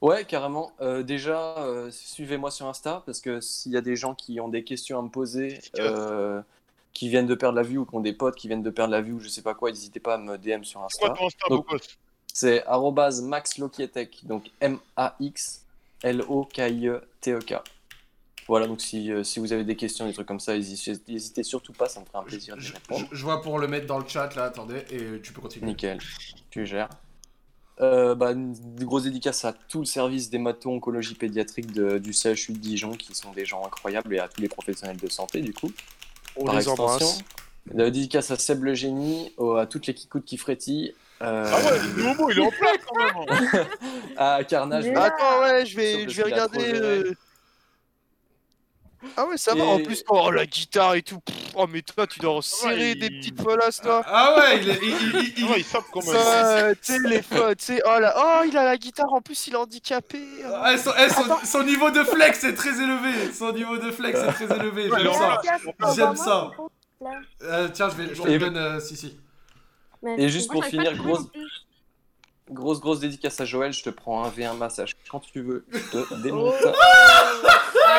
[0.01, 0.71] Ouais, carrément.
[0.79, 4.47] Euh, déjà, euh, suivez-moi sur Insta parce que s'il y a des gens qui ont
[4.47, 6.41] des questions à me poser, euh,
[6.99, 8.91] qui viennent de perdre la vue ou qui ont des potes qui viennent de perdre
[8.91, 11.11] la vue ou je sais pas quoi, n'hésitez pas à me DM sur C'est quoi
[11.11, 11.23] Insta.
[11.25, 11.81] Insta, beau Donc,
[12.33, 12.65] C'est
[13.23, 14.51] maxlokietek, donc
[16.29, 17.53] M-A-X-L-O-K-I-E-T-E-K.
[18.49, 21.71] Voilà, donc si, euh, si vous avez des questions, des trucs comme ça, n'hésitez surtout
[21.71, 23.07] pas, ça me ferait un plaisir de je, répondre.
[23.11, 25.67] je- je vois pour le mettre dans le chat là, attendez, et tu peux continuer.
[25.67, 25.99] Nickel,
[26.49, 26.89] tu gères.
[27.79, 28.53] Euh, bah, une
[28.83, 33.31] grosse dédicace à tout le service d'hémato-oncologie pédiatrique de- du CHU de Dijon, qui sont
[33.31, 35.71] des gens incroyables, et à tous les professionnels de santé, du coup,
[36.39, 36.83] On par les extension.
[36.85, 37.19] embrasse.
[37.77, 41.57] Euh, dédicace à Seb le génie, au- à toutes les kikoutes qui frétillent, euh, Ah
[41.71, 43.65] ouais, le Momo, il est en place quand même.
[44.17, 46.73] à Carnage, Mais- Attends, ouais, je Sauf vais, que je vais regarder.
[46.73, 47.13] euh,
[49.17, 49.63] Ah ouais, ça va.
[49.63, 51.19] En Et- plus, oh la guitare et tout.
[51.19, 54.03] pff, Oh, mais toi, tu dois en serrer des petites folasses, toi.
[54.05, 56.15] Ah ouais, il est- il- il- il- il- Ouais, il sape quand même.
[56.15, 59.19] Ça, tu sais, les fo- tu sais, oh là, oh, il a la guitare, en
[59.19, 60.19] plus, il est handicapé.
[60.45, 60.51] oh.
[60.55, 63.33] Ah, son, eh, son- son niveau de flex est très élevé.
[63.33, 64.89] Son niveau de flex est très élevé.
[64.95, 65.41] J'aime ça.
[65.95, 66.51] J'aime ça.
[67.43, 69.17] Euh, tiens, je vais, je Et- donne euh, si si.
[70.17, 71.25] Et juste pour finir, grosse,
[72.49, 75.65] grosse, grosse dédicace à Joël, je te prends un V1 massage quand tu veux.
[75.71, 76.53] Je te démonte.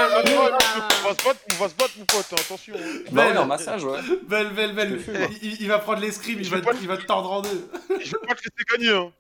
[0.01, 2.74] On va se battre, on va se battre, mon pote, attention.
[3.12, 4.01] Bah ouais, en massage, ouais.
[4.28, 5.01] Belle, belle, belle.
[5.43, 7.70] Il, va prendre l'escrime, va, il va te tordre en deux.
[7.89, 9.12] Je vais pas te laisser gagner, hein.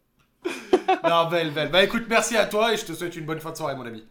[1.08, 1.70] Non, belle, belle.
[1.70, 3.86] Bah écoute, merci à toi et je te souhaite une bonne fin de soirée, mon
[3.86, 4.06] ami.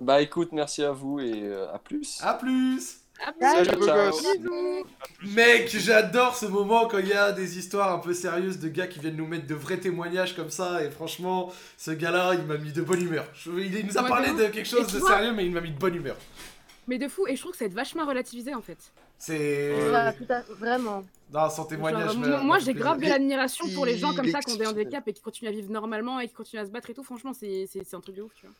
[0.00, 2.20] Bah écoute, merci à vous et euh, à plus.
[2.22, 3.00] À plus.
[3.26, 3.32] Ah,
[3.64, 4.26] Salut, beau gosse.
[5.34, 8.86] Mec, j'adore ce moment quand il y a des histoires un peu sérieuses de gars
[8.86, 10.84] qui viennent nous mettre de vrais témoignages comme ça.
[10.84, 13.26] Et franchement, ce gars-là, il m'a mis de bonne humeur.
[13.34, 14.50] Je- il nous a Ouais, parlé de de ouf.
[14.52, 16.16] quelque chose Et tu de vois- sérieux, mais il m'a mis de bonne humeur.
[16.86, 18.78] Mais de fou, et je trouve que ça va être vachement relativisé en fait.
[19.18, 19.90] C'est.
[19.90, 21.02] Ouais, tout à- Vraiment.
[21.32, 22.12] Non, son témoignage.
[22.12, 22.86] Genre, me- moi, me moi, fait j'ai plaisir.
[22.86, 25.48] grave de l'admiration pour les gens comme ça qui ont des handicaps et qui continuent
[25.48, 27.02] à vivre normalement et qui continuent à se battre et tout.
[27.02, 28.54] Franchement, c'est c'est- c'est un truc de ouf, tu vois.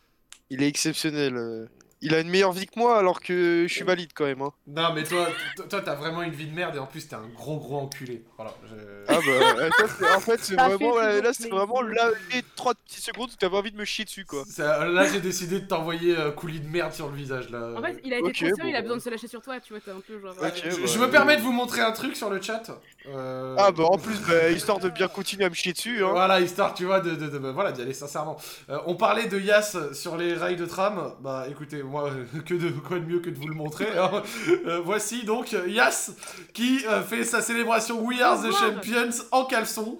[0.50, 1.36] Il est exceptionnel.
[1.36, 1.66] euh.
[2.00, 4.40] Il a une meilleure vie que moi alors que je suis valide quand même.
[4.42, 4.52] Hein.
[4.66, 5.26] Non, mais toi,
[5.68, 8.24] toi, t'as vraiment une vie de merde et en plus, t'es un gros, gros enculé.
[8.36, 8.54] Voilà.
[8.68, 8.74] je-
[9.08, 12.42] Ah bah, euh, toi, c'est- en fait, c'est vraiment, fait là, c'est vraiment là, les
[12.54, 14.44] 3 petites secondes où t'avais envie de me chier dessus quoi.
[14.48, 17.50] Ça- là, j'ai décidé de t'envoyer un coulis de merde sur le visage.
[17.50, 17.74] Là.
[17.76, 18.82] En fait, il a été ok, trop sérieux, bon, il a bah.
[18.82, 20.34] besoin de se lâcher sur toi, tu vois, t'es un peu genre.
[20.34, 20.50] Je, bah,
[20.86, 22.62] je me euh, permets de vous montrer un truc sur le chat.
[23.14, 26.04] Euh, Ah bah en plus, bah, histoire de bien continuer à me chier dessus.
[26.04, 26.08] Hein.
[26.10, 28.36] Voilà, histoire, tu vois, de, de, de- bah, voilà, d'y aller sincèrement.
[28.70, 31.14] Euh, on parlait de Yas sur les rails de tram.
[31.20, 33.86] Bah écoutez, moi, euh, que de quoi de mieux que de vous le montrer.
[33.98, 34.22] hein.
[34.66, 36.10] Euh, voici donc Yas
[36.52, 38.52] qui euh, fait sa célébration We Are the.
[38.52, 39.98] Champions en caleçon,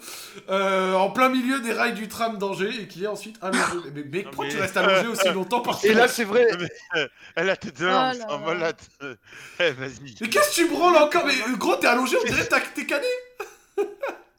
[0.51, 3.63] euh, en plein milieu des rails du tram d'Angers et qui est ensuite allongé.
[3.95, 6.47] Mais mec, Non, pourquoi mais- tu restes allongé aussi longtemps par Et là, c'est vrai.
[7.37, 8.39] Elle a tête de Oh là c'est un là.
[8.39, 8.77] malade.
[9.61, 10.15] Eh, vas-y.
[10.21, 11.25] Mais qu'est-ce que tu branles encore?
[11.27, 12.87] Mais gros, t'es allongé, on dirait que t'as- t'es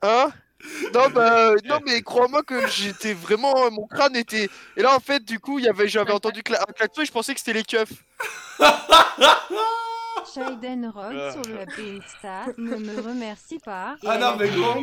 [0.02, 0.30] Hein?
[0.94, 5.24] Non bah non mais crois-moi que j'étais vraiment mon crâne était et là en fait
[5.24, 7.54] du coup il y avait j'avais entendu cla- un klaxon et je pensais que c'était
[7.54, 7.92] les keufs.
[10.34, 11.32] Shaiden Ah.
[11.32, 13.96] sur le Beanstar ne me remercie pas.
[14.04, 14.76] et Ah non, mais gros,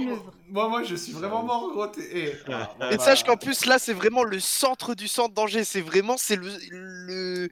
[0.49, 1.87] moi, moi, je suis vraiment mort, gros.
[1.99, 2.99] eh, voilà, Et voilà.
[2.99, 6.51] sache qu'en plus là c'est vraiment le centre du centre d'Angers, c'est vraiment c'est le
[6.71, 7.49] le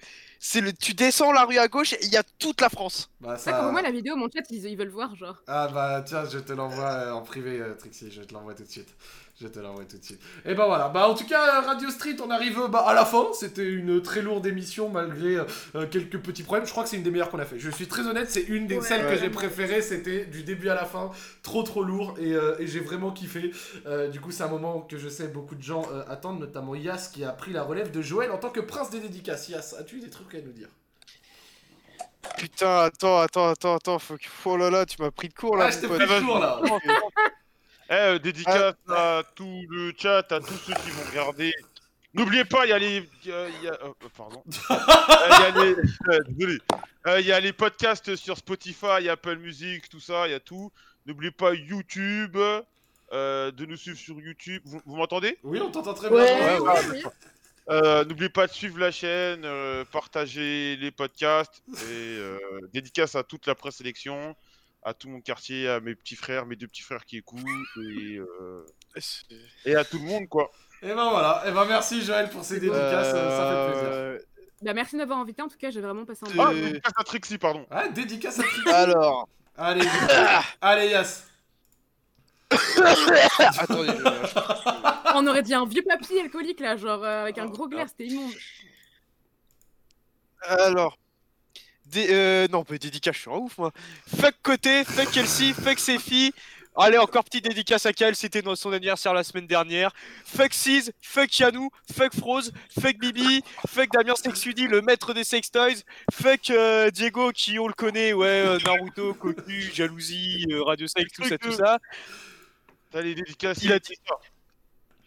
[0.46, 3.08] c'est le tu descends la rue à gauche et il y a toute la France.
[3.18, 5.42] Bah, Ça, pour moi, la vidéo, mon chat, ils, ils veulent voir, genre.
[5.46, 8.62] Ah bah tiens, je te l'envoie euh, en privé, euh, Trixie, je te l'envoie tout
[8.62, 8.94] de suite.
[9.40, 10.20] Je te l'envoie tout de suite.
[10.44, 13.26] Et bah voilà, bah en tout cas, Radio Street, on arrive bah, à la fin.
[13.32, 15.44] C'était une très lourde émission malgré euh,
[15.74, 16.66] euh, quelques petits problèmes.
[16.66, 17.58] Je crois que c'est une des meilleures qu'on a fait.
[17.58, 19.82] Je suis très honnête, c'est une des Ouais, celles que j'ai préférées.
[19.82, 21.10] C'était du début à la fin,
[21.42, 23.50] trop trop lourd et, euh, et j'ai vraiment kiffé.
[23.86, 26.76] Euh, du coup, c'est un moment que je sais beaucoup de gens euh, attendent, notamment
[26.76, 29.48] Yas qui a pris la relève de Joël en tant que prince des dédicaces.
[29.48, 30.68] Yas, as-tu des trucs à nous dire?
[32.38, 34.24] Putain, attends, attends, attends, attends, faut que...
[34.44, 35.66] oh là là, tu m'as pris de court là.
[35.66, 36.60] Ah, je t'ai pris de court là.
[37.90, 41.52] Eh, euh, dédicace à tout le chat, à tous ceux qui vont regarder.
[42.14, 43.08] N'oubliez pas, il y a les.
[43.24, 44.42] il y a- il y a- euh, euh, pardon.
[44.70, 45.74] Euh, Il y a les.
[45.74, 46.58] euh, désolé.
[47.06, 50.40] Euh, Il y a les podcasts sur Spotify, Apple Music, tout ça, il y a
[50.40, 50.70] tout.
[51.06, 52.38] N'oubliez pas YouTube,
[53.12, 54.62] euh, de nous suivre sur YouTube.
[54.64, 55.38] Vous, vous m'entendez?
[55.42, 56.18] Oui, on t'entend très bien.
[56.18, 56.84] Ouais, Joël.
[56.92, 57.02] oui.
[57.70, 61.82] Euh, N'oubliez pas de suivre la chaîne, euh, partager les podcasts et
[62.18, 62.38] euh,
[62.72, 64.36] dédicace à toute la présélection,
[64.84, 67.40] à tout mon quartier, à mes petits frères, mes deux petits frères qui écoutent
[67.78, 68.66] et, euh,
[69.64, 70.50] et à tout le monde quoi.
[70.82, 74.26] Et ben voilà, et ben merci Joël pour ces dédicaces, euh, ça fait plaisir.
[74.62, 76.52] Bah, merci de m'avoir invité, en tout cas, j'ai vraiment passé un Euh, bon Ah,
[76.52, 76.66] moment.
[76.66, 77.66] dédicace à Trixie, pardon.
[77.70, 78.68] Ah, dédicace à Trixie.
[78.70, 79.86] Alors, Allez,
[80.60, 81.24] allez Yas.
[83.58, 87.68] attendez, je- On aurait dit un vieux papier alcoolique, là, genre, euh, avec un gros
[87.68, 88.32] glaire, c'était immonde.
[90.42, 90.96] alors.
[91.94, 93.70] Dé- euh, non, mais dédicace, je suis un ouf moi.
[94.18, 96.32] Fuck côté, fuck Kelsey, fuck ses filles.
[96.76, 99.92] Allez, encore petite dédicace à Kael, c'était no- son anniversaire la semaine dernière.
[100.24, 105.52] Fuck Siz, fuck Yanou, fuck Froze, fuck Bibi, fuck Damien Sexudi, le maître des sex
[105.52, 110.88] toys, fuck euh, Diego qui on le connaît, ouais, euh, Naruto, Cocu, Jalousie, euh, Radio
[110.88, 111.78] Sex, tout ça, tout ça.
[112.90, 113.58] T'as les dédicaces.
[113.62, 113.94] Il a dit-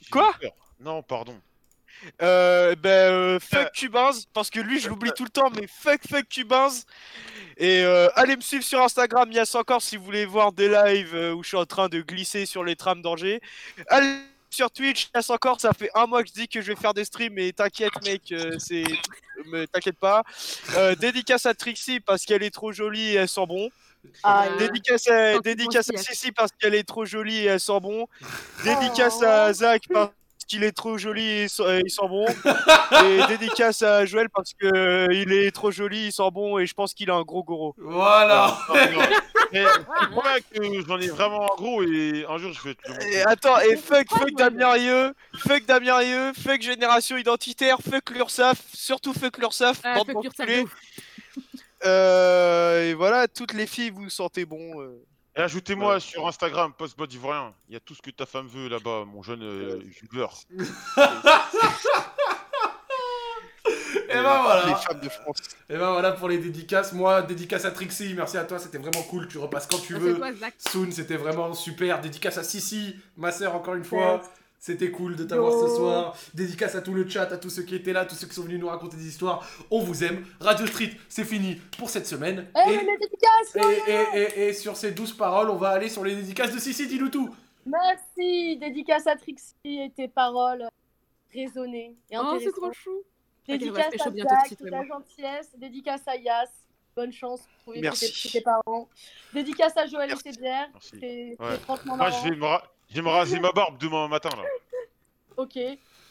[0.09, 0.33] Quoi?
[0.79, 1.37] Non, pardon.
[2.21, 6.01] Euh, ben, euh, fuck Cubins, parce que lui je l'oublie tout le temps, mais fuck
[6.09, 6.69] fuck Cubins.
[7.57, 11.15] Et euh, allez me suivre sur Instagram, Yas encore si vous voulez voir des lives
[11.15, 13.41] euh, où je suis en train de glisser sur les trams d'Angers.
[13.87, 14.19] Allez
[14.51, 16.93] sur Twitch, Yas encore, ça fait un mois que je dis que je vais faire
[16.93, 18.83] des streams, mais t'inquiète mec, euh, c'est,
[19.47, 20.23] mais t'inquiète pas.
[20.75, 23.69] Euh, dédicace à Trixie parce qu'elle est trop jolie et elle sent bon.
[24.23, 28.07] Ah, Dédicace à, dédicace à parce qu'elle est trop jolie et elle sent bon.
[28.63, 30.11] Dédicace à Zach parce
[30.47, 32.25] qu'il est trop joli et il sent, il sent bon.
[33.05, 36.65] et dédicace à Joël parce que euh, il est trop joli, il sent bon et
[36.65, 37.75] je pense qu'il a un gros goro.
[37.77, 38.57] Voilà.
[39.53, 42.81] Mais je crois que j'en ai vraiment un gros et un jour je vais te
[42.87, 43.13] le montrer.
[43.13, 48.57] Et attends, et fuck, fuck Damien Rieu, fuck Damien Rieu, fuck Génération Identitaire, fuck l'URSAF,
[48.73, 50.27] surtout fuck l'URSAF, Ah, bande.
[51.85, 54.81] Euh, et voilà, toutes les filles, vous sentez bon.
[54.81, 55.03] euh.
[55.37, 57.53] Et ajoutez-moi sur Instagram, post bot ivoirien.
[57.69, 60.33] Il y a tout ce que ta femme veut là-bas, mon jeune euh, youtubeur.
[64.09, 64.65] Et ben voilà.
[64.67, 65.37] Les femmes de France.
[65.69, 66.93] Et ben voilà pour les dédicaces.
[66.93, 69.27] Moi, dédicace à Trixie, merci à toi, c'était vraiment cool.
[69.27, 70.13] Tu repasses quand tu Ah, veux.
[70.13, 70.53] c'est toi, Zach?
[70.57, 71.99] Soon, c'était vraiment super.
[72.01, 74.15] Dédicace à Sissi, ma sœur, encore une fois.
[74.15, 74.21] Ouais.
[74.59, 75.75] C'était cool de t'avoir ce Yo.
[75.75, 76.17] soir.
[76.33, 78.41] Dédicace à tout le chat, à tous ceux qui étaient là, tous ceux qui sont
[78.43, 79.47] venus nous raconter des histoires.
[79.71, 80.25] On vous aime.
[80.39, 82.47] Radio Street, c'est fini pour cette semaine.
[82.55, 84.03] Eh, mais les dédicaces et, et, non.
[84.13, 86.87] et- et- et sur ces douze paroles, on va aller sur les dédicaces de Sissi,
[86.87, 87.33] dis-nous tout.
[87.65, 90.67] Merci, dédicace à Trixie et tes paroles
[91.33, 93.03] raisonnées et Oh, c'est trop chou.
[93.47, 95.49] Dédicace pécho à te toute ta gentillesse.
[95.57, 96.49] Dédicace à Yas.
[96.95, 97.89] Bonne chance pour trouver
[98.31, 98.89] tes, parents.
[99.33, 100.27] Dédicace à Joël Merci.
[100.29, 100.67] et ses bières.
[100.73, 100.89] Merci.
[100.99, 101.59] C'est Ouais.
[101.85, 102.11] Moi, marrant.
[102.23, 102.45] je vais, me
[102.95, 104.43] vais me raser ma barbe demain matin là.
[105.37, 105.55] Ok,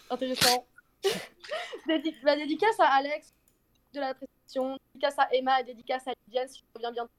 [0.08, 0.64] intéressant.
[1.88, 3.32] Dédi- bah, dédicace à Alex
[3.92, 4.78] de la prestation.
[4.94, 7.10] Dédicace à Emma et dédicace à Lydiane si je reviens bientôt.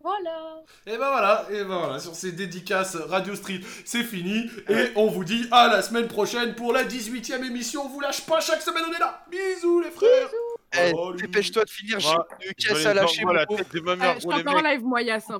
[0.00, 0.62] Voilà.
[0.86, 4.48] Et ben voilà, et ben voilà, sur ces dédicaces Radio Street, c'est fini.
[4.68, 7.82] Et on vous dit à la semaine prochaine pour la 18ème émission.
[7.86, 9.24] On vous lâche pas, chaque semaine on est là.
[9.30, 10.28] Bisous les frères.
[10.74, 11.16] Eh, Salut.
[11.16, 13.22] dépêche-toi de finir, j'ai une Je caisse à lâcher.
[13.22, 13.56] pauvre.
[13.56, 15.30] tête de ma Euh, mère je pour t'en les parle en live, moi, Yass.
[15.30, 15.38] hein.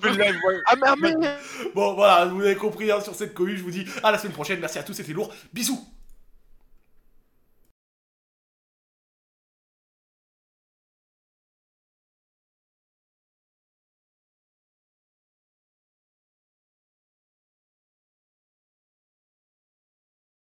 [0.66, 1.18] Ah merde,
[1.74, 4.32] Bon voilà, vous avez compris hein, sur cette cohue, je vous dis à la semaine
[4.32, 4.58] prochaine.
[4.58, 5.30] Merci à tous, c'était lourd.
[5.52, 5.86] Bisous.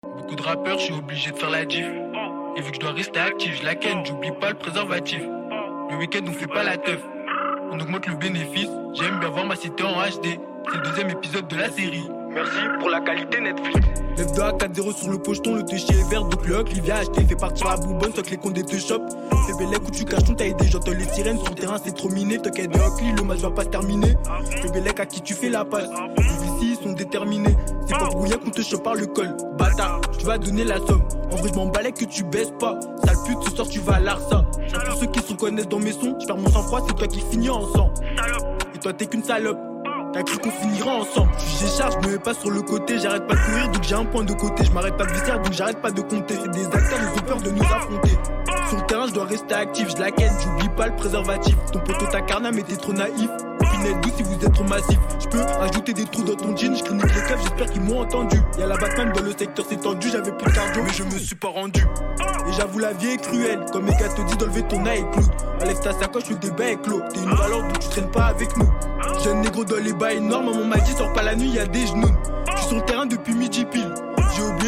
[0.03, 1.87] Beaucoup de rappeurs, je suis obligé de faire la diff.
[2.57, 5.21] Et vu que je dois rester actif, je la ken, j'oublie pas le préservatif.
[5.91, 7.01] Le week-end, on fait pas la teuf.
[7.71, 10.39] On augmente le bénéfice, j'aime bien voir ma cité en HD.
[10.71, 12.09] C'est le deuxième épisode de la série.
[12.31, 13.87] Merci pour la qualité Netflix.
[14.17, 16.81] Lève 2 à 4-0 sur le pocheton, le toucher est vert, donc le hoc, il
[16.81, 19.11] vient acheter, fait partir la boubonne, soit que les condés te chopent.
[19.47, 21.95] Fais belle où tu caches ton taille des j'entends les sirènes sur le terrain, c'est
[21.95, 24.15] trop miné, t'inquiète de hockey, le match va pas se terminer.
[24.63, 25.91] Fais belle à qui tu fais la passe,
[26.97, 27.57] déterminés.
[27.87, 30.79] C'est pas pour rien qu'on te chope par le col, bâtard, tu vas donner la
[30.79, 31.03] somme.
[31.31, 33.95] En vrai, je m'en balais que tu baisses pas, sale pute, ce soir tu vas
[33.95, 34.45] à l'Arsa.
[34.89, 37.21] Pour ceux qui se reconnaissent dans mes sons, je perds mon sang-froid, c'est toi qui
[37.21, 37.93] finis en sang.
[38.75, 39.59] Et toi t'es qu'une salope.
[40.17, 41.31] T'as cru qu'on finira ensemble.
[41.61, 42.99] Je charge, je me mets pas sur le côté.
[42.99, 44.65] J'arrête pas de courir, donc j'ai un point de côté.
[44.65, 46.39] Je m'arrête pas de visser, donc j'arrête pas de compter.
[46.43, 48.19] C'est des acteurs, ils ont peur de nous affronter.
[48.71, 49.91] Sur le terrain, je dois rester actif.
[49.95, 51.55] Je la ken, j'oublie pas le préservatif.
[51.71, 53.29] Ton poteau t'a carnat, mais t'es trop naïf.
[53.61, 54.99] Pinette douce si vous êtes trop massif.
[55.21, 56.75] Je peux ajouter des trous dans ton jean.
[56.75, 58.41] Je les keufs, j'espère qu'ils m'ont entendu.
[58.59, 60.09] Y'a la Batman dans le secteur, c'est tendu.
[60.11, 61.83] J'avais plus de cardio, mais je me suis pas rendu.
[62.49, 63.67] Et j'avoue, la vie est cruelle.
[63.71, 65.29] Comme mes gars te disent d'enlever ton eye cloud.
[65.61, 67.03] Enlève ta sacoche, le débat est clos.
[67.13, 68.69] T'es une valeur, donc tu traînes pas avec nous.
[69.23, 71.67] Jeune négro dans les bas énormes, maman m'a dit sors pas la nuit, y a
[71.67, 72.09] des genoux.
[72.53, 73.93] Je suis sur le terrain depuis midi pile.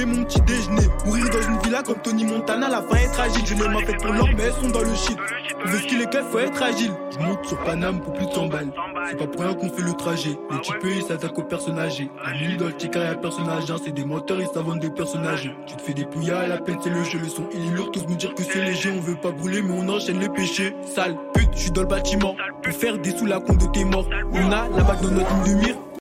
[0.06, 0.88] Mon petit déjeuner.
[1.04, 3.44] Mourir dans une villa comme Tony Montana, la fin est fragile.
[3.44, 5.18] Je les mains faites pour l'or, mais elles sont dans le shit.
[5.64, 6.92] On veut ce qu'il est calme, faut être agile.
[7.10, 8.70] Je monte sur Paname pour plus de 100 balles.
[9.10, 10.38] C'est pas pour rien qu'on fait le trajet.
[10.50, 12.10] Les types ils s'attaquent aux personnes âgées.
[12.24, 13.70] À 1000 dans le ticket, y'a personnage.
[13.70, 13.76] Hein.
[13.84, 15.50] C'est des menteurs, ils savent vendre des personnages.
[15.66, 17.18] Tu te fais des pouillas, la peine c'est le jeu.
[17.18, 18.92] Le son il est lourd, tous me dire que c'est léger.
[18.96, 20.76] On veut pas brûler, mais on enchaîne les péchés.
[20.94, 22.36] Sale pute, je suis dans le bâtiment.
[22.62, 24.08] Pour faire des sous la compte de tes morts.
[24.32, 25.76] On a la bague dans notre ligne de mire.